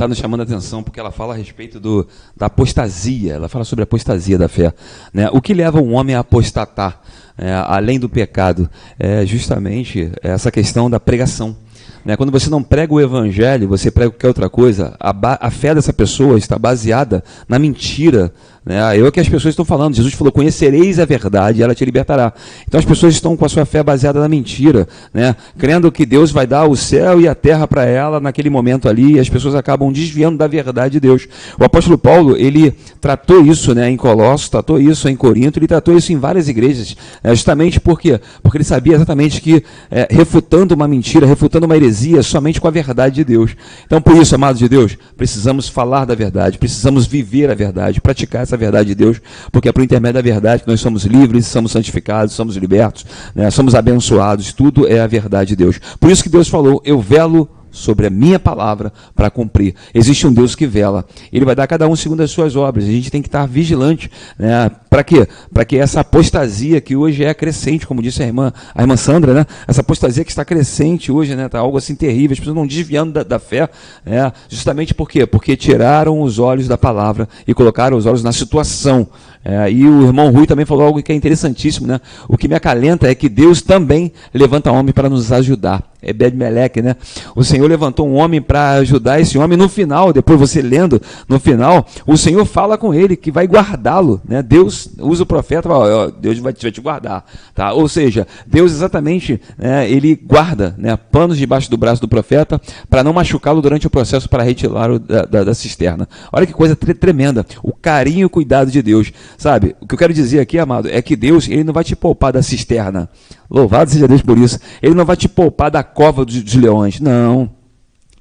está 0.03 0.07
nos 0.07 0.17
chamando 0.17 0.41
a 0.41 0.43
atenção, 0.43 0.83
porque 0.83 0.99
ela 0.99 1.11
fala 1.11 1.33
a 1.33 1.37
respeito 1.37 1.79
do, 1.79 2.05
da 2.35 2.47
apostasia, 2.47 3.33
ela 3.33 3.47
fala 3.47 3.63
sobre 3.63 3.83
a 3.83 3.85
apostasia 3.85 4.37
da 4.37 4.49
fé. 4.49 4.73
Né? 5.13 5.29
O 5.31 5.41
que 5.41 5.53
leva 5.53 5.81
um 5.81 5.93
homem 5.93 6.13
a 6.13 6.19
apostatar, 6.19 6.99
é, 7.37 7.53
além 7.67 7.99
do 7.99 8.09
pecado, 8.09 8.69
é 8.99 9.25
justamente 9.25 10.11
essa 10.21 10.51
questão 10.51 10.89
da 10.89 10.99
pregação. 10.99 11.55
Né? 12.03 12.17
Quando 12.17 12.31
você 12.31 12.49
não 12.49 12.61
prega 12.61 12.93
o 12.93 12.99
evangelho, 12.99 13.69
você 13.69 13.89
prega 13.89 14.11
qualquer 14.11 14.27
outra 14.27 14.49
coisa, 14.49 14.93
a, 14.99 15.15
a 15.39 15.49
fé 15.49 15.73
dessa 15.73 15.93
pessoa 15.93 16.37
está 16.37 16.59
baseada 16.59 17.23
na 17.47 17.57
mentira 17.57 18.33
né? 18.65 18.97
Eu 18.97 19.07
é 19.07 19.11
que 19.11 19.19
as 19.19 19.27
pessoas 19.27 19.51
estão 19.51 19.65
falando. 19.65 19.95
Jesus 19.95 20.13
falou: 20.13 20.31
Conhecereis 20.31 20.99
a 20.99 21.05
verdade 21.05 21.61
ela 21.61 21.75
te 21.75 21.83
libertará. 21.83 22.33
Então 22.67 22.79
as 22.79 22.85
pessoas 22.85 23.13
estão 23.13 23.35
com 23.35 23.45
a 23.45 23.49
sua 23.49 23.65
fé 23.65 23.83
baseada 23.83 24.19
na 24.19 24.29
mentira, 24.29 24.87
né? 25.13 25.35
crendo 25.57 25.91
que 25.91 26.05
Deus 26.05 26.31
vai 26.31 26.47
dar 26.47 26.65
o 26.65 26.75
céu 26.75 27.19
e 27.19 27.27
a 27.27 27.35
terra 27.35 27.67
para 27.67 27.85
ela 27.85 28.19
naquele 28.19 28.49
momento 28.49 28.87
ali, 28.87 29.13
e 29.13 29.19
as 29.19 29.29
pessoas 29.29 29.55
acabam 29.55 29.91
desviando 29.91 30.37
da 30.37 30.47
verdade 30.47 30.93
de 30.93 30.99
Deus. 30.99 31.27
O 31.59 31.63
apóstolo 31.63 31.97
Paulo, 31.97 32.37
ele 32.37 32.73
tratou 32.99 33.43
isso 33.45 33.73
né, 33.73 33.89
em 33.89 33.97
Colossos, 33.97 34.49
tratou 34.49 34.79
isso 34.79 35.07
em 35.09 35.15
Corinto, 35.15 35.59
ele 35.59 35.67
tratou 35.67 35.97
isso 35.97 36.11
em 36.11 36.17
várias 36.17 36.47
igrejas, 36.47 36.95
né, 37.23 37.33
justamente 37.35 37.79
porque, 37.79 38.19
porque 38.41 38.57
ele 38.57 38.63
sabia 38.63 38.95
exatamente 38.95 39.41
que 39.41 39.63
é, 39.91 40.07
refutando 40.09 40.73
uma 40.75 40.87
mentira, 40.87 41.25
refutando 41.25 41.65
uma 41.65 41.75
heresia, 41.75 42.23
somente 42.23 42.59
com 42.59 42.67
a 42.67 42.71
verdade 42.71 43.15
de 43.15 43.23
Deus. 43.23 43.55
Então, 43.85 44.01
por 44.01 44.15
isso, 44.15 44.35
amados 44.35 44.59
de 44.59 44.69
Deus, 44.69 44.97
precisamos 45.17 45.67
falar 45.67 46.05
da 46.05 46.15
verdade, 46.15 46.57
precisamos 46.57 47.05
viver 47.05 47.49
a 47.49 47.55
verdade, 47.55 48.01
praticar 48.01 48.43
essa 48.43 48.52
essa 48.53 48.57
verdade 48.57 48.89
de 48.89 48.95
Deus, 48.95 49.21
porque 49.51 49.67
é 49.67 49.71
por 49.71 49.83
intermédio 49.83 50.15
da 50.15 50.21
verdade 50.21 50.63
que 50.63 50.69
nós 50.69 50.79
somos 50.79 51.03
livres, 51.03 51.47
somos 51.47 51.71
santificados, 51.71 52.33
somos 52.33 52.55
libertos, 52.55 53.05
né? 53.35 53.49
somos 53.49 53.75
abençoados, 53.75 54.53
tudo 54.53 54.87
é 54.87 54.99
a 54.99 55.07
verdade 55.07 55.49
de 55.49 55.55
Deus. 55.55 55.79
Por 55.99 56.11
isso 56.11 56.23
que 56.23 56.29
Deus 56.29 56.47
falou: 56.47 56.81
Eu 56.85 56.99
velo 57.01 57.49
sobre 57.73 58.05
a 58.05 58.09
minha 58.09 58.39
palavra 58.39 58.93
para 59.15 59.29
cumprir. 59.29 59.75
Existe 59.93 60.25
um 60.27 60.31
Deus 60.31 60.55
que 60.55 60.67
vela. 60.67 61.03
Ele 61.33 61.43
vai 61.43 61.55
dar 61.55 61.63
a 61.63 61.67
cada 61.67 61.87
um 61.87 61.95
segundo 61.95 62.21
as 62.21 62.31
suas 62.31 62.55
obras. 62.55 62.85
A 62.85 62.91
gente 62.91 63.11
tem 63.11 63.21
que 63.21 63.27
estar 63.27 63.45
vigilante. 63.47 64.09
Né? 64.37 64.71
Para 64.89 65.03
quê? 65.03 65.27
Para 65.51 65.65
que 65.65 65.77
essa 65.77 66.01
apostasia 66.01 66.79
que 66.79 66.95
hoje 66.95 67.25
é 67.25 67.33
crescente, 67.33 67.87
como 67.87 68.01
disse 68.01 68.21
a 68.21 68.27
irmã, 68.27 68.53
a 68.75 68.81
irmã 68.81 68.95
Sandra, 68.95 69.33
né? 69.33 69.45
essa 69.67 69.81
apostasia 69.81 70.23
que 70.23 70.29
está 70.29 70.45
crescente 70.45 71.11
hoje, 71.11 71.35
né? 71.35 71.47
Está 71.47 71.59
algo 71.59 71.77
assim 71.77 71.95
terrível, 71.95 72.33
as 72.33 72.39
pessoas 72.39 72.55
não 72.55 72.67
desviando 72.67 73.11
da, 73.11 73.23
da 73.23 73.39
fé. 73.39 73.67
Né? 74.05 74.31
Justamente 74.47 74.93
por 74.93 75.09
quê? 75.09 75.25
Porque 75.25 75.57
tiraram 75.57 76.21
os 76.21 76.37
olhos 76.37 76.67
da 76.67 76.77
palavra 76.77 77.27
e 77.47 77.53
colocaram 77.53 77.97
os 77.97 78.05
olhos 78.05 78.23
na 78.23 78.31
situação. 78.31 79.07
É, 79.45 79.69
e 79.71 79.87
o 79.87 80.03
irmão 80.03 80.31
Rui 80.31 80.47
também 80.47 80.65
falou 80.65 80.85
algo 80.85 81.03
que 81.03 81.11
é 81.11 81.15
interessantíssimo, 81.15 81.85
né? 81.85 81.99
O 82.27 82.37
que 82.37 82.47
me 82.47 82.55
acalenta 82.55 83.09
é 83.09 83.15
que 83.15 83.27
Deus 83.27 83.61
também 83.61 84.11
levanta 84.33 84.71
homem 84.71 84.93
para 84.93 85.09
nos 85.09 85.31
ajudar. 85.31 85.93
Ebed 86.03 86.35
Meleque, 86.35 86.81
né? 86.81 86.95
O 87.35 87.43
Senhor 87.43 87.67
levantou 87.67 88.07
um 88.07 88.15
homem 88.15 88.41
para 88.41 88.71
ajudar 88.73 89.19
esse 89.19 89.37
homem. 89.37 89.57
No 89.57 89.69
final, 89.69 90.11
depois 90.11 90.39
você 90.39 90.61
lendo, 90.61 91.01
no 91.27 91.39
final, 91.39 91.87
o 92.05 92.17
Senhor 92.17 92.45
fala 92.45 92.77
com 92.77 92.93
ele 92.93 93.15
que 93.15 93.31
vai 93.31 93.47
guardá-lo, 93.47 94.21
né? 94.27 94.41
Deus 94.41 94.89
usa 94.99 95.23
o 95.23 95.25
profeta, 95.25 95.69
fala, 95.69 96.11
Deus 96.11 96.37
vai 96.39 96.51
te, 96.53 96.81
guardar, 96.81 97.25
tá? 97.55 97.71
Ou 97.71 97.87
seja, 97.87 98.27
Deus 98.45 98.71
exatamente, 98.71 99.39
né, 99.57 99.89
ele 99.89 100.15
guarda, 100.15 100.75
né, 100.77 100.97
panos 100.97 101.37
debaixo 101.37 101.69
do 101.69 101.77
braço 101.77 102.01
do 102.01 102.07
profeta 102.07 102.59
para 102.89 103.03
não 103.03 103.13
machucá-lo 103.13 103.61
durante 103.61 103.87
o 103.87 103.89
processo 103.89 104.27
para 104.27 104.43
retirá-lo 104.43 104.99
da, 104.99 105.23
da, 105.23 105.43
da, 105.45 105.53
cisterna. 105.53 106.07
Olha 106.31 106.45
que 106.45 106.53
coisa 106.53 106.75
tre 106.75 106.93
tremenda, 106.93 107.45
o 107.61 107.71
carinho 107.73 108.21
e 108.21 108.25
o 108.25 108.29
cuidado 108.29 108.69
de 108.69 108.81
Deus. 108.81 109.13
Sabe, 109.37 109.75
o 109.81 109.87
que 109.87 109.93
eu 109.93 109.99
quero 109.99 110.13
dizer 110.13 110.39
aqui, 110.39 110.57
amado, 110.59 110.89
é 110.89 111.01
que 111.01 111.15
Deus, 111.15 111.47
ele 111.47 111.63
não 111.63 111.73
vai 111.73 111.83
te 111.83 111.95
poupar 111.95 112.31
da 112.31 112.41
cisterna. 112.41 113.09
Louvado 113.49 113.91
seja 113.91 114.07
Deus 114.07 114.21
por 114.21 114.37
isso. 114.37 114.59
Ele 114.81 114.95
não 114.95 115.05
vai 115.05 115.15
te 115.15 115.27
poupar 115.27 115.71
da 115.71 115.83
cova 115.83 116.25
dos, 116.25 116.41
dos 116.41 116.55
leões. 116.55 116.99
Não. 116.99 117.49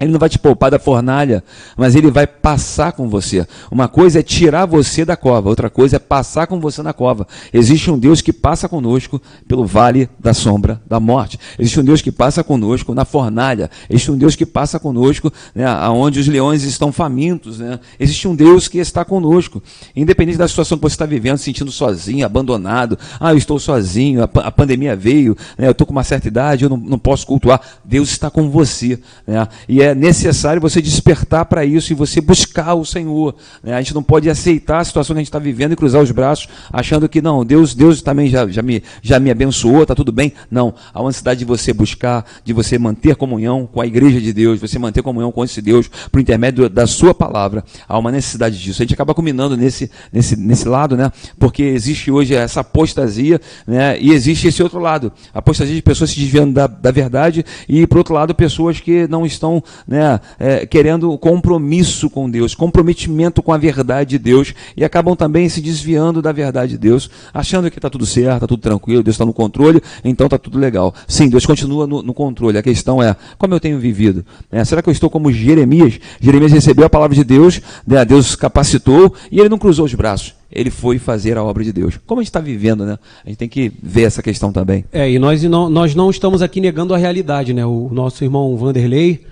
Ele 0.02 0.12
não 0.12 0.18
vai 0.18 0.28
te 0.28 0.38
poupar 0.38 0.70
da 0.70 0.78
fornalha, 0.78 1.42
mas 1.76 1.94
ele 1.94 2.10
vai 2.10 2.26
passar 2.26 2.92
com 2.92 3.08
você. 3.08 3.46
Uma 3.70 3.88
coisa 3.88 4.20
é 4.20 4.22
tirar 4.22 4.66
você 4.66 5.04
da 5.04 5.16
cova, 5.16 5.48
outra 5.48 5.70
coisa 5.70 5.96
é 5.96 5.98
passar 5.98 6.46
com 6.46 6.60
você 6.60 6.82
na 6.82 6.92
cova. 6.92 7.26
Existe 7.52 7.90
um 7.90 7.98
Deus 7.98 8.20
que 8.20 8.32
passa 8.32 8.68
conosco 8.68 9.20
pelo 9.46 9.64
vale 9.64 10.08
da 10.18 10.34
sombra 10.34 10.80
da 10.86 10.98
morte. 10.98 11.38
Existe 11.58 11.80
um 11.80 11.84
Deus 11.84 12.02
que 12.02 12.10
passa 12.10 12.42
conosco 12.42 12.94
na 12.94 13.04
fornalha. 13.04 13.70
Existe 13.88 14.10
um 14.10 14.16
Deus 14.16 14.36
que 14.36 14.44
passa 14.44 14.78
conosco 14.78 15.32
né, 15.54 15.66
onde 15.88 16.18
os 16.20 16.26
leões 16.26 16.62
estão 16.64 16.92
famintos. 16.92 17.58
Né? 17.58 17.78
Existe 17.98 18.26
um 18.26 18.34
Deus 18.34 18.68
que 18.68 18.78
está 18.78 19.04
conosco. 19.04 19.62
Independente 19.94 20.38
da 20.38 20.48
situação 20.48 20.78
que 20.78 20.82
você 20.82 20.94
está 20.94 21.06
vivendo, 21.06 21.38
sentindo 21.38 21.70
sozinho, 21.70 22.26
abandonado. 22.26 22.98
Ah, 23.20 23.32
eu 23.32 23.38
estou 23.38 23.58
sozinho, 23.58 24.22
a, 24.22 24.30
a 24.40 24.50
pandemia 24.50 24.96
veio, 24.96 25.36
né, 25.56 25.66
eu 25.66 25.72
estou 25.72 25.86
com 25.86 25.92
uma 25.92 26.04
certa 26.04 26.28
idade, 26.28 26.64
eu 26.64 26.70
não, 26.70 26.76
não 26.76 26.98
posso 26.98 27.26
cultuar. 27.26 27.60
Deus 27.84 28.10
está 28.10 28.30
com 28.30 28.50
você. 28.50 28.98
Né? 29.26 29.46
E 29.68 29.82
é 29.82 29.91
necessário 29.94 30.60
você 30.60 30.80
despertar 30.80 31.44
para 31.44 31.64
isso 31.64 31.92
e 31.92 31.96
você 31.96 32.20
buscar 32.20 32.74
o 32.74 32.84
Senhor. 32.84 33.34
Né? 33.62 33.74
A 33.74 33.80
gente 33.80 33.94
não 33.94 34.02
pode 34.02 34.28
aceitar 34.28 34.78
a 34.78 34.84
situação 34.84 35.14
que 35.14 35.18
a 35.18 35.22
gente 35.22 35.28
está 35.28 35.38
vivendo 35.38 35.72
e 35.72 35.76
cruzar 35.76 36.02
os 36.02 36.10
braços 36.10 36.48
achando 36.72 37.08
que 37.08 37.20
não, 37.20 37.44
Deus, 37.44 37.74
Deus 37.74 38.02
também 38.02 38.28
já, 38.28 38.46
já, 38.48 38.62
me, 38.62 38.82
já 39.00 39.18
me 39.18 39.30
abençoou, 39.30 39.82
está 39.82 39.94
tudo 39.94 40.12
bem. 40.12 40.32
Não, 40.50 40.74
há 40.92 41.00
uma 41.00 41.08
necessidade 41.08 41.40
de 41.40 41.44
você 41.44 41.72
buscar, 41.72 42.24
de 42.44 42.52
você 42.52 42.78
manter 42.78 43.16
comunhão 43.16 43.68
com 43.70 43.80
a 43.80 43.86
igreja 43.86 44.20
de 44.20 44.32
Deus, 44.32 44.60
você 44.60 44.78
manter 44.78 45.02
comunhão 45.02 45.32
com 45.32 45.44
esse 45.44 45.60
Deus 45.60 45.88
por 46.10 46.20
intermédio 46.20 46.68
da 46.68 46.86
sua 46.86 47.14
palavra. 47.14 47.64
Há 47.88 47.98
uma 47.98 48.10
necessidade 48.10 48.58
disso. 48.58 48.82
A 48.82 48.84
gente 48.84 48.94
acaba 48.94 49.14
combinando 49.14 49.56
nesse, 49.56 49.90
nesse, 50.12 50.36
nesse 50.36 50.68
lado, 50.68 50.96
né? 50.96 51.10
porque 51.38 51.62
existe 51.62 52.10
hoje 52.10 52.34
essa 52.34 52.60
apostasia 52.60 53.40
né? 53.66 53.98
e 54.00 54.12
existe 54.12 54.48
esse 54.48 54.62
outro 54.62 54.78
lado. 54.78 55.12
Apostasia 55.32 55.74
de 55.74 55.82
pessoas 55.82 56.10
se 56.10 56.20
desviando 56.20 56.54
da, 56.54 56.66
da 56.66 56.90
verdade 56.90 57.44
e, 57.68 57.86
por 57.86 57.98
outro 57.98 58.14
lado, 58.14 58.34
pessoas 58.34 58.80
que 58.80 59.06
não 59.08 59.26
estão 59.26 59.62
né, 59.86 60.20
é, 60.38 60.66
querendo 60.66 61.16
compromisso 61.18 62.08
com 62.10 62.30
Deus, 62.30 62.54
comprometimento 62.54 63.42
com 63.42 63.52
a 63.52 63.58
verdade 63.58 64.10
de 64.10 64.18
Deus 64.18 64.54
e 64.76 64.84
acabam 64.84 65.14
também 65.14 65.48
se 65.48 65.60
desviando 65.60 66.22
da 66.22 66.32
verdade 66.32 66.72
de 66.72 66.78
Deus, 66.78 67.10
achando 67.32 67.70
que 67.70 67.78
está 67.78 67.90
tudo 67.90 68.06
certo, 68.06 68.34
está 68.34 68.46
tudo 68.46 68.60
tranquilo, 68.60 69.02
Deus 69.02 69.14
está 69.14 69.24
no 69.24 69.32
controle, 69.32 69.82
então 70.04 70.26
está 70.26 70.38
tudo 70.38 70.58
legal. 70.58 70.94
Sim, 71.06 71.28
Deus 71.28 71.46
continua 71.46 71.86
no, 71.86 72.02
no, 72.02 72.14
controle. 72.14 72.58
A 72.58 72.62
questão 72.62 73.02
é 73.02 73.16
como 73.38 73.54
eu 73.54 73.60
tenho 73.60 73.78
vivido. 73.78 74.24
Né? 74.50 74.64
Será 74.64 74.82
que 74.82 74.88
eu 74.88 74.92
estou 74.92 75.10
como 75.10 75.32
Jeremias? 75.32 75.98
Jeremias 76.20 76.52
recebeu 76.52 76.86
a 76.86 76.90
palavra 76.90 77.14
de 77.14 77.24
Deus, 77.24 77.60
né? 77.86 78.04
Deus 78.04 78.36
capacitou 78.36 79.14
e 79.30 79.40
ele 79.40 79.48
não 79.48 79.58
cruzou 79.58 79.84
os 79.84 79.94
braços 79.94 80.34
ele 80.52 80.70
foi 80.70 80.98
fazer 80.98 81.38
a 81.38 81.42
obra 81.42 81.64
de 81.64 81.72
Deus. 81.72 81.98
Como 82.06 82.20
a 82.20 82.22
gente 82.22 82.28
está 82.28 82.40
vivendo, 82.40 82.84
né? 82.84 82.98
A 83.24 83.28
gente 83.28 83.38
tem 83.38 83.48
que 83.48 83.72
ver 83.82 84.02
essa 84.02 84.22
questão 84.22 84.52
também. 84.52 84.84
É, 84.92 85.10
e 85.10 85.18
nós 85.18 85.42
não, 85.44 85.70
nós 85.70 85.94
não 85.94 86.10
estamos 86.10 86.42
aqui 86.42 86.60
negando 86.60 86.94
a 86.94 86.98
realidade, 86.98 87.54
né? 87.54 87.64
O 87.64 87.88
nosso 87.90 88.22
irmão 88.22 88.54
Vanderlei, 88.56 89.24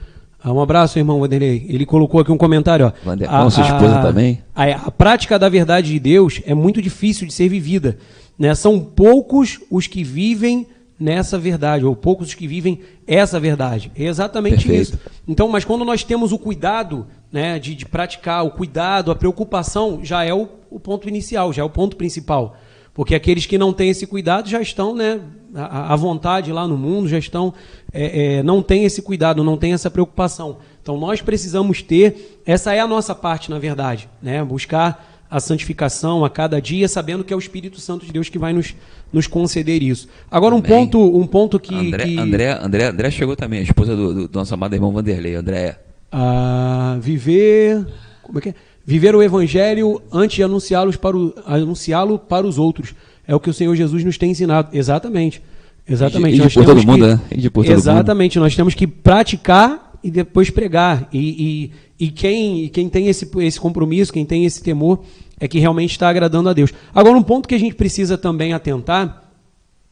um 0.47 0.61
abraço, 0.61 0.99
irmão 0.99 1.21
Vanderlei. 1.21 1.67
Ele 1.69 1.85
colocou 1.85 2.21
aqui 2.21 2.33
um 2.33 2.39
comentário. 2.39 2.87
Ó. 2.87 2.93
Vander... 3.05 3.29
Com 3.29 3.51
sua 3.51 3.65
esposa 3.65 3.99
a, 3.99 4.03
também. 4.03 4.43
A, 4.55 4.65
a, 4.65 4.91
prática 4.91 5.39
da 5.39 5.49
verdade 5.49 5.93
de 5.93 5.99
Deus 5.99 6.41
é 6.47 6.55
muito 6.55 6.81
difícil 6.81 7.27
de 7.27 7.33
ser 7.33 7.49
vivida. 7.49 7.99
Né? 8.39 8.55
São 8.55 8.81
poucos 8.81 9.61
os 9.71 9.87
que 9.87 10.03
vivem 10.03 10.67
nessa 10.99 11.39
verdade, 11.39 11.85
ou 11.85 11.97
poucos 11.97 12.29
os 12.29 12.35
que 12.35 12.47
vivem 12.47 12.81
essa 13.07 13.41
verdade. 13.41 13.91
É 13.97 14.05
exatamente 14.05 14.67
Perfeito. 14.67 14.83
isso. 14.83 15.01
Então, 15.27 15.49
mas 15.49 15.65
quando 15.65 15.85
nós 15.85 16.05
temos 16.05 16.31
o 16.31 16.39
cuidado 16.39 17.07
né, 17.33 17.59
de, 17.59 17.75
de 17.75 17.87
praticar, 17.87 18.45
o 18.45 18.51
cuidado, 18.51 19.11
a 19.11 19.15
preocupação, 19.15 20.01
já 20.03 20.25
é 20.25 20.35
o, 20.35 20.47
o 20.71 20.79
ponto 20.79 21.09
inicial, 21.09 21.53
já 21.53 21.63
é 21.63 21.65
o 21.65 21.71
ponto 21.71 21.97
principal. 21.97 22.57
Porque 22.93 23.15
aqueles 23.15 23.47
que 23.47 23.57
não 23.57 23.73
têm 23.73 23.91
esse 23.91 24.07
cuidado 24.07 24.49
já 24.49 24.61
estão 24.61 24.95
né, 24.95 25.21
à 25.55 25.95
vontade 25.97 26.53
lá 26.53 26.67
no 26.67 26.77
mundo, 26.77 27.09
já 27.09 27.19
estão, 27.19 27.55
é, 27.93 28.39
é, 28.39 28.43
não 28.43 28.63
têm 28.63 28.85
esse 28.85 29.01
cuidado, 29.01 29.45
não 29.45 29.57
têm 29.57 29.73
essa 29.73 29.91
preocupação. 29.91 30.59
Então 30.83 30.99
nós 30.99 31.23
precisamos 31.23 31.83
ter, 31.83 32.41
essa 32.45 32.75
é 32.75 32.81
a 32.81 32.87
nossa 32.87 33.15
parte, 33.15 33.51
na 33.51 33.59
verdade, 33.59 34.09
né? 34.21 34.43
buscar 34.43 35.09
a 35.31 35.39
santificação 35.39 36.25
a 36.25 36.31
cada 36.31 36.61
dia, 36.61 36.89
sabendo 36.89 37.23
que 37.23 37.33
é 37.33 37.37
o 37.37 37.39
Espírito 37.39 37.81
Santo 37.81 38.05
de 38.05 38.13
Deus 38.13 38.29
que 38.29 38.39
vai 38.39 38.53
nos, 38.53 38.75
nos 39.13 39.29
conceder 39.29 39.81
isso. 39.81 40.09
Agora 40.29 40.55
um 40.57 40.61
ponto, 40.61 40.99
um 40.99 41.27
ponto 41.27 41.61
que 41.61 41.73
André, 41.73 42.05
que... 42.05 42.19
André, 42.19 42.59
André, 42.61 42.85
André 42.87 43.11
chegou 43.13 43.37
também, 43.37 43.61
a 43.61 43.63
esposa 43.63 43.95
do, 43.95 44.13
do, 44.13 44.29
do 44.29 44.39
nosso 44.39 44.53
amado 44.53 44.75
irmão 44.75 44.91
Vanderlei, 44.91 45.37
André. 45.37 45.79
Ah, 46.11 46.99
viver, 47.01 47.87
como 48.23 48.39
é 48.39 48.43
que 48.43 48.49
é? 48.49 48.55
Viver 48.85 49.15
o 49.15 49.23
evangelho 49.23 50.01
antes 50.13 50.37
de 50.37 50.43
anunciá-lo 50.43 50.97
para, 50.99 51.17
anunciá 51.47 52.07
para 52.17 52.47
os 52.47 52.59
outros. 52.59 52.95
É 53.27 53.35
o 53.35 53.41
que 53.41 53.51
o 53.51 53.55
Senhor 53.55 53.75
Jesus 53.77 54.05
nos 54.05 54.19
tem 54.19 54.31
ensinado. 54.31 54.77
Exatamente. 54.77 55.43
Exatamente. 55.89 56.37
E 56.37 56.41
de, 56.41 56.49
de 56.49 56.55
por 56.55 56.65
todo 56.65 56.87
mundo, 56.87 57.07
né? 57.07 57.21
E 57.31 57.51
por 57.51 57.65
todo 57.65 57.75
exatamente. 57.75 58.39
Mundo. 58.39 58.45
Nós 58.45 58.57
temos 58.57 58.75
que 58.75 58.87
praticar 58.87 59.99
e 60.03 60.11
depois 60.11 60.51
pregar. 60.51 61.09
E, 61.13 61.71
e, 61.99 62.07
e 62.07 62.11
quem, 62.11 62.69
quem 62.69 62.89
tem 62.89 63.09
esse, 63.09 63.29
esse 63.39 63.61
compromisso, 63.61 64.13
quem 64.13 64.25
tem 64.25 64.45
esse 64.45 64.63
temor, 64.63 65.05
é 65.39 65.47
que 65.47 65.59
realmente 65.59 65.93
está 65.93 66.09
agradando 66.09 66.49
a 66.49 66.53
Deus. 66.53 66.73
Agora, 66.95 67.17
um 67.17 67.23
ponto 67.23 67.49
que 67.49 67.55
a 67.55 67.59
gente 67.59 67.75
precisa 67.75 68.17
também 68.17 68.53
atentar 68.53 69.25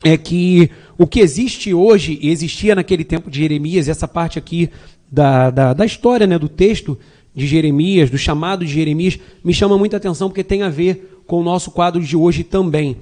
é 0.04 0.16
que 0.16 0.70
o 0.96 1.06
que 1.06 1.20
existe 1.20 1.74
hoje, 1.74 2.18
e 2.22 2.30
existia 2.30 2.74
naquele 2.74 3.04
tempo 3.04 3.30
de 3.30 3.40
Jeremias, 3.40 3.88
essa 3.88 4.06
parte 4.06 4.38
aqui 4.38 4.70
da, 5.10 5.50
da, 5.50 5.72
da 5.72 5.84
história, 5.84 6.26
né, 6.26 6.38
do 6.38 6.48
texto, 6.48 6.98
de 7.38 7.46
Jeremias, 7.46 8.10
do 8.10 8.18
chamado 8.18 8.64
de 8.64 8.72
Jeremias, 8.72 9.18
me 9.42 9.54
chama 9.54 9.78
muita 9.78 9.96
atenção 9.96 10.28
porque 10.28 10.44
tem 10.44 10.62
a 10.62 10.68
ver 10.68 11.22
com 11.26 11.40
o 11.40 11.42
nosso 11.42 11.70
quadro 11.70 12.02
de 12.02 12.16
hoje 12.16 12.42
também. 12.42 12.96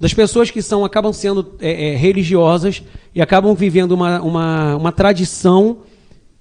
Das 0.00 0.14
pessoas 0.14 0.50
que 0.50 0.62
são 0.62 0.84
acabam 0.84 1.12
sendo 1.12 1.52
é, 1.60 1.90
é, 1.90 1.96
religiosas 1.96 2.82
e 3.14 3.20
acabam 3.20 3.54
vivendo 3.54 3.92
uma, 3.92 4.20
uma, 4.22 4.76
uma 4.76 4.92
tradição 4.92 5.78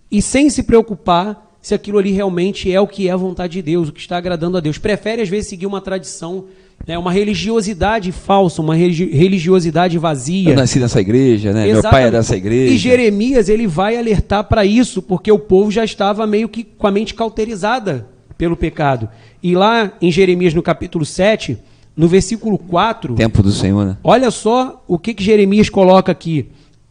e 0.09 0.21
sem 0.21 0.49
se 0.49 0.63
preocupar 0.63 1.55
se 1.61 1.75
aquilo 1.75 1.99
ali 1.99 2.11
realmente 2.11 2.71
é 2.71 2.79
o 2.79 2.87
que 2.87 3.07
é 3.07 3.11
a 3.11 3.17
vontade 3.17 3.53
de 3.53 3.61
Deus, 3.61 3.89
o 3.89 3.91
que 3.91 3.99
está 3.99 4.17
agradando 4.17 4.57
a 4.57 4.59
Deus. 4.59 4.77
Prefere, 4.77 5.21
às 5.21 5.29
vezes, 5.29 5.49
seguir 5.49 5.67
uma 5.67 5.79
tradição 5.79 6.45
é 6.87 6.97
uma 6.97 7.11
religiosidade 7.11 8.11
falsa, 8.11 8.61
uma 8.61 8.75
religiosidade 8.75 9.97
vazia. 9.97 10.49
Eu 10.49 10.55
nasci 10.55 10.79
nessa 10.79 10.99
igreja, 10.99 11.53
né? 11.53 11.67
Exatamente. 11.67 11.81
Meu 11.83 11.91
pai 11.91 12.03
é 12.07 12.11
dessa 12.11 12.35
igreja. 12.35 12.73
E 12.73 12.77
Jeremias 12.77 13.49
ele 13.49 13.67
vai 13.67 13.97
alertar 13.97 14.43
para 14.45 14.65
isso, 14.65 15.01
porque 15.01 15.31
o 15.31 15.39
povo 15.39 15.71
já 15.71 15.83
estava 15.83 16.25
meio 16.25 16.49
que 16.49 16.63
com 16.63 16.87
a 16.87 16.91
mente 16.91 17.13
cauterizada 17.13 18.07
pelo 18.37 18.57
pecado. 18.57 19.07
E 19.41 19.55
lá 19.55 19.91
em 20.01 20.11
Jeremias, 20.11 20.53
no 20.53 20.63
capítulo 20.63 21.05
7, 21.05 21.57
no 21.95 22.07
versículo 22.07 22.57
4. 22.57 23.15
Tempo 23.15 23.43
do 23.43 23.51
Senhor, 23.51 23.85
né? 23.85 23.97
Olha 24.03 24.31
só 24.31 24.83
o 24.87 24.97
que, 24.97 25.13
que 25.13 25.23
Jeremias 25.23 25.69
coloca 25.69 26.11
aqui. 26.11 26.47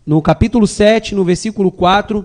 No 0.06 0.22
capítulo 0.22 0.66
7, 0.66 1.14
no 1.14 1.24
versículo 1.24 1.70
4. 1.70 2.24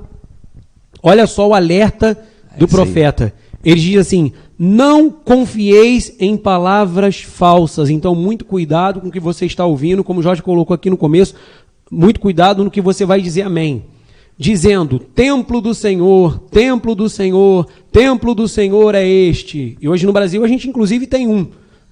Olha 1.01 1.27
só 1.27 1.47
o 1.47 1.53
alerta 1.53 2.17
do 2.57 2.65
é 2.65 2.67
profeta. 2.67 3.33
Ele 3.63 3.79
diz 3.79 3.97
assim: 3.97 4.31
não 4.57 5.09
confieis 5.09 6.15
em 6.19 6.37
palavras 6.37 7.21
falsas. 7.21 7.89
Então, 7.89 8.15
muito 8.15 8.45
cuidado 8.45 9.01
com 9.01 9.07
o 9.07 9.11
que 9.11 9.19
você 9.19 9.45
está 9.45 9.65
ouvindo, 9.65 10.03
como 10.03 10.21
Jorge 10.21 10.41
colocou 10.41 10.73
aqui 10.73 10.89
no 10.89 10.97
começo, 10.97 11.35
muito 11.91 12.19
cuidado 12.19 12.63
no 12.63 12.71
que 12.71 12.81
você 12.81 13.05
vai 13.05 13.21
dizer 13.21 13.43
amém. 13.43 13.83
Dizendo, 14.37 14.99
templo 14.99 15.61
do 15.61 15.73
Senhor, 15.73 16.39
templo 16.51 16.93
do 16.93 17.07
Senhor, 17.07 17.67
templo 17.91 18.35
do 18.35 18.47
Senhor 18.47 18.93
é 18.93 19.07
este. 19.07 19.77
E 19.79 19.87
hoje 19.87 20.05
no 20.05 20.11
Brasil 20.11 20.43
a 20.43 20.47
gente 20.47 20.67
inclusive 20.67 21.07
tem 21.07 21.25
um. 21.25 21.47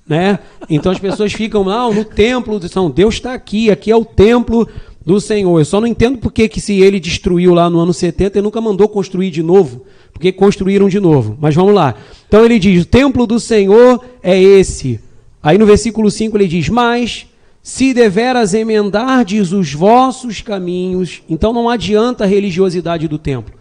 Né? 0.05 0.37
Então 0.69 0.91
as 0.91 0.99
pessoas 0.99 1.31
ficam 1.31 1.63
lá 1.63 1.89
no 1.89 2.03
templo 2.03 2.59
Senhor. 2.67 2.89
Deus 2.91 3.13
está 3.13 3.33
aqui, 3.33 3.71
aqui 3.71 3.89
é 3.89 3.95
o 3.95 4.03
templo 4.03 4.67
do 5.05 5.19
Senhor. 5.19 5.59
Eu 5.59 5.65
só 5.65 5.79
não 5.79 5.87
entendo 5.87 6.17
por 6.17 6.31
que, 6.31 6.47
que 6.47 6.61
se 6.61 6.81
ele 6.81 6.99
destruiu 6.99 7.53
lá 7.53 7.69
no 7.69 7.79
ano 7.79 7.93
70, 7.93 8.37
ele 8.37 8.43
nunca 8.43 8.61
mandou 8.61 8.87
construir 8.87 9.29
de 9.29 9.43
novo 9.43 9.81
porque 10.13 10.31
construíram 10.31 10.87
de 10.87 10.99
novo. 10.99 11.37
Mas 11.41 11.55
vamos 11.55 11.73
lá. 11.73 11.95
Então 12.27 12.45
ele 12.45 12.59
diz: 12.59 12.83
o 12.83 12.87
templo 12.87 13.25
do 13.25 13.39
Senhor 13.39 14.03
é 14.21 14.39
esse. 14.41 14.99
Aí 15.41 15.57
no 15.57 15.65
versículo 15.65 16.09
5 16.09 16.37
ele 16.37 16.47
diz: 16.47 16.69
Mas 16.69 17.25
se 17.61 17.93
deveras 17.93 18.53
emendardes 18.53 19.51
os 19.51 19.73
vossos 19.73 20.41
caminhos, 20.41 21.21
então 21.29 21.51
não 21.51 21.67
adianta 21.67 22.23
a 22.23 22.27
religiosidade 22.27 23.07
do 23.07 23.17
templo, 23.17 23.53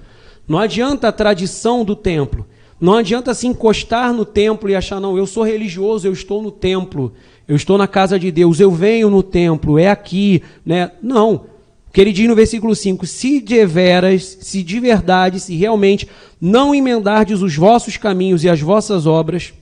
não 0.46 0.58
adianta 0.58 1.08
a 1.08 1.12
tradição 1.12 1.84
do 1.84 1.96
templo, 1.96 2.46
não 2.80 2.96
adianta 2.96 3.32
se 3.32 3.46
encostar 3.46 4.12
no 4.12 4.24
templo 4.24 4.68
e 4.68 4.74
achar, 4.74 5.00
não, 5.00 5.16
eu 5.16 5.26
sou 5.26 5.44
religioso, 5.44 6.06
eu 6.06 6.12
estou 6.12 6.42
no 6.42 6.50
templo, 6.50 7.12
eu 7.46 7.56
estou 7.56 7.76
na 7.76 7.86
casa 7.86 8.18
de 8.18 8.30
Deus, 8.30 8.60
eu 8.60 8.70
venho 8.70 9.10
no 9.10 9.22
templo, 9.22 9.78
é 9.78 9.88
aqui, 9.88 10.42
né? 10.64 10.90
Não 11.02 11.52
que 11.92 12.00
ele 12.00 12.12
diz 12.12 12.26
no 12.26 12.34
versículo 12.34 12.74
5: 12.74 13.06
Se 13.06 13.40
de 13.40 13.64
veras, 13.66 14.38
se 14.40 14.62
de 14.62 14.80
verdade, 14.80 15.38
se 15.38 15.54
realmente 15.54 16.08
não 16.40 16.74
emendardes 16.74 17.42
os 17.42 17.54
vossos 17.54 17.96
caminhos 17.96 18.42
e 18.42 18.48
as 18.48 18.60
vossas 18.60 19.06
obras, 19.06 19.52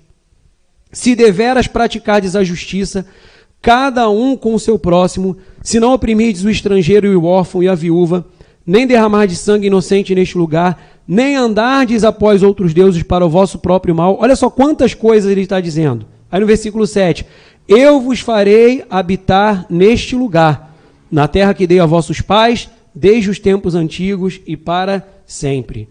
se 0.93 1.15
deveras 1.15 1.66
praticardes 1.66 2.36
a 2.36 2.44
justiça, 2.44 3.05
cada 3.61 4.09
um 4.09 4.36
com 4.36 4.55
o 4.55 4.61
seu 4.61 4.78
próximo, 4.78 5.36
se 5.62 5.81
não 5.81 5.93
oprimirdes 5.93 6.44
o 6.44 6.51
estrangeiro 6.51 7.09
e 7.09 7.16
o 7.16 7.24
órfão 7.24 7.62
e 7.62 7.69
a 7.69 7.74
viúva, 7.74 8.24
nem 8.65 8.86
derramardes 8.86 9.39
sangue 9.39 9.66
inocente 9.66 10.15
neste 10.15 10.39
lugar, 10.39 11.01
nem 11.07 11.35
andardes 11.35 12.05
após 12.05 12.43
outros 12.43 12.73
deuses 12.73 13.02
para 13.02 13.27
o 13.27 13.28
vosso 13.28 13.59
próprio 13.59 13.94
mal. 13.94 14.16
Olha 14.20 14.36
só 14.36 14.48
quantas 14.48 14.94
coisas 14.94 15.31
ele 15.31 15.43
está 15.43 15.61
dizendo. 15.61 16.07
Aí 16.31 16.40
no 16.40 16.47
versículo 16.47 16.86
7: 16.86 17.27
Eu 17.72 18.01
vos 18.01 18.18
farei 18.18 18.82
habitar 18.90 19.64
neste 19.70 20.16
lugar 20.16 20.76
na 21.09 21.28
terra 21.28 21.55
que 21.55 21.68
dei 21.68 21.78
a 21.78 21.86
vossos 21.86 22.20
pais, 22.20 22.68
desde 22.92 23.30
os 23.30 23.38
tempos 23.38 23.76
antigos 23.76 24.40
e 24.44 24.56
para 24.56 25.06
sempre. 25.24 25.88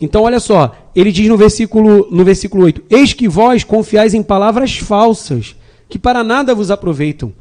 Então, 0.00 0.22
olha 0.22 0.38
só, 0.38 0.76
ele 0.94 1.10
diz 1.10 1.26
no 1.26 1.36
versículo, 1.36 2.06
no 2.08 2.24
versículo 2.24 2.62
8: 2.62 2.84
Eis 2.88 3.12
que 3.14 3.28
vós 3.28 3.64
confiais 3.64 4.14
em 4.14 4.22
palavras 4.22 4.76
falsas, 4.76 5.56
que 5.88 5.98
para 5.98 6.22
nada 6.22 6.54
vos 6.54 6.70
aproveitam. 6.70 7.32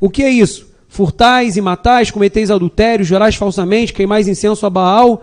O 0.00 0.08
que 0.08 0.22
é 0.22 0.30
isso? 0.30 0.66
Furtais 0.88 1.58
e 1.58 1.60
matais, 1.60 2.10
cometeis 2.10 2.50
adultério, 2.50 3.04
jurais 3.04 3.34
falsamente, 3.34 3.92
queimais 3.92 4.26
incenso 4.26 4.64
a 4.64 4.70
Baal, 4.70 5.22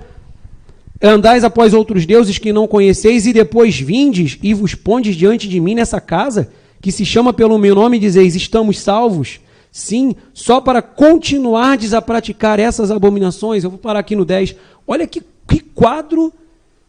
andais 1.01 1.43
após 1.43 1.73
outros 1.73 2.05
deuses 2.05 2.37
que 2.37 2.53
não 2.53 2.67
conheceis, 2.67 3.25
e 3.25 3.33
depois 3.33 3.79
vindes 3.79 4.37
e 4.43 4.53
vos 4.53 4.75
pondes 4.75 5.15
diante 5.15 5.49
de 5.49 5.59
mim 5.59 5.73
nessa 5.73 5.99
casa, 5.99 6.51
que 6.85 6.91
se 6.91 7.03
chama 7.03 7.33
pelo 7.33 7.57
meu 7.57 7.73
nome, 7.73 7.97
dizeis: 7.97 8.35
Estamos 8.35 8.77
salvos. 8.77 9.39
Sim, 9.71 10.15
só 10.35 10.61
para 10.61 10.83
continuardes 10.83 11.95
a 11.95 12.01
praticar 12.01 12.59
essas 12.59 12.91
abominações. 12.91 13.63
Eu 13.63 13.71
vou 13.71 13.79
parar 13.79 14.01
aqui 14.01 14.15
no 14.15 14.23
10. 14.23 14.55
Olha 14.85 15.07
que, 15.07 15.19
que 15.47 15.61
quadro 15.61 16.31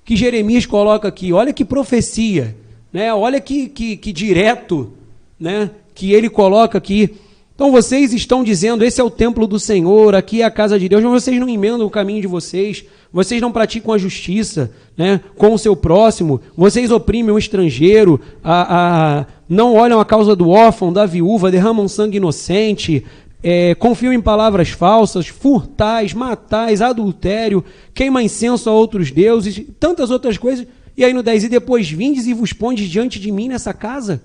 que 0.04 0.14
Jeremias 0.14 0.66
coloca 0.66 1.08
aqui. 1.08 1.32
Olha 1.32 1.50
que 1.50 1.64
profecia. 1.64 2.54
Né? 2.92 3.12
Olha 3.14 3.40
que, 3.40 3.70
que, 3.70 3.96
que 3.96 4.12
direto 4.12 4.92
né? 5.40 5.70
que 5.94 6.12
ele 6.12 6.28
coloca 6.28 6.76
aqui. 6.76 7.16
Então 7.56 7.72
vocês 7.72 8.12
estão 8.12 8.44
dizendo: 8.44 8.84
esse 8.84 9.00
é 9.00 9.04
o 9.04 9.10
templo 9.10 9.46
do 9.46 9.58
Senhor, 9.58 10.14
aqui 10.14 10.42
é 10.42 10.44
a 10.44 10.50
casa 10.50 10.78
de 10.78 10.88
Deus, 10.90 11.02
mas 11.02 11.22
vocês 11.22 11.40
não 11.40 11.48
emendam 11.48 11.86
o 11.86 11.90
caminho 11.90 12.20
de 12.20 12.26
vocês, 12.26 12.84
vocês 13.10 13.40
não 13.40 13.50
praticam 13.50 13.94
a 13.94 13.98
justiça 13.98 14.70
né, 14.94 15.20
com 15.36 15.54
o 15.54 15.58
seu 15.58 15.74
próximo, 15.74 16.38
vocês 16.54 16.90
oprimem 16.90 17.34
o 17.34 17.38
estrangeiro, 17.38 18.20
a, 18.44 19.20
a, 19.20 19.26
não 19.48 19.74
olham 19.74 19.98
a 19.98 20.04
causa 20.04 20.36
do 20.36 20.50
órfão, 20.50 20.92
da 20.92 21.06
viúva, 21.06 21.50
derramam 21.50 21.88
sangue 21.88 22.18
inocente, 22.18 23.06
é, 23.42 23.74
confiam 23.74 24.12
em 24.12 24.20
palavras 24.20 24.68
falsas, 24.68 25.28
furtais, 25.28 26.12
matais, 26.12 26.82
adultério, 26.82 27.64
queima 27.94 28.22
incenso 28.22 28.68
a 28.68 28.72
outros 28.74 29.10
deuses, 29.10 29.62
tantas 29.80 30.10
outras 30.10 30.36
coisas. 30.36 30.66
E 30.94 31.04
aí 31.04 31.12
no 31.14 31.22
10, 31.22 31.44
e 31.44 31.48
depois 31.48 31.90
vindes 31.90 32.26
e 32.26 32.34
vos 32.34 32.52
pondes 32.52 32.88
diante 32.88 33.18
de 33.18 33.32
mim 33.32 33.48
nessa 33.48 33.72
casa? 33.72 34.22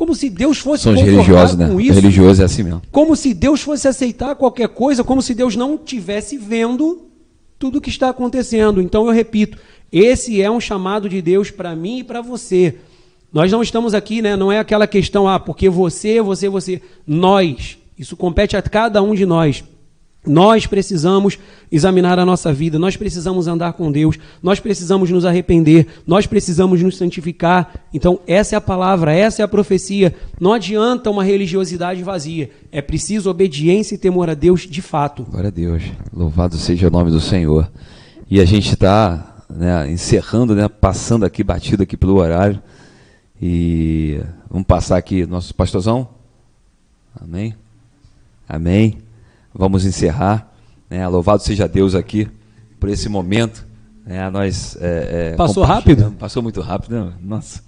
Como 0.00 0.14
se 0.14 0.30
Deus 0.30 0.56
fosse 0.56 0.84
São 0.84 0.94
religiosos, 0.94 1.58
né? 1.58 1.66
isso. 1.78 1.92
Religioso 1.92 2.40
é 2.40 2.46
assim 2.46 2.62
mesmo. 2.62 2.80
Como 2.90 3.14
se 3.14 3.34
Deus 3.34 3.60
fosse 3.60 3.86
aceitar 3.86 4.34
qualquer 4.34 4.70
coisa, 4.70 5.04
como 5.04 5.20
se 5.20 5.34
Deus 5.34 5.56
não 5.56 5.76
tivesse 5.76 6.38
vendo 6.38 7.02
tudo 7.58 7.76
o 7.76 7.80
que 7.82 7.90
está 7.90 8.08
acontecendo. 8.08 8.80
Então 8.80 9.04
eu 9.06 9.12
repito, 9.12 9.58
esse 9.92 10.40
é 10.40 10.50
um 10.50 10.58
chamado 10.58 11.06
de 11.06 11.20
Deus 11.20 11.50
para 11.50 11.76
mim 11.76 11.98
e 11.98 12.02
para 12.02 12.22
você. 12.22 12.76
Nós 13.30 13.52
não 13.52 13.60
estamos 13.60 13.92
aqui, 13.92 14.22
né? 14.22 14.36
Não 14.36 14.50
é 14.50 14.58
aquela 14.58 14.86
questão, 14.86 15.28
ah, 15.28 15.38
porque 15.38 15.68
você, 15.68 16.22
você, 16.22 16.48
você. 16.48 16.80
Nós. 17.06 17.76
Isso 17.98 18.16
compete 18.16 18.56
a 18.56 18.62
cada 18.62 19.02
um 19.02 19.14
de 19.14 19.26
nós. 19.26 19.62
Nós 20.26 20.66
precisamos 20.66 21.38
examinar 21.72 22.18
a 22.18 22.26
nossa 22.26 22.52
vida, 22.52 22.78
nós 22.78 22.94
precisamos 22.94 23.48
andar 23.48 23.72
com 23.72 23.90
Deus, 23.90 24.18
nós 24.42 24.60
precisamos 24.60 25.10
nos 25.10 25.24
arrepender, 25.24 25.86
nós 26.06 26.26
precisamos 26.26 26.82
nos 26.82 26.98
santificar. 26.98 27.72
Então, 27.92 28.20
essa 28.26 28.54
é 28.54 28.58
a 28.58 28.60
palavra, 28.60 29.14
essa 29.14 29.40
é 29.40 29.44
a 29.44 29.48
profecia. 29.48 30.14
Não 30.38 30.52
adianta 30.52 31.10
uma 31.10 31.24
religiosidade 31.24 32.02
vazia, 32.02 32.50
é 32.70 32.82
preciso 32.82 33.30
obediência 33.30 33.94
e 33.94 33.98
temor 33.98 34.28
a 34.28 34.34
Deus 34.34 34.62
de 34.62 34.82
fato. 34.82 35.22
Glória 35.22 35.48
a 35.48 35.52
Deus, 35.52 35.82
louvado 36.12 36.56
seja 36.56 36.88
o 36.88 36.90
nome 36.90 37.10
do 37.10 37.20
Senhor. 37.20 37.70
E 38.30 38.40
a 38.40 38.44
gente 38.44 38.74
está 38.74 39.42
né, 39.48 39.90
encerrando, 39.90 40.54
né, 40.54 40.68
passando 40.68 41.24
aqui, 41.24 41.42
batido 41.42 41.82
aqui 41.82 41.96
pelo 41.96 42.16
horário. 42.16 42.60
E 43.40 44.20
vamos 44.50 44.66
passar 44.66 44.98
aqui, 44.98 45.24
nosso 45.24 45.54
pastorzão. 45.54 46.08
Amém? 47.18 47.54
Amém. 48.46 48.98
Vamos 49.54 49.84
encerrar. 49.84 50.52
Né? 50.88 51.06
Louvado 51.08 51.42
seja 51.42 51.68
Deus 51.68 51.94
aqui 51.94 52.28
por 52.78 52.88
esse 52.88 53.08
momento. 53.08 53.66
É, 54.06 54.28
nós, 54.30 54.76
é, 54.80 55.32
é, 55.32 55.36
Passou 55.36 55.62
rápido? 55.62 56.14
Passou 56.18 56.42
muito 56.42 56.60
rápido, 56.60 57.04
né? 57.04 57.12
Nossa 57.20 57.62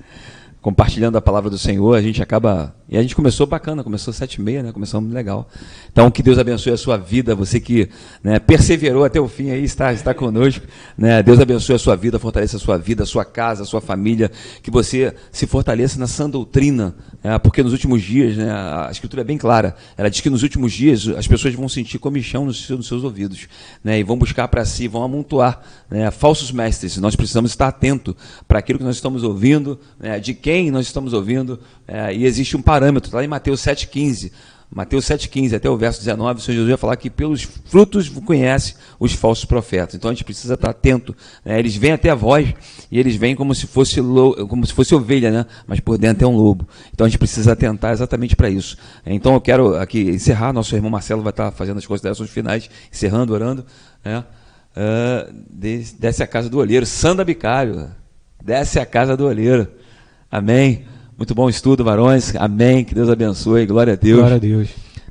compartilhando 0.63 1.19
a 1.19 1.21
palavra 1.21 1.51
do 1.51 1.59
Senhor, 1.59 1.95
a 1.95 2.01
gente 2.01 2.23
acaba. 2.23 2.75
E 2.93 2.97
a 2.98 3.02
gente 3.02 3.16
começou 3.16 3.47
bacana, 3.47 3.82
começou 3.82 4.12
sete 4.12 4.35
e 4.35 4.40
meia, 4.40 4.62
né? 4.62 4.70
Começamos 4.70 5.12
legal. 5.12 5.48
Então, 5.90 6.10
que 6.10 6.23
Deus 6.23 6.39
abençoe 6.39 6.73
a 6.73 6.77
sua 6.77 6.97
vida, 6.97 7.35
você 7.35 7.59
que 7.59 7.89
né, 8.23 8.39
perseverou 8.39 9.05
até 9.05 9.20
o 9.20 9.27
fim 9.27 9.51
aí, 9.51 9.64
está, 9.64 9.93
está 9.93 10.14
conosco. 10.14 10.64
Né? 10.97 11.23
Deus 11.23 11.40
abençoe 11.40 11.74
a 11.74 11.78
sua 11.78 11.97
vida, 11.97 12.19
fortaleça 12.19 12.56
a 12.56 12.60
sua 12.60 12.78
vida, 12.78 13.02
a 13.02 13.06
sua 13.06 13.24
casa, 13.24 13.64
a 13.64 13.66
sua 13.66 13.81
família, 13.81 14.31
que 14.62 14.70
você 14.70 15.14
se 15.32 15.47
fortaleça 15.47 15.98
na 15.98 16.06
sã 16.06 16.31
doutrina, 16.31 16.94
né? 17.24 17.39
porque 17.39 17.62
nos 17.62 17.73
últimos 17.73 18.02
dias, 18.02 18.36
né, 18.36 18.51
a 18.51 18.89
Escritura 18.90 19.23
é 19.23 19.24
bem 19.24 19.39
clara, 19.39 19.74
ela 19.97 20.09
diz 20.09 20.20
que 20.20 20.31
nos 20.31 20.43
últimos 20.43 20.73
dias 20.73 21.09
as 21.09 21.27
pessoas 21.27 21.55
vão 21.55 21.69
sentir 21.69 21.98
comichão 21.98 22.44
nos 22.44 22.69
nos 22.70 22.86
seus 22.86 23.02
ouvidos, 23.02 23.48
né? 23.82 23.98
e 23.98 24.02
vão 24.02 24.16
buscar 24.16 24.48
para 24.48 24.64
si, 24.64 24.86
vão 24.86 25.02
amontoar 25.02 25.60
né, 25.90 26.10
falsos 26.10 26.52
mestres. 26.52 26.97
Nós 26.98 27.16
precisamos 27.16 27.51
estar 27.51 27.69
atento 27.69 28.16
para 28.47 28.59
aquilo 28.59 28.78
que 28.78 28.85
nós 28.85 28.97
estamos 28.97 29.23
ouvindo, 29.23 29.78
né, 29.98 30.20
de 30.20 30.35
quem 30.35 30.52
quem 30.52 30.70
nós 30.70 30.86
estamos 30.86 31.14
ouvindo, 31.14 31.59
é, 31.89 32.14
e 32.14 32.27
existe 32.27 32.56
um 32.56 32.60
parâmetro, 32.60 32.82
lá 33.13 33.25
em 33.25 33.29
Mateus 33.29 33.61
7,15. 33.61 34.33
Mateus 34.75 35.05
7,15 35.05 35.55
até 35.55 35.69
o 35.69 35.77
verso 35.77 35.99
19, 35.99 36.41
o 36.41 36.43
Senhor 36.43 36.55
Jesus 36.55 36.69
vai 36.71 36.79
falar 36.79 36.97
que 36.97 37.11
pelos 37.11 37.43
frutos 37.43 38.09
conhece 38.09 38.75
os 38.99 39.13
falsos 39.13 39.45
profetas. 39.45 39.95
Então 39.95 40.11
a 40.11 40.15
gente 40.15 40.25
precisa 40.25 40.55
estar 40.55 40.71
atento. 40.71 41.15
Né? 41.45 41.59
Eles 41.59 41.77
vêm 41.77 41.93
até 41.93 42.09
a 42.09 42.15
voz 42.15 42.55
e 42.91 42.99
eles 42.99 43.15
vêm 43.17 43.37
como 43.37 43.55
se 43.55 43.67
fosse 43.67 44.01
como 44.49 44.67
se 44.67 44.73
fosse 44.73 44.95
ovelha, 44.95 45.31
né? 45.31 45.47
Mas 45.67 45.79
por 45.79 45.99
dentro 45.99 46.25
é 46.25 46.27
um 46.27 46.35
lobo. 46.35 46.67
Então 46.91 47.05
a 47.05 47.09
gente 47.09 47.19
precisa 47.19 47.53
atentar 47.53 47.93
exatamente 47.93 48.35
para 48.35 48.49
isso. 48.49 48.79
Então 49.05 49.35
eu 49.35 49.43
quero 49.43 49.77
aqui 49.77 50.01
encerrar. 50.01 50.55
Nosso 50.55 50.75
irmão 50.75 50.91
Marcelo 50.91 51.23
vai 51.23 51.33
estar 51.33 51.51
fazendo 51.51 51.77
as 51.77 51.85
considerações 51.85 52.31
finais, 52.31 52.71
encerrando, 52.91 53.35
orando. 53.35 53.67
Né? 54.03 54.25
Uh, 54.75 55.35
desce 55.99 56.23
a 56.23 56.27
casa 56.27 56.49
do 56.49 56.57
olheiro, 56.57 56.87
Sanda 56.87 57.23
Bicário. 57.23 57.91
Desce 58.43 58.81
a 58.81 58.87
casa 58.87 59.19
do 59.19 59.27
olheiro. 59.27 59.69
Amém. 60.31 60.87
Muito 61.23 61.36
bom 61.36 61.49
estudo, 61.49 61.85
varões. 61.85 62.35
Amém. 62.35 62.82
Que 62.82 62.97
Deus 62.97 63.09
abençoe. 63.09 63.65
Glória 63.65 63.93
a 63.93 63.97
Deus. 63.97 64.19
Glória 64.19 64.35
a 64.35 64.40
Deus. 64.40 64.70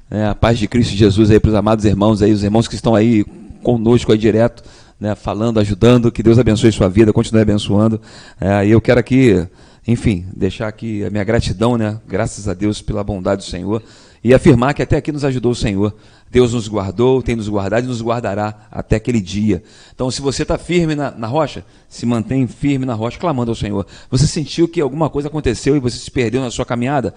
É, 0.10 0.26
a 0.26 0.36
paz 0.36 0.60
de 0.60 0.68
Cristo 0.68 0.94
Jesus 0.94 1.32
aí 1.32 1.40
para 1.40 1.48
os 1.48 1.56
amados 1.56 1.86
irmãos 1.86 2.22
aí, 2.22 2.34
os 2.34 2.44
irmãos 2.44 2.68
que 2.68 2.76
estão 2.76 2.94
aí 2.94 3.24
conosco 3.64 4.12
aí 4.12 4.18
direto, 4.18 4.62
né, 5.00 5.16
falando, 5.16 5.58
ajudando. 5.58 6.12
Que 6.12 6.22
Deus 6.22 6.38
abençoe 6.38 6.70
sua 6.74 6.90
vida, 6.90 7.14
continue 7.14 7.42
abençoando. 7.42 8.02
É, 8.42 8.68
e 8.68 8.72
eu 8.72 8.82
quero 8.82 9.00
aqui, 9.00 9.48
enfim, 9.88 10.26
deixar 10.36 10.68
aqui 10.68 11.02
a 11.06 11.10
minha 11.10 11.24
gratidão, 11.24 11.78
né? 11.78 11.98
Graças 12.06 12.46
a 12.50 12.54
Deus 12.54 12.82
pela 12.82 13.06
bondade 13.06 13.46
do 13.46 13.50
Senhor 13.50 13.82
e 14.24 14.34
afirmar 14.34 14.74
que 14.74 14.82
até 14.82 14.98
aqui 14.98 15.12
nos 15.12 15.26
ajudou 15.26 15.52
o 15.52 15.56
Senhor. 15.56 15.96
Deus 16.30 16.54
nos 16.54 16.68
guardou, 16.68 17.22
tem 17.22 17.36
nos 17.36 17.50
guardado 17.50 17.86
e 17.86 17.88
nos 17.88 18.02
guardará 18.02 18.68
até 18.72 18.96
aquele 18.96 19.20
dia. 19.20 19.64
Então, 19.94 20.10
se 20.12 20.22
você 20.22 20.44
está 20.44 20.58
firme 20.58 20.96
na, 20.96 21.12
na, 21.12 21.28
rocha, 21.28 21.66
se 21.90 22.06
mantém 22.06 22.48
firme 22.48 22.86
na 22.86 22.94
rocha, 22.94 23.20
clamando 23.20 23.52
ao 23.52 23.56
Senhor. 23.56 23.86
Você 24.10 24.28
sentiu 24.28 24.68
que 24.68 24.80
alguma 24.80 25.10
coisa 25.10 25.28
aconteceu 25.28 25.76
e 25.76 25.80
você 25.80 25.98
se 25.98 26.10
perdeu 26.10 26.42
na 26.42 26.52
sua 26.52 26.66
caminhada? 26.66 27.14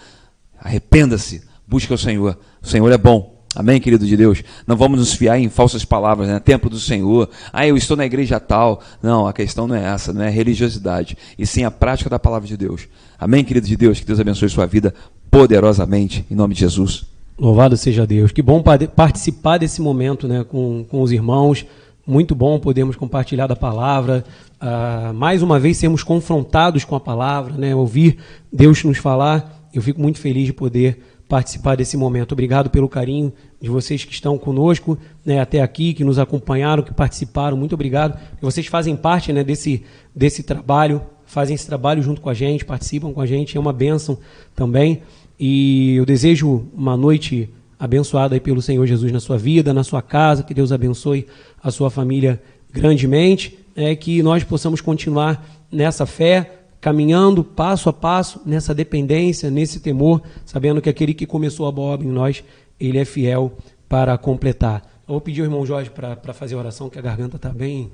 Arrependa-se, 0.59 1.43
busque 1.67 1.93
o 1.93 1.99
Senhor. 1.99 2.39
O 2.63 2.67
Senhor 2.67 2.91
é 2.91 2.99
bom. 2.99 3.35
Amém, 3.55 3.81
querido 3.81 4.05
de 4.05 4.17
Deus? 4.17 4.43
Não 4.67 4.77
vamos 4.77 4.99
nos 4.99 5.15
fiar 5.15 5.39
em 5.39 5.49
falsas 5.49 5.85
palavras, 5.85 6.27
né? 6.27 6.41
Templo 6.41 6.69
do 6.69 6.81
Senhor. 6.81 7.31
Ah, 7.53 7.65
eu 7.65 7.77
estou 7.77 7.97
na 7.97 8.05
igreja 8.05 8.41
tal. 8.41 8.83
Não, 9.01 9.29
a 9.29 9.33
questão 9.33 9.69
não 9.69 9.77
é 9.77 9.85
essa, 9.85 10.13
não 10.13 10.23
é 10.23 10.31
religiosidade, 10.31 11.17
e 11.39 11.47
sim 11.47 11.63
a 11.63 11.71
prática 11.71 12.11
da 12.11 12.19
palavra 12.19 12.49
de 12.49 12.57
Deus. 12.57 12.89
Amém, 13.17 13.45
querido 13.45 13.69
de 13.69 13.77
Deus? 13.77 14.01
Que 14.01 14.07
Deus 14.07 14.19
abençoe 14.19 14.49
sua 14.49 14.67
vida 14.67 14.93
poderosamente, 15.35 16.25
em 16.31 16.35
nome 16.37 16.55
de 16.55 16.61
Jesus. 16.61 17.07
Louvado 17.37 17.77
seja 17.77 18.07
Deus. 18.07 18.31
Que 18.31 18.41
bom 18.41 18.63
participar 18.95 19.59
desse 19.59 19.83
momento 19.83 20.29
né, 20.29 20.45
com, 20.45 20.87
com 20.89 21.03
os 21.03 21.11
irmãos. 21.11 21.67
Muito 22.07 22.37
bom 22.37 22.61
podermos 22.61 22.95
compartilhar 22.95 23.49
da 23.49 23.57
palavra. 23.57 24.25
Uh, 24.63 25.13
mais 25.13 25.43
uma 25.43 25.59
vez 25.59 25.77
sermos 25.77 26.05
confrontados 26.05 26.85
com 26.85 26.95
a 26.95 27.01
palavra, 27.01 27.55
né, 27.55 27.75
ouvir 27.75 28.19
Deus 28.53 28.85
nos 28.85 28.99
falar. 28.99 29.69
Eu 29.75 29.83
fico 29.83 30.01
muito 30.01 30.21
feliz 30.21 30.47
de 30.47 30.53
poder 30.53 31.01
participar 31.29 31.75
desse 31.75 31.97
momento. 31.97 32.31
Obrigado 32.31 32.71
pelo 32.71 32.89
carinho 32.89 33.33
de 33.61 33.69
vocês 33.69 34.05
que 34.05 34.13
estão 34.13 34.39
conosco 34.39 34.97
né, 35.27 35.41
até 35.41 35.61
aqui, 35.61 35.95
que 35.95 36.05
nos 36.05 36.21
acompanharam, 36.21 36.81
que 36.81 36.95
participaram. 36.95 37.57
Muito 37.57 37.75
obrigado. 37.75 38.17
Vocês 38.41 38.69
fazem 38.69 38.95
parte 38.95 39.33
né, 39.33 39.43
desse, 39.43 39.83
desse 40.15 40.45
trabalho, 40.45 41.03
fazem 41.27 41.57
esse 41.57 41.67
trabalho 41.67 42.01
junto 42.05 42.21
com 42.21 42.31
a 42.31 42.35
gente, 42.35 42.65
participam 42.65 43.13
com 43.13 43.21
a 43.21 43.27
gente. 43.27 43.57
É 43.57 43.61
uma 43.61 43.73
bênção 43.73 44.17
também. 44.55 45.03
E 45.39 45.97
eu 45.97 46.07
desejo 46.07 46.67
uma 46.75 46.97
noite 46.97 47.51
abençoada 47.79 48.39
pelo 48.41 48.63
Senhor 48.63 48.87
Jesus 48.87 49.11
na 49.13 49.21
sua 49.21 49.37
vida, 49.37 49.75
na 49.75 49.85
sua 49.85 50.01
casa, 50.01 50.43
que 50.43 50.55
Deus 50.55 50.73
abençoe 50.73 51.27
a 51.63 51.71
sua 51.71 51.91
família 51.91 52.41
grandemente, 52.73 53.59
é 53.77 53.95
que 53.95 54.23
nós 54.23 54.45
possamos 54.45 54.81
continuar 54.81 55.45
nessa 55.71 56.07
fé, 56.07 56.61
caminhando 56.81 57.43
passo 57.43 57.89
a 57.89 57.93
passo 57.93 58.41
nessa 58.45 58.75
dependência, 58.75 59.51
nesse 59.51 59.81
temor, 59.81 60.23
sabendo 60.45 60.81
que 60.81 60.89
aquele 60.89 61.15
que 61.15 61.27
começou 61.27 61.67
a 61.67 61.73
boa 61.73 61.95
obra 61.95 62.07
em 62.07 62.11
nós, 62.11 62.45
ele 62.79 62.99
é 62.99 63.05
fiel 63.05 63.53
para 63.89 64.17
completar. 64.19 64.83
Eu 65.07 65.13
vou 65.13 65.21
pedir 65.21 65.41
ao 65.41 65.47
irmão 65.47 65.67
Jorge 65.67 65.91
para 65.91 66.33
fazer 66.33 66.55
a 66.55 66.59
oração, 66.59 66.89
que 66.89 66.99
a 66.99 67.03
garganta 67.03 67.37
está 67.37 67.51
bem 67.51 67.91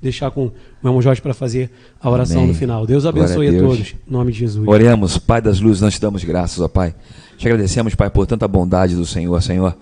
deixar 0.00 0.30
com 0.30 0.46
o 0.46 0.52
irmão 0.82 1.00
Jorge 1.02 1.20
para 1.20 1.34
fazer 1.34 1.70
a 2.00 2.08
oração 2.08 2.38
Amém. 2.38 2.48
no 2.48 2.54
final. 2.54 2.86
Deus 2.86 3.04
abençoe 3.04 3.48
a, 3.48 3.50
a, 3.50 3.62
todos. 3.62 3.94
Em 4.08 4.12
nome 4.12 4.32
de 4.32 4.38
Jesus. 4.38 4.66
Oremos, 4.66 5.18
Pai 5.18 5.40
das 5.40 5.60
luzes, 5.60 5.80
nós 5.80 5.94
te 5.94 6.00
damos 6.00 6.24
graças, 6.24 6.60
ó 6.60 6.68
Pai. 6.68 6.94
Te 7.36 7.46
agradecemos, 7.46 7.94
Pai, 7.94 8.10
por 8.10 8.26
tanta 8.26 8.46
bondade 8.46 8.94
do 8.94 9.04
Senhor, 9.04 9.42
Senhor 9.42 9.76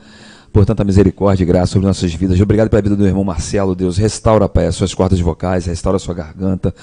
por 0.53 0.67
tanta 0.67 0.83
misericórdia 0.83 1.45
e 1.45 1.47
graça 1.47 1.73
sobre 1.73 1.87
nossas 1.87 2.13
vidas. 2.13 2.41
Obrigado 2.41 2.69
pela 2.69 2.83
vida 2.83 2.97
do 2.97 3.07
irmão 3.07 3.23
Marcelo, 3.23 3.75
Deus. 3.75 3.97
Restaura, 3.97 4.49
Pai, 4.49 4.67
as 4.67 4.75
suas 4.75 4.93
cordas 4.93 5.21
vocais, 5.21 5.67
restaura 5.67 5.97
a 5.97 6.01
sua 6.01 6.15
garganta. 6.15 6.75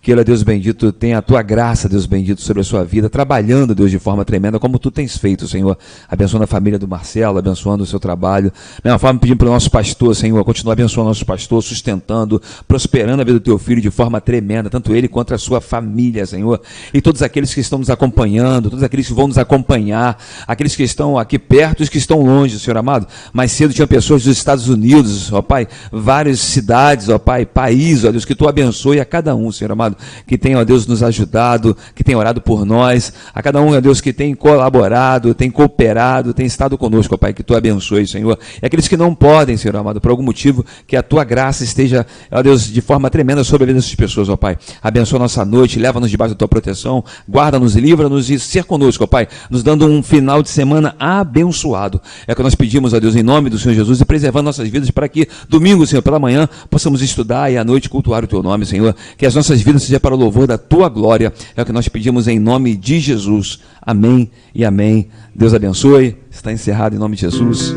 Que 0.00 0.12
ele, 0.12 0.22
Deus 0.22 0.42
bendito, 0.44 0.92
tenha 0.92 1.18
a 1.18 1.22
tua 1.22 1.42
graça, 1.42 1.88
Deus 1.88 2.06
bendito, 2.06 2.40
sobre 2.40 2.60
a 2.60 2.64
sua 2.64 2.84
vida, 2.84 3.10
trabalhando, 3.10 3.74
Deus, 3.74 3.90
de 3.90 3.98
forma 3.98 4.24
tremenda, 4.24 4.58
como 4.60 4.78
tu 4.78 4.90
tens 4.90 5.16
feito, 5.16 5.48
Senhor. 5.48 5.76
Abençoando 6.08 6.44
a 6.44 6.46
família 6.46 6.78
do 6.78 6.86
Marcelo, 6.86 7.38
abençoando 7.38 7.82
o 7.82 7.86
seu 7.86 7.98
trabalho. 7.98 8.52
Da 8.82 8.90
mesma 8.90 8.98
forma, 8.98 9.18
pedindo 9.18 9.38
para 9.38 9.48
o 9.48 9.52
nosso 9.52 9.70
pastor, 9.70 10.14
Senhor, 10.14 10.44
continua 10.44 10.72
abençoando 10.74 11.08
o 11.08 11.10
nosso 11.10 11.26
pastor, 11.26 11.62
sustentando, 11.62 12.40
prosperando 12.68 13.22
a 13.22 13.24
vida 13.24 13.38
do 13.38 13.42
teu 13.42 13.58
filho 13.58 13.80
de 13.80 13.90
forma 13.90 14.20
tremenda, 14.20 14.70
tanto 14.70 14.94
ele 14.94 15.08
quanto 15.08 15.34
a 15.34 15.38
sua 15.38 15.60
família, 15.60 16.24
Senhor. 16.26 16.60
E 16.94 17.00
todos 17.00 17.22
aqueles 17.22 17.52
que 17.52 17.60
estão 17.60 17.80
nos 17.80 17.90
acompanhando, 17.90 18.70
todos 18.70 18.84
aqueles 18.84 19.08
que 19.08 19.14
vão 19.14 19.26
nos 19.26 19.38
acompanhar, 19.38 20.16
aqueles 20.46 20.76
que 20.76 20.84
estão 20.84 21.18
aqui 21.18 21.40
perto 21.40 21.80
e 21.80 21.84
os 21.84 21.88
que 21.88 21.98
estão 21.98 22.22
longe, 22.22 22.58
Senhor 22.60 22.76
amado. 22.76 23.08
Mais 23.32 23.52
cedo 23.52 23.72
tinha 23.72 23.86
pessoas 23.86 24.24
dos 24.24 24.36
Estados 24.36 24.68
Unidos, 24.68 25.32
ó 25.32 25.42
Pai, 25.42 25.66
várias 25.90 26.40
cidades, 26.40 27.08
ó 27.08 27.18
Pai, 27.18 27.44
países, 27.46 28.04
ó 28.04 28.10
Deus, 28.10 28.24
que 28.24 28.34
tu 28.34 28.48
abençoe 28.48 29.00
a 29.00 29.04
cada 29.04 29.34
um, 29.34 29.50
Senhor 29.52 29.72
amado, 29.72 29.96
que 30.26 30.38
tem, 30.38 30.56
ó 30.56 30.64
Deus, 30.64 30.86
nos 30.86 31.02
ajudado, 31.02 31.76
que 31.94 32.02
tem 32.02 32.14
orado 32.14 32.40
por 32.40 32.64
nós, 32.64 33.12
a 33.34 33.42
cada 33.42 33.60
um, 33.60 33.74
ó 33.76 33.80
Deus, 33.80 34.00
que 34.00 34.12
tem 34.12 34.34
colaborado, 34.34 35.34
tem 35.34 35.50
cooperado, 35.50 36.34
tem 36.34 36.46
estado 36.46 36.76
conosco, 36.76 37.14
ó 37.14 37.18
Pai, 37.18 37.32
que 37.32 37.42
tu 37.42 37.54
abençoe, 37.54 38.06
Senhor. 38.06 38.38
E 38.62 38.66
aqueles 38.66 38.88
que 38.88 38.96
não 38.96 39.14
podem, 39.14 39.56
Senhor 39.56 39.76
amado, 39.76 40.00
por 40.00 40.10
algum 40.10 40.22
motivo, 40.22 40.64
que 40.86 40.96
a 40.96 41.02
tua 41.02 41.24
graça 41.24 41.64
esteja, 41.64 42.06
ó 42.30 42.42
Deus, 42.42 42.66
de 42.66 42.80
forma 42.80 43.10
tremenda 43.10 43.44
sobre 43.44 43.64
a 43.64 43.66
vida 43.66 43.78
dessas 43.78 43.94
pessoas, 43.94 44.28
ó 44.28 44.36
Pai. 44.36 44.58
Abençoa 44.82 45.18
nossa 45.18 45.44
noite, 45.44 45.78
leva-nos 45.78 46.10
debaixo 46.10 46.34
da 46.34 46.38
tua 46.38 46.48
proteção, 46.48 47.04
guarda-nos, 47.28 47.74
livra-nos 47.76 48.30
e 48.30 48.38
ser 48.38 48.64
conosco, 48.64 49.04
ó 49.04 49.06
Pai, 49.06 49.28
nos 49.50 49.62
dando 49.62 49.86
um 49.86 50.02
final 50.02 50.42
de 50.42 50.48
semana 50.48 50.94
abençoado. 50.98 52.00
É 52.26 52.32
o 52.32 52.36
que 52.36 52.42
nós 52.42 52.54
pedimos, 52.54 52.92
ó 52.92 53.00
Deus, 53.00 53.05
em 53.14 53.22
nome 53.22 53.50
do 53.50 53.58
Senhor 53.58 53.74
Jesus 53.74 54.00
e 54.00 54.04
preservando 54.04 54.46
nossas 54.46 54.68
vidas 54.68 54.90
para 54.90 55.08
que 55.08 55.28
domingo, 55.48 55.86
Senhor, 55.86 56.02
pela 56.02 56.18
manhã, 56.18 56.48
possamos 56.70 57.02
estudar 57.02 57.52
e 57.52 57.58
à 57.58 57.64
noite 57.64 57.88
cultuar 57.88 58.24
o 58.24 58.26
Teu 58.26 58.42
nome, 58.42 58.66
Senhor. 58.66 58.96
Que 59.16 59.26
as 59.26 59.34
nossas 59.34 59.60
vidas 59.60 59.82
sejam 59.82 60.00
para 60.00 60.14
o 60.14 60.18
louvor 60.18 60.46
da 60.46 60.58
Tua 60.58 60.88
glória. 60.88 61.32
É 61.54 61.62
o 61.62 61.64
que 61.64 61.72
nós 61.72 61.88
pedimos 61.88 62.26
em 62.26 62.38
nome 62.38 62.74
de 62.74 62.98
Jesus. 62.98 63.60
Amém 63.80 64.30
e 64.54 64.64
amém. 64.64 65.08
Deus 65.34 65.52
abençoe. 65.54 66.16
Está 66.30 66.50
encerrado 66.52 66.96
em 66.96 66.98
nome 66.98 67.14
de 67.16 67.22
Jesus. 67.22 67.74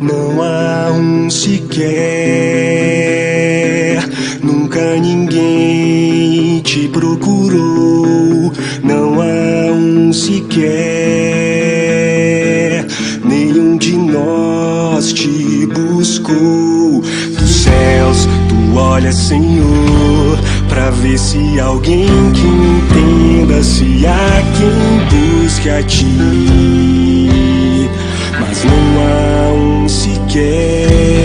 Não 0.00 0.42
há 0.42 0.90
um 0.92 1.28
sequer, 1.28 1.98
nunca 4.42 4.96
ninguém 4.96 5.77
te 6.68 6.86
procurou. 6.86 8.52
Não 8.84 9.22
há 9.22 9.72
um 9.72 10.12
sequer, 10.12 10.66
nenhum 13.24 13.78
de 13.78 13.96
nós 13.96 15.14
te 15.14 15.66
buscou. 15.66 17.02
Dos 17.38 17.50
céus 17.50 18.28
tu 18.50 18.76
olhas, 18.78 19.14
Senhor, 19.14 20.38
pra 20.68 20.90
ver 20.90 21.18
se 21.18 21.58
alguém 21.58 22.06
que 22.34 22.46
entenda, 22.46 23.62
se 23.62 24.06
há 24.06 24.42
quem 24.58 25.40
busque 25.40 25.70
a 25.70 25.82
ti. 25.82 26.18
Mas 28.38 28.62
não 28.64 28.74
há 29.00 29.54
um 29.54 29.88
sequer. 29.88 31.17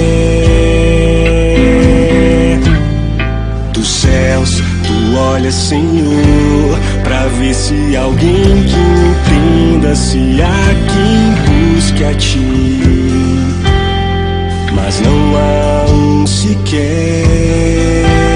Senhor, 5.52 6.80
pra 7.04 7.28
ver 7.28 7.56
se 7.56 7.96
alguém 7.96 8.64
que 8.64 8.76
entenda 8.76 9.96
se 9.96 10.40
há 10.42 10.76
quem 10.94 11.34
busque 11.76 12.04
a 12.04 12.14
ti. 12.14 12.40
Mas 14.74 15.00
não 15.02 15.36
há 15.36 15.86
um 15.92 16.28
sequer 16.28 18.33